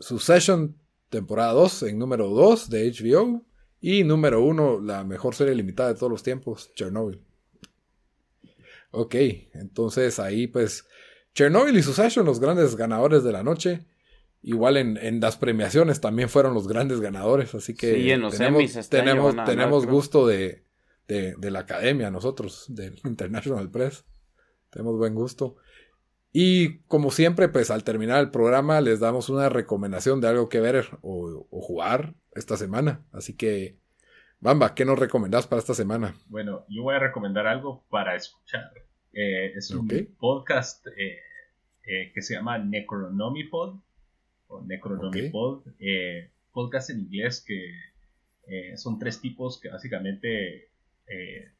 Succession, 0.00 0.76
temporada 1.08 1.52
2, 1.52 1.84
en 1.84 1.98
número 2.00 2.28
2 2.28 2.68
de 2.68 2.90
HBO. 2.90 3.46
Y 3.80 4.02
número 4.02 4.42
1, 4.42 4.80
la 4.80 5.04
mejor 5.04 5.36
serie 5.36 5.54
limitada 5.54 5.92
de 5.92 5.98
todos 5.98 6.10
los 6.10 6.22
tiempos, 6.24 6.72
Chernobyl. 6.74 7.20
Ok, 8.90 9.14
entonces 9.52 10.18
ahí 10.18 10.46
pues 10.46 10.84
Chernobyl 11.34 11.76
y 11.76 11.82
Succession, 11.82 12.26
los 12.26 12.40
grandes 12.40 12.74
ganadores 12.74 13.22
de 13.22 13.32
la 13.32 13.44
noche. 13.44 13.86
Igual 14.46 14.76
en, 14.76 15.20
las 15.20 15.38
premiaciones 15.38 16.02
también 16.02 16.28
fueron 16.28 16.52
los 16.52 16.68
grandes 16.68 17.00
ganadores, 17.00 17.54
así 17.54 17.74
que 17.74 17.94
sí, 17.94 18.10
en 18.10 18.20
los 18.20 18.36
tenemos, 18.36 18.76
este 18.76 18.98
tenemos, 18.98 19.34
tenemos 19.46 19.86
gusto 19.86 20.26
de, 20.26 20.64
de, 21.08 21.50
la 21.50 21.60
academia 21.60 22.10
nosotros, 22.10 22.66
del 22.68 23.00
International 23.04 23.70
Press. 23.70 24.04
Tenemos 24.68 24.98
buen 24.98 25.14
gusto. 25.14 25.56
Y 26.30 26.80
como 26.88 27.10
siempre, 27.10 27.48
pues 27.48 27.70
al 27.70 27.84
terminar 27.84 28.20
el 28.20 28.30
programa 28.30 28.82
les 28.82 29.00
damos 29.00 29.30
una 29.30 29.48
recomendación 29.48 30.20
de 30.20 30.28
algo 30.28 30.50
que 30.50 30.60
ver 30.60 30.88
o, 31.00 31.46
jugar 31.50 32.12
esta 32.32 32.58
semana. 32.58 33.02
Así 33.12 33.36
que, 33.36 33.78
Bamba, 34.40 34.74
¿qué 34.74 34.84
nos 34.84 34.98
recomendás 34.98 35.46
para 35.46 35.60
esta 35.60 35.72
semana? 35.72 36.16
Bueno, 36.26 36.66
yo 36.68 36.82
voy 36.82 36.96
a 36.96 36.98
recomendar 36.98 37.46
algo 37.46 37.86
para 37.88 38.14
escuchar. 38.14 38.72
Eh, 39.14 39.52
es 39.56 39.70
un 39.70 39.88
podcast 40.18 40.86
eh, 40.88 41.18
eh, 41.86 42.12
que 42.12 42.20
se 42.20 42.34
llama 42.34 42.58
Necronomipod 42.58 43.78
o 44.54 44.62
Necronomipod, 44.62 45.66
eh, 45.78 46.30
podcast 46.52 46.90
en 46.90 47.00
inglés 47.00 47.44
que 47.46 47.74
eh, 48.46 48.76
son 48.76 48.98
tres 48.98 49.20
tipos 49.20 49.60
que 49.60 49.68
básicamente 49.68 50.70
eh, 51.06 51.52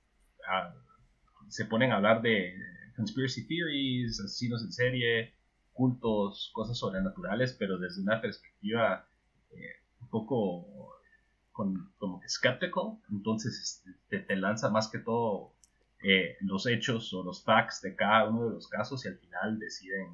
se 1.49 1.65
ponen 1.65 1.93
a 1.93 1.97
hablar 1.97 2.23
de 2.23 2.55
conspiracy 2.97 3.47
theories, 3.47 4.21
asesinos 4.21 4.63
en 4.63 4.73
serie, 4.73 5.35
cultos, 5.73 6.51
cosas 6.55 6.79
sobrenaturales, 6.79 7.55
pero 7.59 7.79
desde 7.79 8.03
una 8.03 8.21
perspectiva 8.21 9.09
un 10.01 10.09
poco 10.09 10.99
con, 11.53 11.93
como 11.99 12.21
que 12.21 12.29
skeptical, 12.29 12.99
entonces 13.11 13.85
este, 14.07 14.19
te, 14.21 14.37
lanza 14.37 14.69
más 14.71 14.89
que 14.89 14.99
todo 14.99 15.55
los 16.41 16.67
hechos 16.67 17.15
o 17.15 17.23
los 17.25 17.43
facts 17.43 17.81
de 17.81 17.97
cada 17.97 18.29
uno 18.29 18.49
de 18.49 18.55
los 18.55 18.69
casos 18.69 19.05
y 19.05 19.09
al 19.09 19.17
final 19.17 19.59
deciden 19.59 20.09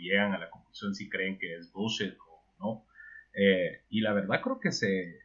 llegan 0.00 0.32
a 0.32 0.38
la 0.38 0.50
conclusión 0.50 0.94
si 0.94 1.08
creen 1.08 1.38
que 1.38 1.56
es 1.56 1.72
bullshit 1.72 2.14
o 2.18 2.42
no. 2.58 2.86
Eh, 3.34 3.82
y 3.90 4.00
la 4.00 4.12
verdad 4.12 4.40
creo 4.42 4.60
que 4.60 4.72
se, 4.72 5.20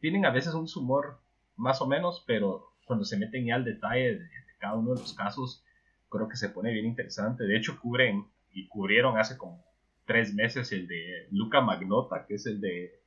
tienen 0.00 0.26
a 0.26 0.30
veces 0.30 0.54
un 0.54 0.68
humor 0.76 1.20
más 1.56 1.80
o 1.80 1.86
menos, 1.86 2.24
pero 2.26 2.72
cuando 2.86 3.04
se 3.04 3.16
meten 3.16 3.46
ya 3.46 3.54
al 3.54 3.64
detalle 3.64 4.18
de, 4.18 4.28
cada 4.58 4.74
uno 4.74 4.94
de 4.94 5.00
los 5.00 5.12
casos, 5.14 5.64
creo 6.08 6.28
que 6.28 6.36
se 6.36 6.48
pone 6.48 6.72
bien 6.72 6.86
interesante. 6.86 7.44
De 7.44 7.56
hecho, 7.56 7.78
cubren 7.80 8.26
y 8.52 8.66
cubrieron 8.68 9.18
hace 9.18 9.36
como 9.36 9.64
tres 10.06 10.34
meses 10.34 10.72
el 10.72 10.86
de 10.88 11.28
Luca 11.30 11.60
Magnota, 11.60 12.24
que 12.26 12.34
es 12.34 12.46
el 12.46 12.60
de 12.60 13.00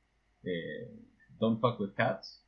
Don't 1.38 1.60
Fuck 1.60 1.80
with 1.80 1.94
Cats. 1.94 2.44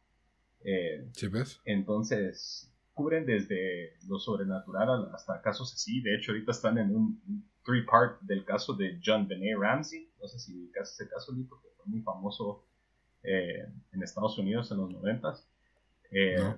Eh, 0.63 1.09
¿Sí 1.13 1.29
ves? 1.29 1.61
Entonces, 1.65 2.70
cubren 2.95 3.25
desde 3.27 3.97
lo 4.07 4.19
sobrenatural 4.19 5.11
hasta 5.15 5.41
casos 5.41 5.73
así. 5.75 6.01
De 6.03 6.15
hecho, 6.15 6.33
ahorita 6.33 6.53
están 6.53 6.79
en 6.79 6.95
un 6.95 7.51
three-part 7.65 8.21
del 8.23 8.45
caso 8.45 8.75
de 8.75 9.01
John 9.05 9.29
Benet 9.29 9.59
Ramsey. 9.59 10.11
No 10.21 10.29
sé 10.29 10.39
si 10.39 10.71
ese 10.81 11.09
caso, 11.09 11.33
Lito, 11.33 11.61
que 11.61 11.69
fue 11.77 11.87
muy 11.87 12.03
famoso 12.03 12.65
eh, 13.23 13.67
en 13.93 14.03
Estados 14.03 14.39
Unidos 14.39 14.71
en 14.71 14.79
los 14.79 14.91
noventas. 14.91 15.47
Eh, 16.11 16.55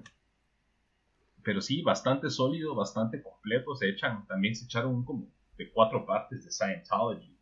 pero 1.43 1.61
sí, 1.61 1.83
bastante 1.83 2.31
sólido, 2.31 2.75
bastante 2.75 3.23
completo. 3.23 3.75
Se 3.75 3.89
echan, 3.89 4.27
también 4.27 4.55
se 4.55 4.65
echaron 4.65 5.05
como 5.05 5.29
de 5.57 5.71
cuatro 5.71 6.07
partes 6.07 6.45
de 6.45 6.51
Scientology. 6.51 7.37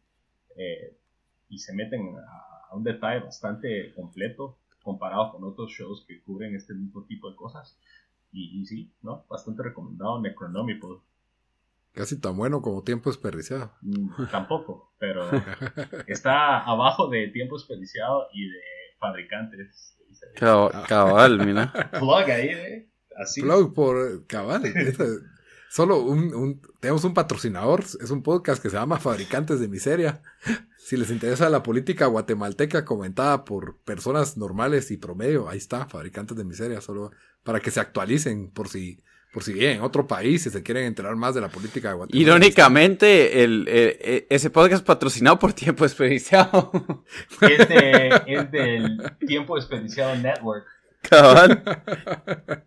Eh, 0.56 0.96
y 1.48 1.58
se 1.58 1.74
meten 1.74 2.16
a, 2.16 2.74
un 2.74 2.84
detalle 2.84 3.20
bastante 3.24 3.92
completo 3.94 4.58
comparado 4.82 5.32
con 5.32 5.44
otros 5.44 5.70
shows 5.72 6.04
que 6.06 6.22
cubren 6.22 6.54
este 6.54 6.74
mismo 6.74 7.04
tipo 7.04 7.28
de 7.28 7.36
cosas. 7.36 7.78
Y, 8.32 8.64
sí, 8.66 8.92
¿no? 9.02 9.24
Bastante 9.28 9.62
recomendado 9.62 10.20
Necronomipod. 10.20 11.00
Casi 11.92 12.20
tan 12.20 12.36
bueno 12.36 12.62
como 12.62 12.84
Tiempo 12.84 13.10
Desperdiciado. 13.10 13.72
Mm, 13.82 14.26
tampoco, 14.30 14.92
pero 14.98 15.28
está 16.06 16.60
abajo 16.60 17.08
de 17.08 17.28
Tiempo 17.28 17.56
Desperdiciado 17.56 18.28
y 18.32 18.48
de 18.48 18.60
Fabricantes. 18.98 19.96
Cabal, 20.34 21.44
mira. 21.44 21.72
Plug 21.98 22.30
ahí, 22.30 22.48
¿eh? 22.48 22.90
Así. 23.16 23.40
Plug 23.42 23.74
por 23.74 24.26
cabal. 24.26 24.62
Solo 25.70 26.02
un, 26.02 26.60
tenemos 26.80 27.04
un 27.04 27.14
patrocinador, 27.14 27.84
es 28.00 28.10
un 28.10 28.24
podcast 28.24 28.60
que 28.60 28.70
se 28.70 28.76
llama 28.76 28.98
Fabricantes 28.98 29.60
de 29.60 29.68
Miseria. 29.68 30.20
Si 30.78 30.96
les 30.96 31.12
interesa 31.12 31.48
la 31.48 31.62
política 31.62 32.06
guatemalteca 32.06 32.84
comentada 32.84 33.44
por 33.44 33.78
personas 33.78 34.36
normales 34.36 34.90
y 34.90 34.96
promedio, 34.96 35.48
ahí 35.48 35.58
está, 35.58 35.86
Fabricantes 35.86 36.36
de 36.36 36.44
Miseria, 36.44 36.80
solo 36.80 37.12
para 37.42 37.60
que 37.60 37.70
se 37.70 37.80
actualicen 37.80 38.50
por 38.50 38.68
si 38.68 39.02
por 39.32 39.44
si 39.44 39.52
bien 39.52 39.76
en 39.76 39.82
otro 39.82 40.06
país 40.06 40.44
y 40.46 40.50
se 40.50 40.62
quieren 40.62 40.84
enterar 40.86 41.14
más 41.14 41.34
de 41.34 41.40
la 41.40 41.48
política 41.48 41.90
de 41.90 41.94
Guatemala. 41.94 42.22
Irónicamente, 42.22 43.44
el, 43.44 43.64
e, 43.68 44.26
ese 44.28 44.50
podcast 44.50 44.84
patrocinado 44.84 45.38
por 45.38 45.52
Tiempo 45.52 45.84
Desperdiciado. 45.84 46.72
Es, 47.40 47.60
es 48.26 48.50
del 48.50 48.98
Tiempo 49.26 49.56
Desperdiciado 49.56 50.16
Network. 50.16 50.66
Cabal. 51.02 51.62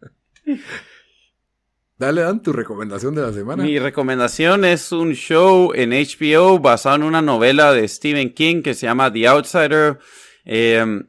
Dale, 1.98 2.22
Dan, 2.22 2.42
tu 2.42 2.52
recomendación 2.52 3.14
de 3.14 3.22
la 3.22 3.32
semana. 3.32 3.64
Mi 3.64 3.78
recomendación 3.78 4.66
es 4.66 4.92
un 4.92 5.14
show 5.14 5.72
en 5.76 5.92
HBO 5.92 6.60
basado 6.60 6.96
en 6.98 7.04
una 7.04 7.22
novela 7.22 7.72
de 7.72 7.88
Stephen 7.88 8.34
King 8.34 8.62
que 8.62 8.74
se 8.74 8.88
llama 8.88 9.14
The 9.14 9.28
Outsider. 9.28 10.00
Em, 10.44 11.08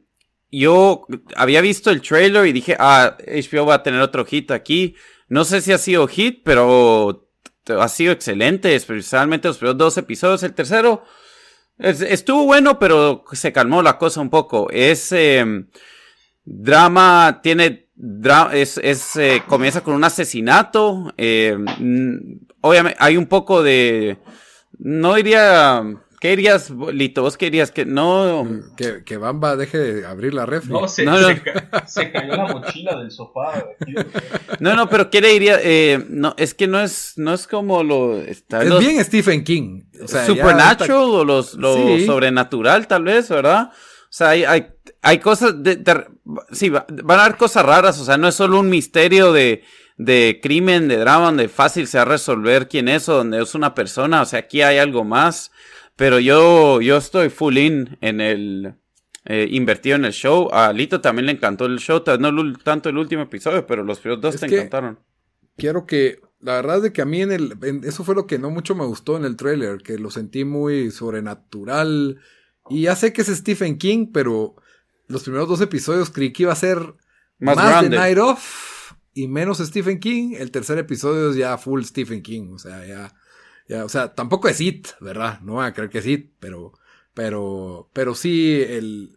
yo 0.59 1.07
había 1.37 1.61
visto 1.61 1.91
el 1.91 2.03
trailer 2.03 2.47
y 2.47 2.53
dije, 2.53 2.77
ah, 2.79 3.17
HBO 3.27 3.67
va 3.67 3.75
a 3.75 3.83
tener 3.83 4.01
otro 4.01 4.25
hit 4.25 4.51
aquí. 4.51 4.95
No 5.29 5.45
sé 5.45 5.61
si 5.61 5.73
ha 5.73 5.79
sido 5.79 6.07
hit, 6.07 6.43
pero 6.45 7.29
ha 7.69 7.89
sido 7.89 8.13
excelente, 8.13 8.75
especialmente 8.75 9.49
los 9.49 9.59
primeros 9.59 9.79
dos 9.79 9.97
episodios. 9.99 10.43
El 10.43 10.55
tercero 10.55 11.05
estuvo 11.79 12.45
bueno, 12.45 12.79
pero 12.79 13.25
se 13.33 13.53
calmó 13.53 13.83
la 13.83 13.99
cosa 13.99 14.21
un 14.21 14.31
poco. 14.31 14.71
Es 14.71 15.13
em, 15.13 15.69
drama, 16.45 17.41
tiene 17.43 17.85
es, 18.53 18.79
es 18.79 19.17
eh, 19.17 19.43
comienza 19.47 19.83
con 19.83 19.95
un 19.95 20.05
asesinato. 20.05 21.13
Eh, 21.17 21.57
obviamente 22.61 22.99
hay 23.01 23.17
un 23.17 23.27
poco 23.27 23.63
de, 23.63 24.19
no 24.79 25.15
diría, 25.15 25.83
¿qué 26.25 26.31
dirías, 26.31 26.71
Lito? 26.71 27.21
¿Vos 27.21 27.37
querías 27.37 27.71
que 27.71 27.85
no? 27.85 28.49
Que, 28.79 29.05
que 29.05 29.19
Bamba 29.19 29.57
deje 29.57 29.77
de 29.77 30.07
abrir 30.07 30.33
la 30.33 30.47
refri. 30.47 30.73
No, 30.73 30.89
se, 30.89 31.05
se, 31.87 32.13
cayó 32.13 32.35
la 32.35 32.47
mochila 32.47 32.97
del 32.97 33.11
sofá. 33.11 33.63
no, 34.59 34.75
no, 34.75 34.89
pero 34.89 35.11
¿qué 35.11 35.21
le 35.21 35.29
diría? 35.29 35.59
Eh, 35.63 36.03
no, 36.09 36.35
es 36.39 36.55
que 36.55 36.67
no 36.67 36.81
es, 36.81 37.13
no 37.17 37.35
es 37.35 37.47
como 37.47 37.83
lo... 37.83 38.23
Está, 38.23 38.63
es 38.63 38.79
bien 38.79 39.05
Stephen 39.05 39.45
King. 39.45 39.83
Supernatural 40.27 40.97
o 40.97 41.25
los, 41.27 41.57
lo 41.57 41.77
sobrenatural 42.07 42.87
tal 42.87 43.05
vez, 43.05 43.29
¿verdad? 43.29 43.71
O 43.71 44.07
sea, 44.09 44.31
hay, 44.31 44.45
hay, 44.45 44.69
hay 45.03 45.19
cosas, 45.19 45.63
de, 45.63 45.79
sí, 46.53 46.71
van 46.71 46.87
a 47.21 47.25
haber 47.27 47.37
cosas 47.37 47.67
raras, 47.67 48.01
o 48.01 48.05
sea, 48.07 48.17
no 48.17 48.29
es 48.29 48.35
solo 48.35 48.61
un 48.61 48.71
misterio 48.71 49.31
de, 49.35 49.63
de 49.99 50.41
crimen, 50.43 50.89
de 50.89 50.97
drama, 50.97 51.27
donde 51.27 51.51
fácil 51.51 51.87
se 51.87 51.99
va 51.99 52.03
a 52.03 52.07
resolver 52.07 52.67
quién 52.69 52.89
es 52.89 53.11
o 53.11 53.15
donde 53.15 53.43
es 53.43 53.55
una 53.55 53.75
persona, 53.75 54.23
o 54.23 54.25
sea, 54.25 54.39
aquí 54.39 54.63
hay 54.63 54.79
algo 54.79 55.05
más, 55.05 55.51
pero 55.97 56.19
yo, 56.19 56.81
yo 56.81 56.97
estoy 56.97 57.29
full 57.29 57.57
in 57.57 57.99
en 58.01 58.21
el, 58.21 58.75
eh, 59.25 59.49
invertido 59.51 59.97
en 59.97 60.05
el 60.05 60.13
show, 60.13 60.49
a 60.53 60.73
Lito 60.73 61.01
también 61.01 61.27
le 61.27 61.33
encantó 61.33 61.67
el 61.67 61.79
show, 61.79 62.03
no 62.19 62.59
tanto 62.59 62.89
el 62.89 62.99
último 62.99 63.23
episodio, 63.23 63.67
pero 63.67 63.85
los 63.85 64.01
primeros 64.01 64.23
dos 64.23 64.41
te 64.41 64.47
encantaron. 64.47 64.99
Quiero 65.57 65.87
que, 65.87 66.21
la 66.41 66.55
verdad 66.55 66.79
es 66.79 66.83
de 66.83 66.93
que 66.93 67.03
a 67.03 67.07
mí 67.07 67.23
en 67.23 67.33
el, 67.33 67.57
eso 67.85 68.05
fue 68.05 68.15
lo 68.15 68.27
que 68.27 68.39
no 68.39 68.51
mucho 68.51 68.75
me 68.75 68.85
gustó 68.85 69.17
en 69.17 69.25
el 69.25 69.37
trailer, 69.37 69.79
que 69.79 69.99
lo 69.99 70.11
sentí 70.11 70.45
muy 70.45 70.91
sobrenatural, 70.91 72.21
y 72.69 72.83
ya 72.83 72.97
sé 72.97 73.13
que 73.13 73.23
es 73.23 73.29
Stephen 73.29 73.79
King, 73.79 74.09
pero 74.13 74.57
los 75.07 75.23
primeros 75.23 75.49
dos 75.49 75.61
episodios 75.61 76.11
creí 76.11 76.33
que 76.33 76.45
iba 76.45 76.53
a 76.53 76.57
ser 76.57 76.95
más, 77.39 77.83
de 77.83 77.91
Night 77.91 78.19
Off 78.19 78.93
y 79.13 79.29
menos 79.29 79.59
Stephen 79.59 80.01
King. 80.01 80.35
El 80.37 80.51
tercer 80.51 80.79
episodio 80.79 81.31
es 81.31 81.37
ya 81.37 81.59
full 81.59 81.83
Stephen 81.83 82.23
King. 82.23 82.53
O 82.53 82.59
sea, 82.59 82.87
ya, 82.87 83.15
ya, 83.67 83.85
o 83.85 83.89
sea, 83.89 84.15
tampoco 84.15 84.49
es 84.49 84.61
It, 84.61 84.89
¿verdad? 85.01 85.41
No 85.41 85.55
van 85.55 85.67
a 85.67 85.75
creer 85.75 85.91
que 85.91 85.99
es 85.99 86.07
It, 86.07 86.33
pero, 86.39 86.73
pero, 87.15 87.89
pero 87.93 88.15
sí, 88.15 88.61
el, 88.61 89.17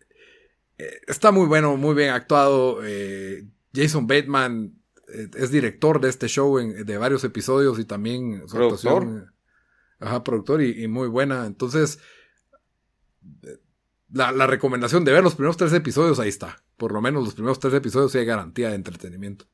eh, 0.77 1.01
está 1.07 1.31
muy 1.31 1.47
bueno, 1.47 1.75
muy 1.77 1.95
bien 1.95 2.11
actuado. 2.11 2.79
Eh, 2.83 3.45
Jason 3.73 4.07
Bateman 4.07 4.73
eh, 5.09 5.29
es 5.35 5.51
director 5.51 5.99
de 5.99 6.09
este 6.09 6.27
show 6.27 6.57
de 6.57 6.97
varios 6.97 7.23
episodios 7.23 7.79
y 7.79 7.85
también 7.85 8.47
su 8.47 8.55
productor. 8.55 9.33
ajá, 9.99 10.23
productor 10.23 10.61
y, 10.61 10.83
y, 10.83 10.87
muy 10.87 11.07
buena. 11.07 11.45
Entonces, 11.45 11.99
la, 14.11 14.31
la, 14.31 14.47
recomendación 14.47 15.03
de 15.03 15.11
ver 15.11 15.23
los 15.23 15.35
primeros 15.35 15.57
tres 15.57 15.73
episodios, 15.73 16.19
ahí 16.19 16.29
está. 16.29 16.63
Por 16.77 16.91
lo 16.91 17.01
menos 17.01 17.23
los 17.23 17.33
primeros 17.33 17.59
tres 17.59 17.73
episodios 17.73 18.11
sí 18.11 18.19
hay 18.19 18.25
garantía 18.25 18.69
de 18.69 18.75
entretenimiento. 18.75 19.45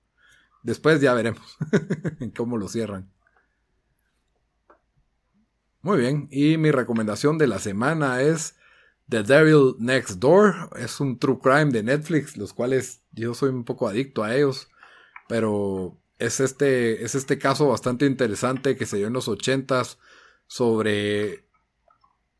Después 0.61 1.01
ya 1.01 1.13
veremos 1.13 1.57
cómo 2.37 2.57
lo 2.57 2.67
cierran. 2.67 3.09
Muy 5.83 5.97
bien, 5.97 6.29
y 6.31 6.55
mi 6.55 6.71
recomendación 6.71 7.37
de 7.37 7.45
la 7.45 7.59
semana 7.59 8.21
es 8.21 8.55
The 9.09 9.23
Devil 9.23 9.75
Next 9.79 10.11
Door. 10.11 10.69
Es 10.79 11.01
un 11.01 11.19
true 11.19 11.39
crime 11.43 11.71
de 11.71 11.83
Netflix, 11.83 12.37
los 12.37 12.53
cuales 12.53 13.03
yo 13.11 13.33
soy 13.33 13.49
un 13.49 13.65
poco 13.65 13.89
adicto 13.89 14.23
a 14.23 14.33
ellos, 14.33 14.69
pero 15.27 15.97
es 16.19 16.39
este, 16.39 17.03
es 17.03 17.15
este 17.15 17.37
caso 17.37 17.67
bastante 17.67 18.05
interesante 18.05 18.77
que 18.77 18.85
se 18.85 18.95
dio 18.95 19.07
en 19.07 19.13
los 19.13 19.27
ochentas 19.27 19.99
sobre 20.47 21.49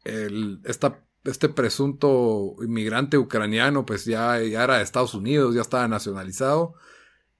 el, 0.06 0.62
este 0.64 1.50
presunto 1.50 2.56
inmigrante 2.64 3.18
ucraniano, 3.18 3.86
pues 3.86 4.06
ya, 4.06 4.40
ya 4.40 4.64
era 4.64 4.78
de 4.78 4.84
Estados 4.84 5.16
Unidos, 5.16 5.54
ya 5.54 5.62
estaba 5.62 5.90
nacionalizado. 5.90 6.76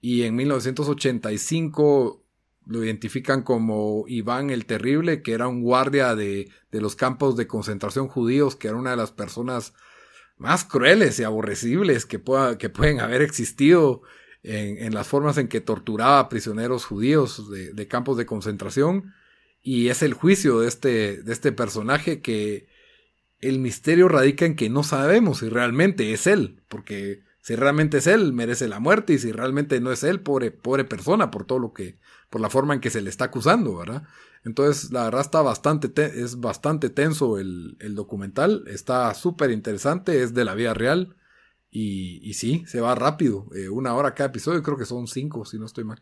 Y 0.02 0.24
en 0.24 0.36
1985 0.36 2.23
lo 2.66 2.84
identifican 2.84 3.44
como 3.44 4.06
Iván 4.08 4.50
el 4.50 4.66
Terrible, 4.66 5.22
que 5.22 5.34
era 5.34 5.48
un 5.48 5.62
guardia 5.62 6.16
de, 6.16 6.50
de, 6.72 6.82
los 6.82 6.96
campos 6.96 7.36
de 7.36 7.48
concentración 7.48 8.08
judíos, 8.08 8.56
que 8.56 8.68
era 8.68 8.78
una 8.78 8.92
de 8.92 8.98
las 8.98 9.12
personas 9.12 9.74
más 10.38 10.64
crueles 10.64 11.20
y 11.20 11.24
aborrecibles 11.24 12.06
que, 12.06 12.20
pueda, 12.20 12.58
que 12.58 12.70
pueden 12.70 13.00
haber 13.00 13.22
existido 13.22 14.02
en, 14.44 14.78
en, 14.78 14.94
las 14.94 15.08
formas 15.08 15.38
en 15.38 15.48
que 15.48 15.62
torturaba 15.62 16.20
a 16.20 16.30
prisioneros 16.30 16.86
judíos 16.86 17.50
de, 17.50 17.74
de, 17.74 17.88
campos 17.88 18.18
de 18.18 18.26
concentración. 18.26 19.14
Y 19.62 19.90
es 19.90 20.04
el 20.04 20.14
juicio 20.14 20.60
de 20.60 20.68
este, 20.68 21.24
de 21.24 21.34
este 21.34 21.52
personaje 21.52 22.22
que 22.22 22.68
el 23.40 23.60
misterio 23.60 24.08
radica 24.08 24.46
en 24.46 24.56
que 24.56 24.70
no 24.70 24.84
sabemos 24.84 25.40
si 25.40 25.50
realmente 25.50 26.14
es 26.14 26.28
él, 26.28 26.62
porque 26.70 27.24
si 27.44 27.58
realmente 27.58 27.98
es 27.98 28.08
él, 28.08 28.32
merece 28.32 28.70
la 28.70 28.80
muerte, 28.80 29.12
y 29.12 29.20
si 29.20 29.34
realmente 29.34 29.82
no 29.82 29.92
es 29.92 30.06
él, 30.06 30.22
pobre, 30.22 30.50
pobre 30.50 30.86
persona, 30.86 31.30
por 31.30 31.44
todo 31.44 31.60
lo 31.60 31.74
que, 31.74 32.00
por 32.30 32.40
la 32.40 32.50
forma 32.50 32.74
en 32.74 32.80
que 32.80 32.90
se 32.90 33.02
le 33.02 33.10
está 33.10 33.26
acusando, 33.26 33.76
¿verdad? 33.76 34.04
Entonces, 34.46 34.94
la 34.94 35.04
verdad 35.04 35.20
está 35.20 35.42
bastante, 35.42 35.92
es 36.24 36.40
bastante 36.40 36.90
tenso 36.90 37.38
el, 37.38 37.76
el 37.82 37.96
documental, 37.96 38.64
está 38.68 39.14
súper 39.14 39.52
interesante, 39.52 40.24
es 40.24 40.34
de 40.34 40.46
la 40.46 40.56
vida 40.56 40.74
real, 40.74 41.18
y, 41.70 42.22
y 42.24 42.36
sí, 42.36 42.64
se 42.66 42.80
va 42.80 42.96
rápido, 42.96 43.50
eh, 43.54 43.68
una 43.68 43.94
hora 43.94 44.16
cada 44.16 44.30
episodio, 44.30 44.64
creo 44.64 44.78
que 44.78 44.86
son 44.86 45.08
cinco, 45.08 45.44
si 45.44 45.60
no 45.60 45.66
estoy 45.66 45.84
mal. 45.84 46.02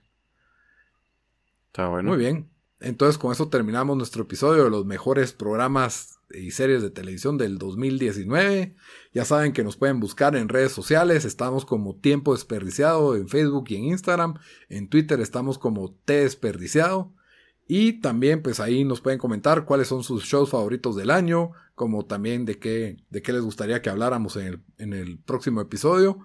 Está 1.68 1.88
bueno. 1.88 2.09
Muy 2.09 2.19
bien. 2.19 2.51
Entonces, 2.80 3.18
con 3.18 3.31
eso 3.31 3.49
terminamos 3.49 3.97
nuestro 3.97 4.22
episodio 4.23 4.65
de 4.65 4.69
los 4.69 4.85
mejores 4.85 5.34
programas 5.34 6.19
y 6.33 6.51
series 6.51 6.81
de 6.81 6.89
televisión 6.89 7.37
del 7.37 7.57
2019. 7.57 8.75
Ya 9.13 9.25
saben 9.25 9.53
que 9.53 9.63
nos 9.63 9.77
pueden 9.77 9.99
buscar 9.99 10.35
en 10.35 10.49
redes 10.49 10.71
sociales. 10.71 11.25
Estamos 11.25 11.65
como 11.65 11.95
Tiempo 11.95 12.33
Desperdiciado 12.33 13.15
en 13.15 13.27
Facebook 13.27 13.65
y 13.69 13.75
en 13.75 13.83
Instagram. 13.85 14.35
En 14.69 14.89
Twitter 14.89 15.19
estamos 15.19 15.57
como 15.57 15.93
T 16.05 16.21
Desperdiciado. 16.21 17.13
Y 17.67 18.01
también 18.01 18.41
pues 18.41 18.59
ahí 18.59 18.83
nos 18.83 19.01
pueden 19.01 19.19
comentar 19.19 19.65
cuáles 19.65 19.87
son 19.87 20.03
sus 20.03 20.23
shows 20.25 20.49
favoritos 20.49 20.95
del 20.95 21.09
año, 21.09 21.51
como 21.73 22.05
también 22.05 22.45
de 22.45 22.59
qué, 22.59 22.97
de 23.09 23.21
qué 23.21 23.31
les 23.31 23.41
gustaría 23.41 23.81
que 23.81 23.89
habláramos 23.89 24.35
en 24.35 24.47
el, 24.47 24.63
en 24.77 24.93
el 24.93 25.19
próximo 25.19 25.61
episodio. 25.61 26.19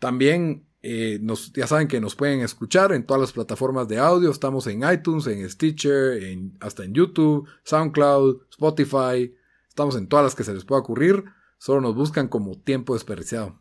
También 0.00 0.66
eh, 0.82 1.18
nos, 1.20 1.52
ya 1.52 1.66
saben 1.66 1.88
que 1.88 2.00
nos 2.00 2.16
pueden 2.16 2.40
escuchar 2.40 2.92
en 2.92 3.04
todas 3.04 3.20
las 3.20 3.32
plataformas 3.32 3.86
de 3.88 3.98
audio. 3.98 4.30
Estamos 4.30 4.66
en 4.66 4.82
iTunes, 4.90 5.26
en 5.26 5.48
Stitcher, 5.48 6.22
en, 6.24 6.56
hasta 6.60 6.84
en 6.84 6.94
YouTube, 6.94 7.48
SoundCloud, 7.64 8.42
Spotify, 8.50 9.34
Estamos 9.80 9.96
en 9.96 10.08
todas 10.08 10.24
las 10.24 10.34
que 10.34 10.44
se 10.44 10.52
les 10.52 10.66
pueda 10.66 10.82
ocurrir. 10.82 11.24
Solo 11.56 11.80
nos 11.80 11.94
buscan 11.94 12.28
como 12.28 12.54
tiempo 12.54 12.92
desperdiciado. 12.92 13.58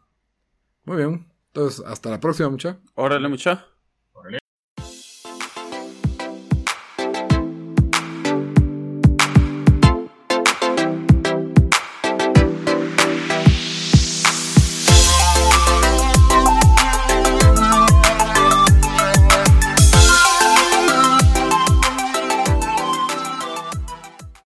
Muy 0.83 0.97
bien. 0.97 1.31
Entonces, 1.47 1.81
hasta 1.87 2.09
la 2.09 2.19
próxima, 2.19 2.49
mucha. 2.49 2.81
Órale, 2.95 3.29
mucha. 3.29 3.68